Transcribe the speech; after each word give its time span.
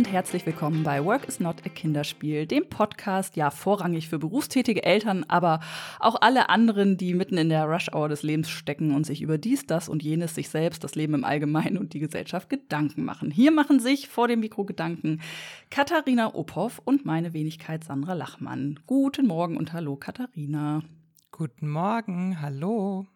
und 0.00 0.10
herzlich 0.10 0.46
willkommen 0.46 0.82
bei 0.82 1.04
Work 1.04 1.28
is 1.28 1.40
Not 1.40 1.56
a 1.66 1.68
Kinderspiel, 1.68 2.46
dem 2.46 2.66
Podcast, 2.70 3.36
ja 3.36 3.50
vorrangig 3.50 4.08
für 4.08 4.18
berufstätige 4.18 4.82
Eltern, 4.82 5.26
aber 5.28 5.60
auch 5.98 6.16
alle 6.22 6.48
anderen, 6.48 6.96
die 6.96 7.12
mitten 7.12 7.36
in 7.36 7.50
der 7.50 7.66
Rush-Hour 7.66 8.08
des 8.08 8.22
Lebens 8.22 8.48
stecken 8.48 8.94
und 8.94 9.04
sich 9.04 9.20
über 9.20 9.36
dies, 9.36 9.66
das 9.66 9.90
und 9.90 10.02
jenes, 10.02 10.34
sich 10.34 10.48
selbst, 10.48 10.84
das 10.84 10.94
Leben 10.94 11.12
im 11.12 11.24
Allgemeinen 11.26 11.76
und 11.76 11.92
die 11.92 11.98
Gesellschaft 11.98 12.48
Gedanken 12.48 13.04
machen. 13.04 13.30
Hier 13.30 13.50
machen 13.50 13.78
sich 13.78 14.08
vor 14.08 14.26
dem 14.26 14.40
Mikro 14.40 14.64
Gedanken 14.64 15.20
Katharina 15.68 16.34
Ophoff 16.34 16.80
und 16.82 17.04
meine 17.04 17.34
Wenigkeit 17.34 17.84
Sandra 17.84 18.14
Lachmann. 18.14 18.80
Guten 18.86 19.26
Morgen 19.26 19.58
und 19.58 19.74
hallo 19.74 19.96
Katharina. 19.96 20.82
Guten 21.30 21.68
Morgen, 21.68 22.40
hallo. 22.40 23.06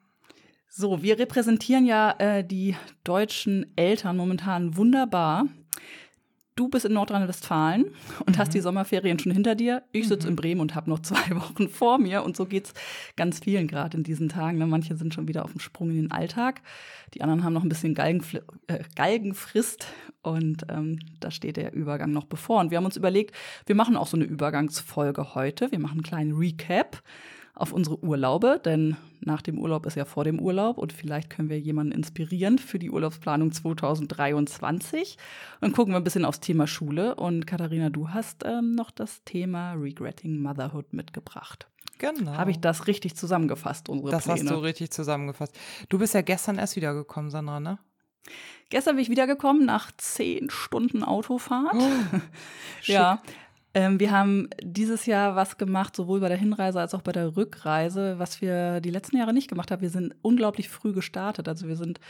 So, 0.68 1.02
wir 1.02 1.18
repräsentieren 1.18 1.86
ja 1.86 2.10
äh, 2.18 2.44
die 2.44 2.76
deutschen 3.04 3.72
Eltern 3.74 4.18
momentan 4.18 4.76
wunderbar 4.76 5.46
du 6.56 6.68
bist 6.68 6.84
in 6.84 6.92
Nordrhein-Westfalen 6.92 7.86
und 8.26 8.36
mhm. 8.36 8.38
hast 8.38 8.54
die 8.54 8.58
mhm. 8.58 8.62
Sommerferien 8.62 9.18
schon 9.18 9.32
hinter 9.32 9.54
dir. 9.54 9.82
Ich 9.92 10.08
sitze 10.08 10.26
mhm. 10.26 10.30
in 10.30 10.36
Bremen 10.36 10.60
und 10.60 10.74
habe 10.74 10.90
noch 10.90 11.00
zwei 11.00 11.30
Wochen 11.36 11.68
vor 11.68 11.98
mir. 11.98 12.22
Und 12.22 12.36
so 12.36 12.46
geht 12.46 12.66
es 12.66 12.74
ganz 13.16 13.40
vielen 13.40 13.66
gerade 13.66 13.96
in 13.96 14.04
diesen 14.04 14.28
Tagen. 14.28 14.58
Ne? 14.58 14.66
Manche 14.66 14.96
sind 14.96 15.14
schon 15.14 15.28
wieder 15.28 15.44
auf 15.44 15.52
dem 15.52 15.60
Sprung 15.60 15.90
in 15.90 15.96
den 15.96 16.10
Alltag. 16.10 16.62
Die 17.14 17.22
anderen 17.22 17.44
haben 17.44 17.52
noch 17.52 17.62
ein 17.62 17.68
bisschen 17.68 17.94
Galgenfl 17.94 18.42
äh, 18.66 18.80
Galgenfrist. 18.96 19.86
Und 20.22 20.66
ähm, 20.70 20.98
da 21.20 21.30
steht 21.30 21.56
der 21.56 21.74
Übergang 21.74 22.12
noch 22.12 22.24
bevor. 22.24 22.60
Und 22.60 22.70
wir 22.70 22.78
haben 22.78 22.86
uns 22.86 22.96
überlegt, 22.96 23.34
wir 23.66 23.74
machen 23.74 23.96
auch 23.96 24.06
so 24.06 24.16
eine 24.16 24.24
Übergangsfolge 24.24 25.34
heute. 25.34 25.70
Wir 25.70 25.78
machen 25.78 25.94
einen 25.94 26.02
kleinen 26.02 26.32
Recap 26.36 27.02
auf 27.54 27.72
unsere 27.72 28.02
Urlaube, 28.02 28.60
denn 28.64 28.96
nach 29.20 29.40
dem 29.40 29.58
Urlaub 29.58 29.86
ist 29.86 29.96
ja 29.96 30.04
vor 30.04 30.24
dem 30.24 30.40
Urlaub 30.40 30.76
und 30.76 30.92
vielleicht 30.92 31.30
können 31.30 31.48
wir 31.48 31.58
jemanden 31.58 31.92
inspirieren 31.92 32.58
für 32.58 32.78
die 32.78 32.90
Urlaubsplanung 32.90 33.52
2023. 33.52 35.16
Und 35.60 35.72
gucken 35.72 35.94
wir 35.94 35.98
ein 35.98 36.04
bisschen 36.04 36.24
aufs 36.24 36.40
Thema 36.40 36.66
Schule. 36.66 37.14
Und 37.14 37.46
Katharina, 37.46 37.90
du 37.90 38.10
hast 38.10 38.44
ähm, 38.44 38.74
noch 38.74 38.90
das 38.90 39.22
Thema 39.24 39.74
Regretting 39.74 40.42
Motherhood 40.42 40.92
mitgebracht. 40.92 41.68
Genau. 41.98 42.32
Habe 42.32 42.50
ich 42.50 42.60
das 42.60 42.88
richtig 42.88 43.14
zusammengefasst, 43.16 43.88
unsere 43.88 44.10
das 44.10 44.24
Pläne? 44.24 44.40
Das 44.40 44.50
hast 44.50 44.56
du 44.56 44.62
richtig 44.62 44.90
zusammengefasst. 44.90 45.56
Du 45.88 45.98
bist 45.98 46.12
ja 46.14 46.22
gestern 46.22 46.58
erst 46.58 46.74
wiedergekommen, 46.74 47.30
Sandra, 47.30 47.60
ne? 47.60 47.78
Gestern 48.70 48.96
bin 48.96 49.02
ich 49.02 49.10
wiedergekommen 49.10 49.64
nach 49.64 49.92
zehn 49.96 50.50
Stunden 50.50 51.04
Autofahrt. 51.04 51.74
Oh, 51.74 52.18
ja, 52.82 53.22
ähm, 53.74 54.00
wir 54.00 54.12
haben 54.12 54.48
dieses 54.62 55.06
Jahr 55.06 55.36
was 55.36 55.58
gemacht, 55.58 55.96
sowohl 55.96 56.20
bei 56.20 56.28
der 56.28 56.38
Hinreise 56.38 56.80
als 56.80 56.94
auch 56.94 57.02
bei 57.02 57.12
der 57.12 57.36
Rückreise, 57.36 58.18
was 58.18 58.40
wir 58.40 58.80
die 58.80 58.90
letzten 58.90 59.16
Jahre 59.16 59.32
nicht 59.32 59.48
gemacht 59.48 59.70
haben. 59.70 59.82
Wir 59.82 59.90
sind 59.90 60.14
unglaublich 60.22 60.68
früh 60.68 60.92
gestartet. 60.92 61.48
Also 61.48 61.68
wir 61.68 61.76
sind 61.76 62.00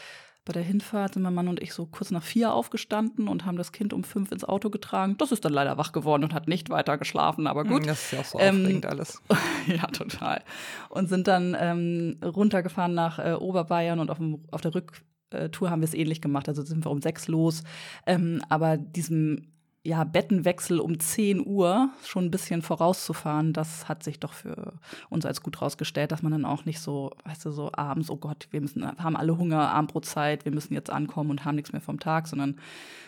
bei 0.44 0.52
der 0.52 0.62
Hinfahrt 0.62 1.14
sind 1.14 1.22
mein 1.22 1.32
Mann 1.32 1.48
und 1.48 1.62
ich 1.62 1.72
so 1.72 1.86
kurz 1.86 2.10
nach 2.10 2.22
vier 2.22 2.52
aufgestanden 2.52 3.28
und 3.28 3.46
haben 3.46 3.56
das 3.56 3.72
Kind 3.72 3.94
um 3.94 4.04
fünf 4.04 4.30
ins 4.30 4.44
Auto 4.44 4.68
getragen. 4.68 5.16
Das 5.16 5.32
ist 5.32 5.44
dann 5.44 5.54
leider 5.54 5.78
wach 5.78 5.92
geworden 5.92 6.22
und 6.22 6.34
hat 6.34 6.48
nicht 6.48 6.68
weiter 6.68 6.98
geschlafen, 6.98 7.46
aber 7.46 7.64
gut. 7.64 7.86
Das 7.86 8.04
ist 8.04 8.12
ja 8.12 8.20
auch 8.20 8.24
so 8.26 8.38
ähm, 8.38 8.60
aufregend 8.60 8.86
alles. 8.86 9.22
ja, 9.66 9.86
total. 9.86 10.42
Und 10.90 11.08
sind 11.08 11.28
dann 11.28 11.56
ähm, 11.58 12.18
runtergefahren 12.22 12.92
nach 12.92 13.18
äh, 13.18 13.32
Oberbayern 13.32 14.00
und 14.00 14.10
auf, 14.10 14.18
dem, 14.18 14.44
auf 14.50 14.60
der 14.60 14.74
Rücktour 14.74 15.70
haben 15.70 15.80
wir 15.80 15.88
es 15.88 15.94
ähnlich 15.94 16.20
gemacht. 16.20 16.46
Also 16.46 16.62
sind 16.62 16.84
wir 16.84 16.90
um 16.90 17.00
sechs 17.00 17.26
los. 17.26 17.64
Ähm, 18.04 18.42
aber 18.50 18.76
diesem 18.76 19.53
ja, 19.86 20.02
Bettenwechsel 20.04 20.80
um 20.80 20.98
10 20.98 21.46
Uhr 21.46 21.90
schon 22.06 22.24
ein 22.24 22.30
bisschen 22.30 22.62
vorauszufahren, 22.62 23.52
das 23.52 23.86
hat 23.86 24.02
sich 24.02 24.18
doch 24.18 24.32
für 24.32 24.72
uns 25.10 25.26
als 25.26 25.42
gut 25.42 25.60
rausgestellt, 25.60 26.10
dass 26.10 26.22
man 26.22 26.32
dann 26.32 26.46
auch 26.46 26.64
nicht 26.64 26.80
so, 26.80 27.10
weißt 27.26 27.44
du, 27.44 27.50
so 27.50 27.70
abends, 27.74 28.08
oh 28.08 28.16
Gott, 28.16 28.48
wir 28.50 28.62
müssen, 28.62 28.86
haben 28.86 29.14
alle 29.14 29.36
Hunger, 29.36 29.69
Abendbrotzeit, 29.69 30.47
wir 30.47 30.53
müssen 30.53 30.72
jetzt 30.72 30.88
ankommen 30.88 31.31
und 31.31 31.44
haben 31.44 31.56
nichts 31.56 31.72
mehr 31.72 31.82
vom 31.82 32.00
Tag, 32.00 32.28
sondern 32.28 32.56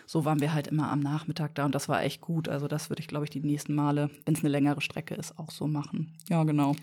so 0.05 0.27
waren 0.27 0.41
wir 0.41 0.53
halt 0.53 0.67
immer 0.67 0.93
am 0.93 1.01
Nachmittag 1.01 1.55
da 1.55 1.65
und 1.65 1.75
das 1.75 1.89
war 1.89 2.03
echt 2.03 2.21
gut. 2.21 2.47
Also 2.47 2.69
das 2.69 2.91
würde 2.91 3.01
ich, 3.01 3.09
glaube 3.09 3.25
ich, 3.25 3.31
die 3.31 3.41
nächsten 3.41 3.75
Male, 3.75 4.11
wenn 4.27 4.35
es 4.35 4.41
eine 4.41 4.51
längere 4.51 4.83
Strecke 4.83 5.15
ist, 5.15 5.39
auch 5.39 5.51
so 5.51 5.67
machen. 5.67 6.13
Ja, 6.29 6.45
genau. 6.45 6.71
Und 6.71 6.79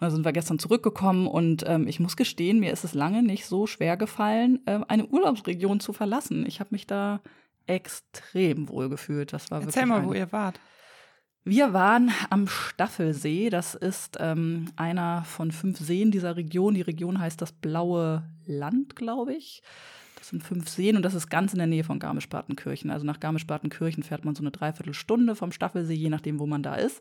dann 0.00 0.10
sind 0.10 0.24
wir 0.24 0.32
gestern 0.32 0.58
zurückgekommen 0.58 1.28
und 1.28 1.62
ähm, 1.68 1.86
ich 1.86 2.00
muss 2.00 2.16
gestehen, 2.16 2.58
mir 2.58 2.72
ist 2.72 2.82
es 2.82 2.94
lange 2.94 3.22
nicht 3.22 3.46
so 3.46 3.68
schwer 3.68 3.96
gefallen, 3.96 4.58
äh, 4.66 4.80
eine 4.88 5.06
Urlaubsregion 5.06 5.78
zu 5.78 5.92
verlassen. 5.92 6.44
Ich 6.46 6.58
habe 6.58 6.70
mich 6.72 6.88
da 6.88 7.20
extrem 7.66 8.68
wohl 8.68 8.88
gefühlt. 8.88 9.32
Das 9.32 9.50
war 9.50 9.62
Erzähl 9.62 9.86
mal, 9.86 10.04
wo 10.04 10.12
ihr 10.12 10.30
wart. 10.32 10.60
Wir 11.44 11.72
waren 11.72 12.10
am 12.30 12.48
Staffelsee. 12.48 13.50
Das 13.50 13.76
ist 13.76 14.16
ähm, 14.18 14.72
einer 14.74 15.24
von 15.24 15.52
fünf 15.52 15.78
Seen 15.78 16.10
dieser 16.10 16.36
Region. 16.36 16.74
Die 16.74 16.82
Region 16.82 17.20
heißt 17.20 17.40
das 17.40 17.52
Blaue 17.52 18.28
Land, 18.46 18.96
glaube 18.96 19.34
ich. 19.34 19.62
Das 20.16 20.30
sind 20.30 20.42
fünf 20.42 20.68
Seen 20.68 20.96
und 20.96 21.02
das 21.02 21.14
ist 21.14 21.28
ganz 21.28 21.52
in 21.52 21.58
der 21.58 21.68
Nähe 21.68 21.84
von 21.84 22.00
Garmisch-Partenkirchen. 22.00 22.90
Also 22.90 23.06
nach 23.06 23.20
Garmisch-Partenkirchen 23.20 24.02
fährt 24.02 24.24
man 24.24 24.34
so 24.34 24.42
eine 24.42 24.50
Dreiviertelstunde 24.50 25.36
vom 25.36 25.52
Staffelsee, 25.52 25.94
je 25.94 26.10
nachdem, 26.10 26.40
wo 26.40 26.46
man 26.46 26.64
da 26.64 26.74
ist. 26.74 27.00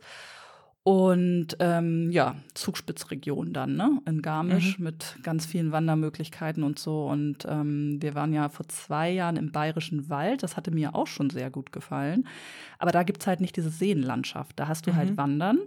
Und 0.87 1.57
ähm, 1.61 2.11
ja, 2.11 2.35
Zugspitzregion 2.53 3.53
dann, 3.53 3.75
ne? 3.75 4.03
In 4.05 4.21
Garmisch 4.21 4.77
mhm. 4.77 4.83
mit 4.83 5.17
ganz 5.23 5.47
vielen 5.47 5.71
Wandermöglichkeiten 5.71 6.61
und 6.61 6.77
so. 6.77 7.07
Und 7.07 7.43
ähm, 7.49 7.97
wir 8.01 8.13
waren 8.13 8.33
ja 8.33 8.49
vor 8.49 8.67
zwei 8.67 9.09
Jahren 9.09 9.35
im 9.35 9.51
Bayerischen 9.51 10.11
Wald. 10.11 10.43
Das 10.43 10.55
hatte 10.55 10.69
mir 10.69 10.93
auch 10.93 11.07
schon 11.07 11.31
sehr 11.31 11.49
gut 11.49 11.71
gefallen. 11.71 12.27
Aber 12.77 12.91
da 12.91 13.01
gibt's 13.01 13.25
halt 13.25 13.41
nicht 13.41 13.57
diese 13.57 13.71
Seenlandschaft. 13.71 14.59
Da 14.59 14.67
hast 14.67 14.85
du 14.85 14.93
halt 14.93 15.05
mhm. 15.05 15.09
halt 15.09 15.17
Wandern 15.17 15.57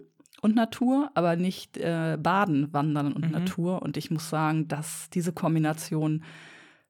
und 0.41 0.55
Natur, 0.55 1.11
aber 1.15 1.35
nicht 1.35 1.79
äh, 1.79 2.17
Baden, 2.17 2.73
Wandern 2.73 3.13
und 3.13 3.27
mhm. 3.27 3.33
Natur. 3.33 3.83
Und 3.83 3.97
ich 3.97 4.13
muss 4.13 4.31
sagen, 4.31 4.69
dass 4.69 5.11
diese 5.11 5.33
Kombination 5.33 6.23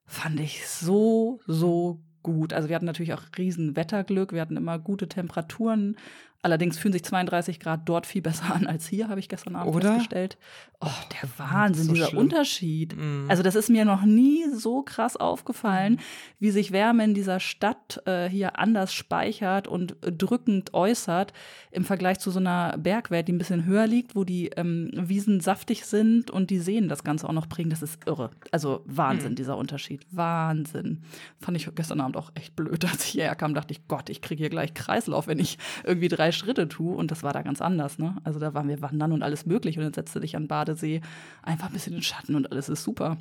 fand 0.05 0.39
ich 0.39 0.67
so, 0.67 1.39
so 1.47 1.99
gut. 2.21 2.53
Also 2.53 2.69
wir 2.69 2.75
hatten 2.75 2.85
natürlich 2.85 3.15
auch 3.15 3.23
riesen 3.39 3.75
Wetterglück, 3.75 4.33
wir 4.33 4.41
hatten 4.41 4.57
immer 4.57 4.77
gute 4.77 5.07
Temperaturen, 5.07 5.97
Allerdings 6.41 6.77
fühlen 6.77 6.93
sich 6.93 7.03
32 7.03 7.59
Grad 7.59 7.81
dort 7.83 8.05
viel 8.05 8.21
besser 8.21 8.55
an 8.55 8.65
als 8.65 8.87
hier, 8.87 9.09
habe 9.09 9.19
ich 9.19 9.27
gestern 9.27 9.57
Abend 9.57 9.75
Oder? 9.75 9.93
festgestellt. 9.95 10.37
Oh, 10.79 10.87
der 11.11 11.29
Wahnsinn, 11.37 11.87
so 11.87 11.93
dieser 11.93 12.07
schlimm. 12.07 12.19
Unterschied. 12.19 12.95
Mm. 12.95 13.25
Also 13.27 13.43
das 13.43 13.55
ist 13.55 13.69
mir 13.69 13.83
noch 13.83 14.05
nie 14.05 14.45
so 14.55 14.81
krass 14.81 15.17
aufgefallen, 15.17 15.95
mm. 15.95 15.99
wie 16.39 16.51
sich 16.51 16.71
Wärme 16.71 17.03
in 17.03 17.13
dieser 17.13 17.41
Stadt 17.41 18.01
äh, 18.05 18.29
hier 18.29 18.57
anders 18.57 18.93
speichert 18.93 19.67
und 19.67 19.97
drückend 20.01 20.73
äußert 20.73 21.33
im 21.71 21.83
Vergleich 21.83 22.19
zu 22.19 22.31
so 22.31 22.39
einer 22.39 22.77
Bergwelt, 22.77 23.27
die 23.27 23.33
ein 23.33 23.37
bisschen 23.37 23.65
höher 23.65 23.87
liegt, 23.87 24.15
wo 24.15 24.23
die 24.23 24.51
ähm, 24.55 24.91
Wiesen 24.93 25.41
saftig 25.41 25.85
sind 25.85 26.31
und 26.31 26.49
die 26.49 26.59
Seen 26.59 26.87
das 26.87 27.03
Ganze 27.03 27.27
auch 27.27 27.33
noch 27.33 27.49
prägen. 27.49 27.69
Das 27.69 27.81
ist 27.81 27.99
irre. 28.07 28.31
Also 28.51 28.81
Wahnsinn, 28.85 29.33
mm. 29.33 29.35
dieser 29.35 29.57
Unterschied. 29.57 30.05
Wahnsinn. 30.11 31.03
Fand 31.41 31.57
ich 31.57 31.69
gestern 31.75 31.99
Abend 31.99 32.15
auch 32.15 32.31
echt 32.35 32.55
blöd, 32.55 32.85
als 32.89 33.03
ich 33.03 33.11
hierher 33.11 33.35
kam, 33.35 33.53
dachte 33.53 33.73
ich, 33.73 33.85
Gott, 33.89 34.09
ich 34.09 34.21
kriege 34.21 34.39
hier 34.39 34.49
gleich 34.49 34.73
Kreislauf, 34.73 35.27
wenn 35.27 35.39
ich 35.39 35.57
irgendwie 35.83 36.07
drei 36.07 36.28
drei 36.29 36.31
Schritte 36.31 36.67
tue. 36.67 36.95
Und 36.95 37.11
das 37.11 37.23
war 37.23 37.33
da 37.33 37.41
ganz 37.41 37.61
anders. 37.61 37.97
Ne? 37.97 38.15
Also 38.23 38.39
da 38.39 38.53
waren 38.53 38.67
wir 38.67 38.81
wandern 38.81 39.11
und 39.11 39.23
alles 39.23 39.45
möglich. 39.45 39.77
Und 39.77 39.83
dann 39.83 39.93
setzte 39.93 40.19
dich 40.19 40.35
an 40.35 40.47
Badesee 40.47 41.01
einfach 41.43 41.67
ein 41.67 41.73
bisschen 41.73 41.93
in 41.93 41.99
den 41.99 42.03
Schatten 42.03 42.35
und 42.35 42.51
alles 42.51 42.69
ist 42.69 42.83
super. 42.83 43.17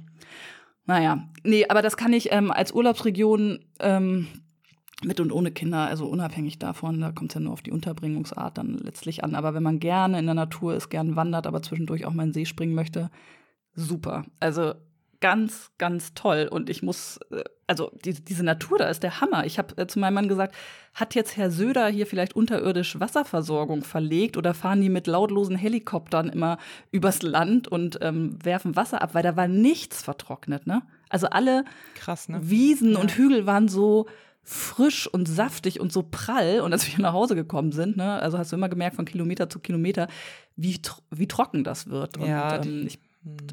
Naja, 0.84 1.28
nee, 1.44 1.66
aber 1.68 1.82
das 1.82 1.96
kann 1.96 2.12
ich 2.12 2.32
ähm, 2.32 2.50
als 2.50 2.72
Urlaubsregion 2.72 3.58
ähm, 3.80 4.26
mit 5.04 5.20
und 5.20 5.32
ohne 5.32 5.50
Kinder, 5.50 5.86
also 5.86 6.06
unabhängig 6.06 6.58
davon, 6.58 7.00
da 7.00 7.12
kommt 7.12 7.30
es 7.30 7.34
ja 7.34 7.40
nur 7.40 7.52
auf 7.52 7.62
die 7.62 7.70
Unterbringungsart 7.70 8.58
dann 8.58 8.78
letztlich 8.78 9.22
an. 9.22 9.34
Aber 9.34 9.54
wenn 9.54 9.62
man 9.62 9.80
gerne 9.80 10.18
in 10.18 10.24
der 10.24 10.34
Natur 10.34 10.74
ist, 10.74 10.88
gern 10.88 11.14
wandert, 11.14 11.46
aber 11.46 11.62
zwischendurch 11.62 12.06
auch 12.06 12.12
mal 12.12 12.24
in 12.24 12.30
den 12.30 12.34
See 12.34 12.46
springen 12.46 12.74
möchte, 12.74 13.10
super. 13.74 14.24
Also 14.40 14.74
ganz, 15.20 15.70
ganz 15.78 16.14
toll. 16.14 16.48
Und 16.50 16.70
ich 16.70 16.82
muss, 16.82 17.18
äh, 17.30 17.42
also 17.66 17.90
die, 18.04 18.14
diese 18.14 18.44
Natur 18.44 18.78
da 18.78 18.88
ist 18.88 19.02
der 19.02 19.20
Hammer. 19.20 19.46
Ich 19.46 19.58
habe 19.58 19.76
äh, 19.76 19.86
zu 19.86 19.98
meinem 19.98 20.14
Mann 20.14 20.28
gesagt, 20.28 20.54
hat 20.94 21.14
jetzt 21.14 21.36
Herr 21.36 21.50
Söder 21.50 21.88
hier 21.88 22.06
vielleicht 22.06 22.34
unterirdisch 22.34 22.98
Wasserversorgung 22.98 23.82
verlegt 23.82 24.36
oder 24.36 24.54
fahren 24.54 24.80
die 24.80 24.88
mit 24.88 25.06
lautlosen 25.06 25.56
Helikoptern 25.56 26.28
immer 26.28 26.58
übers 26.90 27.22
Land 27.22 27.68
und 27.68 27.98
ähm, 28.02 28.38
werfen 28.42 28.76
Wasser 28.76 29.02
ab, 29.02 29.14
weil 29.14 29.22
da 29.22 29.36
war 29.36 29.48
nichts 29.48 30.02
vertrocknet, 30.02 30.66
ne? 30.66 30.82
Also 31.08 31.28
alle 31.28 31.64
Krass, 31.94 32.28
ne? 32.28 32.38
Wiesen 32.42 32.92
ja. 32.92 32.98
und 32.98 33.12
Hügel 33.12 33.46
waren 33.46 33.68
so 33.68 34.06
frisch 34.48 35.06
und 35.06 35.28
saftig 35.28 35.78
und 35.78 35.92
so 35.92 36.02
prall. 36.10 36.60
Und 36.60 36.72
als 36.72 36.86
wir 36.90 37.02
nach 37.02 37.12
Hause 37.12 37.34
gekommen 37.34 37.72
sind, 37.72 37.98
ne, 37.98 38.14
also 38.20 38.38
hast 38.38 38.50
du 38.50 38.56
immer 38.56 38.70
gemerkt 38.70 38.96
von 38.96 39.04
Kilometer 39.04 39.50
zu 39.50 39.58
Kilometer, 39.60 40.08
wie, 40.56 40.80
wie 41.10 41.28
trocken 41.28 41.64
das 41.64 41.88
wird. 41.88 42.16
Und 42.16 42.26
ja, 42.26 42.62
ähm, 42.62 42.86
ich. 42.86 42.98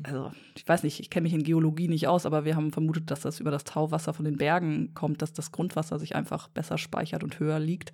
Also 0.03 0.31
ich 0.55 0.67
weiß 0.67 0.83
nicht, 0.83 0.99
ich 0.99 1.09
kenne 1.09 1.23
mich 1.23 1.33
in 1.33 1.43
Geologie 1.43 1.87
nicht 1.87 2.07
aus, 2.07 2.25
aber 2.25 2.45
wir 2.45 2.55
haben 2.55 2.71
vermutet, 2.71 3.09
dass 3.11 3.21
das 3.21 3.39
über 3.39 3.51
das 3.51 3.63
Tauwasser 3.63 4.13
von 4.13 4.25
den 4.25 4.37
Bergen 4.37 4.93
kommt, 4.93 5.21
dass 5.21 5.33
das 5.33 5.51
Grundwasser 5.51 5.99
sich 5.99 6.15
einfach 6.15 6.47
besser 6.47 6.77
speichert 6.77 7.23
und 7.23 7.39
höher 7.39 7.59
liegt. 7.59 7.91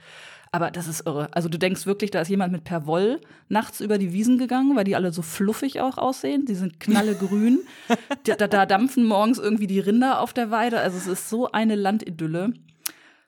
Aber 0.51 0.69
das 0.69 0.87
ist 0.87 1.05
irre. 1.05 1.29
Also 1.33 1.47
du 1.47 1.57
denkst 1.57 1.85
wirklich, 1.85 2.11
da 2.11 2.21
ist 2.21 2.27
jemand 2.27 2.51
mit 2.51 2.65
Perwoll 2.65 3.21
nachts 3.47 3.79
über 3.79 3.97
die 3.97 4.11
Wiesen 4.11 4.37
gegangen, 4.37 4.75
weil 4.75 4.83
die 4.83 4.97
alle 4.97 5.13
so 5.13 5.21
fluffig 5.21 5.79
auch 5.79 5.97
aussehen. 5.97 6.45
Die 6.45 6.55
sind 6.55 6.79
knallegrün. 6.79 7.59
da, 8.25 8.35
da, 8.35 8.65
dampfen 8.65 9.05
morgens 9.05 9.39
irgendwie 9.39 9.67
die 9.67 9.79
Rinder 9.79 10.19
auf 10.19 10.33
der 10.33 10.51
Weide. 10.51 10.79
Also 10.79 10.97
es 10.97 11.07
ist 11.07 11.29
so 11.29 11.51
eine 11.51 11.75
Landidylle. 11.75 12.53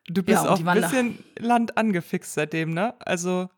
Du 0.07 0.21
bist 0.21 0.43
ja, 0.43 0.49
auch 0.49 0.65
ein 0.65 0.81
bisschen 0.81 1.19
Land 1.39 1.77
angefixt 1.77 2.33
seitdem, 2.33 2.73
ne? 2.73 2.93
Also 2.99 3.49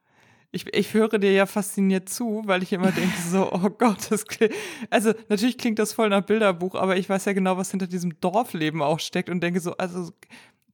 ich, 0.55 0.73
ich 0.73 0.93
höre 0.93 1.19
dir 1.19 1.33
ja 1.33 1.45
fasziniert 1.45 2.07
zu, 2.07 2.41
weil 2.45 2.63
ich 2.63 2.71
immer 2.71 2.91
denke 2.91 3.17
so, 3.29 3.49
oh 3.51 3.69
Gott, 3.69 4.09
das 4.09 4.25
klingt, 4.25 4.53
also 4.89 5.13
natürlich 5.27 5.57
klingt 5.57 5.79
das 5.79 5.91
voll 5.91 6.09
nach 6.09 6.21
Bilderbuch, 6.21 6.75
aber 6.75 6.95
ich 6.95 7.09
weiß 7.09 7.25
ja 7.25 7.33
genau, 7.33 7.57
was 7.57 7.71
hinter 7.71 7.87
diesem 7.87 8.19
Dorfleben 8.21 8.81
auch 8.81 8.99
steckt 8.99 9.29
und 9.29 9.41
denke 9.41 9.59
so, 9.59 9.75
also 9.75 10.11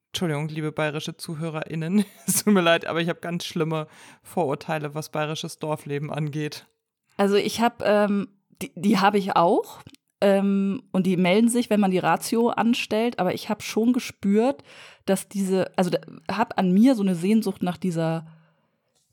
Entschuldigung, 0.09 0.49
liebe 0.49 0.71
bayerische 0.71 1.17
ZuhörerInnen, 1.17 2.05
es 2.27 2.43
tut 2.43 2.53
mir 2.53 2.61
leid, 2.61 2.85
aber 2.85 3.01
ich 3.01 3.09
habe 3.09 3.19
ganz 3.19 3.43
schlimme 3.43 3.87
Vorurteile, 4.21 4.93
was 4.93 5.09
bayerisches 5.09 5.57
Dorfleben 5.57 6.11
angeht. 6.11 6.67
Also 7.17 7.35
ich 7.35 7.59
habe, 7.59 7.83
ähm, 7.83 8.27
die, 8.61 8.71
die 8.75 8.99
habe 8.99 9.17
ich 9.17 9.35
auch. 9.35 9.81
Ähm, 10.23 10.83
und 10.91 11.07
die 11.07 11.17
melden 11.17 11.49
sich, 11.49 11.71
wenn 11.71 11.79
man 11.79 11.89
die 11.89 11.97
Ratio 11.97 12.49
anstellt, 12.49 13.17
aber 13.17 13.33
ich 13.33 13.49
habe 13.49 13.63
schon 13.63 13.91
gespürt, 13.91 14.63
dass 15.05 15.27
diese, 15.27 15.75
also 15.75 15.89
habe 16.29 16.59
an 16.59 16.71
mir 16.71 16.93
so 16.93 17.01
eine 17.01 17.15
Sehnsucht 17.15 17.63
nach 17.63 17.77
dieser 17.77 18.27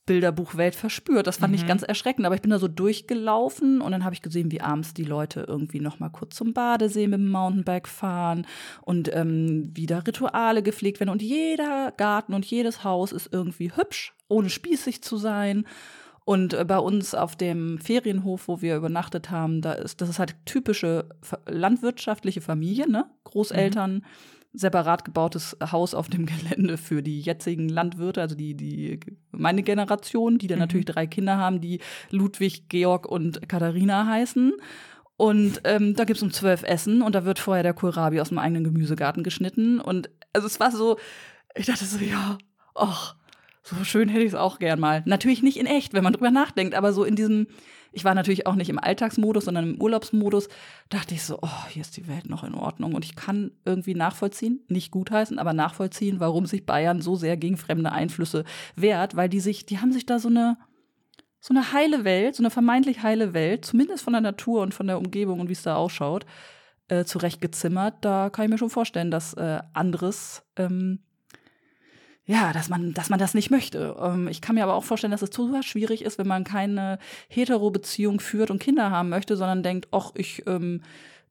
Bilderbuchwelt 0.09 0.75
verspürt. 0.75 1.27
Das 1.27 1.37
fand 1.37 1.53
mhm. 1.53 1.59
ich 1.61 1.67
ganz 1.67 1.83
erschreckend. 1.83 2.27
Aber 2.27 2.35
ich 2.35 2.41
bin 2.41 2.51
da 2.51 2.59
so 2.59 2.67
durchgelaufen 2.67 3.83
und 3.83 3.93
dann 3.93 4.05
habe 4.05 4.15
ich 4.15 4.23
gesehen, 4.23 4.51
wie 4.51 4.63
abends 4.63 4.95
die 4.95 5.05
Leute 5.05 5.45
irgendwie 5.47 5.81
noch 5.81 6.01
mal 6.01 6.09
kurz 6.09 6.35
zum 6.35 6.55
Badesee 6.55 7.07
mit 7.07 7.21
dem 7.21 7.31
Mountainbike 7.31 7.87
fahren 7.87 8.47
und 8.83 9.15
ähm, 9.15 9.71
wieder 9.75 10.05
Rituale 10.07 10.63
gepflegt 10.63 10.99
werden. 10.99 11.11
Und 11.11 11.23
jeder 11.23 11.93
Garten 11.97 12.33
und 12.33 12.47
jedes 12.47 12.83
Haus 12.83 13.13
ist 13.13 13.33
irgendwie 13.33 13.71
hübsch, 13.77 14.15
ohne 14.29 14.49
spießig 14.49 15.03
zu 15.03 15.19
sein. 15.19 15.67
Und 16.25 16.55
äh, 16.55 16.65
bei 16.65 16.79
uns 16.79 17.15
auf 17.15 17.37
dem 17.37 17.79
Ferienhof, 17.79 18.49
wo 18.49 18.63
wir 18.63 18.77
übernachtet 18.77 19.31
haben, 19.31 19.61
da 19.61 19.75
ist 19.75 20.01
das 20.01 20.09
ist 20.09 20.19
halt 20.19 20.37
typische 20.47 21.11
landwirtschaftliche 21.47 22.41
Familie, 22.41 22.89
ne? 22.91 23.05
Großeltern. 23.25 23.95
Mhm 23.97 24.03
separat 24.59 25.05
gebautes 25.05 25.57
Haus 25.73 25.95
auf 25.95 26.09
dem 26.09 26.27
Gelände 26.27 26.77
für 26.77 27.03
die 27.03 27.21
jetzigen 27.21 27.69
Landwirte, 27.69 28.21
also 28.21 28.35
die, 28.35 28.55
die 28.55 29.01
meine 29.31 29.63
Generation, 29.63 30.39
die 30.39 30.47
dann 30.47 30.59
mhm. 30.59 30.63
natürlich 30.65 30.87
drei 30.87 31.07
Kinder 31.07 31.39
haben, 31.39 31.61
die 31.61 31.81
Ludwig, 32.11 32.69
Georg 32.69 33.07
und 33.07 33.49
Katharina 33.49 34.07
heißen. 34.07 34.53
Und 35.17 35.61
ähm, 35.65 35.95
da 35.95 36.05
gibt 36.05 36.19
es 36.19 36.23
um 36.23 36.33
zwölf 36.33 36.63
Essen 36.63 37.03
und 37.03 37.15
da 37.15 37.25
wird 37.25 37.41
vorher 37.41 37.65
der 37.65 37.75
Kohlrabi 37.75 38.21
aus 38.21 38.29
dem 38.29 38.39
eigenen 38.39 38.63
Gemüsegarten 38.63 39.25
geschnitten. 39.25 39.81
Und 39.81 40.11
also 40.33 40.47
es 40.47 40.61
war 40.61 40.71
so, 40.71 40.97
ich 41.57 41.67
dachte 41.67 41.85
so, 41.85 41.99
ja, 41.99 42.39
ach, 42.77 43.17
so 43.77 43.85
schön 43.85 44.09
hätte 44.09 44.25
ich 44.25 44.33
es 44.33 44.35
auch 44.35 44.59
gern 44.59 44.81
mal. 44.81 45.03
Natürlich 45.05 45.43
nicht 45.43 45.59
in 45.59 45.67
echt, 45.67 45.93
wenn 45.93 46.05
man 46.05 46.13
drüber 46.13 46.31
nachdenkt, 46.31 46.75
aber 46.75 46.93
so 46.93 47.05
in 47.05 47.17
diesem, 47.17 47.47
ich 47.93 48.05
war 48.05 48.15
natürlich 48.15 48.47
auch 48.47 48.55
nicht 48.55 48.71
im 48.71 48.79
Alltagsmodus, 48.79 49.45
sondern 49.45 49.75
im 49.75 49.83
Urlaubsmodus, 49.83 50.49
dachte 50.89 51.15
ich 51.15 51.23
so, 51.23 51.39
oh, 51.43 51.67
hier 51.69 51.83
ist 51.83 51.97
die 51.97 52.09
Welt 52.09 52.29
noch 52.29 52.45
in 52.45 52.55
Ordnung. 52.55 52.95
Und 52.95 53.05
ich 53.05 53.17
kann 53.17 53.53
irgendwie 53.65 53.95
nachvollziehen, 53.95 54.61
nicht 54.69 54.91
gutheißen, 54.91 55.39
aber 55.39 55.53
nachvollziehen, 55.53 56.21
warum 56.21 56.47
sich 56.47 56.65
Bayern 56.67 57.03
so 57.03 57.15
sehr 57.17 57.37
gegen 57.37 57.57
fremde 57.57 57.93
Einflüsse 57.93 58.45
wehrt, 58.75 59.17
weil 59.17 59.29
die 59.29 59.41
sich, 59.41 59.67
die 59.67 59.79
haben 59.79 59.93
sich 59.93 60.07
da 60.07 60.19
so 60.19 60.29
eine, 60.29 60.57
so 61.41 61.55
eine 61.55 61.73
heile 61.73 62.05
Welt, 62.05 62.37
so 62.37 62.43
eine 62.43 62.51
vermeintlich 62.51 63.03
heile 63.03 63.35
Welt, 63.35 63.65
zumindest 63.65 64.03
von 64.03 64.13
der 64.13 64.23
Natur 64.23 64.63
und 64.63 64.75
von 64.75 64.87
der 64.87 64.99
Umgebung 64.99 65.41
und 65.41 65.49
wie 65.49 65.53
es 65.53 65.63
da 65.63 65.77
ausschaut, 65.77 66.27
äh, 66.89 67.05
zurechtgezimmert. 67.05 67.97
Da 68.01 68.31
kann 68.31 68.47
ich 68.47 68.51
mir 68.51 68.59
schon 68.59 68.71
vorstellen, 68.71 69.11
dass 69.11 69.35
äh, 69.35 69.61
anderes 69.73 70.43
ähm, 70.57 71.01
ja, 72.29 72.53
dass 72.53 72.69
man, 72.69 72.93
dass 72.93 73.09
man 73.09 73.19
das 73.19 73.33
nicht 73.33 73.51
möchte. 73.51 73.97
Ähm, 73.99 74.29
ich 74.29 74.43
kann 74.43 74.55
mir 74.55 74.63
aber 74.63 74.75
auch 74.75 74.85
vorstellen, 74.85 75.13
dass 75.13 75.23
es 75.23 75.35
super 75.35 75.63
schwierig 75.63 76.05
ist, 76.05 76.19
wenn 76.19 76.27
man 76.27 76.45
keine 76.45 76.99
hetero-Beziehung 77.29 78.21
führt 78.21 78.51
und 78.51 78.59
Kinder 78.61 78.91
haben 78.91 79.09
möchte, 79.09 79.35
sondern 79.35 79.63
denkt, 79.63 79.89
ach, 79.93 80.11
ich 80.15 80.43
ähm, 80.47 80.83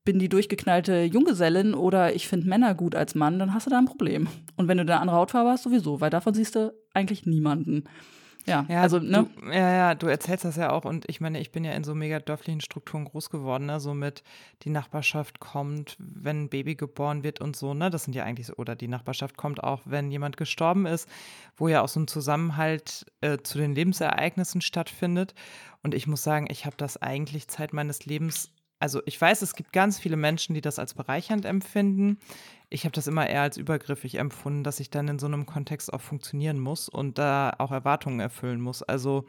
bin 0.03 0.17
die 0.17 0.27
durchgeknallte 0.27 1.03
Junggesellin 1.03 1.75
oder 1.75 2.15
ich 2.15 2.27
finde 2.27 2.49
Männer 2.49 2.73
gut 2.73 2.95
als 2.95 3.13
Mann, 3.13 3.37
dann 3.37 3.53
hast 3.53 3.67
du 3.67 3.69
da 3.69 3.77
ein 3.77 3.85
Problem. 3.85 4.27
Und 4.55 4.67
wenn 4.67 4.77
du 4.77 4.81
eine 4.81 4.99
andere 4.99 5.17
Hautfarbe 5.17 5.51
hast, 5.51 5.63
sowieso, 5.63 6.01
weil 6.01 6.09
davon 6.09 6.33
siehst 6.33 6.55
du 6.55 6.73
eigentlich 6.95 7.27
niemanden. 7.27 7.83
Ja, 8.47 8.65
ja, 8.69 8.81
also, 8.81 8.99
ne? 8.99 9.27
Du, 9.35 9.51
ja, 9.51 9.71
ja, 9.73 9.95
du 9.95 10.07
erzählst 10.07 10.45
das 10.45 10.55
ja 10.55 10.71
auch 10.71 10.85
und 10.85 11.03
ich 11.09 11.19
meine, 11.19 11.39
ich 11.41 11.51
bin 11.51 11.65
ja 11.65 11.73
in 11.73 11.83
so 11.83 11.93
mega 11.93 12.19
dörflichen 12.19 12.61
Strukturen 12.61 13.03
groß 13.03 13.29
geworden, 13.29 13.65
ne? 13.65 13.81
So 13.81 13.93
mit 13.93 14.23
die 14.63 14.69
Nachbarschaft 14.69 15.41
kommt, 15.41 15.97
wenn 15.99 16.43
ein 16.43 16.49
Baby 16.49 16.75
geboren 16.75 17.23
wird 17.23 17.41
und 17.41 17.57
so, 17.57 17.73
ne? 17.73 17.89
Das 17.89 18.05
sind 18.05 18.13
ja 18.13 18.23
eigentlich 18.23 18.47
so, 18.47 18.53
oder 18.55 18.75
die 18.75 18.87
Nachbarschaft 18.87 19.35
kommt 19.35 19.61
auch, 19.63 19.81
wenn 19.83 20.11
jemand 20.11 20.37
gestorben 20.37 20.85
ist, 20.85 21.09
wo 21.57 21.67
ja 21.67 21.81
auch 21.81 21.89
so 21.89 21.99
ein 21.99 22.07
Zusammenhalt 22.07 23.05
äh, 23.19 23.37
zu 23.39 23.57
den 23.57 23.75
Lebensereignissen 23.75 24.61
stattfindet. 24.61 25.33
Und 25.83 25.93
ich 25.93 26.07
muss 26.07 26.23
sagen, 26.23 26.47
ich 26.49 26.65
habe 26.65 26.77
das 26.77 27.01
eigentlich 27.01 27.49
Zeit 27.49 27.73
meines 27.73 28.05
Lebens 28.05 28.51
also 28.79 29.01
ich 29.05 29.19
weiß, 29.19 29.41
es 29.41 29.55
gibt 29.55 29.73
ganz 29.73 29.97
viele 29.97 30.17
Menschen, 30.17 30.53
die 30.53 30.61
das 30.61 30.77
als 30.77 30.93
bereichernd 30.93 31.45
empfinden. 31.45 32.19
Ich 32.69 32.83
habe 32.83 32.91
das 32.91 33.07
immer 33.07 33.27
eher 33.27 33.41
als 33.41 33.57
übergriffig 33.57 34.15
empfunden, 34.15 34.63
dass 34.63 34.79
ich 34.79 34.89
dann 34.89 35.07
in 35.07 35.19
so 35.19 35.25
einem 35.25 35.45
Kontext 35.45 35.91
auch 35.93 36.01
funktionieren 36.01 36.59
muss 36.59 36.89
und 36.89 37.17
da 37.17 37.53
auch 37.59 37.71
Erwartungen 37.71 38.19
erfüllen 38.19 38.59
muss. 38.59 38.83
Also 38.83 39.25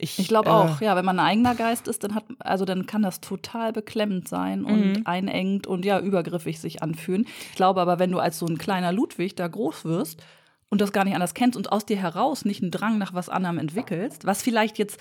ich, 0.00 0.18
ich 0.18 0.28
glaube 0.28 0.48
äh, 0.48 0.52
auch, 0.52 0.80
ja, 0.80 0.94
wenn 0.96 1.04
man 1.04 1.18
ein 1.18 1.26
eigener 1.26 1.54
Geist 1.56 1.88
ist, 1.88 2.04
dann 2.04 2.14
hat, 2.14 2.24
also 2.38 2.64
dann 2.64 2.86
kann 2.86 3.02
das 3.02 3.20
total 3.20 3.72
beklemmend 3.72 4.28
sein 4.28 4.64
und 4.64 4.98
mhm. 4.98 5.02
einengt 5.04 5.66
und 5.66 5.84
ja, 5.84 5.98
übergriffig 5.98 6.60
sich 6.60 6.82
anfühlen. 6.82 7.26
Ich 7.50 7.56
glaube 7.56 7.80
aber, 7.80 7.98
wenn 7.98 8.12
du 8.12 8.20
als 8.20 8.38
so 8.38 8.46
ein 8.46 8.58
kleiner 8.58 8.92
Ludwig 8.92 9.34
da 9.34 9.48
groß 9.48 9.84
wirst 9.84 10.22
und 10.68 10.80
das 10.80 10.92
gar 10.92 11.04
nicht 11.04 11.14
anders 11.14 11.34
kennst 11.34 11.56
und 11.56 11.72
aus 11.72 11.84
dir 11.84 11.96
heraus 11.96 12.44
nicht 12.44 12.62
einen 12.62 12.70
Drang 12.70 12.98
nach 12.98 13.12
was 13.12 13.28
anderem 13.28 13.58
entwickelst, 13.58 14.24
was 14.24 14.42
vielleicht 14.42 14.78
jetzt 14.78 15.00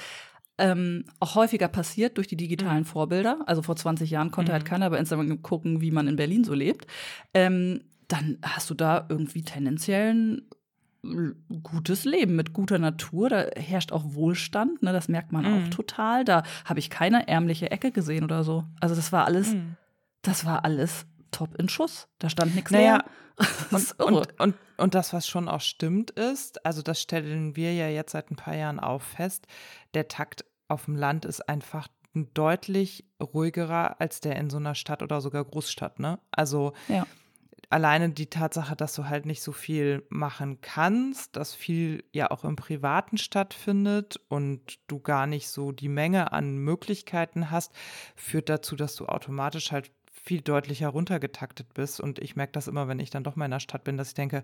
ähm, 0.57 1.06
auch 1.19 1.36
häufiger 1.36 1.68
passiert 1.68 2.18
durch 2.18 2.27
die 2.27 2.38
digitalen 2.38 2.80
mhm. 2.80 2.86
Vorbilder. 2.86 3.39
Also 3.45 3.62
vor 3.62 3.75
20 3.75 4.09
Jahren 4.09 4.31
konnte 4.31 4.51
halt 4.51 4.63
mhm. 4.63 4.69
halt 4.69 4.69
keiner 4.69 4.89
bei 4.89 4.98
Instagram 4.98 5.42
gucken, 5.42 5.81
wie 5.81 5.92
man 5.92 6.07
in 6.07 6.15
Berlin 6.15 6.44
so 6.44 6.54
lebt. 6.54 6.88
Ähm, 7.33 7.81
dann 8.07 8.38
hast 8.42 8.69
du 8.69 8.74
da 8.74 9.06
irgendwie 9.09 9.44
tendenziell 9.44 10.13
ein 10.13 10.42
gutes 11.62 12.06
Leben 12.06 12.36
mit 12.36 12.54
guter 12.54 12.80
Natur. 12.80 13.30
Da 13.30 13.45
herrscht 13.56 13.92
auch 13.92 14.04
Wohlstand, 14.06 14.81
ne? 14.81 14.94
das 14.94 15.07
merkt 15.07 15.31
man 15.31 15.45
mhm. 15.45 15.65
auch 15.65 15.69
total. 15.69 16.25
Da 16.25 16.44
habe 16.65 16.80
ich 16.80 16.89
keine 16.89 17.27
ärmliche 17.27 17.69
Ecke 17.69 17.92
gesehen 17.92 18.24
oder 18.24 18.44
so. 18.44 18.63
Also 18.80 18.95
das 18.95 19.12
war 19.12 19.25
alles, 19.25 19.53
mhm. 19.53 19.75
das 20.21 20.45
war 20.45 20.65
alles 20.65 21.06
top 21.31 21.56
in 21.60 21.69
Schuss. 21.69 22.07
Da 22.19 22.30
stand 22.30 22.56
nichts 22.56 22.71
naja, 22.71 23.03
und, 23.71 24.00
und, 24.00 24.39
und, 24.39 24.56
und 24.77 24.95
das, 24.95 25.13
was 25.13 25.27
schon 25.27 25.48
auch 25.48 25.62
stimmt, 25.62 26.12
ist, 26.12 26.65
also 26.65 26.81
das 26.81 27.01
stellen 27.01 27.56
wir 27.56 27.74
ja 27.74 27.88
jetzt 27.88 28.13
seit 28.13 28.31
ein 28.31 28.36
paar 28.36 28.56
Jahren 28.56 28.80
auch 28.80 29.01
fest, 29.01 29.45
der 29.94 30.07
Takt 30.07 30.44
auf 30.67 30.85
dem 30.85 30.95
Land 30.95 31.25
ist 31.25 31.47
einfach 31.47 31.87
deutlich 32.13 33.05
ruhigerer 33.21 34.01
als 34.01 34.21
der 34.21 34.35
in 34.37 34.49
so 34.49 34.57
einer 34.57 34.75
Stadt 34.75 35.03
oder 35.03 35.21
sogar 35.21 35.43
Großstadt, 35.45 35.99
ne? 35.99 36.19
Also 36.31 36.73
ja. 36.87 37.05
alleine 37.69 38.09
die 38.09 38.29
Tatsache, 38.29 38.75
dass 38.75 38.95
du 38.95 39.05
halt 39.05 39.25
nicht 39.25 39.41
so 39.41 39.51
viel 39.51 40.03
machen 40.09 40.61
kannst, 40.61 41.35
dass 41.35 41.53
viel 41.53 42.03
ja 42.11 42.31
auch 42.31 42.43
im 42.43 42.55
Privaten 42.55 43.17
stattfindet 43.17 44.19
und 44.29 44.79
du 44.87 44.99
gar 44.99 45.27
nicht 45.27 45.50
so 45.50 45.71
die 45.71 45.89
Menge 45.89 46.31
an 46.31 46.57
Möglichkeiten 46.57 47.51
hast, 47.51 47.71
führt 48.15 48.50
dazu, 48.50 48.75
dass 48.75 48.95
du 48.95 49.05
automatisch 49.05 49.71
halt 49.71 49.91
viel 50.12 50.41
deutlicher 50.41 50.89
runtergetaktet 50.89 51.74
bist. 51.74 52.01
Und 52.01 52.19
ich 52.19 52.36
merke 52.36 52.51
das 52.51 52.67
immer, 52.67 52.88
wenn 52.88 53.00
ich 53.00 53.09
dann 53.09 53.24
doch 53.24 53.36
mal 53.36 53.45
in 53.45 53.51
der 53.51 53.59
Stadt 53.59 53.83
bin, 53.83 53.97
dass 53.97 54.09
ich 54.09 54.13
denke, 54.13 54.43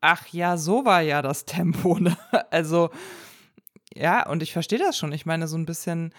ach 0.00 0.26
ja, 0.28 0.56
so 0.56 0.84
war 0.84 1.02
ja 1.02 1.22
das 1.22 1.44
Tempo. 1.44 1.98
Ne? 2.00 2.16
Also 2.50 2.90
ja, 3.94 4.28
und 4.28 4.42
ich 4.42 4.52
verstehe 4.52 4.78
das 4.78 4.96
schon. 4.96 5.12
Ich 5.12 5.26
meine, 5.26 5.48
so 5.48 5.56
ein 5.56 5.66
bisschen, 5.66 6.14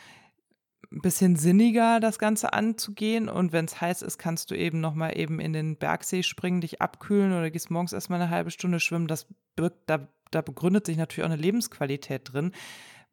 bisschen 0.90 1.36
sinniger 1.36 2.00
das 2.00 2.20
Ganze 2.20 2.54
anzugehen. 2.54 3.30
Und 3.30 3.54
wenn 3.54 3.66
es 3.66 3.80
heiß 3.80 4.02
ist, 4.02 4.18
kannst 4.18 4.52
du 4.52 4.56
eben 4.56 4.82
noch 4.82 4.94
mal 4.94 5.18
eben 5.18 5.40
in 5.40 5.54
den 5.54 5.78
Bergsee 5.78 6.24
springen, 6.24 6.62
dich 6.62 6.82
abkühlen 6.82 7.32
oder 7.32 7.50
gehst 7.50 7.72
morgens 7.72 7.94
erstmal 7.94 8.22
eine 8.22 8.30
halbe 8.30 8.52
Stunde 8.52 8.80
schwimmen. 8.80 9.08
Das 9.08 9.28
da, 9.86 10.08
da 10.32 10.42
begründet 10.42 10.86
sich 10.86 10.98
natürlich 10.98 11.26
auch 11.26 11.32
eine 11.32 11.42
Lebensqualität 11.42 12.34
drin, 12.34 12.52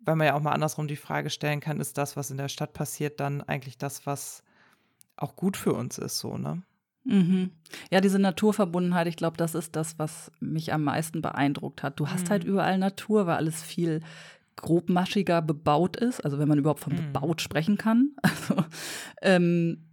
weil 0.00 0.16
man 0.16 0.26
ja 0.26 0.34
auch 0.34 0.40
mal 0.40 0.52
andersrum 0.52 0.88
die 0.88 0.96
Frage 0.96 1.30
stellen 1.30 1.60
kann, 1.60 1.80
ist 1.80 1.98
das, 1.98 2.16
was 2.16 2.30
in 2.30 2.36
der 2.36 2.48
Stadt 2.48 2.72
passiert, 2.72 3.20
dann 3.20 3.42
eigentlich 3.42 3.78
das, 3.78 4.06
was 4.06 4.42
auch 5.16 5.36
gut 5.36 5.56
für 5.56 5.72
uns 5.72 5.98
ist, 5.98 6.18
so, 6.18 6.38
ne? 6.38 6.62
Mhm. 7.04 7.52
Ja, 7.90 8.00
diese 8.00 8.18
Naturverbundenheit, 8.18 9.06
ich 9.06 9.16
glaube, 9.16 9.38
das 9.38 9.54
ist 9.54 9.76
das, 9.76 9.98
was 9.98 10.30
mich 10.40 10.74
am 10.74 10.84
meisten 10.84 11.22
beeindruckt 11.22 11.82
hat. 11.82 11.98
Du 11.98 12.08
hast 12.08 12.28
halt 12.28 12.28
mhm. 12.28 12.30
halt 12.30 12.44
überall 12.44 12.78
Natur, 12.78 13.26
weil 13.26 13.36
alles 13.36 13.62
viel 13.62 14.00
grobmaschiger 14.62 15.42
bebaut 15.42 15.96
ist, 15.96 16.24
also 16.24 16.38
wenn 16.38 16.48
man 16.48 16.58
überhaupt 16.58 16.80
von 16.80 16.92
mhm. 16.92 17.12
bebaut 17.12 17.40
sprechen 17.40 17.78
kann. 17.78 18.10
Also, 18.22 18.64
ähm, 19.22 19.84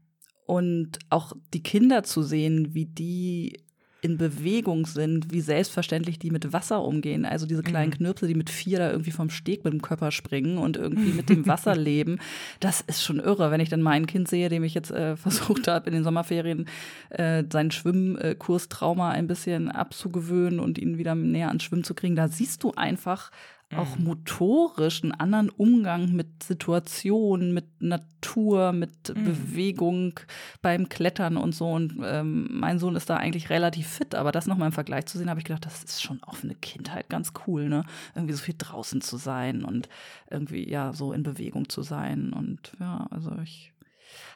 und 0.45 0.99
auch 1.09 1.33
die 1.53 1.63
Kinder 1.63 2.03
zu 2.03 2.21
sehen, 2.21 2.75
wie 2.75 2.85
die 2.85 3.65
in 4.05 4.19
Bewegung 4.19 4.85
sind, 4.85 5.31
wie 5.31 5.41
selbstverständlich 5.41 6.19
die 6.19 6.29
mit 6.29 6.53
Wasser 6.53 6.83
umgehen. 6.83 7.25
Also 7.25 7.47
diese 7.47 7.63
kleinen 7.63 7.89
mhm. 7.89 7.95
Knirpse, 7.95 8.27
die 8.27 8.35
mit 8.35 8.51
vier 8.51 8.77
da 8.77 8.91
irgendwie 8.91 9.09
vom 9.09 9.31
Steg 9.31 9.63
mit 9.63 9.73
dem 9.73 9.81
Körper 9.81 10.11
springen 10.11 10.59
und 10.59 10.77
irgendwie 10.77 11.11
mit 11.11 11.27
dem 11.27 11.47
Wasser 11.47 11.75
leben. 11.75 12.19
Das 12.59 12.81
ist 12.81 13.03
schon 13.03 13.19
irre, 13.19 13.49
wenn 13.49 13.61
ich 13.61 13.69
dann 13.69 13.81
mein 13.81 14.05
Kind 14.05 14.27
sehe, 14.27 14.49
dem 14.49 14.63
ich 14.63 14.75
jetzt 14.75 14.91
äh, 14.91 15.17
versucht 15.17 15.67
habe, 15.67 15.87
in 15.87 15.95
den 15.95 16.03
Sommerferien 16.03 16.67
äh, 17.09 17.43
seinen 17.51 17.71
Schwimmkurstrauma 17.71 19.09
ein 19.09 19.25
bisschen 19.25 19.71
abzugewöhnen 19.71 20.59
und 20.59 20.77
ihn 20.77 20.99
wieder 20.99 21.15
näher 21.15 21.47
ans 21.47 21.63
Schwimmen 21.63 21.83
zu 21.83 21.95
kriegen. 21.95 22.15
Da 22.15 22.27
siehst 22.27 22.61
du 22.61 22.73
einfach, 22.75 23.31
auch 23.73 23.97
mhm. 23.97 24.05
motorisch 24.05 25.03
einen 25.03 25.11
anderen 25.11 25.49
Umgang 25.49 26.11
mit 26.11 26.43
Situationen, 26.43 27.53
mit 27.53 27.81
Natur, 27.81 28.71
mit 28.73 29.09
mhm. 29.09 29.23
Bewegung 29.23 30.19
beim 30.61 30.87
Klettern 30.87 31.35
und 31.35 31.53
so. 31.55 31.71
Und 31.71 31.99
ähm, 32.03 32.47
mein 32.51 32.77
Sohn 32.77 32.95
ist 32.95 33.09
da 33.09 33.17
eigentlich 33.17 33.49
relativ 33.49 33.87
fit, 33.87 34.13
aber 34.13 34.31
das 34.31 34.45
nochmal 34.45 34.67
im 34.67 34.73
Vergleich 34.73 35.07
zu 35.07 35.17
sehen, 35.17 35.29
habe 35.29 35.39
ich 35.39 35.45
gedacht, 35.45 35.65
das 35.65 35.83
ist 35.83 36.03
schon 36.03 36.21
auch 36.23 36.35
für 36.35 36.47
eine 36.47 36.55
Kindheit 36.55 37.09
ganz 37.09 37.33
cool, 37.47 37.67
ne? 37.67 37.83
Irgendwie 38.13 38.33
so 38.33 38.43
viel 38.43 38.55
draußen 38.57 39.01
zu 39.01 39.17
sein 39.17 39.63
und 39.63 39.89
irgendwie 40.29 40.69
ja 40.69 40.93
so 40.93 41.11
in 41.11 41.23
Bewegung 41.23 41.67
zu 41.67 41.81
sein. 41.81 42.33
Und 42.33 42.73
ja, 42.79 43.07
also 43.09 43.31
ich 43.43 43.73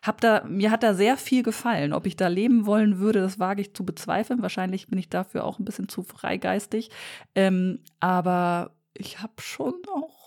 hab 0.01 0.21
da, 0.21 0.43
mir 0.45 0.71
hat 0.71 0.83
da 0.83 0.93
sehr 0.93 1.17
viel 1.17 1.43
gefallen. 1.43 1.93
Ob 1.93 2.05
ich 2.05 2.15
da 2.15 2.27
leben 2.27 2.65
wollen 2.65 2.99
würde, 2.99 3.21
das 3.21 3.39
wage 3.39 3.61
ich 3.61 3.73
zu 3.75 3.85
bezweifeln. 3.85 4.41
Wahrscheinlich 4.41 4.87
bin 4.87 4.97
ich 4.97 5.09
dafür 5.09 5.43
auch 5.43 5.59
ein 5.59 5.65
bisschen 5.65 5.87
zu 5.87 6.03
freigeistig. 6.03 6.89
Ähm, 7.35 7.79
aber 7.99 8.71
ich 8.99 9.21
habe 9.21 9.41
schon 9.41 9.73
auch 9.91 10.19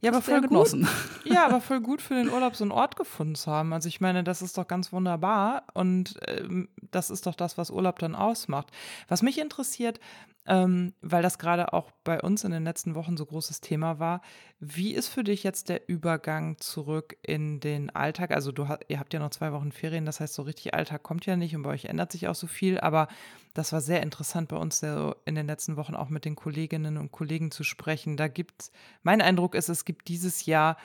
ja, 0.00 0.10
aber 0.10 0.22
voll 0.22 0.40
genossen. 0.40 0.82
Gut. 0.82 0.90
Ja, 1.32 1.46
aber 1.46 1.60
voll 1.60 1.80
gut 1.80 2.02
für 2.02 2.14
den 2.14 2.28
Urlaub 2.32 2.56
so 2.56 2.64
einen 2.64 2.72
Ort 2.72 2.96
gefunden 2.96 3.34
zu 3.34 3.50
haben. 3.50 3.72
Also 3.72 3.88
ich 3.88 4.00
meine, 4.00 4.24
das 4.24 4.42
ist 4.42 4.58
doch 4.58 4.66
ganz 4.66 4.92
wunderbar 4.92 5.64
und 5.74 6.18
ähm, 6.26 6.68
das 6.90 7.10
ist 7.10 7.26
doch 7.26 7.34
das, 7.34 7.56
was 7.56 7.70
Urlaub 7.70 7.98
dann 7.98 8.14
ausmacht. 8.14 8.68
Was 9.08 9.22
mich 9.22 9.38
interessiert, 9.38 10.00
ähm, 10.46 10.92
weil 11.00 11.22
das 11.22 11.38
gerade 11.38 11.72
auch 11.72 11.92
bei 12.02 12.20
uns 12.20 12.42
in 12.42 12.50
den 12.50 12.64
letzten 12.64 12.94
Wochen 12.94 13.16
so 13.16 13.24
großes 13.24 13.60
Thema 13.60 14.00
war. 14.00 14.22
Wie 14.58 14.92
ist 14.92 15.08
für 15.08 15.22
dich 15.22 15.44
jetzt 15.44 15.68
der 15.68 15.88
Übergang 15.88 16.58
zurück 16.58 17.16
in 17.22 17.60
den 17.60 17.90
Alltag? 17.90 18.32
Also 18.32 18.50
du, 18.50 18.66
ihr 18.88 18.98
habt 18.98 19.14
ja 19.14 19.20
noch 19.20 19.30
zwei 19.30 19.52
Wochen 19.52 19.70
Ferien, 19.70 20.04
das 20.04 20.18
heißt, 20.18 20.34
so 20.34 20.42
richtig 20.42 20.74
Alltag 20.74 21.02
kommt 21.04 21.26
ja 21.26 21.36
nicht 21.36 21.54
und 21.54 21.62
bei 21.62 21.70
euch 21.70 21.84
ändert 21.84 22.10
sich 22.10 22.26
auch 22.26 22.34
so 22.34 22.48
viel. 22.48 22.80
Aber 22.80 23.06
das 23.54 23.72
war 23.72 23.80
sehr 23.80 24.02
interessant 24.02 24.48
bei 24.48 24.56
uns 24.56 24.82
in 24.82 25.34
den 25.34 25.46
letzten 25.46 25.76
Wochen 25.76 25.94
auch 25.94 26.08
mit 26.08 26.24
den 26.24 26.34
Kolleginnen 26.34 26.96
und 26.96 27.12
Kollegen 27.12 27.52
zu 27.52 27.62
sprechen. 27.62 28.16
Da 28.16 28.26
gibt 28.26 28.72
mein 29.02 29.22
Eindruck 29.22 29.54
ist, 29.54 29.68
es 29.68 29.84
gibt 29.84 30.08
dieses 30.08 30.46
Jahr 30.46 30.76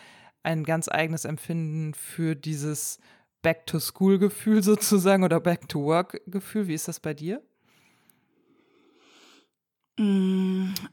ein 0.44 0.64
ganz 0.64 0.88
eigenes 0.88 1.26
Empfinden 1.26 1.96
für 1.96 2.36
dieses 2.36 3.00
Back-to-School-Gefühl 3.42 4.62
sozusagen 4.64 5.24
oder 5.24 5.40
Back-to-Work-Gefühl. 5.40 6.68
Wie 6.68 6.76
ist 6.76 6.88
das 6.88 7.00
bei 7.00 7.16
dir? 7.16 7.42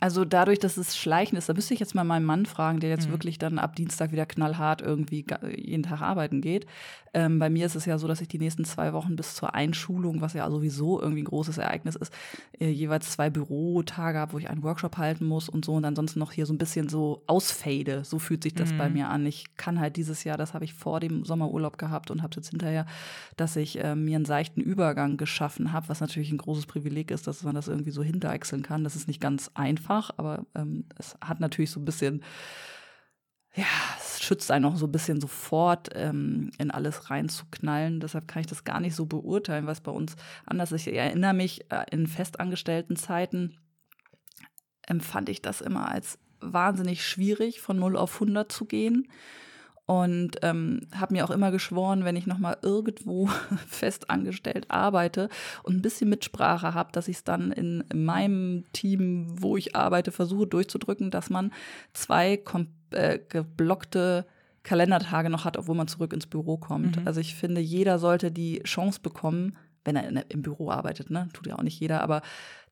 Also 0.00 0.24
dadurch, 0.24 0.58
dass 0.60 0.78
es 0.78 0.96
schleichend 0.96 1.36
ist, 1.36 1.48
da 1.48 1.52
müsste 1.52 1.74
ich 1.74 1.80
jetzt 1.80 1.94
mal 1.94 2.04
meinen 2.04 2.24
Mann 2.24 2.46
fragen, 2.46 2.80
der 2.80 2.88
jetzt 2.88 3.08
mhm. 3.08 3.12
wirklich 3.12 3.38
dann 3.38 3.58
ab 3.58 3.76
Dienstag 3.76 4.12
wieder 4.12 4.24
knallhart 4.24 4.80
irgendwie 4.80 5.26
jeden 5.56 5.82
Tag 5.82 6.00
arbeiten 6.00 6.40
geht. 6.40 6.66
Ähm, 7.14 7.38
bei 7.38 7.48
mir 7.48 7.64
ist 7.64 7.76
es 7.76 7.84
ja 7.84 7.96
so, 7.96 8.08
dass 8.08 8.20
ich 8.20 8.28
die 8.28 8.40
nächsten 8.40 8.64
zwei 8.64 8.92
Wochen 8.92 9.14
bis 9.14 9.34
zur 9.34 9.54
Einschulung, 9.54 10.20
was 10.20 10.32
ja 10.32 10.50
sowieso 10.50 11.00
irgendwie 11.00 11.22
ein 11.22 11.26
großes 11.26 11.58
Ereignis 11.58 11.94
ist, 11.94 12.12
äh, 12.58 12.68
jeweils 12.68 13.12
zwei 13.12 13.30
Bürotage 13.30 14.18
habe, 14.18 14.32
wo 14.32 14.38
ich 14.38 14.50
einen 14.50 14.64
Workshop 14.64 14.96
halten 14.96 15.24
muss 15.24 15.48
und 15.48 15.64
so 15.64 15.74
und 15.74 15.84
ansonsten 15.84 16.18
noch 16.18 16.32
hier 16.32 16.44
so 16.44 16.52
ein 16.52 16.58
bisschen 16.58 16.88
so 16.88 17.22
ausfade. 17.28 18.04
So 18.04 18.18
fühlt 18.18 18.42
sich 18.42 18.54
das 18.54 18.72
mhm. 18.72 18.78
bei 18.78 18.90
mir 18.90 19.08
an. 19.10 19.24
Ich 19.26 19.56
kann 19.56 19.78
halt 19.78 19.96
dieses 19.96 20.24
Jahr, 20.24 20.36
das 20.36 20.54
habe 20.54 20.64
ich 20.64 20.74
vor 20.74 20.98
dem 20.98 21.24
Sommerurlaub 21.24 21.78
gehabt 21.78 22.10
und 22.10 22.20
habe 22.22 22.34
jetzt 22.34 22.50
hinterher, 22.50 22.84
dass 23.36 23.54
ich 23.54 23.82
äh, 23.82 23.94
mir 23.94 24.16
einen 24.16 24.24
seichten 24.24 24.60
Übergang 24.60 25.16
geschaffen 25.16 25.72
habe, 25.72 25.88
was 25.88 26.00
natürlich 26.00 26.32
ein 26.32 26.38
großes 26.38 26.66
Privileg 26.66 27.12
ist, 27.12 27.28
dass 27.28 27.44
man 27.44 27.54
das 27.54 27.68
irgendwie 27.68 27.92
so 27.92 28.02
hinterdeichseln 28.02 28.62
kann. 28.62 28.82
Das 28.82 28.93
ist 28.96 29.08
nicht 29.08 29.20
ganz 29.20 29.50
einfach, 29.54 30.10
aber 30.16 30.46
ähm, 30.54 30.86
es 30.98 31.16
hat 31.20 31.40
natürlich 31.40 31.70
so 31.70 31.80
ein 31.80 31.84
bisschen, 31.84 32.22
ja, 33.54 33.66
es 33.98 34.22
schützt 34.22 34.50
einen 34.50 34.64
auch 34.64 34.76
so 34.76 34.86
ein 34.86 34.92
bisschen 34.92 35.20
sofort 35.20 35.90
ähm, 35.94 36.50
in 36.58 36.70
alles 36.70 37.10
reinzuknallen. 37.10 38.00
Deshalb 38.00 38.28
kann 38.28 38.40
ich 38.40 38.46
das 38.46 38.64
gar 38.64 38.80
nicht 38.80 38.94
so 38.94 39.06
beurteilen, 39.06 39.66
was 39.66 39.80
bei 39.80 39.92
uns 39.92 40.16
anders 40.46 40.72
ist. 40.72 40.86
Ich 40.86 40.96
erinnere 40.96 41.34
mich, 41.34 41.70
äh, 41.70 41.84
in 41.90 42.06
festangestellten 42.06 42.96
Zeiten 42.96 43.58
empfand 44.82 45.28
ich 45.28 45.42
das 45.42 45.60
immer 45.60 45.90
als 45.90 46.18
wahnsinnig 46.40 47.06
schwierig, 47.06 47.60
von 47.60 47.78
0 47.78 47.96
auf 47.96 48.14
100 48.14 48.50
zu 48.50 48.66
gehen 48.66 49.08
und 49.86 50.36
ähm, 50.42 50.80
habe 50.94 51.14
mir 51.14 51.24
auch 51.24 51.30
immer 51.30 51.50
geschworen, 51.50 52.04
wenn 52.04 52.16
ich 52.16 52.26
noch 52.26 52.38
mal 52.38 52.56
irgendwo 52.62 53.26
fest 53.66 54.08
angestellt 54.08 54.70
arbeite 54.70 55.28
und 55.62 55.76
ein 55.76 55.82
bisschen 55.82 56.08
Mitsprache 56.08 56.72
habe, 56.72 56.92
dass 56.92 57.08
ich 57.08 57.18
es 57.18 57.24
dann 57.24 57.52
in, 57.52 57.84
in, 57.92 58.04
meinem 58.04 58.64
Team, 58.72 59.26
wo 59.28 59.56
ich 59.56 59.76
arbeite, 59.76 60.10
versuche 60.10 60.46
durchzudrücken, 60.46 61.10
dass 61.10 61.28
man 61.28 61.52
zwei 61.92 62.42
äh, 62.92 63.18
geblockte 63.28 64.26
Kalendertage 64.62 65.28
noch 65.28 65.44
hat, 65.44 65.58
obwohl 65.58 65.76
man 65.76 65.88
zurück 65.88 66.14
ins 66.14 66.26
Büro 66.26 66.56
kommt. 66.56 67.00
Mhm. 67.00 67.06
Also 67.06 67.20
ich 67.20 67.34
finde, 67.34 67.60
jeder 67.60 67.98
sollte 67.98 68.30
die 68.30 68.62
Chance 68.62 69.00
bekommen, 69.02 69.56
wenn 69.84 69.96
er 69.96 70.08
in, 70.08 70.16
im 70.30 70.40
Büro 70.40 70.70
arbeitet, 70.70 71.10
ne, 71.10 71.28
tut 71.34 71.46
ja 71.46 71.58
auch 71.58 71.62
nicht 71.62 71.78
jeder, 71.78 72.00
aber 72.00 72.22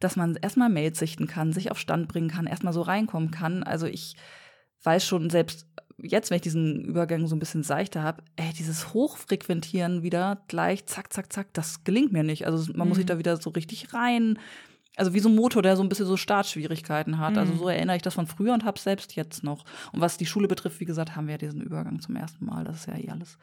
dass 0.01 0.17
man 0.17 0.37
erstmal 0.37 0.71
Mails 0.71 0.99
sichten 0.99 1.27
kann, 1.27 1.53
sich 1.53 1.71
auf 1.71 1.79
Stand 1.79 2.09
bringen 2.09 2.31
kann, 2.31 2.47
erstmal 2.47 2.73
so 2.73 2.81
reinkommen 2.81 3.31
kann. 3.31 3.63
Also 3.63 3.87
ich 3.87 4.17
weiß 4.83 5.07
schon 5.07 5.31
selbst 5.31 5.67
jetzt, 5.99 6.31
wenn 6.31 6.37
ich 6.37 6.43
diesen 6.43 6.85
Übergang 6.85 7.27
so 7.27 7.37
ein 7.37 7.39
bisschen 7.39 7.63
seichter 7.63 8.03
habe, 8.03 8.23
ey, 8.37 8.53
dieses 8.57 8.95
Hochfrequentieren 8.95 10.03
wieder 10.03 10.43
gleich, 10.49 10.87
zack, 10.87 11.13
zack, 11.13 11.33
zack, 11.33 11.53
das 11.53 11.85
gelingt 11.85 12.13
mir 12.13 12.23
nicht. 12.23 12.47
Also 12.47 12.73
man 12.73 12.87
mhm. 12.87 12.89
muss 12.89 12.97
sich 12.97 13.07
mhm. 13.07 13.11
da 13.11 13.19
wieder 13.19 13.37
so 13.37 13.51
richtig 13.51 13.93
rein. 13.95 14.39
Also 14.97 15.15
wie 15.15 15.21
so 15.21 15.29
ein 15.29 15.35
Motor, 15.35 15.63
der 15.63 15.77
so 15.77 15.83
ein 15.83 15.89
bisschen 15.89 16.07
so 16.07 16.17
Startschwierigkeiten 16.17 17.19
hat. 17.19 17.39
Also 17.39 17.53
mhm. 17.53 17.53
Also 17.53 17.65
so 17.65 17.69
erinnere 17.69 17.97
ich 17.97 18.03
das 18.03 18.15
von 18.15 18.27
früher 18.27 18.53
und 18.53 18.65
habe 18.65 18.79
selbst 18.79 19.17
jetzt 19.17 19.43
noch. 19.43 19.65
Und 19.93 20.01
was 20.01 20.19
die 20.19 20.27
Schule 20.27 20.49
betrifft, 20.49 20.81
wie 20.81 20.85
gesagt, 20.85 21.17
haben 21.17 21.27
wir 21.27 21.33
ja 21.33 21.39
diesen 21.39 21.63
Übergang 21.63 22.01
zum 22.01 22.17
ersten 22.17 22.45
Mal. 22.45 22.65
Das 22.65 22.77
ist 22.77 22.87
ja 22.87 22.97
eh 22.97 23.11
alles 23.11 23.39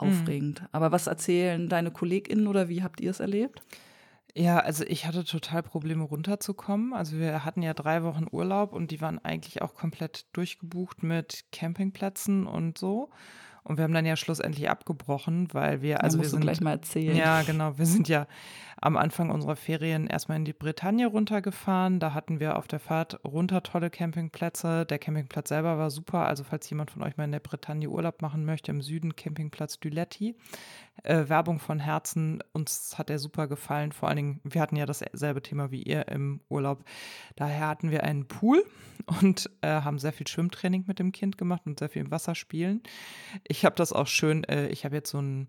mhm. 0.00 0.08
aufregend. 0.08 0.60
Mhm. 0.60 0.68
Aber 0.72 0.92
was 0.92 1.06
erzählen 1.06 1.68
deine 1.68 1.90
KollegInnen 1.90 2.46
oder 2.46 2.68
wie 2.68 2.82
habt 2.82 3.00
ihr 3.00 3.10
es 3.10 3.20
erlebt? 3.20 3.62
Ja, 4.34 4.60
also 4.60 4.84
ich 4.84 5.06
hatte 5.06 5.24
total 5.24 5.62
Probleme 5.62 6.04
runterzukommen. 6.04 6.94
Also 6.94 7.18
wir 7.18 7.44
hatten 7.44 7.60
ja 7.60 7.74
drei 7.74 8.02
Wochen 8.02 8.26
Urlaub 8.30 8.72
und 8.72 8.90
die 8.90 9.00
waren 9.00 9.22
eigentlich 9.22 9.60
auch 9.60 9.74
komplett 9.74 10.26
durchgebucht 10.32 11.02
mit 11.02 11.44
Campingplätzen 11.52 12.46
und 12.46 12.78
so. 12.78 13.10
Und 13.62 13.76
wir 13.76 13.84
haben 13.84 13.94
dann 13.94 14.06
ja 14.06 14.16
schlussendlich 14.16 14.70
abgebrochen, 14.70 15.48
weil 15.52 15.82
wir, 15.82 16.02
also 16.02 16.16
ja, 16.16 16.22
wir 16.22 16.30
sind 16.30 16.40
gleich 16.40 16.60
mal 16.60 16.72
erzählen. 16.72 17.16
Ja, 17.16 17.42
genau. 17.42 17.78
Wir 17.78 17.86
sind 17.86 18.08
ja 18.08 18.26
am 18.82 18.96
Anfang 18.96 19.30
unserer 19.30 19.54
Ferien 19.54 20.08
erstmal 20.08 20.38
in 20.38 20.44
die 20.44 20.52
Bretagne 20.52 21.06
runtergefahren. 21.06 22.00
Da 22.00 22.14
hatten 22.14 22.40
wir 22.40 22.56
auf 22.56 22.66
der 22.66 22.80
Fahrt 22.80 23.20
runter 23.24 23.62
tolle 23.62 23.90
Campingplätze. 23.90 24.84
Der 24.84 24.98
Campingplatz 24.98 25.50
selber 25.50 25.78
war 25.78 25.88
super. 25.90 26.26
Also 26.26 26.42
falls 26.42 26.68
jemand 26.68 26.90
von 26.90 27.02
euch 27.02 27.16
mal 27.16 27.24
in 27.24 27.32
der 27.32 27.38
Bretagne 27.38 27.88
Urlaub 27.88 28.22
machen 28.22 28.44
möchte, 28.44 28.72
im 28.72 28.82
Süden 28.82 29.14
Campingplatz 29.14 29.78
Duletti. 29.78 30.34
Äh, 31.04 31.28
Werbung 31.28 31.60
von 31.60 31.78
Herzen. 31.78 32.42
Uns 32.52 32.98
hat 32.98 33.08
er 33.08 33.20
super 33.20 33.46
gefallen. 33.46 33.92
Vor 33.92 34.08
allen 34.08 34.16
Dingen, 34.16 34.40
wir 34.42 34.60
hatten 34.60 34.76
ja 34.76 34.84
dasselbe 34.84 35.42
Thema 35.42 35.70
wie 35.70 35.84
ihr 35.84 36.08
im 36.08 36.40
Urlaub. 36.48 36.84
Daher 37.36 37.68
hatten 37.68 37.92
wir 37.92 38.02
einen 38.02 38.26
Pool 38.26 38.64
und 39.20 39.48
äh, 39.60 39.68
haben 39.68 40.00
sehr 40.00 40.12
viel 40.12 40.26
Schwimmtraining 40.26 40.84
mit 40.88 40.98
dem 40.98 41.12
Kind 41.12 41.38
gemacht 41.38 41.62
und 41.66 41.78
sehr 41.78 41.88
viel 41.88 42.02
im 42.02 42.10
Wasser 42.10 42.34
spielen. 42.34 42.82
Ich 43.46 43.64
habe 43.64 43.76
das 43.76 43.92
auch 43.92 44.08
schön, 44.08 44.42
äh, 44.44 44.66
ich 44.68 44.84
habe 44.84 44.96
jetzt 44.96 45.10
so 45.10 45.20
ein 45.20 45.46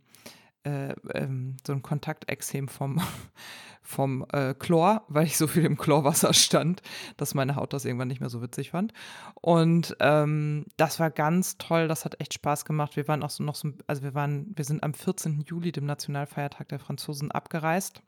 äh, 0.64 0.94
ähm, 1.14 1.58
so 1.66 1.74
ein 1.74 1.82
Kontaktexem 1.82 2.68
vom, 2.68 3.02
vom 3.82 4.26
äh, 4.32 4.54
Chlor, 4.54 5.04
weil 5.08 5.26
ich 5.26 5.38
so 5.38 5.48
viel 5.48 5.66
im 5.66 5.78
Chlorwasser 5.78 6.34
stand, 6.34 6.82
dass 7.18 7.34
meine 7.34 7.56
Haut 7.56 7.74
das 7.74 7.86
irgendwann 7.86 8.08
nicht 8.08 8.22
mehr 8.22 8.30
so 8.30 8.42
witzig 8.42 8.72
fand. 8.72 8.94
Und 9.36 9.96
ähm, 10.00 10.66
das 10.78 11.00
war 11.00 11.12
ganz 11.12 11.58
toll, 11.58 11.88
das 11.88 12.06
hat 12.06 12.20
echt 12.20 12.34
Spaß 12.34 12.66
gemacht. 12.66 12.96
Wir 12.96 13.08
waren 13.08 13.24
auch 13.24 13.30
so 13.30 13.44
noch 13.44 13.56
so, 13.56 13.72
also 13.88 14.04
wir 14.04 14.14
waren, 14.14 14.52
wir 14.56 14.66
sind 14.66 14.84
am 14.84 14.94
14. 14.94 15.42
Juli, 15.42 15.72
dem 15.72 15.86
Nationalfeiertag 15.86 16.70
der 16.70 16.80
Franzosen, 16.80 17.32
abgereist 17.32 18.02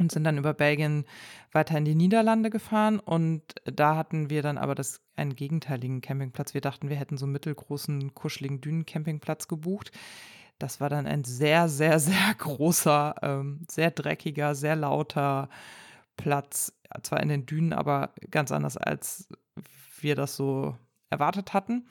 und 0.00 0.10
sind 0.10 0.24
dann 0.24 0.38
über 0.38 0.54
Belgien 0.54 1.04
weiter 1.52 1.76
in 1.78 1.84
die 1.84 1.94
Niederlande 1.94 2.50
gefahren 2.50 2.98
und 2.98 3.42
da 3.64 3.96
hatten 3.96 4.30
wir 4.30 4.42
dann 4.42 4.58
aber 4.58 4.74
das 4.74 5.00
einen 5.16 5.36
gegenteiligen 5.36 6.00
Campingplatz. 6.00 6.54
Wir 6.54 6.60
dachten, 6.62 6.88
wir 6.88 6.96
hätten 6.96 7.18
so 7.18 7.26
einen 7.26 7.32
mittelgroßen, 7.32 8.14
kuscheligen 8.14 8.60
Dünencampingplatz 8.60 9.46
gebucht. 9.46 9.92
Das 10.60 10.78
war 10.78 10.90
dann 10.90 11.06
ein 11.06 11.24
sehr, 11.24 11.68
sehr, 11.68 11.98
sehr 11.98 12.34
großer, 12.38 13.16
ähm, 13.22 13.66
sehr 13.68 13.90
dreckiger, 13.90 14.54
sehr 14.54 14.76
lauter 14.76 15.48
Platz. 16.16 16.72
Zwar 17.02 17.20
in 17.20 17.28
den 17.28 17.46
Dünen, 17.46 17.72
aber 17.72 18.14
ganz 18.30 18.52
anders, 18.52 18.76
als 18.76 19.28
wir 20.00 20.14
das 20.14 20.36
so 20.36 20.76
erwartet 21.08 21.54
hatten. 21.54 21.86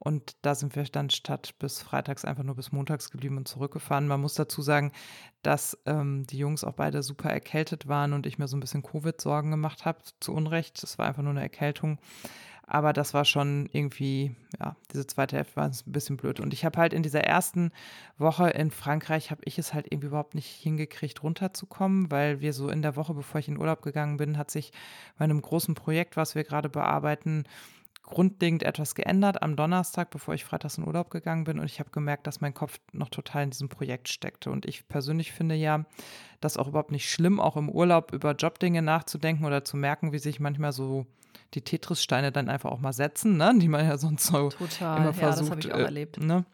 Und 0.00 0.36
da 0.42 0.54
sind 0.54 0.76
wir 0.76 0.84
dann 0.84 1.10
statt 1.10 1.54
bis 1.58 1.82
freitags 1.82 2.24
einfach 2.24 2.44
nur 2.44 2.54
bis 2.54 2.70
montags 2.70 3.10
geblieben 3.10 3.36
und 3.36 3.48
zurückgefahren. 3.48 4.06
Man 4.06 4.20
muss 4.20 4.34
dazu 4.34 4.62
sagen, 4.62 4.92
dass 5.42 5.76
ähm, 5.86 6.24
die 6.26 6.38
Jungs 6.38 6.62
auch 6.62 6.74
beide 6.74 7.02
super 7.02 7.30
erkältet 7.30 7.88
waren 7.88 8.12
und 8.12 8.24
ich 8.24 8.38
mir 8.38 8.46
so 8.46 8.56
ein 8.56 8.60
bisschen 8.60 8.82
Covid-Sorgen 8.82 9.50
gemacht 9.50 9.84
habe. 9.84 9.98
Zu 10.20 10.32
Unrecht. 10.34 10.82
Es 10.82 10.98
war 10.98 11.06
einfach 11.06 11.22
nur 11.22 11.32
eine 11.32 11.42
Erkältung. 11.42 11.98
Aber 12.70 12.92
das 12.92 13.14
war 13.14 13.24
schon 13.24 13.66
irgendwie, 13.72 14.36
ja, 14.60 14.76
diese 14.92 15.06
zweite 15.06 15.36
Hälfte 15.36 15.56
war 15.56 15.64
ein 15.64 15.74
bisschen 15.86 16.18
blöd. 16.18 16.38
Und 16.38 16.52
ich 16.52 16.66
habe 16.66 16.78
halt 16.78 16.92
in 16.92 17.02
dieser 17.02 17.24
ersten 17.24 17.72
Woche 18.18 18.50
in 18.50 18.70
Frankreich, 18.70 19.30
habe 19.30 19.40
ich 19.46 19.58
es 19.58 19.72
halt 19.72 19.86
irgendwie 19.90 20.08
überhaupt 20.08 20.34
nicht 20.34 20.48
hingekriegt, 20.48 21.22
runterzukommen, 21.22 22.10
weil 22.10 22.40
wir 22.40 22.52
so 22.52 22.68
in 22.68 22.82
der 22.82 22.94
Woche, 22.94 23.14
bevor 23.14 23.40
ich 23.40 23.48
in 23.48 23.58
Urlaub 23.58 23.80
gegangen 23.80 24.18
bin, 24.18 24.36
hat 24.36 24.50
sich 24.50 24.72
bei 25.16 25.24
einem 25.24 25.40
großen 25.40 25.74
Projekt, 25.74 26.18
was 26.18 26.34
wir 26.34 26.44
gerade 26.44 26.68
bearbeiten, 26.68 27.44
grundlegend 28.08 28.62
etwas 28.62 28.94
geändert 28.94 29.42
am 29.42 29.54
Donnerstag, 29.54 30.10
bevor 30.10 30.34
ich 30.34 30.44
freitags 30.44 30.78
in 30.78 30.86
Urlaub 30.86 31.10
gegangen 31.10 31.44
bin. 31.44 31.58
Und 31.58 31.66
ich 31.66 31.78
habe 31.78 31.90
gemerkt, 31.90 32.26
dass 32.26 32.40
mein 32.40 32.54
Kopf 32.54 32.80
noch 32.92 33.10
total 33.10 33.44
in 33.44 33.50
diesem 33.50 33.68
Projekt 33.68 34.08
steckte. 34.08 34.50
Und 34.50 34.66
ich 34.66 34.88
persönlich 34.88 35.32
finde 35.32 35.54
ja, 35.54 35.84
das 36.40 36.56
auch 36.56 36.68
überhaupt 36.68 36.90
nicht 36.90 37.10
schlimm, 37.10 37.38
auch 37.40 37.56
im 37.56 37.68
Urlaub 37.68 38.12
über 38.12 38.32
Jobdinge 38.32 38.82
nachzudenken 38.82 39.44
oder 39.44 39.64
zu 39.64 39.76
merken, 39.76 40.12
wie 40.12 40.18
sich 40.18 40.40
manchmal 40.40 40.72
so 40.72 41.06
die 41.54 41.62
Tetris-Steine 41.62 42.32
dann 42.32 42.48
einfach 42.48 42.70
auch 42.70 42.80
mal 42.80 42.92
setzen, 42.92 43.36
ne? 43.36 43.54
die 43.56 43.68
man 43.68 43.86
ja 43.86 43.96
sonst 43.98 44.26
so 44.26 44.50
Total, 44.50 44.98
immer 44.98 45.12
versucht. 45.12 45.20
Ja, 45.20 45.28
das 45.28 45.50
habe 45.50 45.60
ich 45.60 45.72
auch 45.72 45.78
äh, 45.78 45.84
erlebt. 45.84 46.20
Ne? 46.20 46.44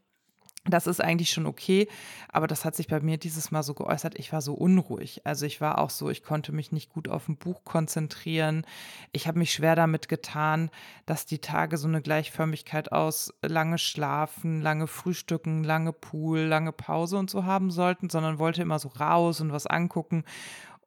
Das 0.66 0.87
ist 0.87 1.02
eigentlich 1.02 1.28
schon 1.28 1.44
okay, 1.44 1.88
aber 2.33 2.47
das 2.47 2.64
hat 2.64 2.75
sich 2.75 2.88
bei 2.88 2.99
mir 3.00 3.18
dieses 3.18 3.50
Mal 3.50 3.62
so 3.62 3.75
geäußert, 3.75 4.18
ich 4.18 4.33
war 4.33 4.40
so 4.40 4.54
unruhig. 4.54 5.21
Also 5.25 5.44
ich 5.44 5.61
war 5.61 5.76
auch 5.76 5.90
so, 5.90 6.09
ich 6.09 6.23
konnte 6.23 6.52
mich 6.52 6.73
nicht 6.73 6.88
gut 6.88 7.06
auf 7.06 7.28
ein 7.28 7.37
Buch 7.37 7.64
konzentrieren. 7.64 8.64
Ich 9.12 9.28
habe 9.28 9.38
mich 9.38 9.52
schwer 9.52 9.76
damit 9.76 10.09
getan, 10.09 10.71
dass 11.04 11.26
die 11.26 11.40
Tage 11.40 11.76
so 11.76 11.87
eine 11.87 12.00
Gleichförmigkeit 12.00 12.92
aus 12.92 13.35
lange 13.42 13.76
schlafen, 13.76 14.62
lange 14.62 14.87
frühstücken, 14.87 15.64
lange 15.64 15.92
Pool, 15.92 16.40
lange 16.40 16.73
Pause 16.73 17.18
und 17.18 17.28
so 17.28 17.44
haben 17.44 17.71
sollten, 17.71 18.09
sondern 18.09 18.38
wollte 18.38 18.62
immer 18.62 18.78
so 18.78 18.88
raus 18.88 19.42
und 19.42 19.52
was 19.52 19.66
angucken. 19.66 20.25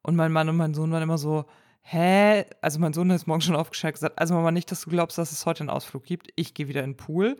Und 0.02 0.16
mein 0.16 0.32
Mann 0.32 0.48
und 0.48 0.56
mein 0.56 0.74
Sohn 0.74 0.90
waren 0.90 1.04
immer 1.04 1.18
so, 1.18 1.44
hä? 1.82 2.46
Also 2.62 2.80
mein 2.80 2.94
Sohn 2.94 3.10
ist 3.10 3.28
morgen 3.28 3.42
schon 3.42 3.54
aufgeschaltet 3.54 4.00
gesagt, 4.00 4.18
also 4.18 4.34
Mama, 4.34 4.50
nicht, 4.50 4.72
dass 4.72 4.80
du 4.80 4.90
glaubst, 4.90 5.18
dass 5.18 5.30
es 5.30 5.46
heute 5.46 5.60
einen 5.60 5.70
Ausflug 5.70 6.02
gibt. 6.02 6.32
Ich 6.34 6.54
gehe 6.54 6.66
wieder 6.66 6.82
in 6.82 6.90
den 6.90 6.96
Pool 6.96 7.38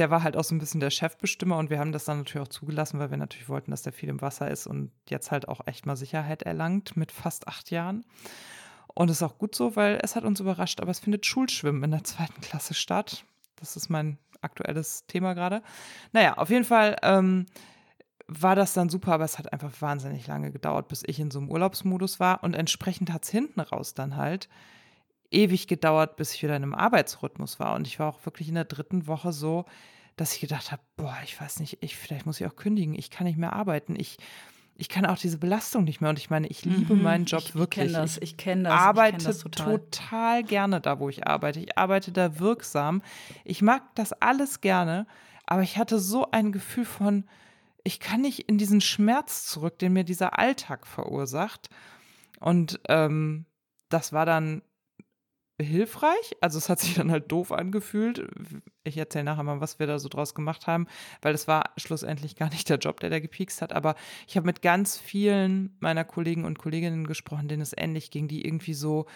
der 0.00 0.10
war 0.10 0.22
halt 0.22 0.34
auch 0.34 0.44
so 0.44 0.54
ein 0.54 0.58
bisschen 0.58 0.80
der 0.80 0.88
Chefbestimmer 0.88 1.58
und 1.58 1.68
wir 1.68 1.78
haben 1.78 1.92
das 1.92 2.06
dann 2.06 2.18
natürlich 2.18 2.46
auch 2.46 2.50
zugelassen, 2.50 2.98
weil 2.98 3.10
wir 3.10 3.18
natürlich 3.18 3.50
wollten, 3.50 3.70
dass 3.70 3.82
der 3.82 3.92
viel 3.92 4.08
im 4.08 4.22
Wasser 4.22 4.50
ist 4.50 4.66
und 4.66 4.90
jetzt 5.10 5.30
halt 5.30 5.46
auch 5.46 5.66
echt 5.66 5.84
mal 5.84 5.94
Sicherheit 5.94 6.42
erlangt 6.42 6.96
mit 6.96 7.12
fast 7.12 7.46
acht 7.46 7.70
Jahren. 7.70 8.06
Und 8.94 9.10
das 9.10 9.18
ist 9.18 9.22
auch 9.22 9.36
gut 9.36 9.54
so, 9.54 9.76
weil 9.76 9.98
es 10.02 10.16
hat 10.16 10.24
uns 10.24 10.40
überrascht, 10.40 10.80
aber 10.80 10.90
es 10.90 11.00
findet 11.00 11.26
Schulschwimmen 11.26 11.84
in 11.84 11.90
der 11.90 12.02
zweiten 12.04 12.40
Klasse 12.40 12.72
statt. 12.72 13.24
Das 13.56 13.76
ist 13.76 13.90
mein 13.90 14.16
aktuelles 14.40 15.06
Thema 15.06 15.34
gerade. 15.34 15.62
Naja, 16.12 16.38
auf 16.38 16.48
jeden 16.48 16.64
Fall 16.64 16.96
ähm, 17.02 17.44
war 18.26 18.56
das 18.56 18.72
dann 18.72 18.88
super, 18.88 19.12
aber 19.12 19.24
es 19.24 19.38
hat 19.38 19.52
einfach 19.52 19.70
wahnsinnig 19.80 20.26
lange 20.26 20.50
gedauert, 20.50 20.88
bis 20.88 21.02
ich 21.06 21.20
in 21.20 21.30
so 21.30 21.40
einem 21.40 21.50
Urlaubsmodus 21.50 22.20
war. 22.20 22.42
Und 22.42 22.54
entsprechend 22.54 23.12
hat 23.12 23.24
es 23.24 23.30
hinten 23.30 23.60
raus 23.60 23.92
dann 23.92 24.16
halt 24.16 24.48
ewig 25.30 25.66
gedauert, 25.66 26.16
bis 26.16 26.34
ich 26.34 26.42
wieder 26.42 26.56
in 26.56 26.62
einem 26.62 26.74
Arbeitsrhythmus 26.74 27.60
war. 27.60 27.74
Und 27.74 27.86
ich 27.86 27.98
war 27.98 28.08
auch 28.08 28.24
wirklich 28.26 28.48
in 28.48 28.54
der 28.54 28.64
dritten 28.64 29.06
Woche 29.06 29.32
so, 29.32 29.64
dass 30.16 30.34
ich 30.34 30.40
gedacht 30.40 30.72
habe, 30.72 30.82
boah, 30.96 31.16
ich 31.24 31.40
weiß 31.40 31.60
nicht, 31.60 31.78
ich, 31.80 31.96
vielleicht 31.96 32.26
muss 32.26 32.40
ich 32.40 32.46
auch 32.46 32.56
kündigen, 32.56 32.94
ich 32.94 33.10
kann 33.10 33.26
nicht 33.26 33.38
mehr 33.38 33.52
arbeiten, 33.52 33.96
ich, 33.96 34.18
ich 34.76 34.88
kann 34.88 35.06
auch 35.06 35.18
diese 35.18 35.38
Belastung 35.38 35.84
nicht 35.84 36.00
mehr. 36.00 36.10
Und 36.10 36.18
ich 36.18 36.30
meine, 36.30 36.48
ich 36.48 36.64
liebe 36.64 36.94
mhm, 36.94 37.02
meinen 37.02 37.24
Job 37.26 37.42
ich, 37.44 37.54
wirklich. 37.54 37.86
Ich 37.86 37.92
kenne 37.92 38.02
das, 38.02 38.18
ich 38.18 38.36
kenne 38.36 38.62
das. 38.64 38.72
Arbeite 38.72 39.16
kenn 39.18 39.26
das 39.26 39.38
total. 39.38 39.78
total 39.78 40.42
gerne 40.42 40.80
da, 40.80 40.98
wo 40.98 41.08
ich 41.08 41.26
arbeite. 41.26 41.60
Ich 41.60 41.78
arbeite 41.78 42.12
da 42.12 42.38
wirksam. 42.38 43.02
Ich 43.44 43.62
mag 43.62 43.82
das 43.94 44.12
alles 44.12 44.60
gerne, 44.60 45.06
aber 45.46 45.62
ich 45.62 45.78
hatte 45.78 45.98
so 45.98 46.30
ein 46.30 46.52
Gefühl 46.52 46.84
von, 46.84 47.24
ich 47.84 48.00
kann 48.00 48.20
nicht 48.20 48.48
in 48.48 48.58
diesen 48.58 48.80
Schmerz 48.80 49.46
zurück, 49.46 49.78
den 49.78 49.92
mir 49.92 50.04
dieser 50.04 50.38
Alltag 50.38 50.86
verursacht. 50.86 51.70
Und 52.40 52.80
ähm, 52.88 53.46
das 53.88 54.12
war 54.12 54.26
dann 54.26 54.62
hilfreich. 55.62 56.36
Also 56.40 56.58
es 56.58 56.68
hat 56.68 56.80
sich 56.80 56.94
dann 56.94 57.10
halt 57.10 57.30
doof 57.30 57.52
angefühlt. 57.52 58.26
Ich 58.84 58.96
erzähle 58.96 59.24
nachher 59.24 59.42
mal, 59.42 59.60
was 59.60 59.78
wir 59.78 59.86
da 59.86 59.98
so 59.98 60.08
draus 60.08 60.34
gemacht 60.34 60.66
haben, 60.66 60.86
weil 61.22 61.34
es 61.34 61.48
war 61.48 61.70
schlussendlich 61.76 62.36
gar 62.36 62.50
nicht 62.50 62.68
der 62.68 62.78
Job, 62.78 63.00
der 63.00 63.10
da 63.10 63.20
gepiekst 63.20 63.62
hat. 63.62 63.72
Aber 63.72 63.94
ich 64.26 64.36
habe 64.36 64.46
mit 64.46 64.62
ganz 64.62 64.98
vielen 64.98 65.76
meiner 65.80 66.04
Kollegen 66.04 66.44
und 66.44 66.58
Kolleginnen 66.58 67.06
gesprochen, 67.06 67.48
denen 67.48 67.62
es 67.62 67.74
ähnlich 67.76 68.10
ging, 68.10 68.28
die 68.28 68.44
irgendwie 68.44 68.74
so, 68.74 69.06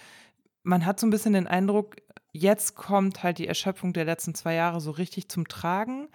man 0.63 0.87
hat 0.87 1.01
so 1.01 1.07
ein 1.07 1.11
bisschen 1.11 1.33
den 1.33 1.47
Eindruck, 1.47 1.97
jetzt 2.33 2.75
kommt 2.75 3.23
halt 3.23 3.39
die 3.39 3.49
Erschöpfung 3.49 3.93
der 3.93 4.05
letzten 4.05 4.35
zwei 4.35 4.55
Jahre 4.55 4.81
so 4.81 4.91
richtig 4.91 5.29
zum 5.29 5.49
Tragen. 5.49 6.09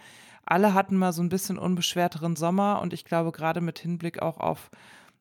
Alle 0.45 0.73
hatten 0.73 0.97
mal 0.97 1.13
so 1.13 1.21
ein 1.21 1.29
bisschen 1.29 1.57
unbeschwerteren 1.57 2.35
Sommer 2.35 2.81
und 2.81 2.93
ich 2.93 3.05
glaube 3.05 3.31
gerade 3.31 3.61
mit 3.61 3.79
Hinblick 3.79 4.21
auch 4.21 4.37
auf 4.37 4.71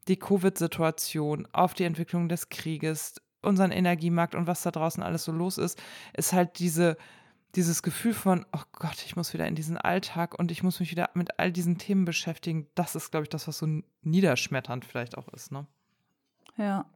die 0.09 0.19
Covid-Situation, 0.19 1.47
auf 1.53 1.75
die 1.75 1.85
Entwicklung 1.85 2.29
des 2.29 2.49
Krieges, 2.49 3.17
unseren 3.43 3.71
Energiemarkt 3.71 4.35
und 4.35 4.47
was 4.47 4.63
da 4.63 4.71
draußen 4.71 5.03
alles 5.03 5.25
so 5.25 5.33
los 5.33 5.59
ist, 5.59 5.81
ist 6.15 6.33
halt 6.33 6.59
diese, 6.59 6.97
dieses 7.55 7.83
Gefühl 7.83 8.15
von, 8.15 8.45
oh 8.53 8.63
Gott, 8.73 9.03
ich 9.05 9.17
muss 9.17 9.33
wieder 9.33 9.47
in 9.47 9.55
diesen 9.55 9.77
Alltag 9.77 10.39
und 10.39 10.51
ich 10.51 10.63
muss 10.63 10.81
mich 10.81 10.91
wieder 10.91 11.11
mit 11.15 11.39
all 11.39 11.53
diesen 11.53 11.79
Themen 11.79 12.05
beschäftigen. 12.05 12.67
Das 12.75 12.95
ist, 12.95 13.11
glaube 13.11 13.25
ich, 13.25 13.31
das, 13.31 13.49
was 13.49 13.59
so 13.59 13.67
niederschmetternd 14.03 14.85
vielleicht 14.85 15.17
auch 15.17 15.29
ist, 15.29 15.53
ne? 15.53 15.67
Ja. 16.57 16.87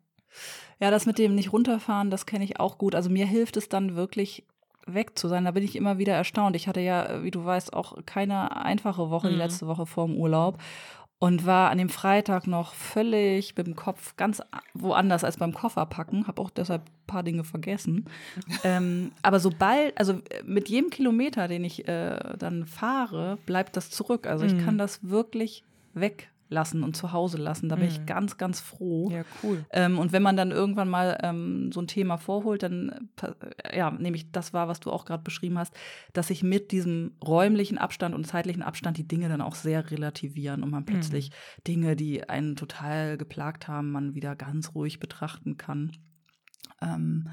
Ja, 0.80 0.90
das 0.90 1.06
mit 1.06 1.18
dem 1.18 1.34
nicht 1.34 1.52
runterfahren, 1.52 2.10
das 2.10 2.26
kenne 2.26 2.44
ich 2.44 2.58
auch 2.58 2.78
gut. 2.78 2.94
Also 2.94 3.10
mir 3.10 3.26
hilft 3.26 3.56
es 3.56 3.68
dann 3.68 3.96
wirklich 3.96 4.44
weg 4.86 5.18
zu 5.18 5.28
sein. 5.28 5.44
Da 5.44 5.52
bin 5.52 5.62
ich 5.62 5.76
immer 5.76 5.98
wieder 5.98 6.14
erstaunt. 6.14 6.56
Ich 6.56 6.68
hatte 6.68 6.80
ja, 6.80 7.22
wie 7.22 7.30
du 7.30 7.44
weißt, 7.44 7.72
auch 7.72 7.96
keine 8.06 8.56
einfache 8.56 9.10
Woche, 9.10 9.28
mhm. 9.28 9.32
die 9.32 9.38
letzte 9.38 9.66
Woche 9.66 9.86
vor 9.86 10.06
dem 10.06 10.16
Urlaub 10.16 10.58
und 11.22 11.46
war 11.46 11.70
an 11.70 11.78
dem 11.78 11.88
Freitag 11.88 12.48
noch 12.48 12.74
völlig 12.74 13.56
mit 13.56 13.68
dem 13.68 13.76
Kopf 13.76 14.16
ganz 14.16 14.42
woanders 14.74 15.22
als 15.22 15.36
beim 15.36 15.54
Kofferpacken, 15.54 16.26
habe 16.26 16.42
auch 16.42 16.50
deshalb 16.50 16.82
ein 16.82 17.06
paar 17.06 17.22
Dinge 17.22 17.44
vergessen. 17.44 18.06
ähm, 18.64 19.12
aber 19.22 19.38
sobald, 19.38 19.96
also 19.96 20.20
mit 20.44 20.68
jedem 20.68 20.90
Kilometer, 20.90 21.46
den 21.46 21.62
ich 21.62 21.86
äh, 21.86 22.18
dann 22.36 22.66
fahre, 22.66 23.38
bleibt 23.46 23.76
das 23.76 23.88
zurück. 23.88 24.26
Also 24.26 24.46
ich 24.46 24.54
mhm. 24.54 24.64
kann 24.64 24.78
das 24.78 25.08
wirklich 25.08 25.62
weg 25.94 26.31
lassen 26.52 26.84
und 26.84 26.96
zu 26.96 27.12
Hause 27.12 27.38
lassen. 27.38 27.68
Da 27.68 27.76
bin 27.76 27.86
mhm. 27.86 27.90
ich 27.90 28.06
ganz, 28.06 28.36
ganz 28.36 28.60
froh. 28.60 29.10
Ja, 29.10 29.22
cool. 29.42 29.64
Ähm, 29.70 29.98
und 29.98 30.12
wenn 30.12 30.22
man 30.22 30.36
dann 30.36 30.50
irgendwann 30.50 30.88
mal 30.88 31.18
ähm, 31.22 31.72
so 31.72 31.80
ein 31.80 31.88
Thema 31.88 32.18
vorholt, 32.18 32.62
dann, 32.62 33.10
ja, 33.74 33.90
nämlich 33.90 34.30
das 34.30 34.52
war, 34.52 34.68
was 34.68 34.80
du 34.80 34.90
auch 34.90 35.04
gerade 35.04 35.22
beschrieben 35.22 35.58
hast, 35.58 35.74
dass 36.12 36.28
sich 36.28 36.42
mit 36.42 36.70
diesem 36.70 37.16
räumlichen 37.24 37.78
Abstand 37.78 38.14
und 38.14 38.26
zeitlichen 38.26 38.62
Abstand 38.62 38.98
die 38.98 39.08
Dinge 39.08 39.28
dann 39.28 39.40
auch 39.40 39.54
sehr 39.54 39.90
relativieren 39.90 40.62
und 40.62 40.70
man 40.70 40.84
plötzlich 40.84 41.30
mhm. 41.30 41.62
Dinge, 41.66 41.96
die 41.96 42.28
einen 42.28 42.54
total 42.54 43.16
geplagt 43.16 43.66
haben, 43.66 43.90
man 43.90 44.14
wieder 44.14 44.36
ganz 44.36 44.74
ruhig 44.74 45.00
betrachten 45.00 45.56
kann. 45.56 45.92
Ähm, 46.80 47.28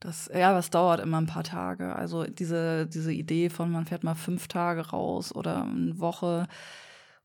das, 0.00 0.30
ja, 0.32 0.52
das 0.52 0.70
dauert 0.70 1.00
immer 1.00 1.20
ein 1.20 1.26
paar 1.26 1.42
Tage. 1.42 1.96
Also 1.96 2.24
diese, 2.24 2.86
diese 2.86 3.12
Idee 3.12 3.50
von, 3.50 3.70
man 3.70 3.86
fährt 3.86 4.04
mal 4.04 4.14
fünf 4.14 4.46
Tage 4.46 4.90
raus 4.90 5.34
oder 5.34 5.64
eine 5.64 5.98
Woche, 5.98 6.46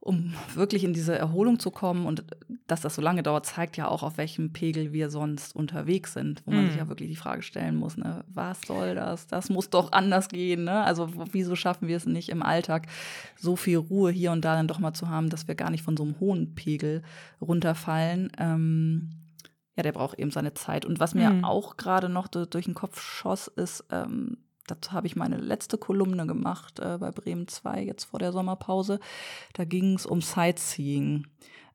um 0.03 0.33
wirklich 0.53 0.83
in 0.83 0.93
diese 0.93 1.17
Erholung 1.17 1.59
zu 1.59 1.71
kommen. 1.71 2.05
Und 2.05 2.25
dass 2.67 2.81
das 2.81 2.95
so 2.95 3.01
lange 3.01 3.23
dauert, 3.23 3.45
zeigt 3.45 3.77
ja 3.77 3.87
auch, 3.87 4.03
auf 4.03 4.17
welchem 4.17 4.51
Pegel 4.51 4.91
wir 4.91 5.09
sonst 5.09 5.55
unterwegs 5.55 6.11
sind, 6.11 6.43
wo 6.45 6.51
man 6.51 6.65
mm. 6.65 6.67
sich 6.67 6.73
mhm. 6.73 6.79
ja 6.79 6.87
wirklich 6.89 7.09
die 7.09 7.15
Frage 7.15 7.41
stellen 7.41 7.77
muss, 7.77 7.95
ne, 7.95 8.25
was 8.27 8.59
soll 8.67 8.95
das? 8.95 9.27
Das 9.27 9.49
muss 9.49 9.69
doch 9.69 9.93
anders 9.93 10.27
gehen. 10.27 10.65
Ne? 10.65 10.83
Also 10.83 11.09
wieso 11.31 11.55
schaffen 11.55 11.87
wir 11.87 11.95
es 11.95 12.05
nicht 12.05 12.29
im 12.29 12.43
Alltag, 12.43 12.87
so 13.37 13.55
viel 13.55 13.77
Ruhe 13.77 14.11
hier 14.11 14.33
und 14.33 14.43
da 14.43 14.55
dann 14.55 14.67
doch 14.67 14.79
mal 14.79 14.93
zu 14.93 15.07
haben, 15.07 15.29
dass 15.29 15.47
wir 15.47 15.55
gar 15.55 15.69
nicht 15.69 15.83
von 15.83 15.95
so 15.95 16.03
einem 16.03 16.19
hohen 16.19 16.53
Pegel 16.53 17.01
runterfallen? 17.39 18.29
Ähm, 18.37 19.09
ja, 19.77 19.83
der 19.83 19.93
braucht 19.93 20.19
eben 20.19 20.31
seine 20.31 20.53
Zeit. 20.53 20.85
Und 20.85 20.99
was 20.99 21.15
mir 21.15 21.29
mm. 21.29 21.45
auch 21.45 21.77
gerade 21.77 22.09
noch 22.09 22.27
durch 22.27 22.65
den 22.65 22.73
Kopf 22.73 23.01
schoss, 23.01 23.47
ist, 23.47 23.85
ähm, 23.89 24.37
dazu 24.67 24.91
habe 24.91 25.07
ich 25.07 25.15
meine 25.15 25.37
letzte 25.37 25.77
Kolumne 25.77 26.25
gemacht 26.27 26.79
äh, 26.79 26.97
bei 26.97 27.11
Bremen 27.11 27.47
2, 27.47 27.83
jetzt 27.83 28.05
vor 28.05 28.19
der 28.19 28.31
Sommerpause. 28.31 28.99
Da 29.53 29.65
ging 29.65 29.95
es 29.95 30.05
um 30.05 30.21
Sightseeing. 30.21 31.27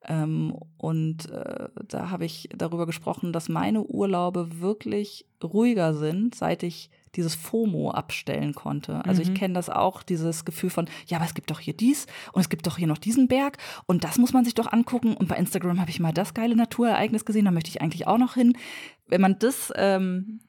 Ähm, 0.07 0.55
und 0.77 1.29
äh, 1.31 1.69
da 1.87 2.11
habe 2.11 2.25
ich 2.25 2.49
darüber 2.57 2.87
gesprochen, 2.87 3.33
dass 3.33 3.49
meine 3.49 3.83
Urlaube 3.83 4.61
wirklich 4.61 5.27
ruhiger 5.43 5.93
sind, 5.93 6.35
seit 6.35 6.63
ich 6.63 6.91
dieses 7.15 7.35
FOMO 7.35 7.91
abstellen 7.91 8.55
konnte. 8.55 9.05
Also 9.05 9.23
mhm. 9.23 9.29
ich 9.29 9.35
kenne 9.35 9.55
das 9.55 9.69
auch, 9.69 10.03
dieses 10.03 10.45
Gefühl 10.45 10.71
von, 10.71 10.89
ja, 11.07 11.19
aber 11.19 11.27
es 11.27 11.35
gibt 11.35 11.51
doch 11.51 11.59
hier 11.59 11.75
dies 11.75 12.07
und 12.33 12.41
es 12.41 12.49
gibt 12.49 12.67
doch 12.67 12.79
hier 12.79 12.87
noch 12.87 12.99
diesen 12.99 13.29
Berg 13.29 13.59
und 13.87 14.05
das 14.05 14.19
muss 14.19 14.33
man 14.33 14.45
sich 14.45 14.55
doch 14.55 14.71
angucken. 14.73 15.17
Und 15.17 15.29
bei 15.29 15.37
Instagram 15.37 15.81
habe 15.81 15.91
ich 15.91 16.01
mal 16.01 16.13
das 16.13 16.33
geile 16.33 16.55
Naturereignis 16.55 17.25
gesehen, 17.25 17.47
da 17.47 17.51
möchte 17.51 17.71
ich 17.71 17.83
eigentlich 17.83 18.07
auch 18.07 18.19
noch 18.19 18.35
hin. 18.35 18.57
Wenn 19.09 19.21
man 19.21 19.39
das 19.39 19.73
ähm, 19.77 20.41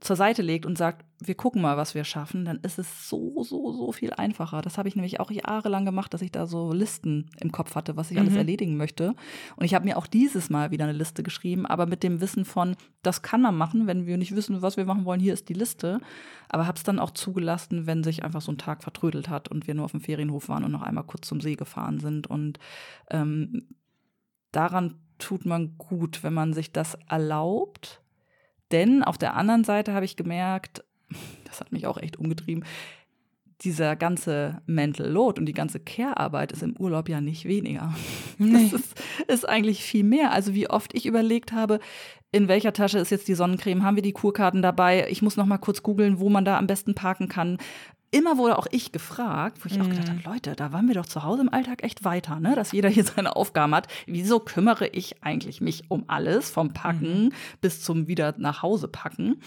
zur 0.00 0.16
Seite 0.16 0.42
legt 0.42 0.66
und 0.66 0.76
sagt, 0.76 1.05
wir 1.18 1.34
gucken 1.34 1.62
mal, 1.62 1.76
was 1.76 1.94
wir 1.94 2.04
schaffen, 2.04 2.44
dann 2.44 2.58
ist 2.60 2.78
es 2.78 3.08
so, 3.08 3.42
so, 3.42 3.72
so 3.72 3.92
viel 3.92 4.12
einfacher. 4.12 4.60
Das 4.60 4.76
habe 4.76 4.88
ich 4.88 4.96
nämlich 4.96 5.18
auch 5.18 5.30
jahrelang 5.30 5.84
gemacht, 5.84 6.12
dass 6.12 6.22
ich 6.22 6.30
da 6.30 6.46
so 6.46 6.72
Listen 6.72 7.30
im 7.40 7.52
Kopf 7.52 7.74
hatte, 7.74 7.96
was 7.96 8.10
ich 8.10 8.16
mhm. 8.16 8.24
alles 8.24 8.36
erledigen 8.36 8.76
möchte. 8.76 9.14
Und 9.56 9.64
ich 9.64 9.74
habe 9.74 9.84
mir 9.84 9.96
auch 9.96 10.06
dieses 10.06 10.50
Mal 10.50 10.70
wieder 10.70 10.84
eine 10.84 10.92
Liste 10.92 11.22
geschrieben, 11.22 11.64
aber 11.66 11.86
mit 11.86 12.02
dem 12.02 12.20
Wissen 12.20 12.44
von, 12.44 12.76
das 13.02 13.22
kann 13.22 13.40
man 13.40 13.56
machen, 13.56 13.86
wenn 13.86 14.06
wir 14.06 14.18
nicht 14.18 14.36
wissen, 14.36 14.62
was 14.62 14.76
wir 14.76 14.84
machen 14.84 15.04
wollen, 15.04 15.20
hier 15.20 15.32
ist 15.32 15.48
die 15.48 15.54
Liste. 15.54 16.00
Aber 16.48 16.66
habe 16.66 16.76
es 16.76 16.84
dann 16.84 16.98
auch 16.98 17.10
zugelassen, 17.10 17.86
wenn 17.86 18.04
sich 18.04 18.22
einfach 18.22 18.42
so 18.42 18.52
ein 18.52 18.58
Tag 18.58 18.82
vertrödelt 18.82 19.28
hat 19.28 19.48
und 19.48 19.66
wir 19.66 19.74
nur 19.74 19.86
auf 19.86 19.92
dem 19.92 20.00
Ferienhof 20.00 20.48
waren 20.48 20.64
und 20.64 20.72
noch 20.72 20.82
einmal 20.82 21.04
kurz 21.04 21.26
zum 21.26 21.40
See 21.40 21.54
gefahren 21.54 21.98
sind. 21.98 22.26
Und 22.26 22.58
ähm, 23.10 23.68
daran 24.52 24.94
tut 25.18 25.46
man 25.46 25.78
gut, 25.78 26.22
wenn 26.22 26.34
man 26.34 26.52
sich 26.52 26.72
das 26.72 26.98
erlaubt 27.08 28.02
denn 28.72 29.04
auf 29.04 29.18
der 29.18 29.34
anderen 29.34 29.64
Seite 29.64 29.92
habe 29.92 30.04
ich 30.04 30.16
gemerkt, 30.16 30.84
das 31.44 31.60
hat 31.60 31.72
mich 31.72 31.86
auch 31.86 31.98
echt 31.98 32.16
umgetrieben, 32.16 32.64
dieser 33.62 33.96
ganze 33.96 34.60
Mental 34.66 35.08
Load 35.08 35.40
und 35.40 35.46
die 35.46 35.54
ganze 35.54 35.80
Care-Arbeit 35.80 36.52
ist 36.52 36.62
im 36.62 36.76
Urlaub 36.78 37.08
ja 37.08 37.20
nicht 37.20 37.46
weniger. 37.46 37.94
Nee. 38.38 38.68
Das 38.70 38.80
ist, 38.80 39.02
ist, 39.28 39.48
eigentlich 39.48 39.82
viel 39.82 40.04
mehr. 40.04 40.30
Also 40.32 40.52
wie 40.52 40.68
oft 40.68 40.94
ich 40.94 41.06
überlegt 41.06 41.52
habe, 41.52 41.80
in 42.32 42.48
welcher 42.48 42.74
Tasche 42.74 42.98
ist 42.98 43.08
jetzt 43.08 43.28
die 43.28 43.34
Sonnencreme? 43.34 43.82
Haben 43.82 43.96
wir 43.96 44.02
die 44.02 44.12
Kurkarten 44.12 44.60
dabei? 44.60 45.06
Ich 45.08 45.22
muss 45.22 45.38
noch 45.38 45.46
mal 45.46 45.56
kurz 45.56 45.82
googeln, 45.82 46.20
wo 46.20 46.28
man 46.28 46.44
da 46.44 46.58
am 46.58 46.66
besten 46.66 46.94
parken 46.94 47.28
kann 47.28 47.56
immer 48.10 48.38
wurde 48.38 48.58
auch 48.58 48.66
ich 48.70 48.92
gefragt, 48.92 49.58
wo 49.62 49.68
ich 49.68 49.80
auch 49.80 49.88
gedacht 49.88 50.08
habe, 50.08 50.18
mhm. 50.18 50.24
Leute, 50.24 50.56
da 50.56 50.72
waren 50.72 50.88
wir 50.88 50.94
doch 50.94 51.06
zu 51.06 51.22
Hause 51.22 51.42
im 51.42 51.52
Alltag 51.52 51.82
echt 51.82 52.04
weiter, 52.04 52.40
ne? 52.40 52.54
dass 52.54 52.72
jeder 52.72 52.88
hier 52.88 53.04
seine 53.04 53.36
Aufgaben 53.36 53.74
hat. 53.74 53.88
Wieso 54.06 54.40
kümmere 54.40 54.86
ich 54.88 55.22
eigentlich 55.22 55.60
mich 55.60 55.90
um 55.90 56.04
alles, 56.08 56.50
vom 56.50 56.72
Packen 56.72 57.24
mhm. 57.24 57.32
bis 57.60 57.82
zum 57.82 58.08
wieder 58.08 58.34
nach 58.38 58.62
Hause 58.62 58.88
packen? 58.88 59.40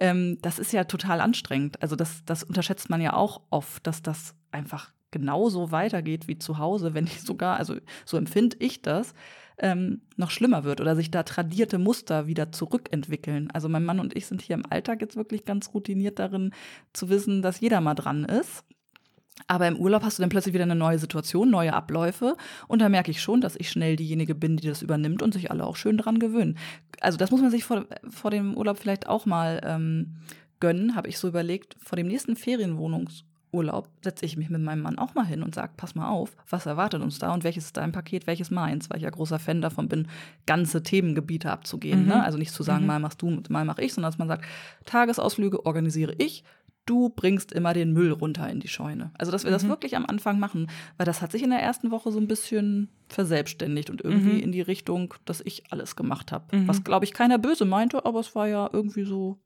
Ähm, 0.00 0.38
das 0.42 0.58
ist 0.58 0.72
ja 0.72 0.84
total 0.84 1.20
anstrengend. 1.20 1.82
Also 1.82 1.96
das, 1.96 2.24
das 2.24 2.42
unterschätzt 2.42 2.90
man 2.90 3.00
ja 3.00 3.14
auch 3.14 3.42
oft, 3.50 3.86
dass 3.86 4.02
das 4.02 4.34
einfach 4.50 4.92
genauso 5.10 5.70
weitergeht 5.70 6.26
wie 6.26 6.38
zu 6.38 6.58
Hause, 6.58 6.92
wenn 6.92 7.04
nicht 7.04 7.24
sogar, 7.24 7.56
also 7.56 7.76
so 8.04 8.16
empfinde 8.16 8.56
ich 8.58 8.82
das, 8.82 9.14
ähm, 9.58 10.02
noch 10.16 10.30
schlimmer 10.30 10.64
wird 10.64 10.80
oder 10.80 10.96
sich 10.96 11.10
da 11.10 11.22
tradierte 11.22 11.78
Muster 11.78 12.26
wieder 12.26 12.52
zurückentwickeln. 12.52 13.50
Also 13.52 13.68
mein 13.68 13.84
Mann 13.84 14.00
und 14.00 14.16
ich 14.16 14.26
sind 14.26 14.42
hier 14.42 14.54
im 14.54 14.66
Alltag 14.68 15.00
jetzt 15.00 15.16
wirklich 15.16 15.44
ganz 15.44 15.72
routiniert 15.72 16.18
darin 16.18 16.52
zu 16.92 17.08
wissen, 17.08 17.42
dass 17.42 17.60
jeder 17.60 17.80
mal 17.80 17.94
dran 17.94 18.24
ist. 18.24 18.64
Aber 19.46 19.66
im 19.66 19.76
Urlaub 19.76 20.02
hast 20.04 20.18
du 20.18 20.22
dann 20.22 20.30
plötzlich 20.30 20.54
wieder 20.54 20.64
eine 20.64 20.76
neue 20.76 20.98
Situation, 20.98 21.50
neue 21.50 21.74
Abläufe. 21.74 22.36
Und 22.68 22.80
da 22.80 22.88
merke 22.88 23.10
ich 23.10 23.20
schon, 23.20 23.40
dass 23.40 23.56
ich 23.56 23.68
schnell 23.68 23.96
diejenige 23.96 24.34
bin, 24.34 24.56
die 24.56 24.68
das 24.68 24.82
übernimmt 24.82 25.22
und 25.22 25.34
sich 25.34 25.50
alle 25.50 25.66
auch 25.66 25.76
schön 25.76 25.98
dran 25.98 26.18
gewöhnen. 26.18 26.56
Also 27.00 27.18
das 27.18 27.30
muss 27.30 27.40
man 27.40 27.50
sich 27.50 27.64
vor, 27.64 27.84
vor 28.08 28.30
dem 28.30 28.56
Urlaub 28.56 28.78
vielleicht 28.78 29.08
auch 29.08 29.26
mal 29.26 29.60
ähm, 29.64 30.16
gönnen, 30.60 30.94
habe 30.94 31.08
ich 31.08 31.18
so 31.18 31.28
überlegt. 31.28 31.76
Vor 31.82 31.96
dem 31.96 32.06
nächsten 32.06 32.36
Ferienwohnungs 32.36 33.24
Urlaub 33.54 33.88
setze 34.02 34.26
ich 34.26 34.36
mich 34.36 34.50
mit 34.50 34.60
meinem 34.60 34.82
Mann 34.82 34.98
auch 34.98 35.14
mal 35.14 35.24
hin 35.24 35.42
und 35.42 35.54
sage, 35.54 35.72
pass 35.76 35.94
mal 35.94 36.08
auf, 36.08 36.36
was 36.50 36.66
erwartet 36.66 37.02
uns 37.02 37.18
da 37.18 37.32
und 37.32 37.44
welches 37.44 37.66
ist 37.66 37.76
dein 37.76 37.92
Paket, 37.92 38.26
welches 38.26 38.50
meins, 38.50 38.90
weil 38.90 38.98
ich 38.98 39.04
ja 39.04 39.10
großer 39.10 39.38
Fan 39.38 39.62
davon 39.62 39.88
bin, 39.88 40.08
ganze 40.46 40.82
Themengebiete 40.82 41.50
abzugehen. 41.50 42.00
Ne? 42.00 42.14
Mhm. 42.14 42.20
Ne? 42.20 42.24
Also 42.24 42.38
nicht 42.38 42.52
zu 42.52 42.62
sagen, 42.62 42.82
mhm. 42.82 42.88
mal 42.88 43.00
machst 43.00 43.22
du, 43.22 43.42
mal 43.48 43.64
mach 43.64 43.78
ich, 43.78 43.94
sondern 43.94 44.10
dass 44.10 44.18
man 44.18 44.28
sagt, 44.28 44.44
Tagesausflüge 44.84 45.64
organisiere 45.64 46.14
ich, 46.18 46.44
du 46.86 47.08
bringst 47.08 47.52
immer 47.52 47.72
den 47.72 47.92
Müll 47.92 48.12
runter 48.12 48.48
in 48.48 48.60
die 48.60 48.68
Scheune. 48.68 49.10
Also, 49.18 49.32
dass 49.32 49.44
wir 49.44 49.50
mhm. 49.50 49.54
das 49.54 49.68
wirklich 49.68 49.96
am 49.96 50.06
Anfang 50.06 50.38
machen, 50.38 50.68
weil 50.96 51.06
das 51.06 51.22
hat 51.22 51.32
sich 51.32 51.42
in 51.42 51.50
der 51.50 51.60
ersten 51.60 51.90
Woche 51.90 52.12
so 52.12 52.18
ein 52.18 52.28
bisschen 52.28 52.88
verselbstständigt 53.08 53.90
und 53.90 54.02
irgendwie 54.02 54.34
mhm. 54.34 54.40
in 54.40 54.52
die 54.52 54.60
Richtung, 54.60 55.14
dass 55.24 55.40
ich 55.40 55.64
alles 55.70 55.96
gemacht 55.96 56.32
habe. 56.32 56.56
Mhm. 56.56 56.68
Was, 56.68 56.84
glaube 56.84 57.04
ich, 57.04 57.12
keiner 57.12 57.38
böse 57.38 57.64
meinte, 57.64 58.04
aber 58.04 58.20
es 58.20 58.34
war 58.34 58.48
ja 58.48 58.68
irgendwie 58.72 59.04
so 59.04 59.38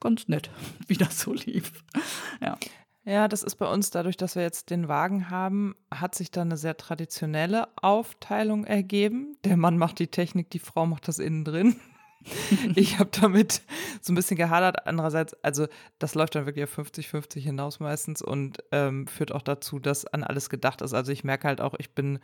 ganz 0.00 0.28
nett, 0.28 0.50
wie 0.86 0.96
das 0.96 1.20
so 1.20 1.32
lief. 1.32 1.84
Ja. 2.40 2.58
Ja, 3.06 3.28
das 3.28 3.44
ist 3.44 3.54
bei 3.54 3.66
uns 3.66 3.90
dadurch, 3.90 4.16
dass 4.16 4.34
wir 4.34 4.42
jetzt 4.42 4.68
den 4.68 4.88
Wagen 4.88 5.30
haben, 5.30 5.76
hat 5.92 6.16
sich 6.16 6.32
da 6.32 6.42
eine 6.42 6.56
sehr 6.56 6.76
traditionelle 6.76 7.68
Aufteilung 7.80 8.64
ergeben. 8.64 9.36
Der 9.44 9.56
Mann 9.56 9.78
macht 9.78 10.00
die 10.00 10.08
Technik, 10.08 10.50
die 10.50 10.58
Frau 10.58 10.86
macht 10.86 11.06
das 11.06 11.20
innen 11.20 11.44
drin. 11.44 11.76
ich 12.74 12.98
habe 12.98 13.10
damit 13.12 13.62
so 14.00 14.12
ein 14.12 14.16
bisschen 14.16 14.36
gehadert. 14.36 14.88
Andererseits, 14.88 15.34
also 15.44 15.68
das 16.00 16.16
läuft 16.16 16.34
dann 16.34 16.46
wirklich 16.46 16.64
auf 16.64 16.76
50-50 16.76 17.38
hinaus 17.38 17.78
meistens 17.78 18.22
und 18.22 18.58
ähm, 18.72 19.06
führt 19.06 19.30
auch 19.30 19.42
dazu, 19.42 19.78
dass 19.78 20.04
an 20.04 20.24
alles 20.24 20.50
gedacht 20.50 20.82
ist. 20.82 20.92
Also 20.92 21.12
ich 21.12 21.22
merke 21.22 21.46
halt 21.46 21.60
auch, 21.60 21.76
ich 21.78 21.94
bin 21.94 22.18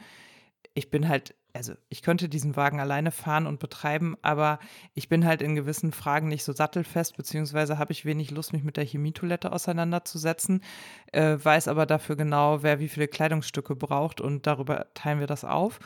ich 0.75 0.91
bin 0.91 1.09
halt, 1.09 1.35
also 1.53 1.75
ich 1.89 2.03
könnte 2.03 2.29
diesen 2.29 2.57
Wagen 2.57 2.81
alleine 2.81 3.11
fahren 3.11 3.47
und 3.47 3.59
betreiben, 3.61 4.17
aber 4.23 4.59
ich 4.95 5.09
bin 5.09 5.27
halt 5.27 5.43
in 5.43 5.55
gewissen 5.55 5.93
Fragen 5.93 6.29
nicht 6.29 6.45
so 6.45 6.53
sattelfest, 6.53 7.17
beziehungsweise 7.17 7.79
habe 7.79 7.93
ich 7.93 8.05
wenig 8.05 8.31
Lust, 8.31 8.53
mich 8.53 8.65
mit 8.65 8.77
der 8.77 8.85
Chemietoilette 8.85 9.53
auseinanderzusetzen, 9.53 10.63
äh, 11.13 11.37
weiß 11.43 11.69
aber 11.69 11.87
dafür 11.87 12.17
genau, 12.17 12.63
wer 12.63 12.81
wie 12.81 12.89
viele 12.89 13.09
Kleidungsstücke 13.09 13.77
braucht 13.77 14.21
und 14.21 14.47
darüber 14.47 14.87
teilen 14.95 15.21
wir 15.21 15.27
das 15.27 15.45
auf. 15.45 15.79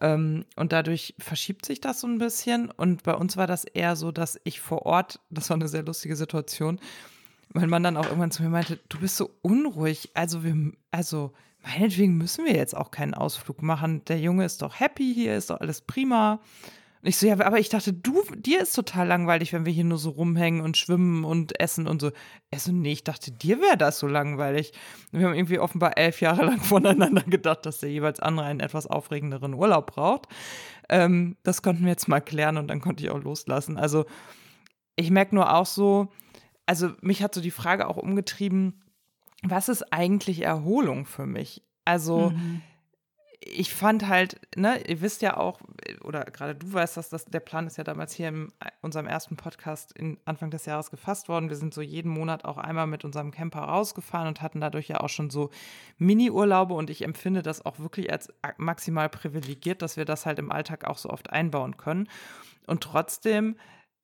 Ähm, 0.00 0.46
und 0.56 0.72
dadurch 0.72 1.14
verschiebt 1.18 1.66
sich 1.66 1.80
das 1.80 2.00
so 2.00 2.06
ein 2.06 2.18
bisschen. 2.18 2.70
Und 2.70 3.02
bei 3.02 3.14
uns 3.14 3.36
war 3.36 3.46
das 3.46 3.64
eher 3.64 3.96
so, 3.96 4.12
dass 4.12 4.40
ich 4.44 4.60
vor 4.60 4.86
Ort, 4.86 5.20
das 5.28 5.50
war 5.50 5.56
eine 5.56 5.68
sehr 5.68 5.82
lustige 5.82 6.16
Situation, 6.16 6.80
mein 7.52 7.68
Mann 7.68 7.82
dann 7.82 7.96
auch 7.96 8.06
irgendwann 8.06 8.30
zu 8.30 8.42
mir 8.42 8.48
meinte, 8.48 8.78
du 8.88 9.00
bist 9.00 9.16
so 9.16 9.30
unruhig. 9.42 10.10
Also 10.14 10.44
wir, 10.44 10.72
also 10.90 11.32
meinetwegen 11.62 12.16
müssen 12.16 12.44
wir 12.44 12.54
jetzt 12.54 12.76
auch 12.76 12.90
keinen 12.90 13.14
Ausflug 13.14 13.62
machen. 13.62 14.04
Der 14.06 14.18
Junge 14.18 14.44
ist 14.44 14.62
doch 14.62 14.80
happy, 14.80 15.12
hier 15.14 15.36
ist 15.36 15.50
doch 15.50 15.60
alles 15.60 15.80
prima. 15.80 16.40
Und 17.02 17.08
ich 17.08 17.16
so, 17.16 17.26
ja, 17.26 17.40
aber 17.40 17.58
ich 17.58 17.70
dachte, 17.70 17.94
du, 17.94 18.22
dir 18.36 18.60
ist 18.60 18.74
total 18.74 19.06
langweilig, 19.06 19.54
wenn 19.54 19.64
wir 19.64 19.72
hier 19.72 19.84
nur 19.84 19.96
so 19.96 20.10
rumhängen 20.10 20.60
und 20.60 20.76
schwimmen 20.76 21.24
und 21.24 21.58
essen 21.58 21.86
und 21.86 22.02
so. 22.02 22.10
Er 22.50 22.58
so, 22.58 22.72
nee, 22.72 22.92
ich 22.92 23.04
dachte, 23.04 23.32
dir 23.32 23.58
wäre 23.60 23.78
das 23.78 23.98
so 23.98 24.06
langweilig. 24.06 24.72
Und 25.10 25.20
wir 25.20 25.26
haben 25.26 25.34
irgendwie 25.34 25.58
offenbar 25.58 25.96
elf 25.96 26.20
Jahre 26.20 26.44
lang 26.44 26.60
voneinander 26.60 27.22
gedacht, 27.22 27.64
dass 27.64 27.78
der 27.78 27.90
jeweils 27.90 28.20
andere 28.20 28.46
einen 28.46 28.60
etwas 28.60 28.86
aufregenderen 28.86 29.54
Urlaub 29.54 29.86
braucht. 29.86 30.26
Ähm, 30.90 31.36
das 31.42 31.62
konnten 31.62 31.84
wir 31.84 31.90
jetzt 31.90 32.08
mal 32.08 32.20
klären 32.20 32.58
und 32.58 32.68
dann 32.68 32.82
konnte 32.82 33.02
ich 33.02 33.10
auch 33.10 33.22
loslassen. 33.22 33.78
Also 33.78 34.04
ich 34.96 35.10
merke 35.10 35.34
nur 35.34 35.54
auch 35.54 35.66
so, 35.66 36.08
also 36.66 36.90
mich 37.00 37.22
hat 37.22 37.34
so 37.34 37.40
die 37.40 37.50
Frage 37.50 37.88
auch 37.88 37.96
umgetrieben, 37.96 38.82
was 39.42 39.68
ist 39.68 39.92
eigentlich 39.92 40.42
Erholung 40.42 41.06
für 41.06 41.26
mich? 41.26 41.62
Also, 41.84 42.30
mhm. 42.30 42.62
ich 43.40 43.74
fand 43.74 44.06
halt, 44.06 44.40
ne, 44.54 44.80
ihr 44.86 45.00
wisst 45.00 45.22
ja 45.22 45.36
auch, 45.36 45.60
oder 46.02 46.24
gerade 46.24 46.54
du 46.54 46.72
weißt, 46.72 46.96
dass 46.96 47.08
das, 47.08 47.24
der 47.24 47.40
Plan 47.40 47.66
ist 47.66 47.78
ja 47.78 47.84
damals 47.84 48.12
hier 48.12 48.28
in 48.28 48.52
unserem 48.82 49.06
ersten 49.06 49.36
Podcast 49.36 49.92
in 49.92 50.18
Anfang 50.24 50.50
des 50.50 50.66
Jahres 50.66 50.90
gefasst 50.90 51.28
worden. 51.28 51.48
Wir 51.48 51.56
sind 51.56 51.72
so 51.72 51.80
jeden 51.80 52.10
Monat 52.10 52.44
auch 52.44 52.58
einmal 52.58 52.86
mit 52.86 53.04
unserem 53.04 53.30
Camper 53.30 53.60
rausgefahren 53.60 54.28
und 54.28 54.42
hatten 54.42 54.60
dadurch 54.60 54.88
ja 54.88 55.00
auch 55.00 55.08
schon 55.08 55.30
so 55.30 55.50
Mini-Urlaube 55.98 56.74
und 56.74 56.90
ich 56.90 57.02
empfinde 57.02 57.42
das 57.42 57.64
auch 57.64 57.78
wirklich 57.78 58.12
als 58.12 58.32
maximal 58.58 59.08
privilegiert, 59.08 59.82
dass 59.82 59.96
wir 59.96 60.04
das 60.04 60.26
halt 60.26 60.38
im 60.38 60.52
Alltag 60.52 60.84
auch 60.84 60.98
so 60.98 61.08
oft 61.08 61.30
einbauen 61.30 61.76
können. 61.76 62.08
Und 62.66 62.82
trotzdem 62.82 63.56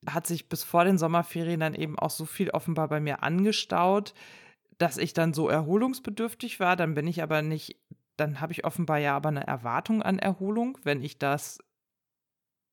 hat 0.09 0.27
sich 0.27 0.49
bis 0.49 0.64
vor 0.64 0.85
den 0.85 0.99
Sommerferien 0.99 1.61
dann 1.61 1.75
eben 1.75 1.99
auch 1.99 2.11
so 2.11 2.25
viel 2.25 2.51
offenbar 2.51 2.88
bei 2.88 3.01
mir 3.01 3.22
angestaut, 3.22 4.14
dass 4.78 4.98
ich 4.98 5.14
dann 5.14 5.32
so 5.32 5.48
erholungsbedürftig 5.48 6.60
war, 6.60 6.76
dann 6.76 6.94
bin 6.94 7.06
ich 7.06 7.22
aber 7.22 7.42
nicht, 7.42 7.76
dann 8.16 8.40
habe 8.40 8.52
ich 8.52 8.64
offenbar 8.64 8.98
ja 8.98 9.16
aber 9.16 9.30
eine 9.30 9.46
Erwartung 9.46 10.02
an 10.02 10.18
Erholung, 10.18 10.78
wenn 10.82 11.02
ich 11.02 11.18
das, 11.18 11.58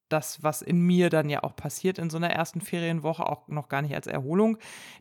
das, 0.09 0.43
was 0.43 0.61
in 0.61 0.81
mir 0.81 1.09
dann 1.09 1.29
ja 1.29 1.43
auch 1.43 1.55
passiert 1.55 1.97
in 1.97 2.09
so 2.09 2.17
einer 2.17 2.29
ersten 2.29 2.61
Ferienwoche, 2.61 3.25
auch 3.25 3.47
noch 3.47 3.69
gar 3.69 3.81
nicht 3.81 3.95
als 3.95 4.07
Erholung 4.07 4.57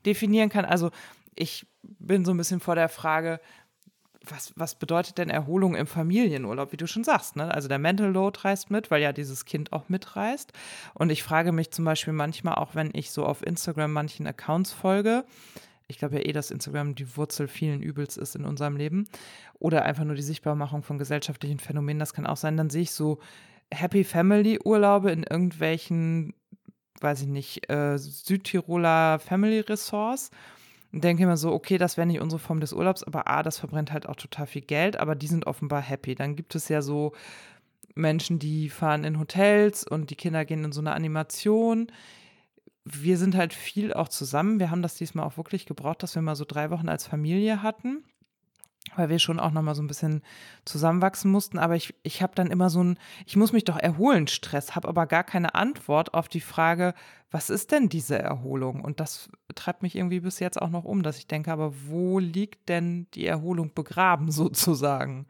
definieren 0.07 0.49
kann. 0.49 0.65
Also 0.65 0.91
ich 1.35 1.67
bin 1.83 2.25
so 2.25 2.33
ein 2.33 2.37
bisschen 2.37 2.61
vor 2.61 2.75
der 2.75 2.89
Frage, 2.89 3.41
was, 4.25 4.53
was 4.57 4.77
bedeutet 4.77 5.19
denn 5.19 5.31
Erholung 5.31 5.75
im 5.75 5.87
Familienurlaub, 5.87 6.73
wie 6.73 6.77
du 6.77 6.87
schon 6.87 7.03
sagst? 7.05 7.35
Ne? 7.35 7.53
Also 7.53 7.69
der 7.69 7.79
Mental 7.79 8.11
Load 8.11 8.41
reist 8.43 8.71
mit, 8.71 8.91
weil 8.91 9.03
ja 9.03 9.13
dieses 9.13 9.45
Kind 9.45 9.73
auch 9.73 9.89
mitreist. 9.89 10.53
Und 10.95 11.11
ich 11.11 11.23
frage 11.23 11.51
mich 11.53 11.73
zum 11.73 11.85
Beispiel 11.85 12.13
manchmal 12.13 12.55
auch, 12.55 12.75
wenn 12.75 12.91
ich 12.93 13.11
so 13.11 13.25
auf 13.27 13.45
Instagram 13.45 13.93
manchen 13.93 14.27
Accounts 14.27 14.73
folge, 14.73 15.25
ich 15.93 15.99
glaube 15.99 16.17
ja 16.17 16.25
eh, 16.25 16.33
dass 16.33 16.51
Instagram 16.51 16.95
die 16.95 17.17
Wurzel 17.17 17.47
vielen 17.47 17.83
Übels 17.83 18.17
ist 18.17 18.35
in 18.35 18.45
unserem 18.45 18.77
Leben. 18.77 19.07
Oder 19.59 19.85
einfach 19.85 20.05
nur 20.05 20.17
die 20.17 20.23
Sichtbarmachung 20.23 20.83
von 20.83 20.99
gesellschaftlichen 20.99 21.59
Phänomenen, 21.59 22.01
das 22.01 22.15
kann 22.15 22.27
auch 22.27 22.37
sein. 22.37 22.57
Dann 22.57 22.71
sehe 22.71 22.83
ich 22.83 22.93
so 22.93 23.19
Happy 23.73 24.03
Family 24.05 24.59
Urlaube 24.65 25.11
in 25.13 25.23
irgendwelchen, 25.23 26.35
weiß 27.01 27.23
ich 27.23 27.29
nicht, 27.29 27.71
äh, 27.71 27.99
Südtiroler 27.99 29.19
Family 29.19 29.61
Resorts. 29.61 30.31
Und 30.93 31.05
denke 31.05 31.23
immer 31.23 31.37
so, 31.39 31.53
okay, 31.53 31.79
das 31.79 31.97
wäre 31.97 32.07
nicht 32.07 32.21
unsere 32.21 32.39
Form 32.39 32.61
des 32.61 32.73
Urlaubs, 32.73 33.03
aber 33.03 33.29
A, 33.29 33.43
das 33.43 33.59
verbrennt 33.59 33.93
halt 33.93 34.07
auch 34.07 34.17
total 34.17 34.47
viel 34.47 34.61
Geld, 34.61 34.99
aber 34.99 35.15
die 35.15 35.27
sind 35.27 35.47
offenbar 35.47 35.81
happy. 35.81 36.15
Dann 36.15 36.37
gibt 36.37 36.55
es 36.55 36.69
ja 36.69 36.83
so 36.83 37.13
Menschen, 37.95 38.39
die 38.39 38.69
fahren 38.69 39.05
in 39.05 39.19
Hotels 39.19 39.87
und 39.87 40.11
die 40.11 40.17
Kinder 40.17 40.45
gehen 40.45 40.65
in 40.65 40.73
so 40.73 40.81
eine 40.81 40.93
Animation 40.93 41.87
wir 42.85 43.17
sind 43.17 43.37
halt 43.37 43.55
viel 43.55 43.93
auch 43.93 44.09
zusammen. 44.09 44.59
Wir 44.59 44.71
haben 44.71 44.83
das 44.83 44.95
diesmal 44.95 45.27
auch 45.27 45.37
wirklich 45.37 45.67
gebraucht, 45.67 46.03
dass 46.03 46.15
wir 46.15 46.23
mal 46.23 46.37
so 46.37 46.45
drei 46.45 46.71
Wochen 46.71 46.89
als 46.89 47.07
Familie 47.07 47.63
hatten, 47.63 48.05
weil 48.97 49.09
wir 49.09 49.21
schon 49.21 49.39
auch 49.39 49.53
noch 49.53 49.63
mal 49.63 49.77
so 49.77 49.83
ein 49.83 49.87
bisschen 49.87 50.23
zusammenwachsen 50.65 51.31
mussten. 51.31 51.59
Aber 51.59 51.77
ich, 51.77 51.95
ich 52.03 52.23
habe 52.23 52.35
dann 52.35 52.51
immer 52.51 52.71
so 52.71 52.83
ein, 52.83 52.99
ich 53.27 53.37
muss 53.37 53.53
mich 53.53 53.65
doch 53.65 53.79
erholen, 53.79 54.27
Stress, 54.27 54.75
habe 54.75 54.89
aber 54.89 55.07
gar 55.07 55.23
keine 55.23 55.55
Antwort 55.55 56.15
auf 56.15 56.29
die 56.29 56.41
Frage, 56.41 56.95
was 57.31 57.51
ist 57.51 57.71
denn 57.71 57.89
diese 57.89 58.19
Erholung? 58.19 58.83
Und 58.83 58.99
das 58.99 59.31
treibt 59.55 59.83
mich 59.83 59.95
irgendwie 59.95 60.21
bis 60.21 60.41
jetzt 60.41 60.61
auch 60.61 60.71
noch 60.71 60.85
um, 60.85 61.03
dass 61.03 61.19
ich 61.19 61.29
denke, 61.29 61.53
aber 61.53 61.73
wo 61.87 62.19
liegt 62.19 62.69
denn 62.69 63.07
die 63.15 63.27
Erholung 63.27 63.73
begraben 63.75 64.31
sozusagen? 64.33 65.27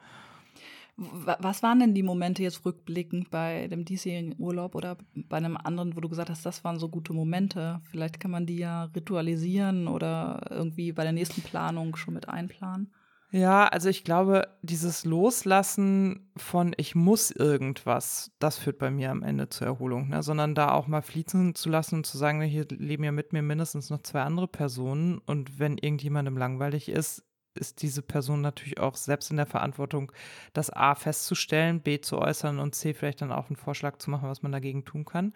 Was 0.97 1.63
waren 1.63 1.81
denn 1.81 1.95
die 1.95 2.03
Momente 2.03 2.43
jetzt 2.43 2.65
rückblickend 2.67 3.31
bei 3.31 3.67
dem 3.69 3.85
diesjährigen 3.85 4.35
Urlaub 4.39 4.75
oder 4.75 4.99
bei 5.15 5.39
einem 5.39 5.57
anderen, 5.57 5.97
wo 5.97 6.01
du 6.01 6.09
gesagt 6.09 6.29
hast, 6.29 6.45
das 6.45 6.65
waren 6.65 6.79
so 6.79 6.89
gute 6.89 7.15
Momente? 7.15 7.81
Vielleicht 7.91 8.21
kann 8.21 8.31
man 8.31 8.47
die 8.47 8.59
ja 8.59 8.85
ritualisieren 8.85 9.89
oder 9.89 10.47
irgendwie 10.51 10.93
bei 10.93 11.03
der 11.03 11.13
nächsten 11.13 11.43
Planung 11.43 11.97
schon 11.97 12.15
mit 12.15 12.29
einplanen. 12.29 12.93
Ja, 13.35 13.67
also 13.67 13.89
ich 13.89 14.05
glaube, 14.05 14.47
dieses 14.61 15.07
Loslassen 15.07 16.31
von 16.37 16.75
ich 16.77 16.95
muss 16.95 17.31
irgendwas, 17.31 18.31
das 18.39 18.59
führt 18.59 18.79
bei 18.79 18.91
mir 18.91 19.11
am 19.11 19.23
Ende 19.23 19.49
zur 19.49 19.69
Erholung, 19.69 20.11
ne? 20.11 20.23
sondern 20.23 20.55
da 20.55 20.73
auch 20.73 20.87
mal 20.87 21.01
fließen 21.01 21.55
zu 21.55 21.71
lassen 21.71 21.97
und 21.97 22.07
zu 22.07 22.19
sagen, 22.19 22.43
hier 22.43 22.67
leben 22.69 23.05
ja 23.05 23.13
mit 23.13 23.33
mir 23.33 23.41
mindestens 23.41 23.89
noch 23.89 24.03
zwei 24.03 24.21
andere 24.21 24.49
Personen 24.49 25.17
und 25.25 25.59
wenn 25.59 25.79
irgendjemandem 25.79 26.37
langweilig 26.37 26.91
ist, 26.91 27.25
ist 27.55 27.83
diese 27.83 28.03
Person 28.03 28.41
natürlich 28.41 28.79
auch 28.79 28.97
selbst 28.97 29.31
in 29.31 29.37
der 29.37 29.47
Verantwortung, 29.47 30.13
das 30.53 30.71
A 30.71 30.95
festzustellen, 30.95 31.81
B 31.81 32.01
zu 32.01 32.19
äußern 32.19 32.59
und 32.59 32.75
C 32.75 32.95
vielleicht 32.95 33.23
dann 33.23 33.33
auch 33.33 33.49
einen 33.49 33.57
Vorschlag 33.57 33.99
zu 33.99 34.11
machen, 34.11 34.29
was 34.29 34.43
man 34.43 34.53
dagegen 34.53 34.85
tun 34.85 35.05
kann. 35.05 35.35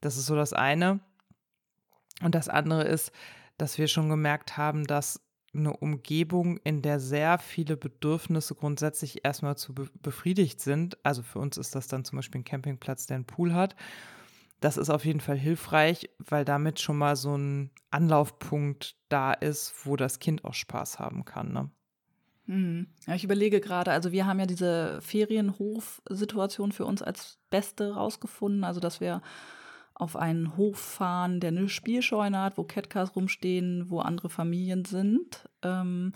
Das 0.00 0.16
ist 0.16 0.26
so 0.26 0.36
das 0.36 0.52
eine. 0.52 1.00
Und 2.22 2.34
das 2.34 2.48
andere 2.48 2.84
ist, 2.84 3.12
dass 3.56 3.78
wir 3.78 3.88
schon 3.88 4.08
gemerkt 4.08 4.56
haben, 4.56 4.84
dass 4.86 5.20
eine 5.54 5.76
Umgebung, 5.76 6.58
in 6.58 6.82
der 6.82 7.00
sehr 7.00 7.38
viele 7.38 7.76
Bedürfnisse 7.76 8.54
grundsätzlich 8.54 9.24
erstmal 9.24 9.56
zu 9.56 9.74
be 9.74 9.88
befriedigt 10.02 10.60
sind. 10.60 10.98
Also 11.04 11.22
für 11.22 11.38
uns 11.38 11.56
ist 11.56 11.74
das 11.74 11.88
dann 11.88 12.04
zum 12.04 12.16
Beispiel 12.16 12.40
ein 12.40 12.44
Campingplatz, 12.44 13.06
der 13.06 13.16
einen 13.16 13.24
Pool 13.24 13.54
hat 13.54 13.74
das 14.60 14.76
ist 14.76 14.90
auf 14.90 15.04
jeden 15.04 15.20
Fall 15.20 15.36
hilfreich, 15.36 16.10
weil 16.18 16.44
damit 16.44 16.80
schon 16.80 16.98
mal 16.98 17.16
so 17.16 17.36
ein 17.36 17.70
Anlaufpunkt 17.90 18.96
da 19.08 19.32
ist, 19.32 19.74
wo 19.84 19.96
das 19.96 20.18
Kind 20.18 20.44
auch 20.44 20.54
Spaß 20.54 20.98
haben 20.98 21.24
kann. 21.24 21.52
Ne? 21.52 21.70
Hm. 22.46 22.86
Ja, 23.06 23.14
ich 23.14 23.24
überlege 23.24 23.60
gerade, 23.60 23.92
also 23.92 24.10
wir 24.10 24.26
haben 24.26 24.40
ja 24.40 24.46
diese 24.46 25.00
Ferienhof-Situation 25.02 26.72
für 26.72 26.86
uns 26.86 27.02
als 27.02 27.38
beste 27.50 27.94
rausgefunden, 27.94 28.64
also 28.64 28.80
dass 28.80 29.00
wir 29.00 29.22
auf 29.94 30.16
einen 30.16 30.56
Hof 30.56 30.78
fahren, 30.78 31.40
der 31.40 31.48
eine 31.48 31.68
Spielscheune 31.68 32.40
hat, 32.40 32.56
wo 32.56 32.64
Catcars 32.64 33.16
rumstehen, 33.16 33.90
wo 33.90 34.00
andere 34.00 34.30
Familien 34.30 34.84
sind. 34.84 35.48
Ähm, 35.62 36.12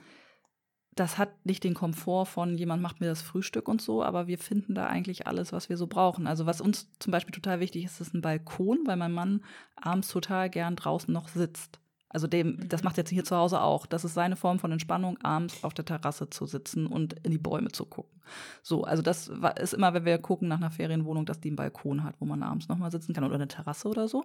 das 0.94 1.16
hat 1.16 1.46
nicht 1.46 1.64
den 1.64 1.74
Komfort 1.74 2.26
von 2.26 2.58
jemand 2.58 2.82
macht 2.82 3.00
mir 3.00 3.06
das 3.06 3.22
Frühstück 3.22 3.68
und 3.68 3.80
so, 3.80 4.02
aber 4.02 4.26
wir 4.26 4.38
finden 4.38 4.74
da 4.74 4.86
eigentlich 4.86 5.26
alles, 5.26 5.52
was 5.52 5.68
wir 5.68 5.76
so 5.76 5.86
brauchen. 5.86 6.26
Also 6.26 6.44
was 6.44 6.60
uns 6.60 6.90
zum 6.98 7.10
Beispiel 7.10 7.34
total 7.34 7.60
wichtig 7.60 7.84
ist, 7.84 8.00
ist 8.00 8.14
ein 8.14 8.20
Balkon, 8.20 8.80
weil 8.86 8.96
mein 8.96 9.12
Mann 9.12 9.42
abends 9.76 10.08
total 10.08 10.50
gern 10.50 10.76
draußen 10.76 11.12
noch 11.12 11.28
sitzt. 11.28 11.78
Also 12.10 12.26
dem, 12.26 12.68
das 12.68 12.82
mhm. 12.82 12.86
macht 12.86 12.98
er 12.98 13.02
jetzt 13.02 13.10
hier 13.10 13.24
zu 13.24 13.36
Hause 13.36 13.62
auch. 13.62 13.86
Das 13.86 14.04
ist 14.04 14.12
seine 14.12 14.36
Form 14.36 14.58
von 14.58 14.70
Entspannung, 14.70 15.16
abends 15.22 15.64
auf 15.64 15.72
der 15.72 15.86
Terrasse 15.86 16.28
zu 16.28 16.44
sitzen 16.44 16.86
und 16.86 17.14
in 17.22 17.30
die 17.30 17.38
Bäume 17.38 17.72
zu 17.72 17.86
gucken. 17.86 18.20
So, 18.62 18.84
also 18.84 19.02
das 19.02 19.30
ist 19.60 19.72
immer, 19.72 19.94
wenn 19.94 20.04
wir 20.04 20.18
gucken 20.18 20.48
nach 20.48 20.58
einer 20.58 20.70
Ferienwohnung, 20.70 21.24
dass 21.24 21.40
die 21.40 21.48
einen 21.48 21.56
Balkon 21.56 22.04
hat, 22.04 22.16
wo 22.20 22.26
man 22.26 22.42
abends 22.42 22.68
nochmal 22.68 22.90
sitzen 22.90 23.14
kann 23.14 23.24
oder 23.24 23.36
eine 23.36 23.48
Terrasse 23.48 23.88
oder 23.88 24.08
so. 24.08 24.24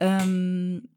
Ähm, 0.00 0.88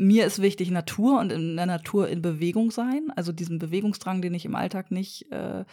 mir 0.00 0.26
ist 0.26 0.40
wichtig 0.40 0.70
Natur 0.70 1.20
und 1.20 1.30
in 1.30 1.56
der 1.56 1.66
Natur 1.66 2.08
in 2.08 2.22
Bewegung 2.22 2.70
sein. 2.70 3.12
Also 3.14 3.32
diesen 3.32 3.58
Bewegungsdrang, 3.58 4.22
den 4.22 4.34
ich 4.34 4.46
im 4.46 4.54
Alltag 4.54 4.90
nicht, 4.90 5.30
äh, 5.30 5.64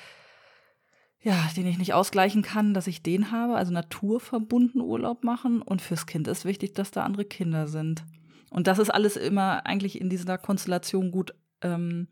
ja, 1.22 1.50
den 1.56 1.66
ich 1.66 1.78
nicht 1.78 1.94
ausgleichen 1.94 2.42
kann, 2.42 2.74
dass 2.74 2.88
ich 2.88 3.02
den 3.02 3.32
habe. 3.32 3.56
Also 3.56 3.72
naturverbunden 3.72 4.82
Urlaub 4.82 5.24
machen. 5.24 5.62
Und 5.62 5.82
fürs 5.82 6.06
Kind 6.06 6.28
ist 6.28 6.44
wichtig, 6.44 6.74
dass 6.74 6.92
da 6.92 7.04
andere 7.04 7.26
Kinder 7.26 7.68
sind. 7.68 8.04
Und 8.50 8.68
das 8.68 8.80
ist 8.80 8.90
alles 8.90 9.16
immer 9.16 9.66
eigentlich 9.66 10.00
in 10.00 10.10
dieser 10.10 10.38
Konstellation 10.38 11.12
gut, 11.12 11.34
ähm, 11.62 12.08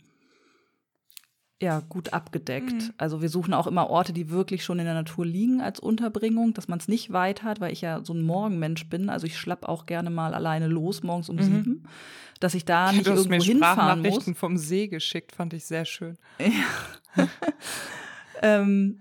ja, 1.62 1.82
gut 1.88 2.14
abgedeckt. 2.14 2.74
Mhm. 2.74 2.94
Also 2.98 3.22
wir 3.22 3.30
suchen 3.30 3.54
auch 3.54 3.68
immer 3.68 3.90
Orte, 3.90 4.12
die 4.12 4.30
wirklich 4.30 4.64
schon 4.64 4.80
in 4.80 4.86
der 4.86 4.94
Natur 4.94 5.26
liegen 5.26 5.62
als 5.62 5.80
Unterbringung, 5.80 6.54
dass 6.54 6.68
man 6.68 6.80
es 6.80 6.88
nicht 6.88 7.14
weit 7.14 7.44
hat, 7.44 7.62
weil 7.62 7.72
ich 7.72 7.82
ja 7.82 8.04
so 8.04 8.14
ein 8.14 8.24
Morgenmensch 8.24 8.90
bin. 8.90 9.10
Also 9.10 9.26
ich 9.26 9.38
schlapp 9.38 9.66
auch 9.66 9.86
gerne 9.86 10.10
mal 10.10 10.34
alleine 10.34 10.68
los, 10.68 11.02
morgens 11.02 11.30
um 11.30 11.38
mhm. 11.38 11.44
sieben, 11.44 11.84
dass 12.40 12.54
ich 12.54 12.66
da 12.66 12.92
nicht 12.92 13.08
irgendwo 13.08 13.30
mir 13.30 13.42
hinfahren 13.42 14.02
muss. 14.02 14.30
vom 14.36 14.58
See 14.58 14.88
geschickt, 14.88 15.34
fand 15.34 15.54
ich 15.54 15.66
sehr 15.66 15.86
schön. 15.86 16.18
Ja. 16.40 17.28
ähm, 18.42 19.00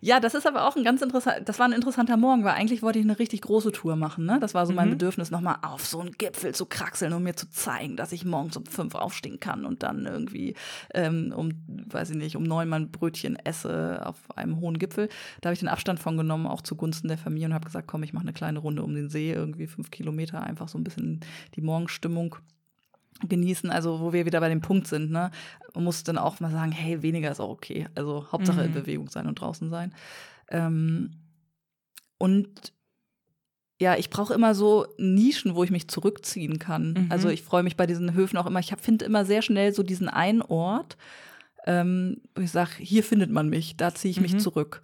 ja, 0.00 0.20
das 0.20 0.34
ist 0.34 0.46
aber 0.46 0.66
auch 0.66 0.76
ein 0.76 0.84
ganz 0.84 1.02
interessant, 1.02 1.48
das 1.48 1.58
war 1.58 1.66
ein 1.66 1.72
interessanter 1.72 2.16
Morgen, 2.16 2.44
weil 2.44 2.54
eigentlich 2.54 2.82
wollte 2.82 2.98
ich 2.98 3.04
eine 3.04 3.18
richtig 3.18 3.42
große 3.42 3.72
Tour 3.72 3.96
machen. 3.96 4.26
Ne? 4.26 4.38
Das 4.40 4.54
war 4.54 4.66
so 4.66 4.72
mein 4.72 4.88
mhm. 4.88 4.92
Bedürfnis, 4.92 5.30
nochmal 5.30 5.56
auf 5.62 5.86
so 5.86 6.00
einen 6.00 6.12
Gipfel 6.12 6.54
zu 6.54 6.66
kraxeln, 6.66 7.12
um 7.12 7.22
mir 7.22 7.34
zu 7.34 7.50
zeigen, 7.50 7.96
dass 7.96 8.12
ich 8.12 8.24
morgens 8.24 8.56
um 8.56 8.66
fünf 8.66 8.94
aufstehen 8.94 9.40
kann 9.40 9.64
und 9.64 9.82
dann 9.82 10.06
irgendwie 10.06 10.54
ähm, 10.94 11.32
um, 11.36 11.50
weiß 11.66 12.10
ich 12.10 12.16
nicht, 12.16 12.36
um 12.36 12.42
neun 12.42 12.68
mein 12.68 12.90
Brötchen 12.90 13.36
esse 13.36 14.04
auf 14.04 14.16
einem 14.36 14.60
hohen 14.60 14.78
Gipfel. 14.78 15.08
Da 15.40 15.48
habe 15.48 15.54
ich 15.54 15.60
den 15.60 15.68
Abstand 15.68 16.00
von 16.00 16.16
genommen, 16.16 16.46
auch 16.46 16.62
zugunsten 16.62 17.08
der 17.08 17.18
Familie 17.18 17.48
und 17.48 17.54
habe 17.54 17.66
gesagt, 17.66 17.88
komm, 17.88 18.02
ich 18.02 18.12
mache 18.12 18.24
eine 18.24 18.32
kleine 18.32 18.58
Runde 18.58 18.82
um 18.82 18.94
den 18.94 19.10
See, 19.10 19.32
irgendwie 19.32 19.66
fünf 19.66 19.90
Kilometer, 19.90 20.42
einfach 20.42 20.68
so 20.68 20.78
ein 20.78 20.84
bisschen 20.84 21.20
die 21.54 21.62
Morgenstimmung 21.62 22.36
genießen, 23.28 23.70
also 23.70 24.00
wo 24.00 24.12
wir 24.12 24.26
wieder 24.26 24.40
bei 24.40 24.48
dem 24.48 24.60
Punkt 24.60 24.86
sind, 24.86 25.10
ne? 25.10 25.30
Man 25.74 25.84
muss 25.84 26.04
dann 26.04 26.18
auch 26.18 26.40
mal 26.40 26.50
sagen, 26.50 26.72
hey, 26.72 27.02
weniger 27.02 27.30
ist 27.30 27.40
auch 27.40 27.50
okay. 27.50 27.88
Also 27.94 28.26
Hauptsache 28.30 28.60
mhm. 28.60 28.66
in 28.66 28.72
Bewegung 28.72 29.08
sein 29.08 29.26
und 29.26 29.40
draußen 29.40 29.70
sein. 29.70 29.94
Ähm, 30.48 31.10
und 32.18 32.72
ja, 33.80 33.96
ich 33.96 34.08
brauche 34.08 34.34
immer 34.34 34.54
so 34.54 34.86
Nischen, 34.98 35.54
wo 35.54 35.64
ich 35.64 35.70
mich 35.70 35.88
zurückziehen 35.88 36.58
kann. 36.58 36.92
Mhm. 36.92 37.06
Also 37.10 37.28
ich 37.28 37.42
freue 37.42 37.62
mich 37.62 37.76
bei 37.76 37.86
diesen 37.86 38.14
Höfen 38.14 38.36
auch 38.36 38.46
immer. 38.46 38.60
Ich 38.60 38.72
finde 38.80 39.04
immer 39.04 39.24
sehr 39.24 39.42
schnell 39.42 39.74
so 39.74 39.82
diesen 39.82 40.08
einen 40.08 40.42
Ort, 40.42 40.96
ähm, 41.66 42.20
wo 42.34 42.42
ich 42.42 42.50
sage, 42.50 42.70
hier 42.78 43.02
findet 43.02 43.30
man 43.30 43.48
mich, 43.48 43.76
da 43.76 43.94
ziehe 43.94 44.10
ich 44.10 44.20
mich 44.20 44.34
mhm. 44.34 44.38
zurück. 44.38 44.82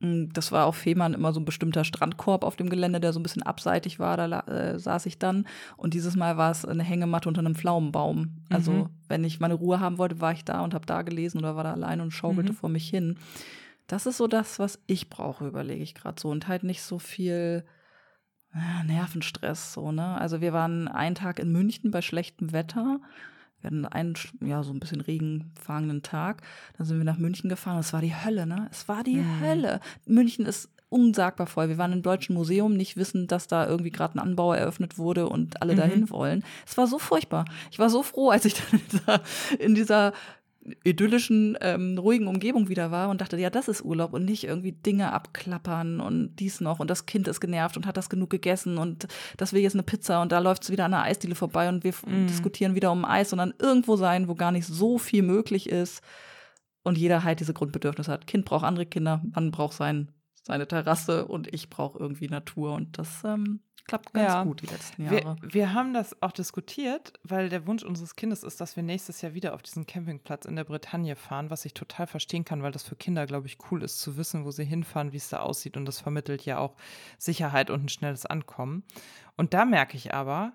Hm, 0.00 0.32
das 0.32 0.52
war 0.52 0.66
auf 0.66 0.76
Fehmarn 0.76 1.14
immer 1.14 1.32
so 1.32 1.40
ein 1.40 1.44
bestimmter 1.44 1.84
Strandkorb 1.84 2.44
auf 2.44 2.56
dem 2.56 2.70
Gelände, 2.70 3.00
der 3.00 3.12
so 3.12 3.20
ein 3.20 3.22
bisschen 3.22 3.42
abseitig 3.42 3.98
war. 3.98 4.16
Da 4.16 4.40
äh, 4.40 4.78
saß 4.78 5.06
ich 5.06 5.18
dann. 5.18 5.46
Und 5.76 5.94
dieses 5.94 6.16
Mal 6.16 6.36
war 6.36 6.50
es 6.50 6.64
eine 6.64 6.82
Hängematte 6.82 7.28
unter 7.28 7.40
einem 7.40 7.54
Pflaumenbaum. 7.54 8.36
Also, 8.50 8.72
mhm. 8.72 8.88
wenn 9.08 9.24
ich 9.24 9.40
meine 9.40 9.54
Ruhe 9.54 9.80
haben 9.80 9.98
wollte, 9.98 10.20
war 10.20 10.32
ich 10.32 10.44
da 10.44 10.60
und 10.62 10.74
habe 10.74 10.86
da 10.86 11.02
gelesen 11.02 11.38
oder 11.38 11.56
war 11.56 11.64
da 11.64 11.72
allein 11.72 12.00
und 12.00 12.12
schaukelte 12.12 12.52
mhm. 12.52 12.56
vor 12.56 12.68
mich 12.68 12.88
hin. 12.88 13.16
Das 13.86 14.06
ist 14.06 14.18
so 14.18 14.26
das, 14.26 14.58
was 14.58 14.78
ich 14.86 15.08
brauche, 15.08 15.46
überlege 15.46 15.82
ich 15.82 15.94
gerade 15.94 16.20
so. 16.20 16.28
Und 16.28 16.46
halt 16.46 16.62
nicht 16.62 16.82
so 16.82 16.98
viel 16.98 17.64
äh, 18.54 18.84
Nervenstress, 18.84 19.72
so, 19.72 19.92
ne? 19.92 20.20
Also, 20.20 20.40
wir 20.40 20.52
waren 20.52 20.88
einen 20.88 21.14
Tag 21.14 21.38
in 21.38 21.52
München 21.52 21.90
bei 21.90 22.02
schlechtem 22.02 22.52
Wetter. 22.52 23.00
Wir 23.60 23.68
hatten 23.68 23.84
einen, 23.86 24.14
ja, 24.40 24.62
so 24.62 24.72
ein 24.72 24.80
bisschen 24.80 25.00
regenfangenen 25.00 26.02
Tag. 26.02 26.42
Dann 26.76 26.86
sind 26.86 26.98
wir 26.98 27.04
nach 27.04 27.18
München 27.18 27.50
gefahren. 27.50 27.78
Es 27.78 27.92
war 27.92 28.00
die 28.00 28.14
Hölle, 28.14 28.46
ne? 28.46 28.68
Es 28.70 28.88
war 28.88 29.02
die 29.02 29.16
mhm. 29.16 29.40
Hölle. 29.40 29.80
München 30.06 30.46
ist 30.46 30.70
unsagbar 30.90 31.46
voll. 31.46 31.68
Wir 31.68 31.78
waren 31.78 31.92
im 31.92 32.02
Deutschen 32.02 32.34
Museum, 32.34 32.74
nicht 32.74 32.96
wissend, 32.96 33.30
dass 33.30 33.46
da 33.46 33.66
irgendwie 33.66 33.90
gerade 33.90 34.14
ein 34.14 34.20
Anbau 34.20 34.52
eröffnet 34.52 34.96
wurde 34.96 35.28
und 35.28 35.60
alle 35.60 35.74
mhm. 35.74 35.78
dahin 35.78 36.10
wollen. 36.10 36.44
Es 36.66 36.76
war 36.76 36.86
so 36.86 36.98
furchtbar. 36.98 37.44
Ich 37.70 37.78
war 37.78 37.90
so 37.90 38.02
froh, 38.02 38.30
als 38.30 38.44
ich 38.44 38.54
dann 38.70 38.80
in 38.80 38.88
dieser, 38.90 39.22
in 39.58 39.74
dieser 39.74 40.12
idyllischen, 40.84 41.56
ähm, 41.60 41.98
ruhigen 41.98 42.26
Umgebung 42.26 42.68
wieder 42.68 42.90
war 42.90 43.08
und 43.08 43.20
dachte, 43.20 43.36
ja, 43.38 43.50
das 43.50 43.68
ist 43.68 43.84
Urlaub 43.84 44.12
und 44.12 44.24
nicht 44.24 44.44
irgendwie 44.44 44.72
Dinge 44.72 45.12
abklappern 45.12 46.00
und 46.00 46.36
dies 46.36 46.60
noch 46.60 46.80
und 46.80 46.88
das 46.88 47.06
Kind 47.06 47.28
ist 47.28 47.40
genervt 47.40 47.76
und 47.76 47.86
hat 47.86 47.96
das 47.96 48.08
genug 48.08 48.30
gegessen 48.30 48.78
und 48.78 49.08
das 49.36 49.52
will 49.52 49.62
jetzt 49.62 49.74
eine 49.74 49.82
Pizza 49.82 50.22
und 50.22 50.32
da 50.32 50.38
läuft 50.38 50.64
es 50.64 50.70
wieder 50.70 50.84
an 50.84 50.92
der 50.92 51.02
Eisdiele 51.02 51.34
vorbei 51.34 51.68
und 51.68 51.84
wir 51.84 51.92
mm. 51.92 52.26
diskutieren 52.26 52.74
wieder 52.74 52.92
um 52.92 53.04
Eis, 53.04 53.30
sondern 53.30 53.54
irgendwo 53.58 53.96
sein, 53.96 54.28
wo 54.28 54.34
gar 54.34 54.52
nicht 54.52 54.66
so 54.66 54.98
viel 54.98 55.22
möglich 55.22 55.68
ist 55.68 56.02
und 56.82 56.98
jeder 56.98 57.24
halt 57.24 57.40
diese 57.40 57.54
Grundbedürfnisse 57.54 58.10
hat. 58.10 58.26
Kind 58.26 58.44
braucht 58.44 58.64
andere 58.64 58.86
Kinder, 58.86 59.22
Mann 59.34 59.50
braucht 59.50 59.76
sein, 59.76 60.10
seine 60.42 60.66
Terrasse 60.66 61.26
und 61.26 61.52
ich 61.52 61.70
brauche 61.70 61.98
irgendwie 61.98 62.28
Natur 62.28 62.74
und 62.74 62.98
das 62.98 63.22
ähm, 63.24 63.60
klappt 63.88 64.12
ganz 64.12 64.32
ja. 64.32 64.44
gut 64.44 64.62
die 64.62 64.66
letzten 64.66 65.04
Jahre. 65.04 65.36
Wir, 65.40 65.52
wir, 65.52 65.74
haben 65.74 65.92
das 65.92 66.22
auch 66.22 66.30
diskutiert, 66.30 67.14
weil 67.24 67.48
der 67.48 67.66
Wunsch 67.66 67.82
unseres 67.82 68.14
Kindes 68.14 68.44
ist, 68.44 68.60
dass 68.60 68.76
wir 68.76 68.84
nächstes 68.84 69.20
Jahr 69.22 69.34
wieder 69.34 69.54
auf 69.54 69.62
diesen 69.62 69.86
Campingplatz 69.86 70.44
in 70.44 70.54
der 70.54 70.64
Bretagne 70.64 71.16
fahren, 71.16 71.50
was 71.50 71.64
ich 71.64 71.74
total 71.74 72.06
verstehen 72.06 72.44
kann, 72.44 72.62
weil 72.62 72.70
das 72.70 72.84
für 72.84 72.94
Kinder, 72.94 73.26
glaube 73.26 73.48
ich, 73.48 73.58
cool 73.70 73.82
ist 73.82 74.00
zu 74.00 74.16
wissen, 74.16 74.44
wo 74.44 74.52
sie 74.52 74.64
hinfahren, 74.64 75.12
wie 75.12 75.16
es 75.16 75.30
da 75.30 75.40
aussieht 75.40 75.76
und 75.76 75.86
das 75.86 76.00
vermittelt 76.00 76.44
ja 76.44 76.58
auch 76.58 76.76
Sicherheit 77.18 77.70
und 77.70 77.86
ein 77.86 77.88
schnelles 77.88 78.26
Ankommen. 78.26 78.84
Und 79.36 79.54
da 79.54 79.64
merke 79.64 79.96
ich 79.96 80.14
aber, 80.14 80.52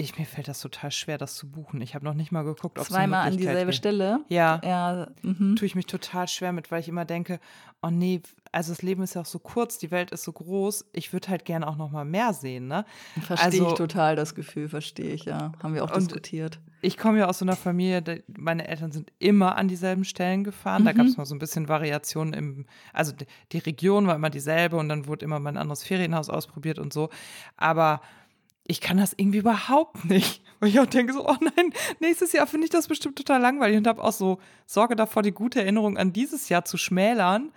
ich, 0.00 0.16
mir 0.16 0.26
fällt 0.26 0.46
das 0.46 0.60
total 0.60 0.92
schwer, 0.92 1.18
das 1.18 1.34
zu 1.34 1.50
buchen. 1.50 1.80
Ich 1.80 1.96
habe 1.96 2.04
noch 2.04 2.14
nicht 2.14 2.30
mal 2.30 2.44
geguckt, 2.44 2.78
ob 2.78 2.84
es 2.84 2.88
Zweimal 2.88 3.26
an 3.26 3.36
dieselbe 3.36 3.72
gibt. 3.72 3.74
Stelle? 3.74 4.20
Ja. 4.28 4.60
ja 4.64 5.08
mhm. 5.22 5.56
Tue 5.56 5.66
ich 5.66 5.74
mich 5.74 5.86
total 5.86 6.28
schwer 6.28 6.52
mit, 6.52 6.70
weil 6.70 6.78
ich 6.78 6.88
immer 6.88 7.04
denke, 7.04 7.40
oh 7.82 7.90
nee, 7.90 8.22
also 8.52 8.72
das 8.72 8.82
Leben 8.82 9.02
ist 9.02 9.14
ja 9.14 9.22
auch 9.22 9.26
so 9.26 9.40
kurz, 9.40 9.76
die 9.78 9.90
Welt 9.90 10.12
ist 10.12 10.22
so 10.22 10.30
groß. 10.30 10.86
Ich 10.92 11.12
würde 11.12 11.26
halt 11.28 11.44
gerne 11.44 11.66
auch 11.66 11.76
noch 11.76 11.90
mal 11.90 12.04
mehr 12.04 12.32
sehen, 12.32 12.68
ne? 12.68 12.84
Verstehe 13.22 13.46
also, 13.46 13.68
ich 13.70 13.74
total 13.74 14.14
das 14.14 14.36
Gefühl, 14.36 14.68
verstehe 14.68 15.10
ich, 15.10 15.24
ja. 15.24 15.50
Haben 15.60 15.74
wir 15.74 15.82
auch 15.82 15.90
diskutiert. 15.90 16.60
Ich 16.80 16.96
komme 16.96 17.18
ja 17.18 17.26
aus 17.26 17.40
so 17.40 17.44
einer 17.44 17.56
Familie, 17.56 18.22
meine 18.28 18.68
Eltern 18.68 18.92
sind 18.92 19.10
immer 19.18 19.56
an 19.56 19.66
dieselben 19.66 20.04
Stellen 20.04 20.44
gefahren. 20.44 20.82
Mhm. 20.82 20.86
Da 20.86 20.92
gab 20.92 21.06
es 21.06 21.16
mal 21.16 21.26
so 21.26 21.34
ein 21.34 21.40
bisschen 21.40 21.68
Variationen 21.68 22.34
im, 22.34 22.66
also 22.92 23.12
die 23.50 23.58
Region 23.58 24.06
war 24.06 24.14
immer 24.14 24.30
dieselbe 24.30 24.76
und 24.76 24.88
dann 24.88 25.08
wurde 25.08 25.24
immer 25.24 25.40
mal 25.40 25.50
ein 25.50 25.56
anderes 25.56 25.82
Ferienhaus 25.82 26.30
ausprobiert 26.30 26.78
und 26.78 26.92
so. 26.92 27.10
Aber 27.56 28.00
ich 28.68 28.80
kann 28.80 28.98
das 28.98 29.14
irgendwie 29.16 29.38
überhaupt 29.38 30.04
nicht. 30.04 30.42
Weil 30.60 30.68
ich 30.68 30.78
auch 30.78 30.86
denke 30.86 31.12
so, 31.12 31.26
oh 31.26 31.36
nein, 31.40 31.72
nächstes 32.00 32.32
Jahr 32.32 32.46
finde 32.46 32.66
ich 32.66 32.70
das 32.70 32.86
bestimmt 32.86 33.16
total 33.16 33.40
langweilig 33.40 33.78
und 33.78 33.86
habe 33.86 34.02
auch 34.02 34.12
so 34.12 34.38
Sorge 34.66 34.94
davor, 34.94 35.22
die 35.22 35.32
gute 35.32 35.60
Erinnerung 35.60 35.96
an 35.96 36.12
dieses 36.12 36.48
Jahr 36.48 36.64
zu 36.64 36.76
schmälern. 36.76 37.50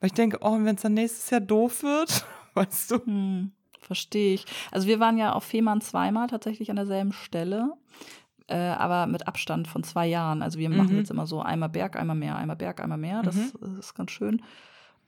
Weil 0.00 0.08
ich 0.08 0.14
denke, 0.14 0.38
oh, 0.42 0.58
wenn 0.60 0.76
es 0.76 0.82
dann 0.82 0.94
nächstes 0.94 1.30
Jahr 1.30 1.40
doof 1.40 1.82
wird, 1.82 2.26
weißt 2.54 2.90
du. 2.90 3.04
Hm, 3.04 3.52
verstehe 3.80 4.34
ich. 4.34 4.44
Also 4.70 4.86
wir 4.86 5.00
waren 5.00 5.18
ja 5.18 5.32
auf 5.32 5.44
Fehmarn 5.44 5.80
zweimal 5.80 6.28
tatsächlich 6.28 6.70
an 6.70 6.76
derselben 6.76 7.12
Stelle. 7.12 7.72
Äh, 8.48 8.56
aber 8.56 9.06
mit 9.06 9.28
Abstand 9.28 9.68
von 9.68 9.84
zwei 9.84 10.06
Jahren. 10.06 10.42
Also 10.42 10.58
wir 10.58 10.70
machen 10.70 10.92
mhm. 10.92 10.98
jetzt 10.98 11.10
immer 11.10 11.26
so 11.26 11.40
einmal 11.40 11.68
Berg, 11.68 11.96
einmal 11.96 12.16
Meer, 12.16 12.36
einmal 12.36 12.56
Berg, 12.56 12.80
einmal 12.80 12.98
Meer. 12.98 13.22
Das, 13.22 13.36
mhm. 13.36 13.52
das 13.60 13.72
ist 13.72 13.94
ganz 13.94 14.10
schön. 14.10 14.42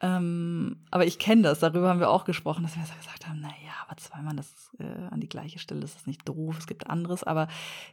Ähm, 0.03 0.79
aber 0.91 1.05
ich 1.05 1.19
kenne 1.19 1.43
das, 1.43 1.61
darüber 1.61 1.89
haben 1.89 2.01
wir 2.01 2.09
auch 2.09 2.25
gesprochen, 2.25 2.63
dass 2.63 2.75
wir 2.75 2.83
gesagt 2.83 3.27
haben, 3.27 3.41
naja, 3.41 3.55
aber 3.87 3.99
zweimal 3.99 4.35
das 4.35 4.71
äh, 4.79 4.85
an 5.11 5.21
die 5.21 5.29
gleiche 5.29 5.59
Stelle, 5.59 5.81
das 5.81 5.95
ist 5.95 6.07
nicht 6.07 6.27
doof, 6.27 6.57
es 6.59 6.67
gibt 6.67 6.89
anderes. 6.89 7.23
Aber 7.23 7.49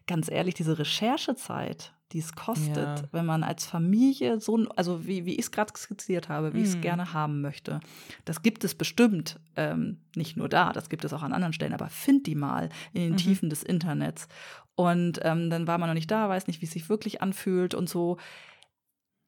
ganz 0.05 0.29
ehrlich, 0.29 0.53
diese 0.53 0.79
Recherchezeit, 0.79 1.93
die 2.13 2.19
es 2.19 2.33
kostet, 2.33 2.77
ja. 2.77 3.03
wenn 3.11 3.25
man 3.25 3.43
als 3.43 3.65
Familie 3.65 4.39
so, 4.39 4.57
also 4.77 5.05
wie, 5.05 5.25
wie 5.25 5.33
ich 5.33 5.39
es 5.39 5.51
gerade 5.51 5.73
skizziert 5.75 6.29
habe, 6.29 6.53
wie 6.53 6.59
mhm. 6.59 6.63
ich 6.63 6.69
es 6.69 6.81
gerne 6.81 7.11
haben 7.11 7.41
möchte, 7.41 7.81
das 8.23 8.41
gibt 8.41 8.63
es 8.63 8.73
bestimmt 8.73 9.39
ähm, 9.57 9.99
nicht 10.15 10.37
nur 10.37 10.47
da, 10.47 10.71
das 10.71 10.89
gibt 10.89 11.03
es 11.03 11.11
auch 11.11 11.23
an 11.23 11.33
anderen 11.33 11.53
Stellen, 11.53 11.73
aber 11.73 11.89
find 11.89 12.25
die 12.25 12.35
mal 12.35 12.69
in 12.93 13.01
den 13.01 13.11
mhm. 13.13 13.17
Tiefen 13.17 13.49
des 13.49 13.63
Internets. 13.63 14.29
Und 14.75 15.19
ähm, 15.23 15.49
dann 15.49 15.67
war 15.67 15.77
man 15.77 15.89
noch 15.89 15.95
nicht 15.95 16.11
da, 16.11 16.29
weiß 16.29 16.47
nicht, 16.47 16.61
wie 16.61 16.65
es 16.67 16.71
sich 16.71 16.87
wirklich 16.87 17.21
anfühlt 17.21 17.73
und 17.73 17.89
so. 17.89 18.17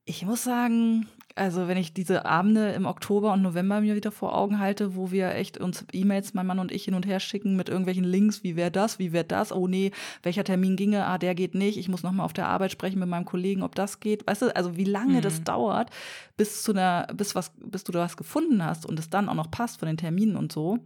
Ich 0.06 0.26
muss 0.26 0.44
sagen, 0.44 1.08
Also 1.40 1.70
wenn 1.70 1.78
ich 1.78 1.94
diese 1.94 2.26
Abende 2.26 2.74
im 2.74 2.86
Oktober 2.86 3.32
und 3.32 3.42
November 3.42 3.80
mir 3.80 3.96
wieder 3.96 4.12
vor 4.12 4.38
Augen 4.38 4.60
halte, 4.60 4.98
wo 4.98 5.10
wir 5.10 5.36
echt 5.36 5.58
uns 5.58 5.86
E-Mails, 5.94 6.34
mein 6.34 6.46
Mann 6.46 6.60
und 6.60 6.70
ich, 6.70 6.84
hin 6.84 6.96
und 6.96 7.08
her 7.08 7.22
schicken 7.22 7.56
mit 7.56 7.70
irgendwelchen 7.70 8.04
Links, 8.04 8.44
wie 8.44 8.58
wäre 8.58 8.72
das, 8.72 9.00
wie 9.00 9.14
wäre 9.14 9.24
das, 9.24 9.54
oh 9.54 9.66
nee, 9.66 9.92
welcher 10.22 10.44
Termin 10.44 10.76
ginge, 10.76 11.06
ah, 11.06 11.18
der 11.18 11.36
geht 11.36 11.56
nicht, 11.56 11.78
ich 11.78 11.88
muss 11.88 12.04
nochmal 12.04 12.26
auf 12.26 12.34
der 12.34 12.50
Arbeit 12.50 12.74
sprechen 12.74 13.00
mit 13.00 13.08
meinem 13.08 13.24
Kollegen, 13.24 13.64
ob 13.64 13.74
das 13.74 14.02
geht. 14.02 14.28
Weißt 14.28 14.42
du, 14.42 14.54
also 14.54 14.76
wie 14.76 14.84
lange 14.84 15.20
mhm. 15.20 15.22
das 15.22 15.42
dauert, 15.46 15.92
bis 16.36 16.62
zu 16.62 16.74
einer, 16.74 17.08
bis 17.14 17.36
was, 17.36 17.54
bis 17.64 17.86
du 17.86 17.94
da 17.94 18.02
was 18.02 18.18
gefunden 18.18 18.62
hast 18.62 18.86
und 18.86 19.00
es 19.00 19.10
dann 19.10 19.30
auch 19.30 19.34
noch 19.34 19.50
passt 19.50 19.80
von 19.80 19.88
den 19.88 19.96
Terminen 19.96 20.36
und 20.36 20.52
so 20.52 20.80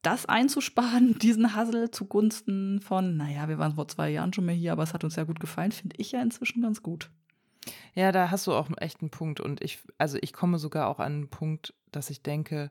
das 0.00 0.24
einzusparen, 0.24 1.18
diesen 1.20 1.54
Hassel 1.54 1.90
zugunsten 1.90 2.80
von, 2.80 3.18
naja, 3.18 3.50
wir 3.50 3.58
waren 3.58 3.74
vor 3.74 3.86
zwei 3.86 4.08
Jahren 4.08 4.32
schon 4.32 4.46
mehr 4.46 4.54
hier, 4.54 4.72
aber 4.72 4.82
es 4.82 4.94
hat 4.94 5.04
uns 5.04 5.16
ja 5.16 5.24
gut 5.24 5.40
gefallen, 5.40 5.72
finde 5.72 5.96
ich 5.98 6.12
ja 6.12 6.22
inzwischen 6.22 6.62
ganz 6.62 6.82
gut. 6.82 7.10
Ja, 7.94 8.12
da 8.12 8.30
hast 8.30 8.46
du 8.46 8.52
auch 8.52 8.68
echt 8.78 9.00
einen 9.00 9.10
Punkt. 9.10 9.40
Und 9.40 9.62
ich, 9.62 9.80
also 9.98 10.18
ich 10.20 10.32
komme 10.32 10.58
sogar 10.58 10.88
auch 10.88 10.98
an 10.98 11.12
einen 11.12 11.28
Punkt, 11.28 11.74
dass 11.90 12.10
ich 12.10 12.22
denke, 12.22 12.70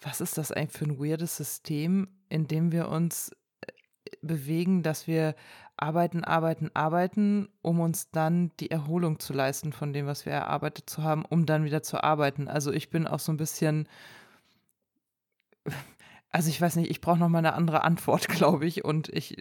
was 0.00 0.20
ist 0.20 0.38
das 0.38 0.52
eigentlich 0.52 0.72
für 0.78 0.84
ein 0.84 0.98
weirdes 0.98 1.36
System, 1.36 2.08
in 2.28 2.46
dem 2.46 2.72
wir 2.72 2.88
uns 2.88 3.32
äh, 3.62 3.72
bewegen, 4.22 4.82
dass 4.82 5.06
wir 5.06 5.34
arbeiten, 5.76 6.22
arbeiten, 6.24 6.70
arbeiten, 6.74 7.48
um 7.62 7.80
uns 7.80 8.10
dann 8.10 8.52
die 8.60 8.70
Erholung 8.70 9.18
zu 9.18 9.32
leisten 9.32 9.72
von 9.72 9.92
dem, 9.92 10.06
was 10.06 10.26
wir 10.26 10.32
erarbeitet 10.32 10.88
zu 10.88 11.02
haben, 11.02 11.24
um 11.24 11.46
dann 11.46 11.64
wieder 11.64 11.82
zu 11.82 12.02
arbeiten. 12.02 12.48
Also 12.48 12.72
ich 12.72 12.90
bin 12.90 13.06
auch 13.06 13.18
so 13.18 13.32
ein 13.32 13.38
bisschen 13.38 13.88
also 16.34 16.48
ich 16.48 16.60
weiß 16.60 16.74
nicht, 16.74 16.90
ich 16.90 17.00
brauche 17.00 17.18
noch 17.18 17.28
mal 17.28 17.38
eine 17.38 17.52
andere 17.52 17.84
Antwort, 17.84 18.26
glaube 18.28 18.66
ich. 18.66 18.84
Und 18.84 19.08
ich, 19.08 19.36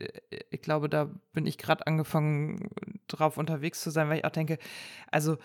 ich 0.52 0.62
glaube, 0.62 0.90
da 0.90 1.10
bin 1.34 1.48
ich 1.48 1.58
gerade 1.58 1.88
angefangen, 1.88 2.70
drauf 3.08 3.38
unterwegs 3.38 3.82
zu 3.82 3.90
sein, 3.90 4.10
weil 4.10 4.20
ich 4.20 4.26
auch 4.26 4.30
denke, 4.30 4.60
also 5.10 5.38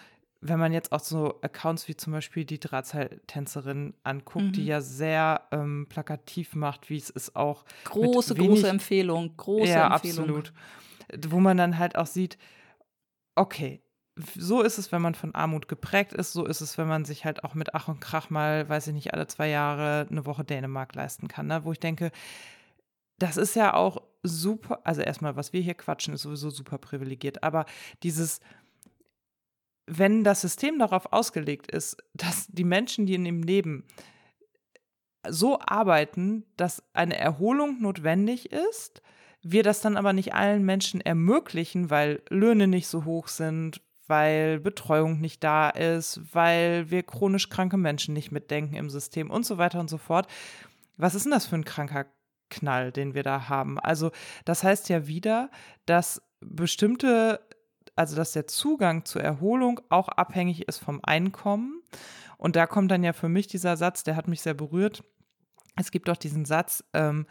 wenn 0.42 0.58
man 0.58 0.74
jetzt 0.74 0.92
auch 0.92 1.00
so 1.00 1.40
Accounts 1.40 1.88
wie 1.88 1.96
zum 1.96 2.12
Beispiel 2.12 2.44
die 2.44 2.60
Drahtseiltänzerin 2.60 3.94
anguckt, 4.04 4.44
mhm. 4.44 4.52
die 4.52 4.66
ja 4.66 4.82
sehr 4.82 5.48
ähm, 5.50 5.86
plakativ 5.88 6.54
macht, 6.54 6.90
wie 6.90 6.98
es 6.98 7.08
ist 7.08 7.34
auch. 7.34 7.64
Große, 7.84 8.36
wenig, 8.36 8.50
große 8.50 8.68
Empfehlung, 8.68 9.34
große 9.38 9.70
ja, 9.70 9.94
Empfehlung. 9.94 10.18
absolut. 10.26 10.52
Wo 11.28 11.40
man 11.40 11.56
dann 11.56 11.78
halt 11.78 11.96
auch 11.96 12.06
sieht, 12.06 12.36
okay, 13.36 13.80
so 14.36 14.62
ist 14.62 14.78
es, 14.78 14.90
wenn 14.92 15.02
man 15.02 15.14
von 15.14 15.34
Armut 15.34 15.68
geprägt 15.68 16.12
ist, 16.12 16.32
so 16.32 16.44
ist 16.44 16.60
es, 16.60 16.78
wenn 16.78 16.88
man 16.88 17.04
sich 17.04 17.24
halt 17.24 17.44
auch 17.44 17.54
mit 17.54 17.74
Ach 17.74 17.88
und 17.88 18.00
Krach 18.00 18.30
mal, 18.30 18.68
weiß 18.68 18.88
ich 18.88 18.94
nicht, 18.94 19.14
alle 19.14 19.26
zwei 19.26 19.48
Jahre 19.48 20.06
eine 20.10 20.26
Woche 20.26 20.44
Dänemark 20.44 20.94
leisten 20.94 21.28
kann, 21.28 21.46
ne? 21.46 21.64
wo 21.64 21.72
ich 21.72 21.80
denke, 21.80 22.10
das 23.18 23.36
ist 23.36 23.54
ja 23.56 23.74
auch 23.74 24.02
super, 24.22 24.80
also 24.84 25.00
erstmal, 25.00 25.36
was 25.36 25.52
wir 25.52 25.60
hier 25.60 25.74
quatschen, 25.74 26.14
ist 26.14 26.22
sowieso 26.22 26.50
super 26.50 26.78
privilegiert, 26.78 27.42
aber 27.42 27.66
dieses, 28.02 28.40
wenn 29.86 30.24
das 30.24 30.40
System 30.40 30.78
darauf 30.78 31.12
ausgelegt 31.12 31.70
ist, 31.70 31.96
dass 32.14 32.46
die 32.48 32.64
Menschen, 32.64 33.06
die 33.06 33.14
in 33.14 33.24
dem 33.24 33.42
Leben 33.42 33.84
so 35.28 35.58
arbeiten, 35.60 36.44
dass 36.56 36.82
eine 36.92 37.16
Erholung 37.16 37.80
notwendig 37.80 38.52
ist, 38.52 39.02
wir 39.42 39.62
das 39.62 39.80
dann 39.80 39.96
aber 39.96 40.12
nicht 40.12 40.34
allen 40.34 40.64
Menschen 40.64 41.00
ermöglichen, 41.00 41.90
weil 41.90 42.22
Löhne 42.28 42.66
nicht 42.66 42.88
so 42.88 43.04
hoch 43.04 43.28
sind, 43.28 43.80
weil 44.08 44.58
Betreuung 44.60 45.20
nicht 45.20 45.44
da 45.44 45.70
ist, 45.70 46.20
weil 46.32 46.90
wir 46.90 47.02
chronisch 47.02 47.48
kranke 47.48 47.76
Menschen 47.76 48.14
nicht 48.14 48.32
mitdenken 48.32 48.74
im 48.74 48.90
System 48.90 49.30
und 49.30 49.46
so 49.46 49.58
weiter 49.58 49.80
und 49.80 49.88
so 49.88 49.98
fort. 49.98 50.26
Was 50.96 51.14
ist 51.14 51.24
denn 51.24 51.32
das 51.32 51.46
für 51.46 51.56
ein 51.56 51.64
kranker 51.64 52.06
Knall, 52.50 52.90
den 52.90 53.14
wir 53.14 53.22
da 53.22 53.48
haben? 53.48 53.78
Also 53.78 54.10
das 54.44 54.64
heißt 54.64 54.88
ja 54.88 55.06
wieder, 55.06 55.50
dass 55.86 56.22
bestimmte, 56.40 57.40
also 57.94 58.16
dass 58.16 58.32
der 58.32 58.46
Zugang 58.46 59.04
zur 59.04 59.22
Erholung 59.22 59.80
auch 59.90 60.08
abhängig 60.08 60.66
ist 60.66 60.78
vom 60.78 61.00
Einkommen. 61.02 61.82
Und 62.36 62.56
da 62.56 62.66
kommt 62.66 62.90
dann 62.90 63.04
ja 63.04 63.12
für 63.12 63.28
mich 63.28 63.46
dieser 63.46 63.76
Satz, 63.76 64.04
der 64.04 64.16
hat 64.16 64.28
mich 64.28 64.40
sehr 64.40 64.54
berührt. 64.54 65.04
Es 65.76 65.90
gibt 65.90 66.08
auch 66.08 66.16
diesen 66.16 66.44
Satz, 66.44 66.84
ähm, 66.94 67.26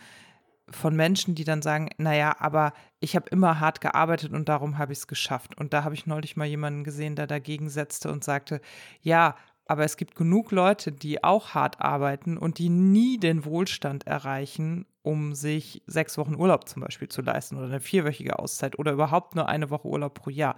von 0.70 0.96
Menschen, 0.96 1.36
die 1.36 1.44
dann 1.44 1.62
sagen, 1.62 1.90
naja, 1.98 2.36
aber 2.40 2.74
ich 3.00 3.16
habe 3.16 3.30
immer 3.30 3.60
hart 3.60 3.82
gearbeitet 3.82 4.34
und 4.34 4.50
darum 4.50 4.78
habe 4.78 4.92
ich 4.92 5.00
es 5.00 5.08
geschafft. 5.08 5.58
Und 5.58 5.74
da 5.74 5.84
habe 5.84 5.96
ich 5.96 6.06
neulich 6.06 6.36
mal 6.36 6.48
jemanden 6.48 6.84
gesehen, 6.84 7.16
der 7.16 7.28
dagegen 7.28 7.70
setzte 7.70 8.12
und 8.12 8.24
sagte, 8.24 8.62
ja, 9.02 9.36
aber 9.66 9.84
es 9.84 9.98
gibt 9.98 10.16
genug 10.16 10.52
Leute, 10.52 10.92
die 10.92 11.24
auch 11.24 11.54
hart 11.54 11.82
arbeiten 11.82 12.38
und 12.38 12.58
die 12.58 12.70
nie 12.70 13.18
den 13.18 13.46
Wohlstand 13.46 14.08
erreichen, 14.08 14.86
um 15.02 15.36
sich 15.36 15.84
sechs 15.88 16.18
Wochen 16.18 16.36
Urlaub 16.36 16.68
zum 16.68 16.82
Beispiel 16.82 17.10
zu 17.10 17.22
leisten 17.22 17.58
oder 17.58 17.68
eine 17.68 17.80
vierwöchige 17.80 18.40
Auszeit 18.40 18.80
oder 18.80 18.94
überhaupt 18.94 19.36
nur 19.36 19.48
eine 19.50 19.70
Woche 19.70 19.88
Urlaub 19.88 20.16
pro 20.16 20.30
Jahr. 20.30 20.56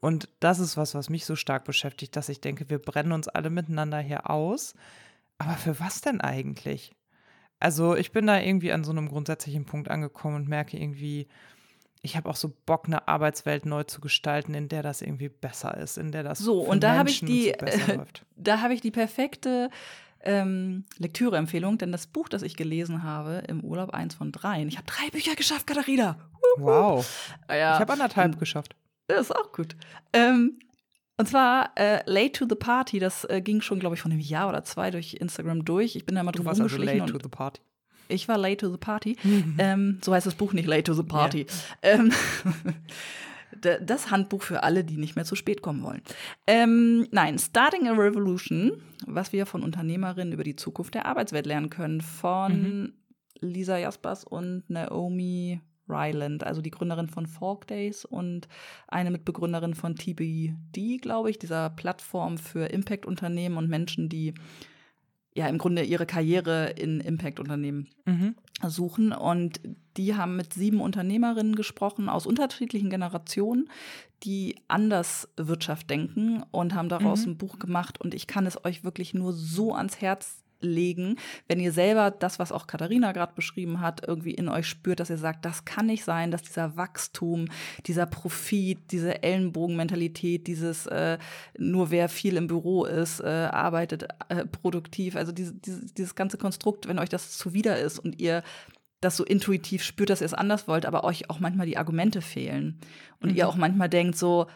Und 0.00 0.28
das 0.40 0.58
ist 0.60 0.76
was, 0.76 0.94
was 0.94 1.10
mich 1.10 1.24
so 1.24 1.36
stark 1.36 1.64
beschäftigt, 1.64 2.16
dass 2.16 2.28
ich 2.28 2.40
denke, 2.40 2.70
wir 2.70 2.78
brennen 2.78 3.12
uns 3.12 3.28
alle 3.28 3.50
miteinander 3.50 3.98
hier 3.98 4.30
aus. 4.30 4.74
Aber 5.38 5.54
für 5.54 5.80
was 5.80 6.00
denn 6.00 6.20
eigentlich? 6.20 6.92
Also 7.64 7.96
ich 7.96 8.12
bin 8.12 8.26
da 8.26 8.38
irgendwie 8.38 8.72
an 8.72 8.84
so 8.84 8.90
einem 8.90 9.08
grundsätzlichen 9.08 9.64
Punkt 9.64 9.90
angekommen 9.90 10.36
und 10.36 10.48
merke 10.48 10.76
irgendwie, 10.76 11.28
ich 12.02 12.14
habe 12.14 12.28
auch 12.28 12.36
so 12.36 12.52
Bock, 12.66 12.84
eine 12.84 13.08
Arbeitswelt 13.08 13.64
neu 13.64 13.84
zu 13.84 14.02
gestalten, 14.02 14.52
in 14.52 14.68
der 14.68 14.82
das 14.82 15.00
irgendwie 15.00 15.30
besser 15.30 15.74
ist, 15.78 15.96
in 15.96 16.12
der 16.12 16.22
das 16.24 16.40
so 16.40 16.60
und 16.60 16.84
da 16.84 16.98
habe 16.98 17.08
ich 17.08 17.20
die, 17.20 17.48
äh, 17.52 18.00
da 18.36 18.60
habe 18.60 18.74
ich 18.74 18.82
die 18.82 18.90
perfekte 18.90 19.70
ähm, 20.20 20.84
Lektüreempfehlung, 20.98 21.78
denn 21.78 21.90
das 21.90 22.06
Buch, 22.06 22.28
das 22.28 22.42
ich 22.42 22.54
gelesen 22.54 23.02
habe 23.02 23.42
im 23.48 23.64
Urlaub, 23.64 23.94
eins 23.94 24.14
von 24.14 24.30
dreien. 24.30 24.68
Ich 24.68 24.76
habe 24.76 24.86
drei 24.86 25.08
Bücher 25.08 25.34
geschafft, 25.34 25.66
Katharina. 25.66 26.18
Wow. 26.58 27.08
Ja. 27.48 27.76
Ich 27.76 27.80
habe 27.80 27.94
anderthalb 27.94 28.38
geschafft. 28.38 28.76
Das 29.06 29.22
ist 29.22 29.34
auch 29.34 29.52
gut. 29.52 29.74
Ähm, 30.12 30.58
und 31.16 31.28
zwar 31.28 31.70
äh, 31.76 32.00
Late 32.06 32.32
to 32.32 32.46
the 32.48 32.56
Party, 32.56 32.98
das 32.98 33.24
äh, 33.24 33.40
ging 33.40 33.60
schon, 33.60 33.78
glaube 33.78 33.94
ich, 33.94 34.02
von 34.02 34.10
einem 34.10 34.20
Jahr 34.20 34.48
oder 34.48 34.64
zwei 34.64 34.90
durch 34.90 35.14
Instagram 35.14 35.64
durch. 35.64 35.96
Ich 35.96 36.06
bin 36.06 36.16
da 36.16 36.22
mal 36.22 36.32
drüber 36.32 36.52
rumgeschlichen. 36.52 37.00
Also 37.00 37.12
late 37.12 37.12
to 37.12 37.18
the 37.22 37.28
Party. 37.28 37.60
Ich 38.08 38.28
war 38.28 38.36
late 38.36 38.58
to 38.58 38.70
the 38.70 38.76
party. 38.76 39.16
Mhm. 39.24 39.54
Ähm, 39.58 39.98
so 40.02 40.12
heißt 40.12 40.26
das 40.26 40.34
Buch 40.34 40.52
nicht 40.52 40.66
late 40.66 40.84
to 40.84 40.94
the 40.94 41.02
party. 41.02 41.46
Yeah. 41.84 41.94
Ähm, 41.94 42.12
das 43.86 44.10
Handbuch 44.10 44.42
für 44.42 44.62
alle, 44.62 44.84
die 44.84 44.96
nicht 44.96 45.16
mehr 45.16 45.24
zu 45.24 45.36
spät 45.36 45.62
kommen 45.62 45.82
wollen. 45.82 46.02
Ähm, 46.46 47.06
nein, 47.10 47.38
Starting 47.38 47.88
a 47.88 47.92
Revolution, 47.92 48.82
was 49.06 49.32
wir 49.32 49.46
von 49.46 49.62
Unternehmerinnen 49.62 50.32
über 50.32 50.44
die 50.44 50.56
Zukunft 50.56 50.94
der 50.94 51.06
Arbeitswelt 51.06 51.46
lernen 51.46 51.70
können, 51.70 52.00
von 52.00 52.52
mhm. 52.52 52.92
Lisa 53.40 53.78
Jaspers 53.78 54.24
und 54.24 54.68
Naomi 54.68 55.60
Ryland, 55.88 56.44
also 56.44 56.62
die 56.62 56.70
Gründerin 56.70 57.08
von 57.08 57.26
Fork 57.26 57.66
Days 57.66 58.04
und 58.04 58.48
eine 58.88 59.10
Mitbegründerin 59.10 59.74
von 59.74 59.96
TBD, 59.96 60.98
glaube 60.98 61.30
ich, 61.30 61.38
dieser 61.38 61.70
Plattform 61.70 62.38
für 62.38 62.66
Impact-Unternehmen 62.66 63.56
und 63.56 63.68
Menschen, 63.68 64.08
die 64.08 64.34
ja 65.34 65.48
im 65.48 65.58
Grunde 65.58 65.82
ihre 65.82 66.06
Karriere 66.06 66.70
in 66.70 67.00
Impact-Unternehmen 67.00 67.88
mhm. 68.04 68.36
suchen. 68.66 69.12
Und 69.12 69.60
die 69.96 70.14
haben 70.14 70.36
mit 70.36 70.54
sieben 70.54 70.80
Unternehmerinnen 70.80 71.56
gesprochen 71.56 72.08
aus 72.08 72.26
unterschiedlichen 72.26 72.88
Generationen, 72.88 73.68
die 74.22 74.56
anders 74.68 75.28
Wirtschaft 75.36 75.90
denken 75.90 76.44
und 76.50 76.74
haben 76.74 76.88
daraus 76.88 77.26
mhm. 77.26 77.32
ein 77.32 77.38
Buch 77.38 77.58
gemacht. 77.58 78.00
Und 78.00 78.14
ich 78.14 78.26
kann 78.26 78.46
es 78.46 78.64
euch 78.64 78.84
wirklich 78.84 79.12
nur 79.12 79.32
so 79.32 79.74
ans 79.74 80.00
Herz 80.00 80.43
legen, 80.64 81.16
wenn 81.48 81.60
ihr 81.60 81.72
selber 81.72 82.10
das, 82.10 82.38
was 82.38 82.52
auch 82.52 82.66
Katharina 82.66 83.12
gerade 83.12 83.34
beschrieben 83.34 83.80
hat, 83.80 84.06
irgendwie 84.06 84.34
in 84.34 84.48
euch 84.48 84.66
spürt, 84.66 85.00
dass 85.00 85.10
ihr 85.10 85.18
sagt, 85.18 85.44
das 85.44 85.64
kann 85.64 85.86
nicht 85.86 86.04
sein, 86.04 86.30
dass 86.30 86.42
dieser 86.42 86.76
Wachstum, 86.76 87.46
dieser 87.86 88.06
Profit, 88.06 88.78
diese 88.90 89.22
Ellenbogenmentalität, 89.22 90.46
dieses 90.46 90.86
äh, 90.86 91.18
nur 91.58 91.90
wer 91.90 92.08
viel 92.08 92.36
im 92.36 92.46
Büro 92.46 92.84
ist, 92.84 93.20
äh, 93.20 93.26
arbeitet 93.26 94.08
äh, 94.28 94.44
produktiv, 94.46 95.16
also 95.16 95.32
diese, 95.32 95.54
diese, 95.54 95.86
dieses 95.94 96.14
ganze 96.14 96.38
Konstrukt, 96.38 96.88
wenn 96.88 96.98
euch 96.98 97.08
das 97.08 97.36
zuwider 97.36 97.78
ist 97.78 97.98
und 97.98 98.20
ihr 98.20 98.42
das 99.00 99.16
so 99.16 99.24
intuitiv 99.24 99.82
spürt, 99.82 100.10
dass 100.10 100.22
ihr 100.22 100.26
es 100.26 100.34
anders 100.34 100.66
wollt, 100.66 100.86
aber 100.86 101.04
euch 101.04 101.28
auch 101.30 101.38
manchmal 101.38 101.66
die 101.66 101.76
Argumente 101.76 102.22
fehlen 102.22 102.78
und 103.20 103.32
mhm. 103.32 103.36
ihr 103.36 103.48
auch 103.48 103.56
manchmal 103.56 103.88
denkt 103.88 104.16
so, 104.16 104.46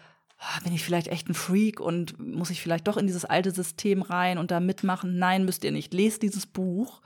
bin 0.62 0.72
ich 0.72 0.84
vielleicht 0.84 1.08
echt 1.08 1.28
ein 1.28 1.34
Freak 1.34 1.80
und 1.80 2.18
muss 2.18 2.50
ich 2.50 2.62
vielleicht 2.62 2.86
doch 2.88 2.96
in 2.96 3.06
dieses 3.06 3.24
alte 3.24 3.50
System 3.50 4.02
rein 4.02 4.38
und 4.38 4.50
da 4.50 4.60
mitmachen? 4.60 5.18
Nein, 5.18 5.44
müsst 5.44 5.64
ihr 5.64 5.72
nicht. 5.72 5.92
Lest 5.92 6.22
dieses 6.22 6.46
Buch 6.46 7.00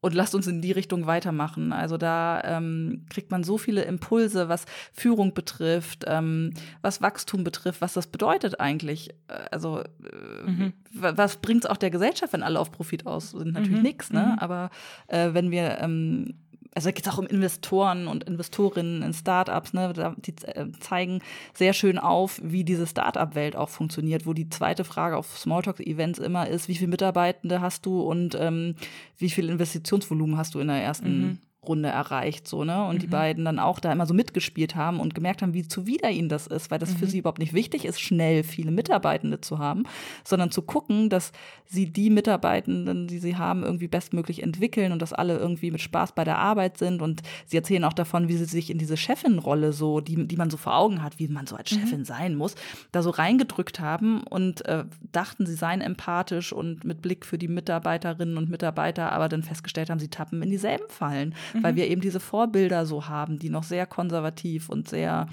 und 0.00 0.14
lasst 0.14 0.34
uns 0.34 0.46
in 0.46 0.60
die 0.60 0.72
Richtung 0.72 1.06
weitermachen. 1.06 1.72
Also 1.72 1.96
da 1.96 2.40
ähm, 2.44 3.06
kriegt 3.10 3.30
man 3.30 3.42
so 3.42 3.58
viele 3.58 3.82
Impulse, 3.82 4.48
was 4.48 4.64
Führung 4.92 5.34
betrifft, 5.34 6.04
ähm, 6.06 6.52
was 6.82 7.02
Wachstum 7.02 7.42
betrifft, 7.42 7.80
was 7.80 7.94
das 7.94 8.06
bedeutet 8.06 8.60
eigentlich. 8.60 9.10
Äh, 9.28 9.48
also 9.50 9.80
äh, 9.80 10.50
mhm. 10.50 10.72
was 10.92 11.38
bringt 11.38 11.64
es 11.64 11.70
auch 11.70 11.76
der 11.76 11.90
Gesellschaft, 11.90 12.32
wenn 12.32 12.44
alle 12.44 12.60
auf 12.60 12.70
Profit 12.70 13.06
aus 13.06 13.30
sind? 13.30 13.54
Natürlich 13.54 13.78
mhm. 13.78 13.82
nichts, 13.82 14.12
ne? 14.12 14.34
Mhm. 14.34 14.38
Aber 14.38 14.70
äh, 15.08 15.30
wenn 15.32 15.50
wir 15.50 15.78
ähm, 15.80 16.34
also 16.74 16.90
geht 16.90 17.06
es 17.06 17.12
auch 17.12 17.18
um 17.18 17.26
Investoren 17.26 18.06
und 18.06 18.24
Investorinnen 18.24 19.02
in 19.02 19.12
Startups, 19.12 19.72
ne? 19.72 20.14
Die 20.18 20.34
äh, 20.46 20.70
zeigen 20.80 21.20
sehr 21.54 21.72
schön 21.72 21.98
auf, 21.98 22.40
wie 22.42 22.64
diese 22.64 22.86
Startup-Welt 22.86 23.56
auch 23.56 23.68
funktioniert, 23.68 24.26
wo 24.26 24.32
die 24.32 24.48
zweite 24.48 24.84
Frage 24.84 25.16
auf 25.16 25.38
Smalltalk-Events 25.38 26.18
immer 26.18 26.48
ist, 26.48 26.68
wie 26.68 26.74
viele 26.74 26.90
Mitarbeitende 26.90 27.60
hast 27.60 27.86
du 27.86 28.00
und 28.00 28.36
ähm, 28.38 28.76
wie 29.16 29.30
viel 29.30 29.48
Investitionsvolumen 29.48 30.36
hast 30.36 30.54
du 30.54 30.60
in 30.60 30.68
der 30.68 30.82
ersten 30.82 31.20
mhm. 31.20 31.38
Abschlussrunde 31.68 31.88
erreicht, 31.88 32.48
so, 32.48 32.64
ne? 32.64 32.84
Und 32.84 32.96
mhm. 32.96 33.00
die 33.00 33.06
beiden 33.06 33.44
dann 33.44 33.58
auch 33.58 33.80
da 33.80 33.92
immer 33.92 34.06
so 34.06 34.14
mitgespielt 34.14 34.74
haben 34.74 35.00
und 35.00 35.14
gemerkt 35.14 35.42
haben, 35.42 35.54
wie 35.54 35.66
zuwider 35.66 36.10
ihnen 36.10 36.28
das 36.28 36.46
ist, 36.46 36.70
weil 36.70 36.78
das 36.78 36.94
mhm. 36.94 36.96
für 36.96 37.06
sie 37.06 37.18
überhaupt 37.18 37.38
nicht 37.38 37.52
wichtig 37.52 37.84
ist, 37.84 38.00
schnell 38.00 38.42
viele 38.42 38.70
Mitarbeitende 38.70 39.40
zu 39.40 39.58
haben, 39.58 39.84
sondern 40.24 40.50
zu 40.50 40.62
gucken, 40.62 41.10
dass 41.10 41.32
sie 41.66 41.90
die 41.90 42.10
Mitarbeitenden, 42.10 43.06
die 43.06 43.18
sie 43.18 43.36
haben, 43.36 43.62
irgendwie 43.62 43.88
bestmöglich 43.88 44.42
entwickeln 44.42 44.92
und 44.92 45.02
dass 45.02 45.12
alle 45.12 45.38
irgendwie 45.38 45.70
mit 45.70 45.80
Spaß 45.80 46.12
bei 46.12 46.24
der 46.24 46.38
Arbeit 46.38 46.78
sind. 46.78 47.02
Und 47.02 47.22
sie 47.46 47.56
erzählen 47.56 47.84
auch 47.84 47.92
davon, 47.92 48.28
wie 48.28 48.36
sie 48.36 48.46
sich 48.46 48.70
in 48.70 48.78
diese 48.78 48.96
Chefin-Rolle 48.96 49.72
so, 49.72 50.00
die, 50.00 50.26
die 50.26 50.36
man 50.36 50.50
so 50.50 50.56
vor 50.56 50.76
Augen 50.76 51.02
hat, 51.02 51.18
wie 51.18 51.28
man 51.28 51.46
so 51.46 51.56
als 51.56 51.70
mhm. 51.72 51.80
Chefin 51.80 52.00
mhm. 52.00 52.04
sein 52.04 52.34
muss, 52.34 52.54
da 52.92 53.02
so 53.02 53.10
reingedrückt 53.10 53.80
haben 53.80 54.22
und 54.22 54.64
äh, 54.66 54.84
dachten, 55.12 55.46
sie 55.46 55.54
seien 55.54 55.80
empathisch 55.80 56.52
und 56.52 56.84
mit 56.84 57.02
Blick 57.02 57.26
für 57.26 57.38
die 57.38 57.48
Mitarbeiterinnen 57.48 58.38
und 58.38 58.48
Mitarbeiter, 58.48 59.12
aber 59.12 59.28
dann 59.28 59.42
festgestellt 59.42 59.90
haben, 59.90 59.98
sie 59.98 60.08
tappen 60.08 60.42
in 60.42 60.50
dieselben 60.50 60.88
Fallen, 60.88 61.34
mhm. 61.58 61.62
weil 61.62 61.76
wir 61.76 61.88
eben 61.88 62.00
diese 62.00 62.20
Vorbilder 62.20 62.86
so 62.86 63.08
haben, 63.08 63.38
die 63.38 63.50
noch 63.50 63.64
sehr 63.64 63.86
konservativ 63.86 64.68
und 64.68 64.88
sehr 64.88 65.28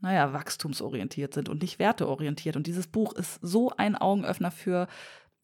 naja, 0.00 0.32
wachstumsorientiert 0.32 1.34
sind 1.34 1.48
und 1.48 1.62
nicht 1.62 1.78
werteorientiert. 1.78 2.56
Und 2.56 2.66
dieses 2.66 2.86
Buch 2.86 3.14
ist 3.14 3.38
so 3.42 3.70
ein 3.76 3.96
Augenöffner 3.96 4.50
für, 4.50 4.88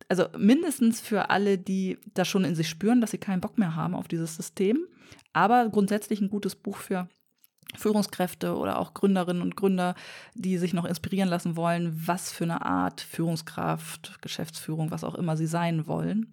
also 0.08 0.26
mindestens 0.36 1.00
für 1.00 1.30
alle, 1.30 1.58
die 1.58 1.98
das 2.14 2.28
schon 2.28 2.44
in 2.44 2.54
sich 2.54 2.68
spüren, 2.68 3.00
dass 3.00 3.12
sie 3.12 3.18
keinen 3.18 3.40
Bock 3.40 3.58
mehr 3.58 3.76
haben 3.76 3.94
auf 3.94 4.08
dieses 4.08 4.36
System, 4.36 4.86
aber 5.32 5.68
grundsätzlich 5.68 6.20
ein 6.20 6.30
gutes 6.30 6.54
Buch 6.54 6.76
für 6.76 7.08
Führungskräfte 7.76 8.56
oder 8.56 8.78
auch 8.78 8.92
Gründerinnen 8.92 9.40
und 9.40 9.56
Gründer, 9.56 9.94
die 10.34 10.58
sich 10.58 10.74
noch 10.74 10.84
inspirieren 10.84 11.28
lassen 11.28 11.56
wollen, 11.56 12.02
was 12.06 12.30
für 12.30 12.44
eine 12.44 12.66
Art 12.66 13.00
Führungskraft, 13.00 14.18
Geschäftsführung, 14.20 14.90
was 14.90 15.04
auch 15.04 15.14
immer 15.14 15.38
sie 15.38 15.46
sein 15.46 15.86
wollen. 15.86 16.28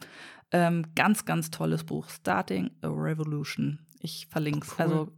Ähm, 0.51 0.85
ganz, 0.95 1.25
ganz 1.25 1.51
tolles 1.51 1.83
Buch, 1.83 2.09
Starting 2.09 2.71
a 2.81 2.87
Revolution. 2.87 3.85
Ich 3.99 4.27
verlinke 4.29 4.65
es. 4.65 4.73
Cool. 4.73 4.85
Also 4.85 5.11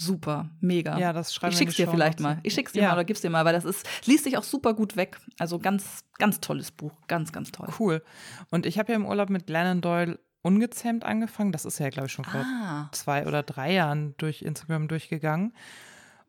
super, 0.00 0.50
mega. 0.60 0.98
Ja, 0.98 1.12
das 1.12 1.34
schreibe 1.34 1.52
ich 1.52 1.58
schick's 1.58 1.76
dir 1.76 1.88
vielleicht 1.88 2.20
mal. 2.20 2.38
Ich 2.42 2.54
schick's 2.54 2.72
dir 2.72 2.82
ja. 2.82 2.88
mal 2.88 2.94
oder 2.94 3.04
gib's 3.04 3.20
dir 3.20 3.30
mal, 3.30 3.44
weil 3.44 3.54
das 3.54 3.64
ist 3.64 3.88
liest 4.06 4.24
sich 4.24 4.36
auch 4.36 4.42
super 4.44 4.74
gut 4.74 4.96
weg. 4.96 5.18
Also 5.38 5.58
ganz 5.58 6.04
ganz 6.18 6.40
tolles 6.40 6.70
Buch, 6.70 6.92
ganz 7.08 7.32
ganz 7.32 7.50
toll. 7.50 7.68
Cool. 7.78 8.02
Und 8.50 8.66
ich 8.66 8.78
habe 8.78 8.92
ja 8.92 8.96
im 8.96 9.06
Urlaub 9.06 9.30
mit 9.30 9.46
Glennon 9.46 9.80
Doyle 9.80 10.18
ungezähmt 10.42 11.04
angefangen. 11.04 11.50
Das 11.50 11.64
ist 11.64 11.80
ja, 11.80 11.88
glaube 11.90 12.06
ich, 12.06 12.12
schon 12.12 12.24
vor 12.24 12.42
ah. 12.42 12.88
zwei 12.92 13.26
oder 13.26 13.42
drei 13.42 13.72
Jahren 13.72 14.14
durch 14.18 14.42
Instagram 14.42 14.86
durchgegangen. 14.86 15.52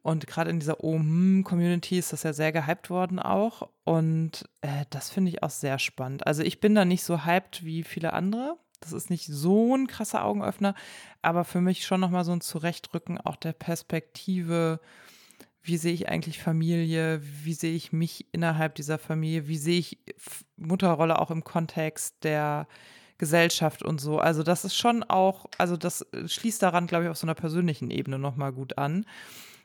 Und 0.07 0.25
gerade 0.25 0.49
in 0.49 0.61
dieser 0.61 0.85
OM-Community 0.85 1.97
ist 1.97 2.13
das 2.13 2.23
ja 2.23 2.31
sehr 2.31 2.53
gehypt 2.53 2.89
worden 2.89 3.19
auch. 3.19 3.67
Und 3.83 4.47
äh, 4.61 4.85
das 4.89 5.09
finde 5.09 5.31
ich 5.31 5.43
auch 5.43 5.49
sehr 5.49 5.79
spannend. 5.79 6.25
Also 6.25 6.43
ich 6.43 6.61
bin 6.61 6.75
da 6.75 6.85
nicht 6.85 7.03
so 7.03 7.25
hyped 7.25 7.65
wie 7.65 7.83
viele 7.83 8.13
andere. 8.13 8.55
Das 8.79 8.93
ist 8.93 9.09
nicht 9.09 9.25
so 9.25 9.75
ein 9.75 9.87
krasser 9.87 10.23
Augenöffner, 10.23 10.75
aber 11.21 11.43
für 11.43 11.59
mich 11.59 11.85
schon 11.85 11.99
nochmal 11.99 12.23
so 12.23 12.31
ein 12.31 12.39
Zurechtrücken 12.39 13.19
auch 13.19 13.35
der 13.35 13.51
Perspektive. 13.51 14.79
Wie 15.61 15.75
sehe 15.75 15.91
ich 15.91 16.07
eigentlich 16.07 16.41
Familie? 16.41 17.21
Wie 17.43 17.53
sehe 17.53 17.75
ich 17.75 17.91
mich 17.91 18.27
innerhalb 18.31 18.75
dieser 18.75 18.99
Familie? 18.99 19.49
Wie 19.49 19.57
sehe 19.57 19.79
ich 19.79 19.99
Mutterrolle 20.55 21.19
auch 21.19 21.31
im 21.31 21.43
Kontext 21.43 22.23
der 22.23 22.65
Gesellschaft 23.17 23.83
und 23.83 23.99
so. 23.99 24.19
Also 24.19 24.43
das 24.43 24.63
ist 24.63 24.77
schon 24.77 25.03
auch, 25.03 25.47
also 25.57 25.75
das 25.75 26.05
schließt 26.27 26.61
daran, 26.61 26.87
glaube 26.87 27.05
ich, 27.05 27.09
auf 27.09 27.17
so 27.17 27.25
einer 27.25 27.35
persönlichen 27.35 27.89
Ebene 27.89 28.19
nochmal 28.19 28.53
gut 28.53 28.77
an, 28.77 29.05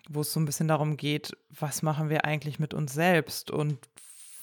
wo 0.09 0.21
es 0.21 0.33
so 0.33 0.41
ein 0.41 0.45
bisschen 0.45 0.69
darum 0.69 0.97
geht, 0.97 1.33
was 1.51 1.83
machen 1.83 2.09
wir 2.09 2.25
eigentlich 2.25 2.59
mit 2.59 2.75
uns 2.75 2.93
selbst 2.93 3.51
und 3.51 3.79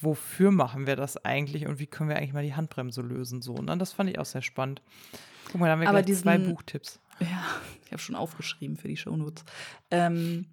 wofür 0.01 0.51
machen 0.51 0.88
wir 0.88 0.95
das 0.95 1.18
eigentlich 1.26 1.68
und 1.68 1.80
wie 1.80 1.88
können 1.88 2.10
wir 2.10 2.18
eigentlich 2.18 2.34
mal 2.34 2.43
die 2.43 2.55
Handbremse 2.55 3.01
lösen 3.01 3.41
so. 3.41 3.53
Und 3.53 3.66
ne? 3.66 3.78
das 3.78 3.93
fand 3.93 4.10
ich 4.10 4.20
auch 4.20 4.26
sehr 4.26 4.41
spannend. 4.41 4.82
Guck 5.51 5.60
mal, 5.60 5.68
da 5.68 5.74
haben 5.74 5.82
wir 5.82 5.89
Aber 5.89 5.97
gleich 5.97 6.05
diesen, 6.05 6.24
zwei 6.24 6.38
Buchtipps. 6.38 6.99
Ja, 7.20 7.45
ich 7.86 7.91
habe 7.91 8.01
schon 8.01 8.16
aufgeschrieben 8.16 8.78
für 8.78 8.88
die 8.88 8.97
Shownotes. 8.97 9.43
Ähm, 9.91 10.45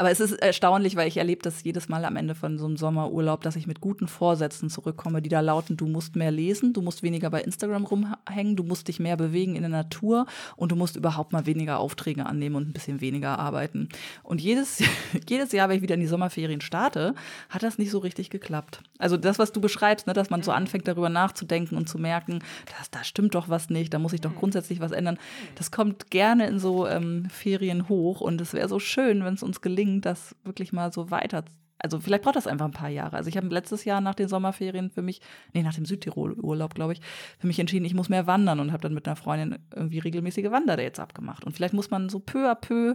aber 0.00 0.10
es 0.10 0.18
ist 0.18 0.32
erstaunlich, 0.32 0.96
weil 0.96 1.08
ich 1.08 1.18
erlebe 1.18 1.42
das 1.42 1.62
jedes 1.62 1.90
Mal 1.90 2.06
am 2.06 2.16
Ende 2.16 2.34
von 2.34 2.56
so 2.56 2.64
einem 2.64 2.78
Sommerurlaub, 2.78 3.42
dass 3.42 3.54
ich 3.54 3.66
mit 3.66 3.82
guten 3.82 4.08
Vorsätzen 4.08 4.70
zurückkomme, 4.70 5.20
die 5.20 5.28
da 5.28 5.40
lauten, 5.40 5.76
du 5.76 5.86
musst 5.86 6.16
mehr 6.16 6.30
lesen, 6.30 6.72
du 6.72 6.80
musst 6.80 7.02
weniger 7.02 7.28
bei 7.28 7.42
Instagram 7.42 7.84
rumhängen, 7.84 8.56
du 8.56 8.62
musst 8.62 8.88
dich 8.88 8.98
mehr 8.98 9.18
bewegen 9.18 9.56
in 9.56 9.60
der 9.60 9.68
Natur 9.68 10.24
und 10.56 10.72
du 10.72 10.76
musst 10.76 10.96
überhaupt 10.96 11.34
mal 11.34 11.44
weniger 11.44 11.78
Aufträge 11.78 12.24
annehmen 12.24 12.56
und 12.56 12.66
ein 12.66 12.72
bisschen 12.72 13.02
weniger 13.02 13.38
arbeiten. 13.38 13.90
Und 14.22 14.40
jedes, 14.40 14.82
jedes 15.28 15.52
Jahr, 15.52 15.68
wenn 15.68 15.76
ich 15.76 15.82
wieder 15.82 15.96
in 15.96 16.00
die 16.00 16.06
Sommerferien 16.06 16.62
starte, 16.62 17.14
hat 17.50 17.62
das 17.62 17.76
nicht 17.76 17.90
so 17.90 17.98
richtig 17.98 18.30
geklappt. 18.30 18.82
Also 18.96 19.18
das, 19.18 19.38
was 19.38 19.52
du 19.52 19.60
beschreibst, 19.60 20.06
ne, 20.06 20.14
dass 20.14 20.30
man 20.30 20.42
so 20.42 20.50
anfängt, 20.50 20.88
darüber 20.88 21.10
nachzudenken 21.10 21.76
und 21.76 21.90
zu 21.90 21.98
merken, 21.98 22.38
das, 22.78 22.90
da 22.90 23.04
stimmt 23.04 23.34
doch 23.34 23.50
was 23.50 23.68
nicht, 23.68 23.92
da 23.92 23.98
muss 23.98 24.14
ich 24.14 24.22
doch 24.22 24.34
grundsätzlich 24.34 24.80
was 24.80 24.92
ändern. 24.92 25.18
Das 25.56 25.70
kommt 25.70 26.10
gerne 26.10 26.46
in 26.46 26.58
so 26.58 26.86
ähm, 26.86 27.28
Ferien 27.28 27.90
hoch 27.90 28.22
und 28.22 28.40
es 28.40 28.54
wäre 28.54 28.66
so 28.66 28.78
schön, 28.78 29.26
wenn 29.26 29.34
es 29.34 29.42
uns 29.42 29.60
gelingt, 29.60 29.89
zwingend, 29.90 30.06
das 30.06 30.36
wirklich 30.44 30.72
mal 30.72 30.92
so 30.92 31.10
weiter. 31.10 31.44
Also 31.78 31.98
vielleicht 31.98 32.24
braucht 32.24 32.36
das 32.36 32.46
einfach 32.46 32.66
ein 32.66 32.72
paar 32.72 32.90
Jahre. 32.90 33.16
Also 33.16 33.28
ich 33.28 33.36
habe 33.36 33.46
letztes 33.48 33.84
Jahr 33.84 34.00
nach 34.00 34.14
den 34.14 34.28
Sommerferien 34.28 34.90
für 34.90 35.02
mich, 35.02 35.20
nee, 35.54 35.62
nach 35.62 35.74
dem 35.74 35.86
Südtirol-Urlaub, 35.86 36.74
glaube 36.74 36.92
ich, 36.92 37.00
für 37.38 37.46
mich 37.46 37.58
entschieden, 37.58 37.86
ich 37.86 37.94
muss 37.94 38.10
mehr 38.10 38.26
wandern 38.26 38.60
und 38.60 38.72
habe 38.72 38.82
dann 38.82 38.92
mit 38.92 39.06
einer 39.06 39.16
Freundin 39.16 39.58
irgendwie 39.74 39.98
regelmäßige 39.98 40.50
Wanderdates 40.50 41.00
abgemacht. 41.00 41.44
Und 41.44 41.54
vielleicht 41.56 41.72
muss 41.72 41.90
man 41.90 42.10
so 42.10 42.20
peu 42.20 42.50
à 42.50 42.54
peu 42.54 42.94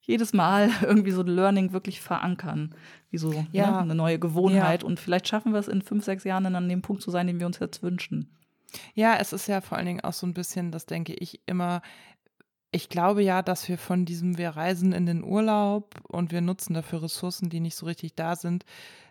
jedes 0.00 0.32
Mal 0.32 0.70
irgendwie 0.82 1.10
so 1.10 1.20
ein 1.20 1.26
Learning 1.26 1.72
wirklich 1.72 2.00
verankern, 2.00 2.74
wie 3.10 3.18
so 3.18 3.30
ne, 3.30 3.46
ja. 3.52 3.70
ne, 3.70 3.78
eine 3.80 3.94
neue 3.94 4.18
Gewohnheit. 4.18 4.82
Ja. 4.82 4.88
Und 4.88 5.00
vielleicht 5.00 5.28
schaffen 5.28 5.52
wir 5.52 5.60
es 5.60 5.68
in 5.68 5.82
fünf, 5.82 6.04
sechs 6.04 6.24
Jahren 6.24 6.44
dann 6.44 6.56
an 6.56 6.68
dem 6.68 6.80
Punkt 6.80 7.02
zu 7.02 7.10
sein, 7.10 7.26
den 7.26 7.40
wir 7.40 7.46
uns 7.46 7.58
jetzt 7.58 7.82
wünschen. 7.82 8.30
Ja, 8.94 9.16
es 9.20 9.32
ist 9.32 9.46
ja 9.46 9.60
vor 9.60 9.76
allen 9.76 9.86
Dingen 9.86 10.00
auch 10.00 10.14
so 10.14 10.26
ein 10.26 10.34
bisschen, 10.34 10.72
das 10.72 10.86
denke 10.86 11.14
ich 11.14 11.42
immer, 11.46 11.80
ich 12.74 12.88
glaube 12.88 13.22
ja, 13.22 13.40
dass 13.40 13.68
wir 13.68 13.78
von 13.78 14.04
diesem, 14.04 14.36
wir 14.36 14.50
reisen 14.50 14.92
in 14.92 15.06
den 15.06 15.22
Urlaub 15.22 15.94
und 16.08 16.32
wir 16.32 16.40
nutzen 16.40 16.74
dafür 16.74 17.04
Ressourcen, 17.04 17.48
die 17.48 17.60
nicht 17.60 17.76
so 17.76 17.86
richtig 17.86 18.16
da 18.16 18.34
sind, 18.34 18.64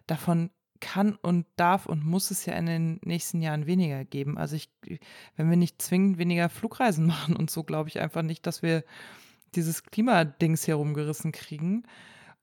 davon 0.06 0.50
kann 0.82 1.16
und 1.22 1.46
darf 1.56 1.86
und 1.86 2.04
muss 2.04 2.30
es 2.30 2.46
ja 2.46 2.56
in 2.56 2.66
den 2.66 3.00
nächsten 3.06 3.42
Jahren 3.42 3.66
weniger 3.66 4.04
geben. 4.04 4.38
Also 4.38 4.58
ich, 4.58 4.70
wenn 5.38 5.50
wir 5.50 5.56
nicht 5.56 5.82
zwingend 5.82 6.18
weniger 6.18 6.50
Flugreisen 6.50 7.06
machen 7.08 7.38
und 7.38 7.50
so, 7.50 7.64
glaube 7.64 7.88
ich 7.88 8.02
einfach 8.02 8.22
nicht, 8.22 8.46
dass 8.46 8.64
wir 8.64 8.84
dieses 9.56 9.84
Klimadings 9.84 10.68
herumgerissen 10.68 11.32
kriegen. 11.32 11.84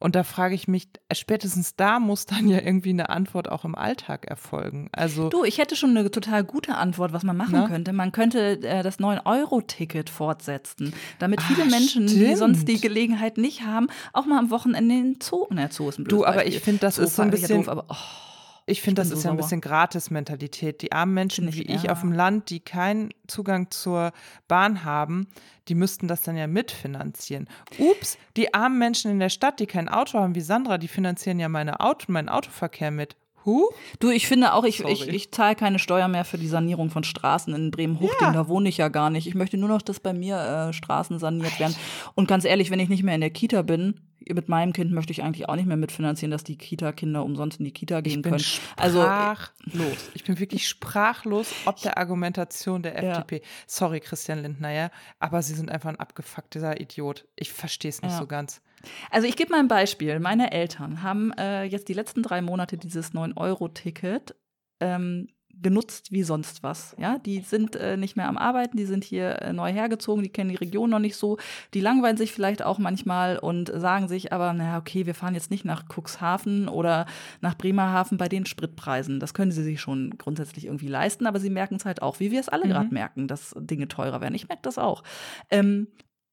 Und 0.03 0.17
da 0.17 0.23
frage 0.23 0.55
ich 0.55 0.67
mich, 0.67 0.89
spätestens 1.13 1.77
da 1.77 2.01
muss 2.01 2.25
dann 2.25 2.49
ja 2.49 2.59
irgendwie 2.59 2.89
eine 2.89 3.11
Antwort 3.11 3.51
auch 3.51 3.67
im 3.67 3.75
Alltag 3.75 4.25
erfolgen. 4.25 4.89
Also 4.93 5.29
du, 5.29 5.45
ich 5.45 5.59
hätte 5.59 5.77
schon 5.77 5.91
eine 5.91 6.11
total 6.11 6.43
gute 6.43 6.75
Antwort, 6.77 7.13
was 7.13 7.23
man 7.23 7.37
machen 7.37 7.53
na? 7.53 7.69
könnte. 7.69 7.93
Man 7.93 8.11
könnte 8.11 8.63
äh, 8.63 8.83
das 8.83 8.99
9-Euro-Ticket 8.99 10.09
fortsetzen, 10.09 10.95
damit 11.19 11.43
viele 11.43 11.65
Ach, 11.65 11.71
Menschen, 11.71 12.09
stimmt. 12.09 12.27
die 12.29 12.35
sonst 12.35 12.67
die 12.67 12.81
Gelegenheit 12.81 13.37
nicht 13.37 13.67
haben, 13.67 13.89
auch 14.15 14.25
mal 14.25 14.39
am 14.39 14.51
Wochenende 14.51 14.95
in 14.95 15.03
den 15.13 15.21
Zoo, 15.21 15.47
na, 15.51 15.71
Zoo 15.71 15.91
ist 15.91 15.99
ein 15.99 16.07
Du, 16.07 16.25
aber 16.25 16.37
Beispiel. 16.37 16.55
ich 16.57 16.61
finde, 16.63 16.81
das 16.81 16.97
Zoo 16.97 17.03
ist 17.03 17.17
so 17.17 17.23
ein 17.23 17.31
bisschen, 17.31 17.59
doof, 17.59 17.69
aber, 17.69 17.85
oh. 17.91 18.30
Ich 18.71 18.83
finde, 18.83 19.03
das 19.03 19.09
so 19.09 19.17
ist 19.17 19.25
ja 19.25 19.31
ein 19.31 19.37
bisschen 19.37 19.61
Gratis-Mentalität. 19.61 20.83
Die 20.83 20.93
armen 20.93 21.13
Menschen 21.13 21.49
ich, 21.49 21.57
wie 21.57 21.63
ich 21.63 21.85
ja. 21.85 21.93
auf 21.93 22.01
dem 22.01 22.13
Land, 22.13 22.51
die 22.51 22.61
keinen 22.61 23.11
Zugang 23.27 23.71
zur 23.71 24.13
Bahn 24.49 24.85
haben, 24.85 25.27
die 25.69 25.75
müssten 25.75 26.09
das 26.09 26.23
dann 26.23 26.37
ja 26.37 26.47
mitfinanzieren. 26.47 27.49
Ups, 27.79 28.17
die 28.37 28.55
armen 28.55 28.79
Menschen 28.79 29.11
in 29.11 29.19
der 29.19 29.29
Stadt, 29.29 29.61
die 29.61 29.67
kein 29.67 29.89
Auto 29.89 30.19
haben 30.19 30.35
wie 30.35 30.41
Sandra, 30.41 30.79
die 30.79 30.89
finanzieren 30.89 31.41
ja 31.41 31.49
meine 31.49 31.81
Auto, 31.81 32.13
meinen 32.13 32.29
Autoverkehr 32.29 32.91
mit. 32.91 33.17
Huh? 33.45 33.69
Du, 33.99 34.11
ich 34.11 34.27
finde 34.27 34.53
auch, 34.53 34.65
ich, 34.65 34.85
ich, 34.85 35.09
ich 35.09 35.33
zahle 35.33 35.55
keine 35.55 35.79
Steuer 35.79 36.09
mehr 36.09 36.25
für 36.25 36.39
die 36.39 36.49
Sanierung 36.49 36.91
von 36.91 37.05
Straßen 37.05 37.55
in 37.55 37.71
Bremen-Hochding. 37.71 38.29
Ja. 38.29 38.33
Da 38.33 38.49
wohne 38.49 38.69
ich 38.69 38.77
ja 38.77 38.89
gar 38.89 39.11
nicht. 39.11 39.27
Ich 39.27 39.35
möchte 39.35 39.57
nur 39.57 39.69
noch, 39.69 39.83
dass 39.83 40.01
bei 40.01 40.13
mir 40.13 40.69
äh, 40.69 40.73
Straßen 40.73 41.19
saniert 41.19 41.59
werden. 41.59 41.75
Und 42.15 42.29
ganz 42.29 42.45
ehrlich, 42.45 42.71
wenn 42.71 42.81
ich 42.81 42.89
nicht 42.89 43.03
mehr 43.03 43.15
in 43.15 43.21
der 43.21 43.31
Kita 43.31 43.63
bin, 43.63 44.01
mit 44.29 44.49
meinem 44.49 44.73
Kind 44.73 44.93
möchte 44.93 45.13
ich 45.13 45.23
eigentlich 45.23 45.49
auch 45.49 45.57
nicht 45.57 45.67
mehr 45.67 45.77
mitfinanzieren, 45.77 46.31
dass 46.31 46.45
die 46.45 46.57
Kita-Kinder 46.57 47.25
umsonst 47.25 47.59
in 47.59 47.65
die 47.65 47.73
Kita 47.73 48.01
gehen 48.01 48.23
können. 48.23 48.45
Also 48.77 49.01
sprachlos. 49.01 50.11
Ich 50.15 50.25
bin 50.25 50.39
wirklich 50.39 50.69
sprachlos 50.69 51.53
ob 51.65 51.81
der 51.81 51.99
Argumentation 51.99 52.83
der 52.83 53.03
FDP. 53.03 53.37
Ja. 53.37 53.43
Sorry, 53.67 54.01
Christian 54.01 54.43
Lindner, 54.43 54.71
ja, 54.71 54.91
aber 55.19 55.43
sie 55.43 55.55
sind 55.55 55.71
einfach 55.71 55.89
ein 55.89 55.99
abgefuckter 55.99 56.81
Idiot. 56.81 57.27
Ich 57.37 57.53
verstehe 57.53 57.89
es 57.89 58.03
nicht 58.03 58.13
ja. 58.13 58.19
so 58.19 58.27
ganz. 58.27 58.61
Also 59.11 59.27
ich 59.27 59.37
gebe 59.37 59.51
mal 59.51 59.61
ein 59.61 59.69
Beispiel. 59.69 60.21
Meine 60.21 60.53
Eltern 60.53 61.03
haben 61.03 61.33
äh, 61.33 61.65
jetzt 61.65 61.89
die 61.89 61.95
letzten 61.95 62.23
drei 62.23 62.41
Monate 62.43 62.79
dieses 62.79 63.13
9-Euro-Ticket 63.13 64.35
ähm, 64.81 65.29
genutzt 65.63 66.11
wie 66.11 66.23
sonst 66.23 66.63
was. 66.63 66.95
Ja, 66.99 67.19
die 67.19 67.41
sind 67.41 67.77
äh, 67.77 67.97
nicht 67.97 68.17
mehr 68.17 68.29
am 68.29 68.39
Arbeiten, 68.39 68.77
die 68.77 68.85
sind 68.85 69.05
hier 69.05 69.43
äh, 69.43 69.53
neu 69.53 69.71
hergezogen, 69.71 70.23
die 70.23 70.31
kennen 70.31 70.51
die 70.51 70.57
Region 70.57 70.91
noch 70.91 70.99
nicht 70.99 71.17
so, 71.17 71.39
die 71.75 71.81
langweilen 71.81 72.17
sich 72.17 72.33
vielleicht 72.33 72.63
auch 72.63 72.79
manchmal 72.79 73.39
und 73.39 73.71
sagen 73.75 74.09
sich 74.09 74.33
aber, 74.33 74.53
naja, 74.53 74.79
okay, 74.79 75.07
wir 75.07 75.15
fahren 75.15 75.35
jetzt 75.35 75.51
nicht 75.51 75.65
nach 75.65 75.85
Cuxhaven 75.89 76.69
oder 76.69 77.07
nach 77.41 77.57
Bremerhaven 77.57 78.17
bei 78.17 78.29
den 78.29 78.47
Spritpreisen. 78.47 79.21
Das 79.21 79.35
können 79.35 79.53
sie 79.53 79.63
sich 79.63 79.81
schon 79.81 80.17
grundsätzlich 80.17 80.67
irgendwie 80.67 80.89
leisten, 80.89 81.27
aber 81.27 81.41
sie 81.41 81.51
merken 81.51 81.77
es 81.77 81.85
halt 81.85 82.03
auch, 82.03 82.21
wie 82.21 82.31
wir 82.31 82.41
es 82.41 82.49
alle 82.49 82.65
mhm. 82.65 82.71
gerade 82.71 82.95
merken, 82.95 83.29
dass 83.29 83.55
Dinge 83.59 83.89
teurer 83.89 84.21
werden. 84.21 84.35
Ich 84.35 84.49
merke 84.49 84.63
das 84.63 84.79
auch. 84.79 85.03
Ähm, 85.51 85.89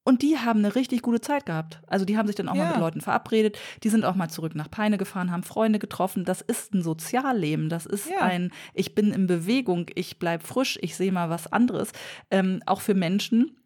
und 0.07 0.21
die 0.21 0.37
haben 0.37 0.59
eine 0.59 0.73
richtig 0.73 1.01
gute 1.01 1.19
Zeit 1.19 1.45
gehabt. 1.45 1.81
Also 1.85 2.05
die 2.05 2.17
haben 2.17 2.27
sich 2.27 2.37
dann 2.37 2.47
auch 2.47 2.55
ja. 2.55 2.63
mal 2.63 2.69
mit 2.69 2.79
Leuten 2.79 3.01
verabredet. 3.01 3.57
Die 3.83 3.89
sind 3.89 4.05
auch 4.05 4.15
mal 4.15 4.29
zurück 4.29 4.55
nach 4.55 4.71
Peine 4.71 4.97
gefahren, 4.97 5.31
haben 5.31 5.43
Freunde 5.43 5.79
getroffen. 5.79 6.23
Das 6.23 6.39
ist 6.39 6.73
ein 6.73 6.81
Sozialleben. 6.81 7.67
Das 7.67 7.85
ist 7.85 8.09
ja. 8.09 8.21
ein, 8.21 8.51
ich 8.73 8.95
bin 8.95 9.11
in 9.11 9.27
Bewegung, 9.27 9.87
ich 9.95 10.17
bleib 10.17 10.43
frisch, 10.43 10.79
ich 10.81 10.95
sehe 10.95 11.11
mal 11.11 11.29
was 11.29 11.51
anderes. 11.51 11.91
Ähm, 12.31 12.63
auch 12.65 12.79
für 12.79 12.93
Menschen, 12.93 13.57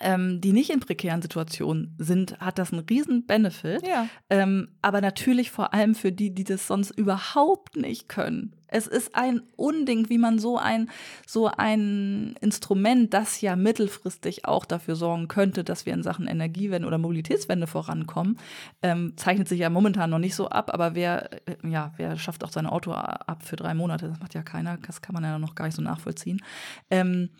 ähm, 0.00 0.40
die 0.40 0.52
nicht 0.52 0.70
in 0.70 0.80
prekären 0.80 1.22
Situationen 1.22 1.94
sind, 1.98 2.40
hat 2.40 2.58
das 2.58 2.72
einen 2.72 2.84
riesen 2.88 3.26
Benefit. 3.26 3.86
Ja. 3.86 4.08
Ähm, 4.30 4.68
aber 4.82 5.00
natürlich 5.00 5.50
vor 5.50 5.74
allem 5.74 5.94
für 5.94 6.12
die, 6.12 6.34
die 6.34 6.44
das 6.44 6.66
sonst 6.66 6.90
überhaupt 6.90 7.76
nicht 7.76 8.08
können. 8.08 8.54
Es 8.68 8.86
ist 8.86 9.14
ein 9.14 9.40
Unding, 9.56 10.10
wie 10.10 10.18
man 10.18 10.38
so 10.38 10.58
ein, 10.58 10.90
so 11.26 11.46
ein 11.46 12.36
Instrument, 12.40 13.14
das 13.14 13.40
ja 13.40 13.56
mittelfristig 13.56 14.44
auch 14.44 14.66
dafür 14.66 14.94
sorgen 14.94 15.26
könnte, 15.26 15.64
dass 15.64 15.86
wir 15.86 15.94
in 15.94 16.02
Sachen 16.02 16.26
Energiewende 16.26 16.86
oder 16.86 16.98
Mobilitätswende 16.98 17.66
vorankommen, 17.66 18.38
ähm, 18.82 19.14
zeichnet 19.16 19.48
sich 19.48 19.60
ja 19.60 19.70
momentan 19.70 20.10
noch 20.10 20.18
nicht 20.18 20.34
so 20.34 20.50
ab. 20.50 20.72
Aber 20.74 20.94
wer, 20.94 21.32
äh, 21.48 21.56
ja, 21.66 21.92
wer 21.96 22.18
schafft 22.18 22.44
auch 22.44 22.52
sein 22.52 22.66
Auto 22.66 22.92
ab 22.92 23.42
für 23.42 23.56
drei 23.56 23.72
Monate? 23.72 24.08
Das 24.08 24.20
macht 24.20 24.34
ja 24.34 24.42
keiner. 24.42 24.76
Das 24.86 25.00
kann 25.00 25.14
man 25.14 25.24
ja 25.24 25.38
noch 25.38 25.54
gar 25.54 25.64
nicht 25.64 25.76
so 25.76 25.82
nachvollziehen. 25.82 26.42
Ähm, 26.90 27.30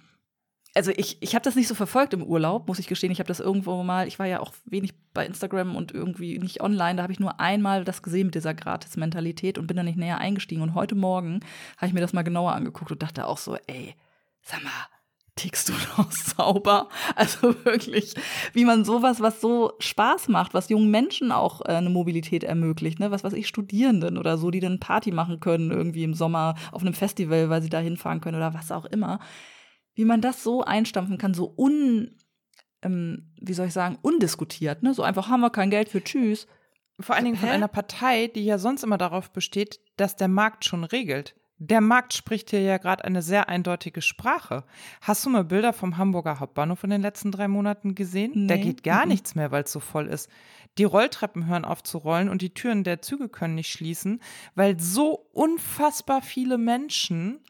also 0.79 0.93
ich, 0.97 1.17
ich 1.21 1.35
habe 1.35 1.43
das 1.43 1.57
nicht 1.57 1.67
so 1.67 1.75
verfolgt 1.75 2.15
im 2.15 2.23
Urlaub, 2.23 2.69
muss 2.69 2.79
ich 2.79 2.87
gestehen. 2.87 3.11
Ich 3.11 3.19
habe 3.19 3.27
das 3.27 3.41
irgendwo 3.41 3.83
mal, 3.83 4.07
ich 4.07 4.21
war 4.21 4.27
ja 4.27 4.39
auch 4.39 4.53
wenig 4.65 4.95
bei 5.13 5.27
Instagram 5.27 5.75
und 5.75 5.93
irgendwie 5.93 6.39
nicht 6.39 6.61
online. 6.61 6.95
Da 6.95 7.03
habe 7.03 7.13
ich 7.13 7.19
nur 7.19 7.41
einmal 7.41 7.85
das 7.85 8.01
gesehen 8.01 8.27
mit 8.29 8.37
dieser 8.37 8.55
Gratis-Mentalität 8.55 9.59
und 9.59 9.67
bin 9.67 9.77
da 9.77 9.83
nicht 9.83 9.99
näher 9.99 10.19
eingestiegen. 10.19 10.63
Und 10.63 10.75
heute 10.75 10.95
Morgen 10.95 11.41
habe 11.79 11.89
ich 11.89 11.95
mir 11.95 12.01
das 12.01 12.13
mal 12.13 12.23
genauer 12.23 12.53
angeguckt 12.53 12.93
und 12.93 13.03
dachte 13.03 13.27
auch 13.27 13.39
so, 13.39 13.57
ey, 13.67 13.97
sag 14.41 14.63
mal, 14.63 14.71
tickst 15.35 15.69
du 15.69 15.73
noch 15.99 16.13
sauber? 16.13 16.89
Also 17.17 17.57
wirklich, 17.65 18.15
wie 18.53 18.65
man 18.65 18.85
sowas, 18.85 19.21
was 19.21 19.41
so 19.41 19.73
Spaß 19.81 20.29
macht, 20.29 20.55
was 20.55 20.69
jungen 20.69 20.93
Menschen 20.93 21.33
auch 21.33 21.61
äh, 21.63 21.73
eine 21.73 21.91
Mobilität 21.91 22.45
ermöglicht, 22.45 23.01
ne? 23.01 23.11
was 23.11 23.25
weiß 23.25 23.33
ich, 23.33 23.49
Studierenden 23.49 24.17
oder 24.17 24.39
so, 24.39 24.53
die 24.53 24.61
dann 24.61 24.79
Party 24.79 25.11
machen 25.11 25.41
können 25.41 25.73
irgendwie 25.73 26.05
im 26.05 26.15
Sommer 26.15 26.55
auf 26.71 26.83
einem 26.83 26.95
Festival, 26.95 27.51
weil 27.51 27.63
sie 27.63 27.69
da 27.69 27.81
hinfahren 27.81 28.21
können 28.21 28.37
oder 28.37 28.55
was 28.55 28.71
auch 28.71 28.85
immer 28.85 29.19
wie 29.99 30.05
man 30.05 30.21
das 30.21 30.45
so 30.45 30.63
einstampfen 30.63 31.19
kann, 31.19 31.35
so 31.35 31.53
un, 31.57 32.15
ähm, 32.83 33.33
wie 33.41 33.53
soll 33.53 33.67
ich 33.67 33.73
sagen, 33.73 33.99
undiskutiert, 34.01 34.85
ne? 34.85 34.95
So 34.95 35.03
einfach 35.03 35.29
haben 35.29 35.41
wir 35.41 35.51
kein 35.51 35.71
Geld 35.71 35.89
für 35.89 36.03
Tschüss. 36.05 36.47
Vor 37.01 37.17
allen 37.17 37.25
Dingen 37.25 37.37
von 37.37 37.49
Hä? 37.49 37.55
einer 37.57 37.67
Partei, 37.67 38.29
die 38.29 38.45
ja 38.45 38.59
sonst 38.59 38.85
immer 38.85 38.97
darauf 38.97 39.33
besteht, 39.33 39.81
dass 39.97 40.15
der 40.15 40.29
Markt 40.29 40.65
schon 40.65 40.85
regelt. 40.85 41.35
Der 41.59 41.81
Markt 41.81 42.15
spricht 42.15 42.51
hier 42.51 42.61
ja 42.61 42.79
gerade 42.79 43.05
eine 43.05 43.23
sehr 43.23 43.49
eindeutige 43.49 44.01
Sprache. 44.01 44.63
Hast 45.01 45.27
du 45.27 45.31
mal 45.31 45.43
Bilder 45.43 45.73
vom 45.73 45.97
Hamburger 45.97 46.39
Hauptbahnhof 46.39 46.85
in 46.85 46.91
den 46.91 47.03
letzten 47.03 47.33
drei 47.33 47.49
Monaten 47.49 47.97
gesehen? 47.97 48.31
Nee. 48.35 48.47
Da 48.47 48.57
geht 48.57 48.85
gar 48.85 49.03
mhm. 49.03 49.09
nichts 49.09 49.35
mehr, 49.35 49.51
weil 49.51 49.65
es 49.65 49.73
so 49.73 49.81
voll 49.81 50.07
ist. 50.07 50.31
Die 50.79 50.85
Rolltreppen 50.85 51.49
hören 51.49 51.65
auf 51.65 51.83
zu 51.83 51.99
rollen 51.99 52.29
und 52.29 52.41
die 52.41 52.55
Türen 52.55 52.85
der 52.85 53.03
Züge 53.03 53.29
können 53.29 53.57
nicht 53.57 53.73
schließen, 53.73 54.23
weil 54.55 54.79
so 54.79 55.27
unfassbar 55.33 56.23
viele 56.23 56.57
Menschen 56.57 57.41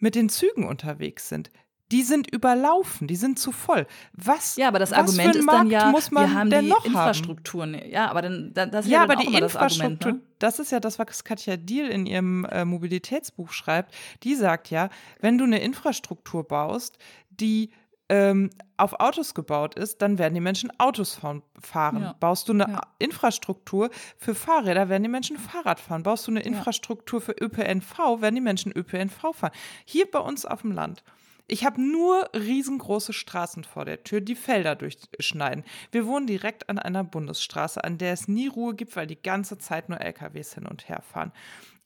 mit 0.00 0.16
den 0.16 0.28
Zügen 0.28 0.66
unterwegs 0.66 1.28
sind. 1.28 1.52
Die 1.92 2.02
sind 2.02 2.32
überlaufen, 2.32 3.06
die 3.06 3.14
sind 3.14 3.38
zu 3.38 3.52
voll. 3.52 3.86
Was? 4.12 4.56
Ja, 4.56 4.68
aber 4.68 4.80
das 4.80 4.92
Argument 4.92 5.36
ist 5.36 5.46
dann 5.46 5.70
ja, 5.70 5.90
muss 5.90 6.10
man 6.10 6.24
wir 6.24 6.34
haben 6.34 6.50
die 6.50 6.88
Infrastrukturen. 6.88 7.74
Haben? 7.76 7.90
Ja, 7.90 8.10
aber 8.10 8.22
dann 8.22 8.52
das 8.54 8.86
ist 8.86 8.90
ja, 8.90 8.98
ja 8.98 9.02
aber 9.04 9.14
die 9.16 9.32
Infrastruktur, 9.32 10.12
das, 10.12 10.12
ne? 10.12 10.20
das 10.40 10.58
ist 10.58 10.72
ja 10.72 10.80
das, 10.80 10.98
was 10.98 11.22
Katja 11.22 11.56
Diel 11.56 11.88
in 11.88 12.06
ihrem 12.06 12.44
äh, 12.46 12.64
Mobilitätsbuch 12.64 13.52
schreibt. 13.52 13.94
Die 14.24 14.34
sagt 14.34 14.70
ja, 14.70 14.88
wenn 15.20 15.38
du 15.38 15.44
eine 15.44 15.60
Infrastruktur 15.60 16.42
baust, 16.42 16.98
die 17.30 17.70
ähm, 18.08 18.50
auf 18.76 19.00
Autos 19.00 19.34
gebaut 19.34 19.74
ist, 19.74 20.02
dann 20.02 20.18
werden 20.18 20.34
die 20.34 20.40
Menschen 20.40 20.70
Autos 20.78 21.18
fahren. 21.60 22.02
Ja. 22.02 22.14
Baust 22.20 22.48
du 22.48 22.52
eine 22.52 22.68
ja. 22.68 22.80
Infrastruktur 22.98 23.90
für 24.16 24.34
Fahrräder, 24.34 24.88
werden 24.88 25.02
die 25.02 25.08
Menschen 25.08 25.38
Fahrrad 25.38 25.80
fahren. 25.80 26.02
Baust 26.02 26.26
du 26.26 26.30
eine 26.30 26.40
Infrastruktur 26.40 27.20
für 27.20 27.32
ÖPNV, 27.32 28.20
werden 28.20 28.34
die 28.34 28.40
Menschen 28.40 28.72
ÖPNV 28.72 29.34
fahren. 29.34 29.52
Hier 29.84 30.10
bei 30.10 30.18
uns 30.18 30.44
auf 30.44 30.62
dem 30.62 30.72
Land 30.72 31.02
ich 31.48 31.64
habe 31.64 31.80
nur 31.80 32.28
riesengroße 32.34 33.12
Straßen 33.12 33.64
vor 33.64 33.84
der 33.84 34.02
Tür, 34.02 34.20
die 34.20 34.34
Felder 34.34 34.74
durchschneiden. 34.74 35.64
Wir 35.92 36.06
wohnen 36.06 36.26
direkt 36.26 36.68
an 36.68 36.78
einer 36.78 37.04
Bundesstraße, 37.04 37.82
an 37.84 37.98
der 37.98 38.12
es 38.12 38.26
nie 38.26 38.48
Ruhe 38.48 38.74
gibt, 38.74 38.96
weil 38.96 39.06
die 39.06 39.20
ganze 39.20 39.56
Zeit 39.58 39.88
nur 39.88 40.00
LKWs 40.00 40.54
hin 40.54 40.66
und 40.66 40.88
her 40.88 41.02
fahren. 41.02 41.32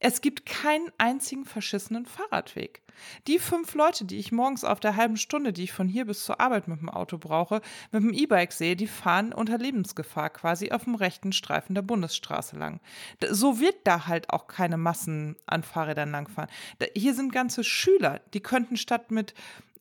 Es 0.02 0.22
gibt 0.22 0.46
keinen 0.46 0.90
einzigen 0.96 1.44
verschissenen 1.44 2.06
Fahrradweg. 2.06 2.80
Die 3.26 3.38
fünf 3.38 3.74
Leute, 3.74 4.04
die 4.04 4.18
ich 4.18 4.32
morgens 4.32 4.64
auf 4.64 4.80
der 4.80 4.96
halben 4.96 5.16
Stunde, 5.16 5.52
die 5.52 5.64
ich 5.64 5.72
von 5.72 5.88
hier 5.88 6.06
bis 6.06 6.24
zur 6.24 6.40
Arbeit 6.40 6.68
mit 6.68 6.80
dem 6.80 6.88
Auto 6.88 7.18
brauche, 7.18 7.60
mit 7.92 8.02
dem 8.02 8.12
E-Bike 8.12 8.52
sehe, 8.52 8.76
die 8.76 8.86
fahren 8.86 9.32
unter 9.32 9.58
Lebensgefahr 9.58 10.30
quasi 10.30 10.72
auf 10.72 10.84
dem 10.84 10.94
rechten 10.94 11.32
Streifen 11.32 11.74
der 11.74 11.82
Bundesstraße 11.82 12.56
lang. 12.56 12.80
So 13.30 13.60
wird 13.60 13.76
da 13.84 14.06
halt 14.06 14.30
auch 14.30 14.46
keine 14.46 14.78
Massen 14.78 15.36
an 15.46 15.62
Fahrrädern 15.62 16.10
langfahren. 16.10 16.50
Hier 16.96 17.14
sind 17.14 17.32
ganze 17.32 17.62
Schüler, 17.62 18.20
die 18.32 18.40
könnten 18.40 18.76
statt 18.76 19.10
mit 19.10 19.34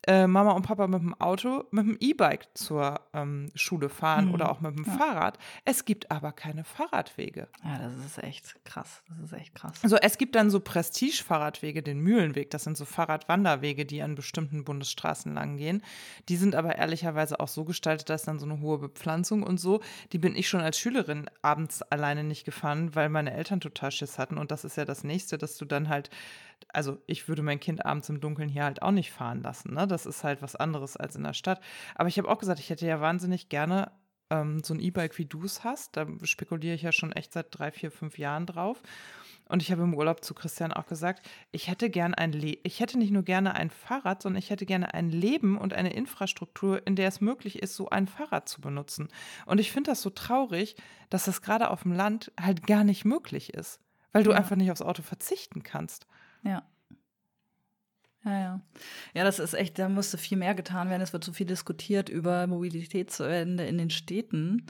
äh, 0.10 0.26
Mama 0.26 0.54
und 0.54 0.64
Papa 0.64 0.88
mit 0.88 1.02
dem 1.02 1.14
Auto, 1.22 1.66
mit 1.70 1.86
dem 1.86 1.96
E-Bike 2.00 2.48
zur 2.56 3.00
ähm, 3.14 3.52
Schule 3.54 3.90
fahren 3.90 4.30
hm. 4.30 4.34
oder 4.34 4.52
auch 4.52 4.60
mit 4.60 4.76
dem 4.76 4.84
ja. 4.84 4.94
Fahrrad. 4.94 5.38
Es 5.66 5.86
gibt 5.86 6.10
aber 6.10 6.32
keine 6.32 6.64
Fahrradwege. 6.64 7.48
Ja, 7.64 7.78
das 7.78 7.96
ist 8.04 8.24
echt 8.24 8.56
krass. 8.66 9.04
Das 9.08 9.20
ist 9.20 9.34
echt 9.34 9.54
krass. 9.54 9.74
Also 9.84 9.98
es 9.98 10.18
gibt 10.18 10.34
dann 10.34 10.50
so 10.50 10.62
Prestige-Fahrradwege, 10.62 11.84
den 11.84 12.00
Mühlenweg. 12.00 12.50
Das 12.50 12.64
sind 12.64 12.76
so 12.76 12.86
Fahrradwanderwege, 12.86 13.86
die 13.86 14.02
an 14.02 14.16
bestimmten 14.16 14.64
Bundesstraßen 14.64 15.32
lang 15.32 15.58
gehen. 15.58 15.84
Die 16.28 16.38
sind 16.38 16.56
aber 16.56 16.78
ehrlicherweise 16.78 17.40
auch 17.40 17.48
so 17.48 17.64
gestaltet, 17.64 18.10
dass 18.10 18.24
dann 18.24 18.40
so 18.40 18.48
eine 18.48 18.62
hohe 18.62 18.80
Bepflanzung 18.80 19.44
und 19.44 19.60
so. 19.60 19.80
Die 20.12 20.18
bin 20.18 20.36
ich 20.36 20.50
schon 20.50 20.62
als 20.62 20.80
Schülerin 20.80 21.30
abends 21.44 21.84
alleine 21.84 22.24
nicht 22.24 22.46
gefahren, 22.46 22.96
weil 22.96 23.10
meine 23.10 23.32
Eltern 23.32 23.62
total 23.62 23.92
Schiss 23.92 24.18
hatten. 24.18 24.40
Und 24.40 24.50
das 24.50 24.66
ist 24.66 24.76
ja 24.76 24.86
das 24.86 25.04
Nächste, 25.04 25.38
dass 25.38 25.56
du 25.58 25.66
dann 25.66 25.88
halt 25.88 26.10
also 26.68 27.02
ich 27.08 27.28
würde 27.28 27.42
mein 27.42 27.60
Kind 27.60 27.86
abends 27.86 28.10
im 28.10 28.20
Dunkeln 28.20 28.50
hier 28.50 28.64
halt 28.64 28.82
auch 28.82 28.92
nicht 28.92 29.12
fahren 29.12 29.42
lassen. 29.42 29.74
Ne? 29.74 29.88
Das 29.88 30.06
ist 30.06 30.24
halt 30.24 30.42
was 30.42 30.56
anderes 30.56 30.98
als 30.98 31.16
in 31.16 31.24
der 31.24 31.34
Stadt. 31.34 31.62
Aber 31.96 32.10
ich 32.10 32.18
habe 32.18 32.30
auch 32.30 32.40
gesagt, 32.40 32.60
ich 32.60 32.70
hätte 32.70 32.86
ja 32.86 33.02
wahnsinnig 33.02 33.50
gerne 33.50 33.92
ähm, 34.30 34.64
so 34.64 34.74
ein 34.74 34.80
E-Bike, 34.80 35.18
wie 35.18 35.26
du 35.26 35.44
es 35.44 35.64
hast. 35.64 35.98
Da 35.98 36.06
spekuliere 36.24 36.76
ich 36.76 36.84
ja 36.84 36.92
schon 36.92 37.12
echt 37.12 37.34
seit 37.34 37.48
drei, 37.50 37.72
vier, 37.72 37.92
fünf 37.92 38.18
Jahren 38.18 38.46
drauf. 38.46 38.82
Und 39.50 39.64
ich 39.64 39.72
habe 39.72 39.82
im 39.82 39.96
Urlaub 39.96 40.24
zu 40.24 40.36
Christian 40.36 40.72
auch 40.72 40.86
gesagt, 40.86 41.28
ich 41.52 41.68
hätte 41.68 41.90
gern 41.90 42.14
ein 42.14 42.34
Le 42.34 42.60
ich 42.64 42.80
hätte 42.80 43.00
nicht 43.00 43.10
nur 43.10 43.24
gerne 43.24 43.56
ein 43.56 43.72
Fahrrad, 43.72 44.22
sondern 44.22 44.38
ich 44.38 44.52
hätte 44.52 44.68
gerne 44.68 44.94
ein 44.94 45.10
Leben 45.10 45.58
und 45.58 45.74
eine 45.74 45.92
Infrastruktur, 45.92 46.86
in 46.86 46.96
der 46.96 47.08
es 47.08 47.20
möglich 47.20 47.58
ist, 47.62 47.76
so 47.76 47.90
ein 47.90 48.08
Fahrrad 48.08 48.48
zu 48.48 48.62
benutzen. 48.62 49.08
Und 49.48 49.60
ich 49.60 49.72
finde 49.72 49.90
das 49.90 50.04
so 50.04 50.12
traurig, 50.12 50.76
dass 51.10 51.26
das 51.26 51.42
gerade 51.42 51.72
auf 51.72 51.82
dem 51.82 51.94
Land 51.94 52.32
halt 52.40 52.68
gar 52.68 52.84
nicht 52.84 53.06
möglich 53.06 53.52
ist, 53.56 53.80
weil 54.12 54.24
du 54.24 54.32
ja. 54.32 54.38
einfach 54.38 54.56
nicht 54.56 54.72
aufs 54.72 54.84
Auto 54.84 55.02
verzichten 55.02 55.64
kannst. 55.64 56.06
Ja. 56.44 56.64
Ja, 58.26 58.40
ja. 58.40 58.62
Ja, 59.14 59.24
das 59.24 59.40
ist 59.40 59.54
echt, 59.54 59.80
da 59.80 59.90
musste 59.90 60.18
viel 60.18 60.38
mehr 60.38 60.54
getan 60.54 60.90
werden. 60.90 61.02
Es 61.02 61.14
wird 61.14 61.24
so 61.24 61.32
viel 61.32 61.46
diskutiert 61.46 62.10
über 62.10 62.48
Mobilitätswende 62.48 63.66
in 63.66 63.78
den 63.78 63.90
Städten. 63.90 64.66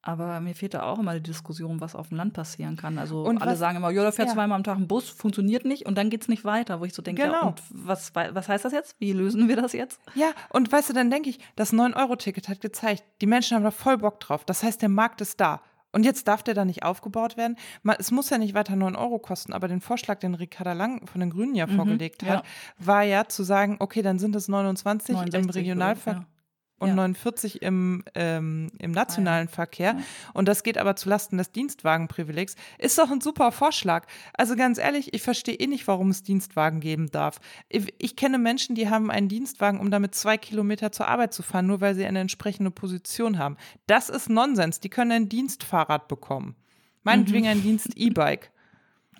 Aber 0.00 0.40
mir 0.40 0.54
fehlt 0.54 0.74
da 0.74 0.84
auch 0.84 0.98
immer 0.98 1.14
die 1.14 1.22
Diskussion, 1.22 1.80
was 1.80 1.94
auf 1.94 2.08
dem 2.08 2.16
Land 2.16 2.32
passieren 2.32 2.76
kann. 2.76 2.98
Also 2.98 3.24
und 3.24 3.42
alle 3.42 3.52
was, 3.52 3.58
sagen 3.58 3.76
immer, 3.76 3.90
ja, 3.90 4.04
da 4.04 4.12
fährt 4.12 4.28
ja. 4.28 4.34
zweimal 4.34 4.56
am 4.56 4.64
Tag 4.64 4.78
ein 4.78 4.86
Bus, 4.86 5.10
funktioniert 5.10 5.64
nicht 5.64 5.86
und 5.86 5.98
dann 5.98 6.08
geht 6.08 6.22
es 6.22 6.28
nicht 6.28 6.44
weiter, 6.44 6.80
wo 6.80 6.84
ich 6.84 6.94
so 6.94 7.02
denke, 7.02 7.22
genau. 7.22 7.34
ja, 7.34 7.42
und 7.42 7.62
was, 7.70 8.14
was 8.14 8.48
heißt 8.48 8.64
das 8.64 8.72
jetzt? 8.72 8.96
Wie 9.00 9.12
lösen 9.12 9.48
wir 9.48 9.56
das 9.56 9.72
jetzt? 9.72 10.00
Ja, 10.14 10.30
und 10.50 10.70
weißt 10.70 10.88
du, 10.90 10.94
dann 10.94 11.10
denke 11.10 11.30
ich, 11.30 11.40
das 11.56 11.72
9-Euro-Ticket 11.72 12.48
hat 12.48 12.60
gezeigt, 12.60 13.04
die 13.20 13.26
Menschen 13.26 13.56
haben 13.56 13.64
da 13.64 13.70
voll 13.72 13.98
Bock 13.98 14.20
drauf. 14.20 14.44
Das 14.44 14.62
heißt, 14.62 14.80
der 14.80 14.88
Markt 14.88 15.20
ist 15.20 15.40
da. 15.40 15.60
Und 15.92 16.04
jetzt 16.04 16.28
darf 16.28 16.42
der 16.42 16.54
da 16.54 16.64
nicht 16.64 16.82
aufgebaut 16.82 17.36
werden. 17.36 17.56
Es 17.98 18.10
muss 18.10 18.30
ja 18.30 18.38
nicht 18.38 18.54
weiter 18.54 18.76
9 18.76 18.94
Euro 18.94 19.18
kosten, 19.18 19.52
aber 19.52 19.68
den 19.68 19.80
Vorschlag, 19.80 20.18
den 20.18 20.34
Ricarda 20.34 20.74
Lang 20.74 21.06
von 21.06 21.20
den 21.20 21.30
Grünen 21.30 21.54
ja 21.54 21.66
mhm, 21.66 21.76
vorgelegt 21.76 22.22
hat, 22.24 22.44
ja. 22.44 22.50
war 22.78 23.02
ja 23.02 23.26
zu 23.26 23.42
sagen, 23.42 23.76
okay, 23.78 24.02
dann 24.02 24.18
sind 24.18 24.36
es 24.36 24.48
29 24.48 25.16
im 25.34 25.50
Regionalverkehr. 25.50 26.22
Ja 26.22 26.37
und 26.78 26.88
ja. 26.90 26.94
49 26.94 27.62
im, 27.62 28.04
ähm, 28.14 28.70
im 28.78 28.92
nationalen 28.92 29.48
ah, 29.48 29.50
ja. 29.50 29.54
Verkehr. 29.54 29.94
Ja. 29.98 30.04
Und 30.34 30.48
das 30.48 30.62
geht 30.62 30.78
aber 30.78 30.96
zulasten 30.96 31.38
des 31.38 31.50
Dienstwagenprivilegs. 31.50 32.54
Ist 32.78 32.98
doch 32.98 33.10
ein 33.10 33.20
super 33.20 33.52
Vorschlag. 33.52 34.06
Also 34.34 34.56
ganz 34.56 34.78
ehrlich, 34.78 35.12
ich 35.14 35.22
verstehe 35.22 35.54
eh 35.54 35.66
nicht, 35.66 35.86
warum 35.88 36.10
es 36.10 36.22
Dienstwagen 36.22 36.80
geben 36.80 37.10
darf. 37.10 37.40
Ich, 37.68 37.92
ich, 37.98 38.16
kenne 38.16 38.38
Menschen, 38.38 38.74
die 38.74 38.88
haben 38.88 39.10
einen 39.10 39.28
Dienstwagen, 39.28 39.80
um 39.80 39.90
damit 39.90 40.14
zwei 40.14 40.38
Kilometer 40.38 40.92
zur 40.92 41.08
Arbeit 41.08 41.32
zu 41.34 41.42
fahren, 41.42 41.66
nur 41.66 41.80
weil 41.80 41.94
sie 41.94 42.06
eine 42.06 42.20
entsprechende 42.20 42.70
Position 42.70 43.38
haben. 43.38 43.56
Das 43.86 44.08
ist 44.08 44.30
Nonsens. 44.30 44.80
Die 44.80 44.88
können 44.88 45.12
ein 45.12 45.28
Dienstfahrrad 45.28 46.08
bekommen. 46.08 46.54
Meinetwegen 47.02 47.44
mhm. 47.44 47.52
ein 47.52 47.62
Dienst-E-Bike. 47.62 48.50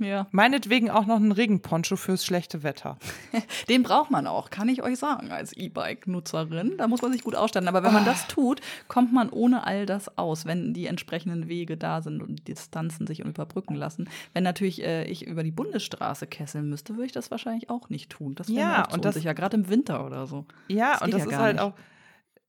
Ja. 0.01 0.27
Meinetwegen 0.31 0.91
auch 0.91 1.07
noch 1.07 1.17
einen 1.17 1.33
Regenponcho 1.33 1.97
fürs 1.97 2.25
schlechte 2.25 2.63
Wetter. 2.63 2.99
Den 3.69 3.83
braucht 3.83 4.11
man 4.11 4.27
auch, 4.27 4.51
kann 4.51 4.69
ich 4.69 4.83
euch 4.83 4.99
sagen, 4.99 5.31
als 5.31 5.53
E-Bike-Nutzerin. 5.53 6.77
Da 6.79 6.89
muss 6.89 7.03
man 7.03 7.13
sich 7.13 7.23
gut 7.23 7.35
ausstatten. 7.35 7.69
Aber 7.69 7.83
wenn 7.83 7.93
man 7.93 8.05
das 8.05 8.27
tut, 8.29 8.61
kommt 8.89 9.13
man 9.13 9.31
ohne 9.31 9.67
all 9.67 9.87
das 9.87 10.17
aus, 10.19 10.47
wenn 10.47 10.75
die 10.75 10.87
entsprechenden 10.87 11.49
Wege 11.49 11.77
da 11.77 12.01
sind 12.01 12.23
und 12.23 12.37
die 12.37 12.45
Distanzen 12.45 13.07
sich 13.07 13.21
überbrücken 13.21 13.75
lassen. 13.75 14.09
Wenn 14.33 14.45
natürlich 14.45 14.83
äh, 14.83 15.05
ich 15.05 15.27
über 15.27 15.43
die 15.43 15.51
Bundesstraße 15.51 16.27
kesseln 16.27 16.69
müsste, 16.69 16.95
würde 16.95 17.07
ich 17.07 17.13
das 17.13 17.31
wahrscheinlich 17.31 17.71
auch 17.71 17.89
nicht 17.91 18.11
tun. 18.11 18.35
Das 18.35 18.49
wäre 18.49 18.59
ja, 18.59 18.89
und 18.93 19.05
das 19.05 19.23
ja 19.23 19.33
gerade 19.33 19.57
im 19.57 19.69
Winter 19.69 20.05
oder 20.05 20.27
so. 20.27 20.45
Ja, 20.69 20.93
das 20.93 21.03
und 21.03 21.15
das 21.15 21.25
ja 21.25 21.31
ist 21.31 21.37
halt 21.37 21.57
nicht. 21.57 21.63
auch 21.63 21.73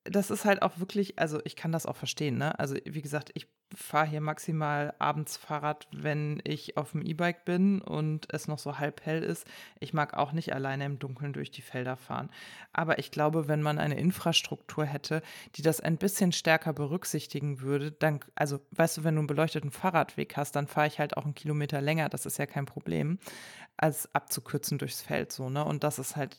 das 0.09 0.31
ist 0.31 0.45
halt 0.45 0.61
auch 0.61 0.79
wirklich, 0.79 1.19
also 1.19 1.39
ich 1.43 1.55
kann 1.55 1.71
das 1.71 1.85
auch 1.85 1.95
verstehen, 1.95 2.37
ne? 2.37 2.57
Also 2.59 2.75
wie 2.85 3.01
gesagt, 3.01 3.31
ich 3.33 3.47
fahre 3.75 4.07
hier 4.07 4.21
maximal 4.21 4.93
abends 4.97 5.37
Fahrrad, 5.37 5.87
wenn 5.91 6.41
ich 6.43 6.75
auf 6.77 6.91
dem 6.91 7.03
E-Bike 7.03 7.45
bin 7.45 7.81
und 7.81 8.25
es 8.33 8.47
noch 8.47 8.57
so 8.57 8.79
halb 8.79 9.05
hell 9.05 9.21
ist. 9.21 9.45
Ich 9.79 9.93
mag 9.93 10.15
auch 10.15 10.31
nicht 10.31 10.53
alleine 10.53 10.85
im 10.85 10.97
Dunkeln 10.97 11.33
durch 11.33 11.51
die 11.51 11.61
Felder 11.61 11.95
fahren. 11.95 12.31
Aber 12.73 12.97
ich 12.97 13.11
glaube, 13.11 13.47
wenn 13.47 13.61
man 13.61 13.77
eine 13.77 13.99
Infrastruktur 13.99 14.85
hätte, 14.85 15.21
die 15.55 15.61
das 15.61 15.81
ein 15.81 15.97
bisschen 15.97 16.31
stärker 16.31 16.73
berücksichtigen 16.73 17.61
würde, 17.61 17.91
dann, 17.91 18.21
also 18.35 18.59
weißt 18.71 18.97
du, 18.97 19.03
wenn 19.03 19.15
du 19.15 19.19
einen 19.19 19.27
beleuchteten 19.27 19.71
Fahrradweg 19.71 20.35
hast, 20.35 20.55
dann 20.55 20.67
fahre 20.67 20.87
ich 20.87 20.99
halt 20.99 21.15
auch 21.17 21.25
einen 21.25 21.35
Kilometer 21.35 21.81
länger, 21.81 22.09
das 22.09 22.25
ist 22.25 22.39
ja 22.39 22.47
kein 22.47 22.65
Problem, 22.65 23.19
als 23.77 24.13
abzukürzen 24.15 24.77
durchs 24.77 25.01
Feld 25.01 25.31
so, 25.31 25.49
ne? 25.49 25.63
Und 25.63 25.83
das 25.83 25.99
ist 25.99 26.15
halt 26.15 26.37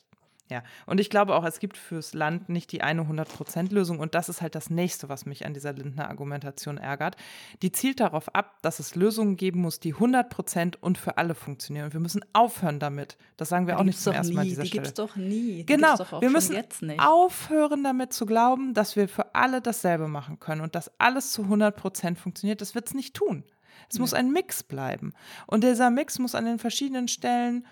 ja, 0.51 0.65
und 0.85 0.99
ich 0.99 1.11
glaube 1.11 1.37
auch, 1.37 1.45
es 1.45 1.61
gibt 1.61 1.77
fürs 1.77 2.13
Land 2.13 2.49
nicht 2.49 2.73
die 2.73 2.83
eine 2.83 3.03
100%-Lösung. 3.03 4.01
Und 4.01 4.17
das 4.17 4.29
ist 4.29 4.43
halt 4.43 4.57
das 4.57 4.69
Nächste, 4.69 5.09
was 5.09 5.25
mich 5.25 5.47
an 5.47 5.55
dieser 5.55 5.73
Lindner 5.73 6.09
Argumentation 6.09 6.77
ärgert. 6.77 7.17
Die 7.63 7.71
zielt 7.71 8.01
darauf 8.01 8.35
ab, 8.35 8.57
dass 8.63 8.81
es 8.81 8.97
Lösungen 8.97 9.37
geben 9.37 9.61
muss, 9.61 9.79
die 9.79 9.95
100% 9.95 10.77
und 10.81 10.99
für 10.99 11.19
alle 11.19 11.37
funktionieren. 11.37 11.87
Und 11.87 11.93
wir 11.93 12.01
müssen 12.01 12.25
aufhören 12.33 12.81
damit. 12.81 13.17
Das 13.37 13.49
sagen 13.49 13.69
wir 13.69 13.75
die 13.75 13.81
auch 13.81 13.85
nicht 13.85 14.01
zum 14.01 14.13
ersten 14.13 14.35
Mal 14.35 14.43
an 14.43 14.49
dieser 14.49 14.63
die 14.63 14.69
Stelle. 14.69 14.83
Die 14.83 14.89
gibt 14.89 14.99
es 14.99 15.07
doch 15.07 15.17
nie. 15.17 15.65
Genau, 15.65 15.97
doch 15.97 16.21
wir 16.21 16.31
müssen 16.31 16.57
aufhören 16.99 17.85
damit 17.85 18.13
zu 18.13 18.27
glauben, 18.27 18.75
dass 18.75 18.97
wir 18.97 19.09
für 19.09 19.35
alle 19.35 19.61
dasselbe 19.61 20.09
machen 20.09 20.41
können 20.41 20.63
und 20.63 20.75
dass 20.75 20.91
alles 20.99 21.31
zu 21.31 21.43
100% 21.43 22.17
funktioniert. 22.17 22.61
Das 22.61 22.75
wird 22.75 22.89
es 22.89 22.95
nicht 22.95 23.15
tun. 23.15 23.45
Es 23.89 23.95
nee. 23.95 24.01
muss 24.01 24.15
ein 24.15 24.33
Mix 24.33 24.63
bleiben. 24.63 25.13
Und 25.47 25.65
dieser 25.65 25.91
Mix 25.91 26.19
muss 26.19 26.35
an 26.35 26.45
den 26.45 26.59
verschiedenen 26.59 27.09
Stellen 27.09 27.67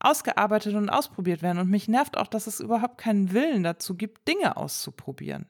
ausgearbeitet 0.00 0.74
und 0.74 0.90
ausprobiert 0.90 1.42
werden. 1.42 1.58
Und 1.58 1.70
mich 1.70 1.88
nervt 1.88 2.16
auch, 2.16 2.26
dass 2.26 2.46
es 2.46 2.60
überhaupt 2.60 2.98
keinen 2.98 3.32
Willen 3.32 3.62
dazu 3.62 3.94
gibt, 3.96 4.26
Dinge 4.28 4.56
auszuprobieren. 4.56 5.46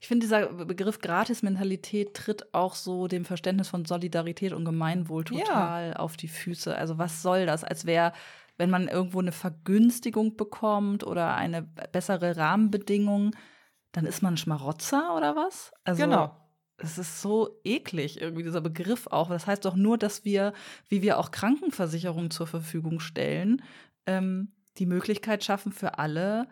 Ich 0.00 0.08
finde, 0.08 0.26
dieser 0.26 0.48
Begriff 0.48 0.98
Gratis-Mentalität 1.00 2.14
tritt 2.14 2.52
auch 2.54 2.74
so 2.74 3.08
dem 3.08 3.24
Verständnis 3.24 3.68
von 3.68 3.86
Solidarität 3.86 4.52
und 4.52 4.66
Gemeinwohl 4.66 5.24
total 5.24 5.90
ja. 5.90 5.96
auf 5.96 6.16
die 6.16 6.28
Füße. 6.28 6.76
Also 6.76 6.98
was 6.98 7.22
soll 7.22 7.46
das? 7.46 7.64
Als 7.64 7.86
wäre, 7.86 8.12
wenn 8.58 8.68
man 8.68 8.88
irgendwo 8.88 9.20
eine 9.20 9.32
Vergünstigung 9.32 10.36
bekommt 10.36 11.04
oder 11.04 11.34
eine 11.34 11.62
bessere 11.62 12.36
Rahmenbedingung, 12.36 13.34
dann 13.92 14.04
ist 14.04 14.22
man 14.22 14.34
ein 14.34 14.36
Schmarotzer 14.36 15.16
oder 15.16 15.36
was? 15.36 15.72
Also, 15.84 16.02
genau 16.02 16.43
es 16.76 16.98
ist 16.98 17.22
so 17.22 17.60
eklig, 17.64 18.20
irgendwie 18.20 18.42
dieser 18.42 18.60
Begriff 18.60 19.06
auch. 19.06 19.28
Das 19.28 19.46
heißt 19.46 19.64
doch 19.64 19.76
nur, 19.76 19.98
dass 19.98 20.24
wir, 20.24 20.52
wie 20.88 21.02
wir 21.02 21.18
auch 21.18 21.30
Krankenversicherungen 21.30 22.30
zur 22.30 22.46
Verfügung 22.46 23.00
stellen, 23.00 23.62
ähm, 24.06 24.48
die 24.78 24.86
Möglichkeit 24.86 25.44
schaffen 25.44 25.72
für 25.72 25.98
alle. 25.98 26.48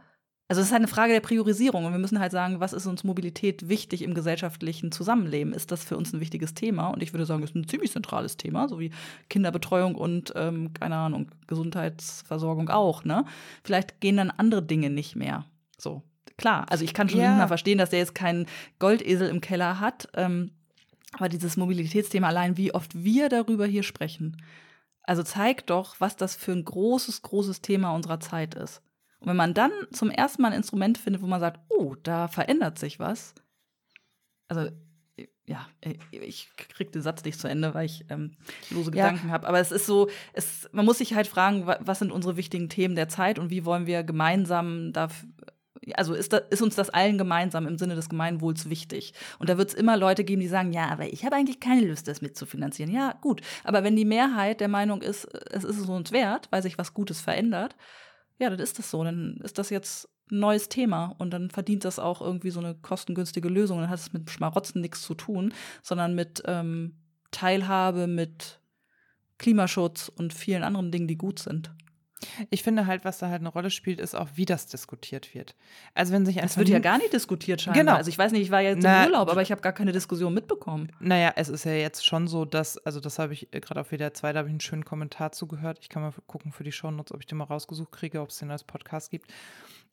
Also 0.48 0.60
es 0.60 0.68
ist 0.68 0.74
eine 0.74 0.86
Frage 0.86 1.12
der 1.12 1.20
Priorisierung 1.20 1.86
und 1.86 1.92
wir 1.92 1.98
müssen 1.98 2.20
halt 2.20 2.30
sagen, 2.30 2.60
was 2.60 2.72
ist 2.72 2.86
uns 2.86 3.04
Mobilität 3.04 3.68
wichtig 3.68 4.02
im 4.02 4.14
gesellschaftlichen 4.14 4.92
Zusammenleben? 4.92 5.54
Ist 5.54 5.72
das 5.72 5.82
für 5.82 5.96
uns 5.96 6.12
ein 6.12 6.20
wichtiges 6.20 6.54
Thema? 6.54 6.88
Und 6.88 7.02
ich 7.02 7.12
würde 7.12 7.26
sagen, 7.26 7.42
es 7.42 7.50
ist 7.50 7.56
ein 7.56 7.68
ziemlich 7.68 7.90
zentrales 7.90 8.36
Thema, 8.36 8.68
so 8.68 8.78
wie 8.78 8.92
Kinderbetreuung 9.30 9.94
und, 9.94 10.32
ähm, 10.36 10.72
keine 10.74 10.96
Ahnung, 10.96 11.30
Gesundheitsversorgung 11.46 12.68
auch. 12.68 13.04
Ne? 13.04 13.24
Vielleicht 13.64 14.00
gehen 14.00 14.18
dann 14.18 14.30
andere 14.30 14.62
Dinge 14.62 14.90
nicht 14.90 15.16
mehr. 15.16 15.46
So, 15.78 16.02
klar, 16.36 16.66
also 16.70 16.84
ich 16.84 16.94
kann 16.94 17.08
schon 17.08 17.20
ja. 17.20 17.46
verstehen, 17.46 17.78
dass 17.78 17.90
der 17.90 17.98
jetzt 18.00 18.14
keinen 18.14 18.46
Goldesel 18.78 19.28
im 19.28 19.40
Keller 19.40 19.80
hat. 19.80 20.08
Ähm, 20.14 20.52
aber 21.12 21.28
dieses 21.28 21.56
Mobilitätsthema 21.56 22.28
allein, 22.28 22.56
wie 22.56 22.74
oft 22.74 23.04
wir 23.04 23.28
darüber 23.28 23.66
hier 23.66 23.82
sprechen, 23.82 24.42
also 25.02 25.22
zeigt 25.22 25.70
doch, 25.70 25.96
was 25.98 26.16
das 26.16 26.36
für 26.36 26.52
ein 26.52 26.64
großes, 26.64 27.22
großes 27.22 27.60
Thema 27.60 27.94
unserer 27.94 28.20
Zeit 28.20 28.54
ist. 28.54 28.82
Und 29.20 29.28
wenn 29.28 29.36
man 29.36 29.54
dann 29.54 29.72
zum 29.92 30.10
ersten 30.10 30.42
Mal 30.42 30.48
ein 30.48 30.58
Instrument 30.58 30.98
findet, 30.98 31.22
wo 31.22 31.26
man 31.26 31.40
sagt, 31.40 31.60
oh, 31.68 31.94
da 32.02 32.28
verändert 32.28 32.78
sich 32.78 32.98
was, 32.98 33.34
also 34.48 34.70
ja, 35.44 35.66
ich 36.10 36.48
krieg 36.56 36.92
den 36.92 37.02
Satz 37.02 37.24
nicht 37.24 37.38
zu 37.38 37.48
Ende, 37.48 37.74
weil 37.74 37.86
ich 37.86 38.04
ähm, 38.10 38.36
lose 38.70 38.90
ja. 38.94 39.08
Gedanken 39.08 39.30
habe. 39.30 39.46
Aber 39.48 39.58
es 39.58 39.72
ist 39.72 39.86
so, 39.86 40.08
es, 40.32 40.68
man 40.72 40.84
muss 40.84 40.98
sich 40.98 41.14
halt 41.14 41.26
fragen, 41.26 41.66
was 41.66 41.98
sind 41.98 42.12
unsere 42.12 42.36
wichtigen 42.36 42.68
Themen 42.68 42.94
der 42.94 43.08
Zeit 43.08 43.38
und 43.38 43.50
wie 43.50 43.64
wollen 43.64 43.86
wir 43.86 44.04
gemeinsam 44.04 44.92
dafür 44.92 45.28
also 45.94 46.14
ist, 46.14 46.32
da, 46.32 46.38
ist, 46.38 46.62
uns 46.62 46.76
das 46.76 46.90
allen 46.90 47.18
gemeinsam 47.18 47.66
im 47.66 47.78
Sinne 47.78 47.94
des 47.94 48.08
Gemeinwohls 48.08 48.70
wichtig. 48.70 49.14
Und 49.38 49.48
da 49.48 49.58
wird 49.58 49.70
es 49.70 49.74
immer 49.74 49.96
Leute 49.96 50.24
geben, 50.24 50.40
die 50.40 50.48
sagen, 50.48 50.72
ja, 50.72 50.88
aber 50.88 51.12
ich 51.12 51.24
habe 51.24 51.36
eigentlich 51.36 51.60
keine 51.60 51.86
Lust, 51.86 52.06
das 52.08 52.22
mitzufinanzieren. 52.22 52.92
Ja, 52.92 53.14
gut. 53.20 53.40
Aber 53.64 53.82
wenn 53.82 53.96
die 53.96 54.04
Mehrheit 54.04 54.60
der 54.60 54.68
Meinung 54.68 55.02
ist, 55.02 55.24
es 55.50 55.64
ist 55.64 55.78
es 55.78 55.88
uns 55.88 56.12
wert, 56.12 56.48
weil 56.50 56.62
sich 56.62 56.78
was 56.78 56.94
Gutes 56.94 57.20
verändert, 57.20 57.76
ja, 58.38 58.50
dann 58.50 58.60
ist 58.60 58.78
das 58.78 58.90
so. 58.90 59.02
Dann 59.02 59.38
ist 59.42 59.58
das 59.58 59.70
jetzt 59.70 60.08
ein 60.30 60.38
neues 60.38 60.68
Thema 60.68 61.14
und 61.18 61.30
dann 61.30 61.50
verdient 61.50 61.84
das 61.84 61.98
auch 61.98 62.20
irgendwie 62.20 62.50
so 62.50 62.60
eine 62.60 62.74
kostengünstige 62.74 63.48
Lösung. 63.48 63.80
Dann 63.80 63.90
hat 63.90 63.98
es 63.98 64.12
mit 64.12 64.30
Schmarotzen 64.30 64.80
nichts 64.80 65.02
zu 65.02 65.14
tun, 65.14 65.52
sondern 65.82 66.14
mit 66.14 66.42
ähm, 66.46 66.96
Teilhabe, 67.30 68.06
mit 68.06 68.60
Klimaschutz 69.38 70.08
und 70.08 70.32
vielen 70.32 70.62
anderen 70.62 70.92
Dingen, 70.92 71.08
die 71.08 71.18
gut 71.18 71.40
sind. 71.40 71.72
Ich 72.50 72.62
finde 72.62 72.86
halt, 72.86 73.04
was 73.04 73.18
da 73.18 73.28
halt 73.28 73.40
eine 73.40 73.48
Rolle 73.48 73.70
spielt, 73.70 74.00
ist 74.00 74.14
auch, 74.14 74.28
wie 74.34 74.44
das 74.44 74.66
diskutiert 74.66 75.34
wird. 75.34 75.54
Also 75.94 76.12
wenn 76.12 76.24
sich 76.26 76.40
ein 76.40 76.46
Es 76.46 76.56
wird 76.56 76.68
ja 76.68 76.78
gar 76.78 76.98
nicht 76.98 77.12
diskutiert 77.12 77.60
scheinbar. 77.60 77.82
Genau. 77.82 77.96
Also 77.96 78.08
ich 78.08 78.18
weiß 78.18 78.32
nicht, 78.32 78.42
ich 78.42 78.50
war 78.50 78.60
jetzt 78.60 78.82
Na, 78.82 79.04
im 79.04 79.10
Urlaub, 79.10 79.30
aber 79.30 79.42
ich 79.42 79.50
habe 79.50 79.60
gar 79.60 79.72
keine 79.72 79.92
Diskussion 79.92 80.32
mitbekommen. 80.34 80.90
Naja, 81.00 81.32
es 81.36 81.48
ist 81.48 81.64
ja 81.64 81.72
jetzt 81.72 82.04
schon 82.06 82.28
so, 82.28 82.44
dass, 82.44 82.78
also 82.78 83.00
das 83.00 83.18
habe 83.18 83.32
ich 83.32 83.52
äh, 83.52 83.60
gerade 83.60 83.80
auf 83.80 83.90
WDR 83.90 84.14
2, 84.14 84.32
da 84.32 84.38
habe 84.40 84.48
ich 84.48 84.52
einen 84.52 84.60
schönen 84.60 84.84
Kommentar 84.84 85.32
zugehört. 85.32 85.78
Ich 85.80 85.88
kann 85.88 86.02
mal 86.02 86.12
gucken 86.26 86.52
für 86.52 86.64
die 86.64 86.72
Shownotes, 86.72 87.12
ob 87.12 87.20
ich 87.20 87.26
den 87.26 87.38
mal 87.38 87.44
rausgesucht 87.44 87.92
kriege, 87.92 88.20
ob 88.20 88.30
es 88.30 88.38
den 88.38 88.50
als 88.50 88.64
Podcast 88.64 89.10
gibt 89.10 89.32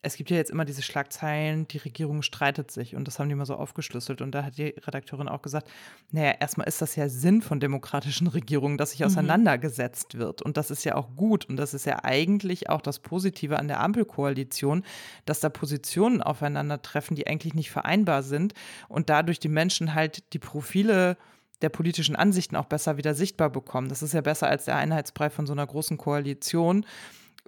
es 0.02 0.16
gibt 0.16 0.30
ja 0.30 0.38
jetzt 0.38 0.50
immer 0.50 0.64
diese 0.64 0.82
Schlagzeilen, 0.82 1.68
die 1.68 1.78
Regierung 1.78 2.22
streitet 2.22 2.72
sich 2.72 2.96
und 2.96 3.06
das 3.06 3.20
haben 3.20 3.28
die 3.28 3.36
mal 3.36 3.46
so 3.46 3.56
aufgeschlüsselt. 3.56 4.22
Und 4.22 4.32
da 4.32 4.46
hat 4.46 4.58
die 4.58 4.68
Redakteurin 4.68 5.28
auch 5.28 5.42
gesagt, 5.42 5.70
naja, 6.12 6.36
erstmal 6.40 6.68
ist 6.68 6.82
das 6.82 6.96
ja 6.96 7.10
Sinn 7.10 7.42
von 7.42 7.60
demokratischen 7.60 8.28
Regierungen, 8.28 8.78
dass 8.78 8.92
sich 8.92 9.02
mhm. 9.02 9.08
auseinandergesetzt 9.08 10.18
wird. 10.18 10.42
Und 10.42 10.56
das 10.56 10.72
ist 10.72 10.86
ja 10.86 10.96
auch 10.96 11.16
gut. 11.18 11.46
Und 11.50 11.58
das 11.58 11.74
ist 11.74 11.86
ja 11.86 12.04
eigentlich 12.04 12.70
auch 12.70 12.82
das 12.82 13.00
Positive 13.00 13.60
an 13.60 13.68
der 13.68 13.82
Ampelkoalition, 13.82 14.84
dass 15.26 15.42
da 15.42 15.50
Positionen 15.50 16.22
aufeinandertreffen, 16.22 17.18
die 17.18 17.28
eigentlich 17.28 17.54
nicht 17.54 17.72
vereinbar 17.72 18.24
sind 18.24 18.54
und 18.88 19.10
dadurch 19.10 19.40
die 19.40 19.50
Menschen 19.50 19.96
halt 19.96 20.34
die 20.34 20.40
Profile 20.40 21.18
der 21.62 21.70
politischen 21.70 22.16
Ansichten 22.16 22.56
auch 22.56 22.66
besser 22.66 22.96
wieder 22.96 23.14
sichtbar 23.14 23.50
bekommen. 23.50 23.90
Das 23.90 24.02
ist 24.02 24.14
ja 24.14 24.22
besser 24.22 24.48
als 24.48 24.64
der 24.64 24.78
Einheitsbrei 24.78 25.30
von 25.30 25.46
so 25.46 25.52
einer 25.52 25.68
großen 25.68 25.98
Koalition 25.98 26.86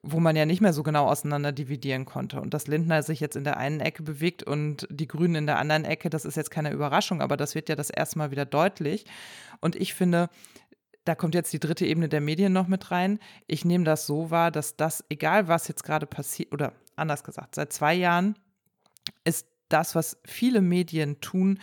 wo 0.04 0.20
man 0.20 0.36
ja 0.36 0.46
nicht 0.46 0.62
mehr 0.62 0.74
so 0.74 0.82
genau 0.82 1.06
auseinander 1.08 1.52
dividieren 1.52 2.06
konnte. 2.06 2.42
Und 2.42 2.54
dass 2.54 2.68
Lindner 2.68 3.04
sich 3.04 3.20
jetzt 3.20 3.36
in 3.36 3.44
der 3.44 3.58
einen 3.58 3.80
Ecke 3.80 4.02
bewegt 4.02 4.42
und 4.44 4.88
die 4.90 5.08
Grünen 5.08 5.36
in 5.36 5.46
der 5.46 5.60
anderen 5.60 5.86
Ecke, 5.86 6.10
das 6.10 6.26
ist 6.26 6.38
jetzt 6.38 6.50
keine 6.50 6.72
Überraschung, 6.72 7.22
aber 7.22 7.38
das 7.38 7.54
wird 7.54 7.70
ja 7.70 7.76
das 7.76 7.92
erste 7.92 8.18
Mal 8.18 8.32
wieder 8.32 8.46
deutlich. 8.46 9.06
Und 9.60 9.76
ich 9.76 9.94
finde, 9.94 10.30
da 11.06 11.14
kommt 11.14 11.36
jetzt 11.36 11.54
die 11.54 11.60
dritte 11.60 11.86
Ebene 11.86 12.10
der 12.10 12.22
Medien 12.22 12.54
noch 12.54 12.68
mit 12.68 12.90
rein. 12.90 13.20
Ich 13.48 13.64
nehme 13.64 13.84
das 13.84 14.08
so 14.08 14.32
wahr, 14.32 14.50
dass 14.50 14.76
das, 14.76 15.04
egal 15.10 15.48
was 15.48 15.68
jetzt 15.68 15.84
gerade 15.84 16.08
passiert, 16.08 16.52
oder 16.52 16.74
anders 16.96 17.24
gesagt, 17.24 17.56
seit 17.56 17.72
zwei 17.72 17.94
Jahren 17.94 18.36
ist 19.24 19.48
das, 19.70 19.94
was 19.96 20.18
viele 20.26 20.62
Medien 20.62 21.22
tun, 21.22 21.60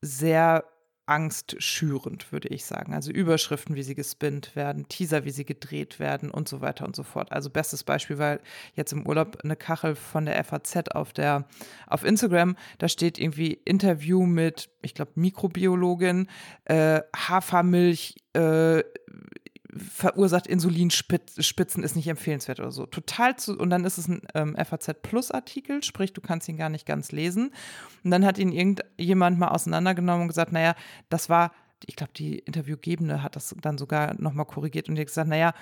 sehr 0.00 0.64
angstschürend, 1.08 2.30
würde 2.32 2.48
ich 2.48 2.64
sagen. 2.64 2.92
Also 2.94 3.10
Überschriften, 3.10 3.74
wie 3.76 3.82
sie 3.82 3.94
gespinnt 3.94 4.54
werden, 4.54 4.88
Teaser, 4.88 5.24
wie 5.24 5.30
sie 5.30 5.44
gedreht 5.44 5.98
werden 5.98 6.30
und 6.30 6.48
so 6.48 6.60
weiter 6.60 6.84
und 6.84 6.94
so 6.94 7.02
fort. 7.02 7.32
Also 7.32 7.50
bestes 7.50 7.82
Beispiel 7.82 8.18
war 8.18 8.38
jetzt 8.74 8.92
im 8.92 9.06
Urlaub 9.06 9.38
eine 9.42 9.56
Kachel 9.56 9.94
von 9.94 10.26
der 10.26 10.42
FAZ 10.44 10.90
auf 10.94 11.12
der 11.12 11.46
auf 11.86 12.04
Instagram. 12.04 12.56
Da 12.78 12.88
steht 12.88 13.18
irgendwie 13.18 13.54
Interview 13.64 14.26
mit, 14.26 14.68
ich 14.82 14.94
glaube, 14.94 15.12
Mikrobiologin, 15.14 16.28
äh, 16.66 17.00
Hafermilch, 17.16 18.16
äh, 18.34 18.82
verursacht 19.76 20.46
Insulinspitzen, 20.46 21.82
ist 21.84 21.96
nicht 21.96 22.08
empfehlenswert 22.08 22.60
oder 22.60 22.70
so. 22.70 22.86
Total 22.86 23.36
zu, 23.36 23.58
und 23.58 23.70
dann 23.70 23.84
ist 23.84 23.98
es 23.98 24.08
ein 24.08 24.22
ähm, 24.34 24.56
FAZ 24.56 25.02
Plus 25.02 25.30
Artikel, 25.30 25.82
sprich, 25.82 26.12
du 26.12 26.20
kannst 26.20 26.48
ihn 26.48 26.56
gar 26.56 26.70
nicht 26.70 26.86
ganz 26.86 27.12
lesen. 27.12 27.52
Und 28.02 28.10
dann 28.10 28.24
hat 28.24 28.38
ihn 28.38 28.52
irgendjemand 28.52 29.38
mal 29.38 29.48
auseinandergenommen 29.48 30.22
und 30.22 30.28
gesagt, 30.28 30.52
naja, 30.52 30.74
das 31.10 31.28
war, 31.28 31.52
ich 31.86 31.96
glaube, 31.96 32.12
die 32.16 32.38
Interviewgebende 32.38 33.22
hat 33.22 33.36
das 33.36 33.54
dann 33.60 33.78
sogar 33.78 34.14
nochmal 34.20 34.46
korrigiert 34.46 34.88
und 34.88 34.98
hat 34.98 35.06
gesagt, 35.06 35.28
naja, 35.28 35.52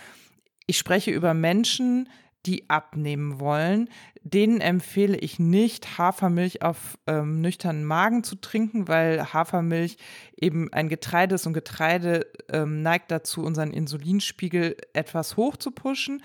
ich 0.67 0.79
spreche 0.79 1.11
über 1.11 1.35
Menschen, 1.35 2.09
die 2.47 2.69
abnehmen 2.71 3.41
wollen, 3.41 3.89
denen 4.23 4.61
empfehle 4.61 5.17
ich 5.17 5.39
nicht, 5.39 5.99
Hafermilch 5.99 6.63
auf 6.63 6.99
ähm, 7.07 7.41
nüchternen 7.41 7.85
Magen 7.85 8.25
zu 8.25 8.37
trinken, 8.37 8.89
weil 8.89 9.33
Hafermilch 9.33 9.99
eben 10.41 10.73
ein 10.73 10.89
Getreide 10.89 11.35
ist 11.35 11.47
und 11.47 11.53
Getreide 11.53 12.27
ähm, 12.53 12.83
neigt 12.83 13.11
dazu, 13.11 13.43
unseren 13.43 13.73
Insulinspiegel 13.73 14.77
etwas 14.93 15.37
hoch 15.37 15.57
zu 15.57 15.71
pushen. 15.71 16.23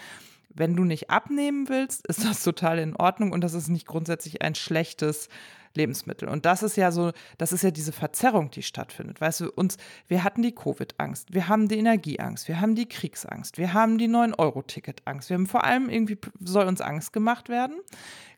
Wenn 0.50 0.76
du 0.76 0.84
nicht 0.84 1.10
abnehmen 1.10 1.70
willst, 1.70 2.06
ist 2.08 2.26
das 2.26 2.44
total 2.44 2.80
in 2.80 2.96
Ordnung 2.96 3.32
und 3.32 3.42
das 3.42 3.54
ist 3.54 3.70
nicht 3.70 3.88
grundsätzlich 3.88 4.42
ein 4.42 4.56
schlechtes 4.56 5.30
Lebensmittel. 5.76 6.28
Und 6.28 6.46
das 6.46 6.64
ist 6.64 6.76
ja 6.76 6.92
so, 6.92 7.12
das 7.38 7.52
ist 7.54 7.64
ja 7.64 7.72
diese 7.72 7.92
Verzerrung, 7.92 8.52
die 8.52 8.64
stattfindet. 8.64 9.22
Weißt 9.22 9.42
du, 9.42 9.52
uns, 9.52 9.78
wir 10.08 10.24
hatten 10.24 10.42
die 10.42 10.54
Covid-Angst, 10.54 11.34
wir 11.34 11.48
haben 11.48 11.68
die 11.68 11.78
Energieangst, 11.78 12.48
wir 12.48 12.62
haben 12.62 12.76
die 12.76 12.88
Kriegsangst, 12.88 13.58
wir 13.58 13.74
haben 13.74 13.98
die 13.98 14.08
9-Euro-Ticket-Angst. 14.08 15.30
Wir 15.30 15.36
haben 15.36 15.48
vor 15.48 15.64
allem 15.64 15.90
irgendwie, 15.90 16.18
soll 16.40 16.68
uns 16.68 16.82
Angst 16.82 17.14
gemacht 17.14 17.50
werden. 17.50 17.78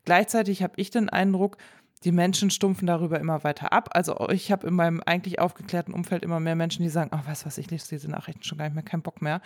Gleichzeitig 0.04 0.62
habe 0.62 0.74
ich 0.76 0.90
den 0.90 1.08
Eindruck, 1.08 1.56
die 2.04 2.12
Menschen 2.12 2.50
stumpfen 2.50 2.86
darüber 2.86 3.18
immer 3.18 3.44
weiter 3.44 3.72
ab. 3.72 3.88
Also 3.92 4.28
ich 4.28 4.52
habe 4.52 4.66
in 4.66 4.74
meinem 4.74 5.02
eigentlich 5.04 5.38
aufgeklärten 5.38 5.94
Umfeld 5.94 6.22
immer 6.22 6.38
mehr 6.38 6.54
Menschen, 6.54 6.82
die 6.82 6.90
sagen, 6.90 7.10
oh, 7.14 7.26
weißt 7.26 7.42
du 7.42 7.46
was, 7.46 7.58
ich 7.58 7.70
lese 7.70 7.88
diese 7.88 8.10
Nachrichten 8.10 8.42
schon 8.42 8.58
gar 8.58 8.66
nicht 8.66 8.74
mehr, 8.74 8.84
keinen 8.84 9.02
Bock 9.02 9.22
mehr. 9.22 9.40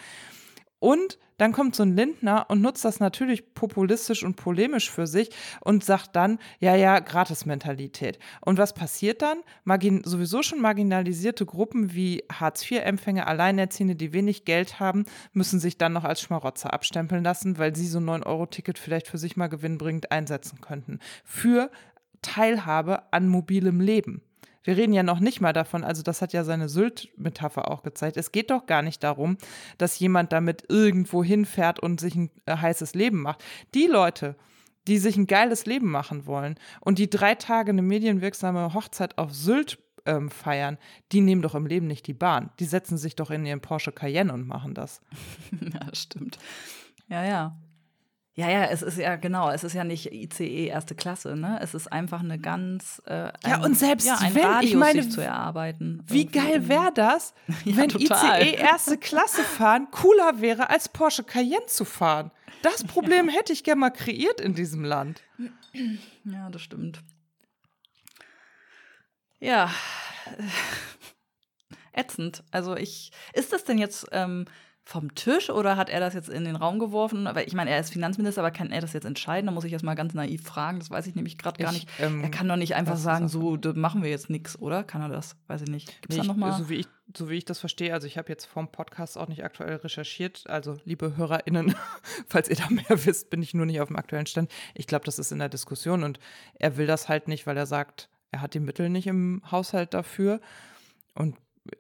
Und 0.78 1.18
dann 1.38 1.52
kommt 1.52 1.76
so 1.76 1.84
ein 1.84 1.94
Lindner 1.94 2.46
und 2.48 2.60
nutzt 2.60 2.84
das 2.84 3.00
natürlich 3.00 3.54
populistisch 3.54 4.24
und 4.24 4.34
polemisch 4.34 4.90
für 4.90 5.06
sich 5.06 5.30
und 5.60 5.84
sagt 5.84 6.16
dann, 6.16 6.38
ja, 6.58 6.74
ja, 6.74 6.98
Gratismentalität. 6.98 8.18
Und 8.40 8.58
was 8.58 8.74
passiert 8.74 9.22
dann? 9.22 9.38
Margin 9.64 10.02
sowieso 10.04 10.42
schon 10.42 10.60
marginalisierte 10.60 11.46
Gruppen 11.46 11.94
wie 11.94 12.24
Hartz-IV-Empfänger, 12.30 13.28
Alleinerziehende, 13.28 13.94
die 13.94 14.12
wenig 14.12 14.44
Geld 14.44 14.80
haben, 14.80 15.04
müssen 15.32 15.60
sich 15.60 15.78
dann 15.78 15.92
noch 15.92 16.04
als 16.04 16.20
Schmarotzer 16.20 16.72
abstempeln 16.72 17.22
lassen, 17.22 17.56
weil 17.58 17.74
sie 17.74 17.86
so 17.86 17.98
ein 17.98 18.10
9-Euro-Ticket 18.10 18.78
vielleicht 18.78 19.06
für 19.06 19.18
sich 19.18 19.36
mal 19.36 19.48
gewinnbringend 19.48 20.10
einsetzen 20.10 20.60
könnten. 20.60 20.98
Für 21.24 21.70
Teilhabe 22.20 23.12
an 23.12 23.28
mobilem 23.28 23.80
Leben. 23.80 24.22
Wir 24.64 24.76
reden 24.76 24.92
ja 24.92 25.02
noch 25.02 25.20
nicht 25.20 25.40
mal 25.40 25.52
davon, 25.52 25.84
also 25.84 26.02
das 26.02 26.20
hat 26.20 26.32
ja 26.32 26.44
seine 26.44 26.68
Sylt-Metapher 26.68 27.70
auch 27.70 27.82
gezeigt. 27.82 28.16
Es 28.16 28.32
geht 28.32 28.50
doch 28.50 28.66
gar 28.66 28.82
nicht 28.82 29.02
darum, 29.02 29.38
dass 29.78 29.98
jemand 29.98 30.32
damit 30.32 30.64
irgendwo 30.68 31.22
hinfährt 31.24 31.80
und 31.80 32.00
sich 32.00 32.14
ein 32.14 32.30
äh, 32.46 32.56
heißes 32.56 32.94
Leben 32.94 33.22
macht. 33.22 33.44
Die 33.74 33.86
Leute, 33.86 34.36
die 34.86 34.98
sich 34.98 35.16
ein 35.16 35.26
geiles 35.26 35.66
Leben 35.66 35.90
machen 35.90 36.26
wollen 36.26 36.56
und 36.80 36.98
die 36.98 37.10
drei 37.10 37.34
Tage 37.34 37.70
eine 37.70 37.82
medienwirksame 37.82 38.74
Hochzeit 38.74 39.18
auf 39.18 39.34
Sylt 39.34 39.78
ähm, 40.06 40.30
feiern, 40.30 40.78
die 41.12 41.20
nehmen 41.20 41.42
doch 41.42 41.54
im 41.54 41.66
Leben 41.66 41.86
nicht 41.86 42.06
die 42.06 42.14
Bahn. 42.14 42.50
Die 42.58 42.64
setzen 42.64 42.96
sich 42.96 43.14
doch 43.14 43.30
in 43.30 43.44
ihren 43.46 43.60
Porsche 43.60 43.92
Cayenne 43.92 44.32
und 44.32 44.46
machen 44.46 44.74
das. 44.74 45.00
ja, 45.60 45.94
stimmt. 45.94 46.38
Ja, 47.08 47.24
ja. 47.24 47.56
Ja, 48.38 48.48
ja, 48.48 48.66
es 48.66 48.82
ist 48.82 48.98
ja 48.98 49.16
genau, 49.16 49.50
es 49.50 49.64
ist 49.64 49.72
ja 49.72 49.82
nicht 49.82 50.12
ICE 50.12 50.68
erste 50.68 50.94
Klasse, 50.94 51.34
ne? 51.34 51.58
Es 51.60 51.74
ist 51.74 51.90
einfach 51.90 52.20
eine 52.20 52.38
ganz 52.38 53.02
äh, 53.04 53.32
ein, 53.42 53.50
ja 53.50 53.64
und 53.64 53.76
selbst 53.76 54.06
ja, 54.06 54.16
ein 54.18 54.32
wenn 54.32 54.44
Radius, 54.44 54.70
ich 54.70 54.76
meine, 54.76 55.02
sich 55.02 55.10
zu 55.10 55.20
erarbeiten. 55.20 56.04
Wie 56.06 56.24
geil 56.24 56.68
wäre 56.68 56.92
das, 56.94 57.34
ja, 57.64 57.76
wenn 57.76 57.88
total. 57.88 58.40
ICE 58.40 58.54
erste 58.54 58.96
Klasse 58.96 59.42
fahren 59.42 59.88
cooler 59.90 60.40
wäre 60.40 60.70
als 60.70 60.88
Porsche 60.88 61.24
Cayenne 61.24 61.66
zu 61.66 61.84
fahren? 61.84 62.30
Das 62.62 62.84
Problem 62.86 63.28
ja. 63.28 63.34
hätte 63.34 63.52
ich 63.52 63.64
gerne 63.64 63.80
mal 63.80 63.90
kreiert 63.90 64.40
in 64.40 64.54
diesem 64.54 64.84
Land. 64.84 65.20
Ja, 66.22 66.48
das 66.48 66.62
stimmt. 66.62 67.00
Ja, 69.40 69.68
ätzend. 71.92 72.44
Also 72.52 72.76
ich, 72.76 73.10
ist 73.32 73.52
das 73.52 73.64
denn 73.64 73.78
jetzt 73.78 74.06
ähm, 74.12 74.44
vom 74.88 75.14
Tisch 75.14 75.50
oder 75.50 75.76
hat 75.76 75.90
er 75.90 76.00
das 76.00 76.14
jetzt 76.14 76.30
in 76.30 76.46
den 76.46 76.56
Raum 76.56 76.78
geworfen? 76.78 77.28
Weil 77.30 77.46
ich 77.46 77.52
meine, 77.52 77.68
er 77.68 77.78
ist 77.78 77.92
Finanzminister, 77.92 78.40
aber 78.40 78.50
kann 78.50 78.70
er 78.70 78.80
das 78.80 78.94
jetzt 78.94 79.04
entscheiden? 79.04 79.44
Da 79.44 79.52
muss 79.52 79.64
ich 79.64 79.70
jetzt 79.70 79.84
mal 79.84 79.94
ganz 79.94 80.14
naiv 80.14 80.42
fragen. 80.42 80.78
Das 80.78 80.90
weiß 80.90 81.06
ich 81.06 81.14
nämlich 81.14 81.36
gerade 81.36 81.62
gar 81.62 81.72
nicht. 81.72 81.90
Ähm, 82.00 82.22
er 82.22 82.30
kann 82.30 82.48
doch 82.48 82.56
nicht 82.56 82.74
einfach 82.74 82.96
sagen, 82.96 83.28
so 83.28 83.58
da 83.58 83.74
machen 83.74 84.02
wir 84.02 84.08
jetzt 84.08 84.30
nichts, 84.30 84.58
oder? 84.58 84.84
Kann 84.84 85.02
er 85.02 85.10
das? 85.10 85.36
Weiß 85.46 85.60
ich 85.60 85.68
nicht. 85.68 85.88
Gibt's 86.00 86.16
nee, 86.16 86.22
da 86.22 86.28
noch 86.28 86.36
mal? 86.36 86.56
So 86.56 86.70
wie 86.70 86.76
ich 86.76 86.86
so 87.14 87.28
wie 87.28 87.34
ich 87.34 87.44
das 87.44 87.58
verstehe, 87.58 87.92
also 87.92 88.06
ich 88.06 88.16
habe 88.16 88.30
jetzt 88.30 88.46
vom 88.46 88.70
Podcast 88.70 89.18
auch 89.18 89.28
nicht 89.28 89.44
aktuell 89.44 89.76
recherchiert. 89.76 90.44
Also, 90.48 90.78
liebe 90.84 91.16
HörerInnen, 91.16 91.74
falls 92.26 92.48
ihr 92.48 92.56
da 92.56 92.68
mehr 92.70 93.04
wisst, 93.04 93.28
bin 93.28 93.42
ich 93.42 93.52
nur 93.52 93.66
nicht 93.66 93.80
auf 93.82 93.88
dem 93.88 93.96
aktuellen 93.96 94.26
Stand. 94.26 94.50
Ich 94.74 94.86
glaube, 94.86 95.04
das 95.04 95.18
ist 95.18 95.32
in 95.32 95.38
der 95.38 95.50
Diskussion 95.50 96.02
und 96.02 96.18
er 96.54 96.78
will 96.78 96.86
das 96.86 97.10
halt 97.10 97.28
nicht, 97.28 97.46
weil 97.46 97.56
er 97.58 97.66
sagt, 97.66 98.08
er 98.30 98.40
hat 98.40 98.54
die 98.54 98.60
Mittel 98.60 98.88
nicht 98.88 99.06
im 99.06 99.42
Haushalt 99.50 99.92
dafür. 99.92 100.40
Und 101.14 101.36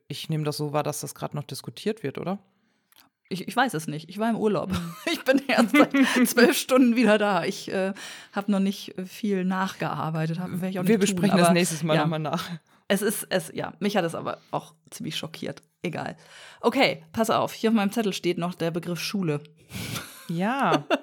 ich 0.08 0.28
nehme 0.28 0.44
das 0.44 0.58
so 0.58 0.72
wahr, 0.74 0.82
dass 0.82 1.00
das 1.00 1.14
gerade 1.14 1.36
noch 1.36 1.44
diskutiert 1.44 2.02
wird, 2.02 2.18
oder? 2.18 2.38
Ich, 3.30 3.46
ich, 3.46 3.54
weiß 3.54 3.74
es 3.74 3.86
nicht. 3.86 4.08
Ich 4.08 4.18
war 4.18 4.30
im 4.30 4.36
Urlaub. 4.36 4.70
Mhm. 4.70 4.94
Ich 5.12 5.24
bin 5.24 5.42
erst 5.46 5.76
seit 5.76 5.92
zwölf 6.28 6.56
Stunden 6.56 6.96
wieder 6.96 7.18
da. 7.18 7.44
Ich 7.44 7.70
äh, 7.70 7.92
habe 8.32 8.50
noch 8.50 8.60
nicht 8.60 8.94
viel 9.06 9.44
nachgearbeitet. 9.44 10.38
Hab, 10.38 10.48
Wir 10.60 10.82
nicht 10.82 11.00
besprechen 11.00 11.36
tun, 11.36 11.38
das 11.38 11.52
nächstes 11.52 11.82
Mal 11.82 11.94
ja, 11.94 12.02
nochmal 12.02 12.20
nach. 12.20 12.48
Es 12.88 13.02
ist, 13.02 13.26
es, 13.28 13.50
ja, 13.54 13.74
mich 13.80 13.96
hat 13.96 14.04
es 14.04 14.14
aber 14.14 14.38
auch 14.50 14.74
ziemlich 14.90 15.16
schockiert. 15.16 15.62
Egal. 15.82 16.16
Okay, 16.60 17.04
pass 17.12 17.28
auf. 17.28 17.52
Hier 17.52 17.70
auf 17.70 17.76
meinem 17.76 17.92
Zettel 17.92 18.14
steht 18.14 18.38
noch 18.38 18.54
der 18.54 18.70
Begriff 18.70 19.00
Schule. 19.00 19.40
Ja. 20.28 20.84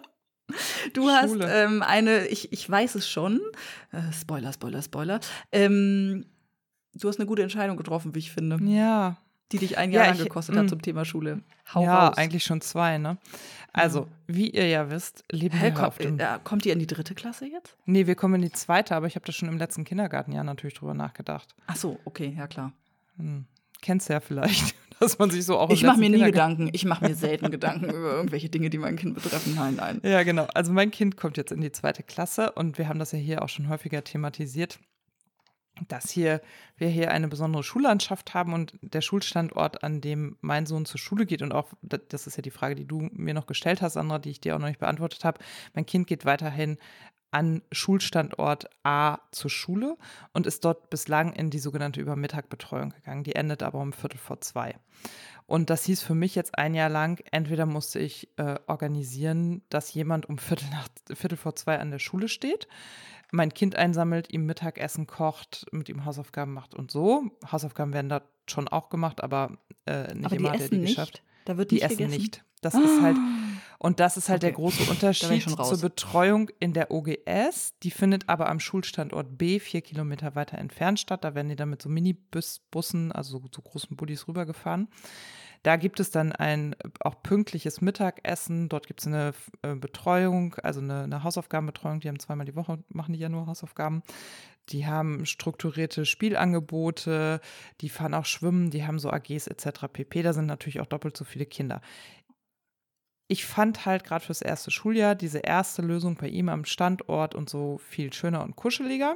Du 0.93 1.01
Schule. 1.01 1.13
hast 1.13 1.35
ähm, 1.41 1.81
eine, 1.81 2.27
ich, 2.27 2.53
ich 2.53 2.69
weiß 2.69 2.93
es 2.93 3.09
schon. 3.09 3.41
Äh, 3.91 4.13
Spoiler, 4.13 4.53
Spoiler, 4.53 4.83
Spoiler. 4.83 5.19
Ähm, 5.51 6.27
du 6.93 7.09
hast 7.09 7.19
eine 7.19 7.25
gute 7.25 7.41
Entscheidung 7.41 7.77
getroffen, 7.77 8.13
wie 8.13 8.19
ich 8.19 8.31
finde. 8.31 8.59
Ja 8.63 9.17
die 9.51 9.59
dich 9.59 9.77
ein 9.77 9.91
Jahr 9.91 10.05
ja, 10.05 10.11
lang 10.11 10.19
gekostet 10.19 10.55
hat 10.55 10.65
mm. 10.65 10.69
zum 10.69 10.81
Thema 10.81 11.05
Schule. 11.05 11.41
Hau 11.73 11.83
ja, 11.83 12.07
raus. 12.07 12.17
eigentlich 12.17 12.43
schon 12.43 12.61
zwei, 12.61 12.97
ne? 12.97 13.17
Also, 13.73 14.07
wie 14.25 14.49
ihr 14.49 14.67
ja 14.67 14.89
wisst, 14.89 15.23
leben 15.31 15.57
Hä, 15.57 15.73
wir 15.75 15.87
auf 15.87 15.97
dem 15.97 16.19
äh, 16.19 16.39
Kommt 16.43 16.65
ihr 16.65 16.73
in 16.73 16.79
die 16.79 16.87
dritte 16.87 17.13
Klasse 17.13 17.45
jetzt? 17.45 17.75
Nee, 17.85 18.07
wir 18.07 18.15
kommen 18.15 18.35
in 18.35 18.41
die 18.41 18.51
zweite, 18.51 18.95
aber 18.95 19.07
ich 19.07 19.15
habe 19.15 19.25
da 19.25 19.31
schon 19.31 19.49
im 19.49 19.57
letzten 19.57 19.83
Kindergartenjahr 19.83 20.43
natürlich 20.43 20.75
drüber 20.75 20.93
nachgedacht. 20.93 21.53
Ach 21.67 21.75
so, 21.75 21.99
okay, 22.05 22.33
ja 22.37 22.47
klar. 22.47 22.71
Hm. 23.17 23.45
Kennst 23.81 24.09
du 24.09 24.13
ja 24.13 24.19
vielleicht, 24.19 24.75
dass 24.99 25.19
man 25.19 25.29
sich 25.29 25.45
so 25.45 25.59
auch 25.59 25.69
Ich 25.69 25.83
mache 25.83 25.99
mir 25.99 26.09
nie 26.09 26.23
Gedanken. 26.23 26.69
Ich 26.71 26.85
mache 26.85 27.05
mir 27.05 27.15
selten 27.15 27.51
Gedanken 27.51 27.89
über 27.89 28.13
irgendwelche 28.13 28.49
Dinge, 28.49 28.69
die 28.69 28.77
mein 28.77 28.95
Kind 28.95 29.15
betreffen. 29.15 29.55
Nein, 29.55 29.75
nein. 29.75 29.99
Ja, 30.03 30.23
genau. 30.23 30.47
Also 30.53 30.71
mein 30.71 30.89
Kind 30.89 31.17
kommt 31.17 31.37
jetzt 31.37 31.51
in 31.51 31.61
die 31.61 31.71
zweite 31.71 32.01
Klasse 32.01 32.53
und 32.53 32.77
wir 32.77 32.87
haben 32.87 32.99
das 32.99 33.11
ja 33.11 33.19
hier 33.19 33.41
auch 33.43 33.49
schon 33.49 33.67
häufiger 33.67 34.03
thematisiert 34.03 34.79
dass 35.87 36.09
hier 36.09 36.41
wir 36.77 36.87
hier 36.87 37.11
eine 37.11 37.27
besondere 37.27 37.63
Schullandschaft 37.63 38.33
haben 38.33 38.53
und 38.53 38.73
der 38.81 39.01
Schulstandort, 39.01 39.83
an 39.83 40.01
dem 40.01 40.37
mein 40.41 40.65
Sohn 40.65 40.85
zur 40.85 40.99
Schule 40.99 41.25
geht 41.25 41.41
und 41.41 41.53
auch, 41.53 41.69
das 41.81 42.27
ist 42.27 42.37
ja 42.37 42.41
die 42.41 42.51
Frage, 42.51 42.75
die 42.75 42.85
du 42.85 43.09
mir 43.11 43.33
noch 43.33 43.45
gestellt 43.45 43.81
hast, 43.81 43.93
Sandra, 43.93 44.19
die 44.19 44.31
ich 44.31 44.41
dir 44.41 44.55
auch 44.55 44.59
noch 44.59 44.67
nicht 44.67 44.79
beantwortet 44.79 45.23
habe. 45.23 45.39
Mein 45.73 45.85
Kind 45.85 46.07
geht 46.07 46.25
weiterhin 46.25 46.77
an 47.31 47.61
Schulstandort 47.71 48.69
A 48.83 49.17
zur 49.31 49.49
Schule 49.49 49.97
und 50.31 50.47
ist 50.47 50.63
dort 50.63 50.89
bislang 50.89 51.33
in 51.33 51.49
die 51.49 51.59
sogenannte 51.59 51.99
Übermittagbetreuung 51.99 52.91
gegangen. 52.91 53.25
Die 53.25 53.35
endet 53.35 53.61
aber 53.61 53.79
um 53.79 53.91
Viertel 53.91 54.17
vor 54.17 54.39
zwei. 54.39 54.75
Und 55.45 55.69
das 55.69 55.83
hieß 55.83 56.01
für 56.01 56.15
mich 56.15 56.33
jetzt 56.33 56.57
ein 56.57 56.73
Jahr 56.73 56.89
lang, 56.89 57.21
entweder 57.31 57.65
musste 57.65 57.99
ich 57.99 58.29
äh, 58.37 58.55
organisieren, 58.67 59.63
dass 59.69 59.93
jemand 59.93 60.27
um 60.27 60.37
Viertel, 60.37 60.69
nach, 60.69 60.87
Viertel 61.13 61.37
vor 61.37 61.55
zwei 61.55 61.77
an 61.77 61.91
der 61.91 61.99
Schule 61.99 62.29
steht 62.29 62.67
mein 63.35 63.53
Kind 63.53 63.75
einsammelt, 63.75 64.31
ihm 64.31 64.45
Mittagessen 64.45 65.07
kocht, 65.07 65.65
mit 65.71 65.89
ihm 65.89 66.05
Hausaufgaben 66.05 66.53
macht 66.53 66.73
und 66.73 66.91
so. 66.91 67.31
Hausaufgaben 67.51 67.93
werden 67.93 68.09
da 68.09 68.21
schon 68.47 68.67
auch 68.67 68.89
gemacht, 68.89 69.23
aber 69.23 69.57
äh, 69.85 70.13
nicht 70.13 70.25
aber 70.25 70.35
immer 70.35 70.51
hat 70.51 70.61
er 70.61 70.69
die 70.69 70.77
nicht? 70.77 70.95
geschafft. 70.95 71.23
Da 71.45 71.57
wird 71.57 71.71
die 71.71 71.81
essen 71.81 71.97
gegessen? 71.97 72.17
nicht. 72.17 72.43
Das 72.61 72.73
ist 72.73 73.01
halt 73.01 73.17
und 73.77 73.99
das 73.99 74.17
ist 74.17 74.29
halt 74.29 74.43
okay. 74.43 74.47
der 74.47 74.55
große 74.55 74.89
Unterschied 74.89 75.43
zur 75.47 75.77
Betreuung 75.79 76.49
in 76.59 76.73
der 76.73 76.89
OGS. 76.89 77.75
Die 77.83 77.91
findet 77.91 78.27
aber 78.27 78.49
am 78.49 78.59
Schulstandort 78.59 79.37
B 79.37 79.59
vier 79.59 79.81
Kilometer 79.81 80.33
weiter 80.33 80.57
entfernt 80.57 80.99
statt. 80.99 81.23
Da 81.23 81.35
werden 81.35 81.49
die 81.49 81.55
dann 81.55 81.69
mit 81.69 81.81
so 81.81 81.89
Minibussen, 81.89 83.11
also 83.11 83.43
so 83.53 83.61
großen 83.61 83.95
Bullis 83.95 84.27
rübergefahren. 84.27 84.87
Da 85.65 85.77
gibt 85.77 85.99
es 85.99 86.11
dann 86.11 86.31
ein 86.31 86.75
auch 86.99 87.23
pünktliches 87.23 87.81
Mittagessen. 87.81 88.69
Dort 88.69 88.85
gibt 88.85 88.99
es 88.99 89.07
eine 89.07 89.33
äh, 89.63 89.73
Betreuung, 89.73 90.53
also 90.61 90.79
eine, 90.79 91.05
eine 91.05 91.23
Hausaufgabenbetreuung. 91.23 92.01
Die 92.01 92.07
haben 92.07 92.19
zweimal 92.19 92.45
die 92.45 92.55
Woche, 92.55 92.83
machen 92.89 93.13
die 93.13 93.19
ja 93.19 93.29
nur 93.29 93.47
Hausaufgaben. 93.47 94.03
Die 94.69 94.85
haben 94.85 95.25
strukturierte 95.25 96.05
Spielangebote, 96.05 97.41
die 97.81 97.89
fahren 97.89 98.13
auch 98.13 98.25
schwimmen, 98.25 98.69
die 98.69 98.85
haben 98.85 98.99
so 98.99 99.09
AGs 99.09 99.47
etc. 99.47 99.87
pp. 99.91 100.21
Da 100.21 100.33
sind 100.33 100.45
natürlich 100.45 100.81
auch 100.81 100.85
doppelt 100.85 101.17
so 101.17 101.25
viele 101.25 101.47
Kinder 101.47 101.81
ich 103.27 103.45
fand 103.45 103.87
halt 103.87 104.03
gerade 104.03 104.23
fürs 104.23 104.41
erste 104.41 104.69
Schuljahr 104.69 105.15
diese 105.15 105.39
erste 105.39 105.81
Lösung 105.81 106.15
bei 106.15 106.27
ihm 106.27 106.47
am 106.47 106.63
Standort 106.63 107.33
und 107.33 107.49
so 107.49 107.79
viel 107.79 108.13
schöner 108.13 108.43
und 108.43 108.55
kuscheliger. 108.55 109.15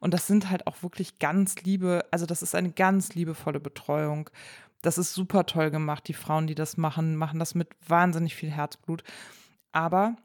Und 0.00 0.12
das 0.12 0.26
sind 0.26 0.50
halt 0.50 0.66
auch 0.66 0.82
wirklich 0.82 1.20
ganz 1.20 1.62
liebe, 1.62 2.04
also 2.10 2.26
das 2.26 2.42
ist 2.42 2.56
eine 2.56 2.72
ganz 2.72 3.14
liebevolle 3.14 3.60
Betreuung. 3.60 4.28
Das 4.84 4.98
ist 4.98 5.14
super 5.14 5.46
toll 5.46 5.70
gemacht. 5.70 6.06
Die 6.08 6.14
Frauen, 6.14 6.46
die 6.46 6.54
das 6.54 6.76
machen, 6.76 7.16
machen 7.16 7.38
das 7.38 7.54
mit 7.54 7.68
wahnsinnig 7.88 8.34
viel 8.34 8.50
Herzblut. 8.50 9.02
Aber 9.72 10.16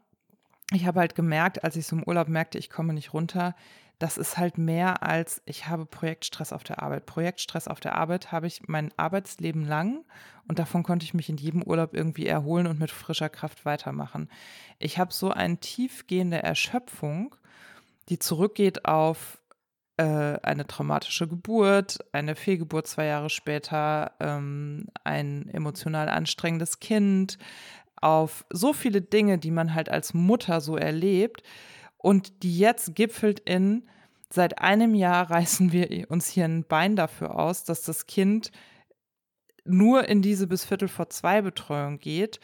ich 0.70 0.86
habe 0.86 1.00
halt 1.00 1.14
gemerkt, 1.14 1.64
als 1.64 1.76
ich 1.76 1.86
so 1.86 1.96
im 1.96 2.04
Urlaub 2.04 2.28
merkte, 2.28 2.58
ich 2.58 2.68
komme 2.68 2.92
nicht 2.92 3.14
runter, 3.14 3.54
das 3.98 4.18
ist 4.18 4.36
halt 4.36 4.58
mehr 4.58 5.02
als 5.02 5.42
ich 5.46 5.66
habe 5.66 5.86
Projektstress 5.86 6.52
auf 6.52 6.62
der 6.62 6.82
Arbeit. 6.82 7.06
Projektstress 7.06 7.68
auf 7.68 7.80
der 7.80 7.96
Arbeit 7.96 8.32
habe 8.32 8.46
ich 8.46 8.68
mein 8.68 8.92
Arbeitsleben 8.98 9.66
lang 9.66 10.04
und 10.46 10.58
davon 10.58 10.82
konnte 10.82 11.04
ich 11.04 11.14
mich 11.14 11.30
in 11.30 11.38
jedem 11.38 11.62
Urlaub 11.62 11.94
irgendwie 11.94 12.26
erholen 12.26 12.66
und 12.66 12.78
mit 12.78 12.90
frischer 12.90 13.30
Kraft 13.30 13.64
weitermachen. 13.64 14.28
Ich 14.78 14.98
habe 14.98 15.12
so 15.12 15.30
eine 15.30 15.56
tiefgehende 15.58 16.42
Erschöpfung, 16.42 17.34
die 18.10 18.18
zurückgeht 18.18 18.84
auf 18.84 19.39
äh, 20.00 20.38
eine 20.42 20.66
traumatische 20.66 21.28
Geburt, 21.28 21.98
eine 22.12 22.34
Fehlgeburt 22.34 22.86
zwei 22.86 23.06
Jahre 23.06 23.30
später, 23.30 24.12
ähm, 24.20 24.86
ein 25.04 25.48
emotional 25.50 26.08
anstrengendes 26.08 26.80
Kind, 26.80 27.38
auf 28.00 28.44
so 28.50 28.72
viele 28.72 29.02
Dinge, 29.02 29.38
die 29.38 29.50
man 29.50 29.74
halt 29.74 29.90
als 29.90 30.14
Mutter 30.14 30.60
so 30.60 30.76
erlebt 30.76 31.42
und 31.98 32.42
die 32.42 32.58
jetzt 32.58 32.94
gipfelt 32.94 33.40
in, 33.40 33.84
Seit 34.32 34.60
einem 34.60 34.94
Jahr 34.94 35.28
reißen 35.30 35.72
wir 35.72 36.10
uns 36.10 36.28
hier 36.28 36.44
ein 36.44 36.64
Bein 36.64 36.96
dafür 36.96 37.38
aus, 37.38 37.64
dass 37.64 37.82
das 37.82 38.06
Kind 38.06 38.52
nur 39.64 40.08
in 40.08 40.22
diese 40.22 40.46
bis 40.46 40.64
Viertel 40.64 40.88
vor 40.88 41.10
zwei 41.10 41.42
Betreuung 41.42 41.98
geht 41.98 42.40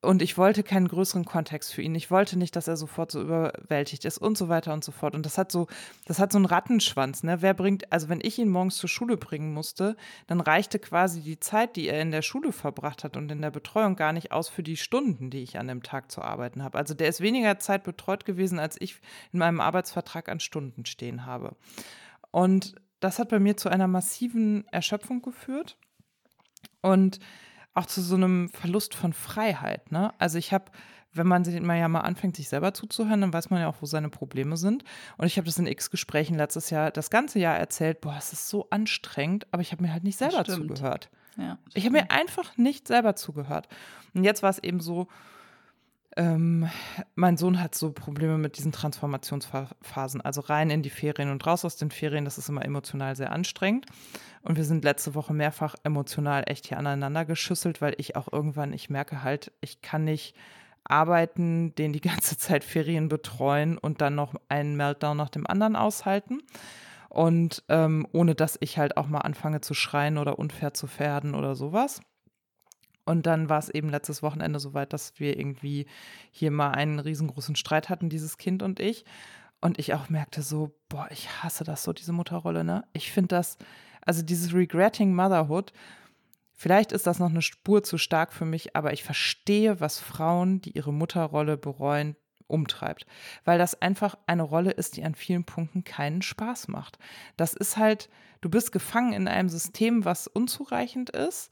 und 0.00 0.22
ich 0.22 0.38
wollte 0.38 0.62
keinen 0.62 0.86
größeren 0.86 1.24
Kontext 1.24 1.74
für 1.74 1.82
ihn. 1.82 1.94
Ich 1.96 2.08
wollte 2.08 2.38
nicht, 2.38 2.54
dass 2.54 2.68
er 2.68 2.76
sofort 2.76 3.10
so 3.10 3.20
überwältigt 3.20 4.04
ist 4.04 4.18
und 4.18 4.38
so 4.38 4.48
weiter 4.48 4.72
und 4.72 4.84
so 4.84 4.92
fort. 4.92 5.16
Und 5.16 5.26
das 5.26 5.38
hat 5.38 5.50
so, 5.50 5.66
das 6.06 6.20
hat 6.20 6.30
so 6.30 6.38
einen 6.38 6.44
Rattenschwanz, 6.44 7.24
ne? 7.24 7.42
Wer 7.42 7.52
bringt, 7.52 7.92
also 7.92 8.08
wenn 8.08 8.20
ich 8.22 8.38
ihn 8.38 8.48
morgens 8.48 8.76
zur 8.76 8.88
Schule 8.88 9.16
bringen 9.16 9.52
musste, 9.52 9.96
dann 10.28 10.40
reichte 10.40 10.78
quasi 10.78 11.20
die 11.20 11.40
Zeit, 11.40 11.74
die 11.74 11.88
er 11.88 12.00
in 12.00 12.12
der 12.12 12.22
Schule 12.22 12.52
verbracht 12.52 13.02
hat 13.02 13.16
und 13.16 13.32
in 13.32 13.42
der 13.42 13.50
Betreuung 13.50 13.96
gar 13.96 14.12
nicht 14.12 14.30
aus 14.30 14.48
für 14.48 14.62
die 14.62 14.76
Stunden, 14.76 15.30
die 15.30 15.42
ich 15.42 15.58
an 15.58 15.66
dem 15.66 15.82
Tag 15.82 16.12
zu 16.12 16.22
arbeiten 16.22 16.62
habe. 16.62 16.78
Also 16.78 16.94
der 16.94 17.08
ist 17.08 17.20
weniger 17.20 17.58
Zeit 17.58 17.82
betreut 17.82 18.24
gewesen, 18.24 18.60
als 18.60 18.80
ich 18.80 19.00
in 19.32 19.40
meinem 19.40 19.60
Arbeitsvertrag 19.60 20.28
an 20.28 20.38
Stunden 20.38 20.86
stehen 20.86 21.26
habe. 21.26 21.56
Und 22.30 22.76
das 23.00 23.18
hat 23.18 23.30
bei 23.30 23.40
mir 23.40 23.56
zu 23.56 23.68
einer 23.68 23.88
massiven 23.88 24.64
Erschöpfung 24.68 25.22
geführt. 25.22 25.76
Und 26.82 27.18
auch 27.78 27.86
zu 27.86 28.02
so 28.02 28.14
einem 28.14 28.48
Verlust 28.50 28.94
von 28.94 29.12
Freiheit. 29.12 29.90
Ne? 29.92 30.12
Also 30.18 30.38
ich 30.38 30.52
habe, 30.52 30.66
wenn 31.12 31.26
man 31.26 31.44
sich 31.44 31.60
mal 31.60 31.78
ja 31.78 31.88
mal 31.88 32.00
anfängt, 32.00 32.36
sich 32.36 32.48
selber 32.48 32.74
zuzuhören, 32.74 33.20
dann 33.20 33.32
weiß 33.32 33.50
man 33.50 33.60
ja 33.60 33.68
auch, 33.68 33.76
wo 33.80 33.86
seine 33.86 34.08
Probleme 34.08 34.56
sind. 34.56 34.84
Und 35.16 35.26
ich 35.26 35.36
habe 35.36 35.46
das 35.46 35.58
in 35.58 35.66
x 35.66 35.90
Gesprächen 35.90 36.36
letztes 36.36 36.70
Jahr, 36.70 36.90
das 36.90 37.10
ganze 37.10 37.38
Jahr 37.38 37.56
erzählt, 37.56 38.00
boah, 38.00 38.16
es 38.18 38.32
ist 38.32 38.48
so 38.48 38.68
anstrengend, 38.70 39.46
aber 39.52 39.62
ich 39.62 39.72
habe 39.72 39.82
mir 39.82 39.92
halt 39.92 40.04
nicht 40.04 40.18
selber 40.18 40.44
zugehört. 40.44 41.10
Ja, 41.36 41.58
ich 41.74 41.84
habe 41.84 41.92
mir 41.92 42.10
einfach 42.10 42.56
nicht 42.56 42.88
selber 42.88 43.14
zugehört. 43.14 43.68
Und 44.12 44.24
jetzt 44.24 44.42
war 44.42 44.50
es 44.50 44.58
eben 44.58 44.80
so, 44.80 45.06
ähm, 46.18 46.68
mein 47.14 47.36
Sohn 47.36 47.62
hat 47.62 47.76
so 47.76 47.92
Probleme 47.92 48.38
mit 48.38 48.58
diesen 48.58 48.72
Transformationsphasen, 48.72 50.20
also 50.20 50.40
rein 50.40 50.68
in 50.68 50.82
die 50.82 50.90
Ferien 50.90 51.30
und 51.30 51.46
raus 51.46 51.64
aus 51.64 51.76
den 51.76 51.92
Ferien. 51.92 52.24
Das 52.24 52.38
ist 52.38 52.48
immer 52.48 52.64
emotional 52.64 53.14
sehr 53.14 53.30
anstrengend. 53.30 53.86
Und 54.42 54.56
wir 54.56 54.64
sind 54.64 54.84
letzte 54.84 55.14
Woche 55.14 55.32
mehrfach 55.32 55.76
emotional 55.84 56.42
echt 56.46 56.66
hier 56.66 56.78
aneinander 56.78 57.24
geschüsselt, 57.24 57.80
weil 57.80 57.94
ich 57.98 58.16
auch 58.16 58.32
irgendwann, 58.32 58.72
ich 58.72 58.90
merke 58.90 59.22
halt, 59.22 59.52
ich 59.60 59.80
kann 59.80 60.04
nicht 60.04 60.34
arbeiten, 60.82 61.74
den 61.76 61.92
die 61.92 62.00
ganze 62.00 62.36
Zeit 62.38 62.64
Ferien 62.64 63.08
betreuen 63.08 63.78
und 63.78 64.00
dann 64.00 64.16
noch 64.16 64.34
einen 64.48 64.76
Meltdown 64.76 65.16
nach 65.16 65.30
dem 65.30 65.46
anderen 65.46 65.76
aushalten. 65.76 66.42
Und 67.08 67.62
ähm, 67.68 68.06
ohne 68.12 68.34
dass 68.34 68.58
ich 68.60 68.76
halt 68.76 68.96
auch 68.96 69.06
mal 69.06 69.20
anfange 69.20 69.60
zu 69.60 69.72
schreien 69.72 70.18
oder 70.18 70.38
unfair 70.38 70.74
zu 70.74 70.88
werden 70.98 71.34
oder 71.34 71.54
sowas. 71.54 72.00
Und 73.08 73.24
dann 73.24 73.48
war 73.48 73.58
es 73.58 73.70
eben 73.70 73.88
letztes 73.88 74.22
Wochenende 74.22 74.60
soweit, 74.60 74.92
dass 74.92 75.18
wir 75.18 75.38
irgendwie 75.38 75.86
hier 76.30 76.50
mal 76.50 76.72
einen 76.72 76.98
riesengroßen 76.98 77.56
Streit 77.56 77.88
hatten, 77.88 78.10
dieses 78.10 78.36
Kind 78.36 78.62
und 78.62 78.80
ich. 78.80 79.06
Und 79.62 79.78
ich 79.78 79.94
auch 79.94 80.10
merkte 80.10 80.42
so, 80.42 80.76
boah, 80.90 81.08
ich 81.10 81.42
hasse 81.42 81.64
das 81.64 81.84
so, 81.84 81.94
diese 81.94 82.12
Mutterrolle, 82.12 82.64
ne? 82.64 82.84
Ich 82.92 83.10
finde 83.10 83.28
das, 83.28 83.56
also 84.02 84.20
dieses 84.20 84.52
Regretting 84.52 85.14
Motherhood, 85.14 85.72
vielleicht 86.52 86.92
ist 86.92 87.06
das 87.06 87.18
noch 87.18 87.30
eine 87.30 87.40
Spur 87.40 87.82
zu 87.82 87.96
stark 87.96 88.30
für 88.30 88.44
mich, 88.44 88.76
aber 88.76 88.92
ich 88.92 89.04
verstehe, 89.04 89.80
was 89.80 89.98
Frauen, 89.98 90.60
die 90.60 90.72
ihre 90.72 90.92
Mutterrolle 90.92 91.56
bereuen, 91.56 92.14
umtreibt. 92.46 93.06
Weil 93.46 93.58
das 93.58 93.80
einfach 93.80 94.18
eine 94.26 94.42
Rolle 94.42 94.72
ist, 94.72 94.98
die 94.98 95.04
an 95.04 95.14
vielen 95.14 95.44
Punkten 95.44 95.82
keinen 95.82 96.20
Spaß 96.20 96.68
macht. 96.68 96.98
Das 97.38 97.54
ist 97.54 97.78
halt, 97.78 98.10
du 98.42 98.50
bist 98.50 98.70
gefangen 98.70 99.14
in 99.14 99.28
einem 99.28 99.48
System, 99.48 100.04
was 100.04 100.26
unzureichend 100.26 101.08
ist 101.08 101.50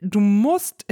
du 0.00 0.20
musst, 0.20 0.86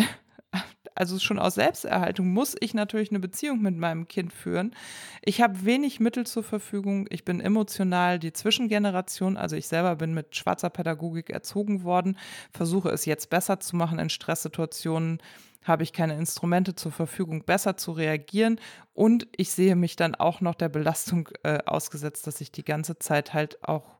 also 0.95 1.19
schon 1.19 1.39
aus 1.39 1.55
Selbsterhaltung, 1.55 2.33
muss 2.33 2.57
ich 2.61 2.75
natürlich 2.75 3.11
eine 3.11 3.21
Beziehung 3.21 3.61
mit 3.63 3.77
meinem 3.77 4.09
Kind 4.09 4.33
führen. 4.33 4.75
Ich 5.23 5.41
habe 5.41 5.65
wenig 5.65 6.01
Mittel 6.01 6.27
zur 6.27 6.43
Verfügung. 6.43 7.07
Ich 7.11 7.25
bin 7.25 7.41
emotional 7.41 8.19
die 8.19 8.33
Zwischengeneration. 8.33 9.37
Also 9.37 9.57
ich 9.57 9.69
selber 9.69 9.97
bin 9.97 10.15
mit 10.15 10.35
schwarzer 10.35 10.71
Pädagogik 10.71 11.31
erzogen 11.31 11.85
worden, 11.85 12.19
versuche 12.53 12.91
es 12.91 13.05
jetzt 13.05 13.31
besser 13.31 13.61
zu 13.61 13.77
machen 13.77 13.99
in 13.99 14.11
Stresssituationen 14.11 15.21
habe 15.65 15.83
ich 15.83 15.93
keine 15.93 16.17
Instrumente 16.17 16.75
zur 16.75 16.91
Verfügung, 16.91 17.45
besser 17.45 17.77
zu 17.77 17.93
reagieren. 17.93 18.59
Und 18.95 19.29
ich 19.37 19.53
sehe 19.53 19.77
mich 19.77 19.97
dann 19.97 20.15
auch 20.15 20.41
noch 20.41 20.55
der 20.55 20.71
Belastung 20.71 21.29
äh, 21.43 21.59
ausgesetzt, 21.67 22.27
dass 22.27 22.41
ich 22.41 22.51
die 22.51 22.65
ganze 22.65 22.99
Zeit 22.99 23.35
halt 23.35 23.63
auch 23.63 23.99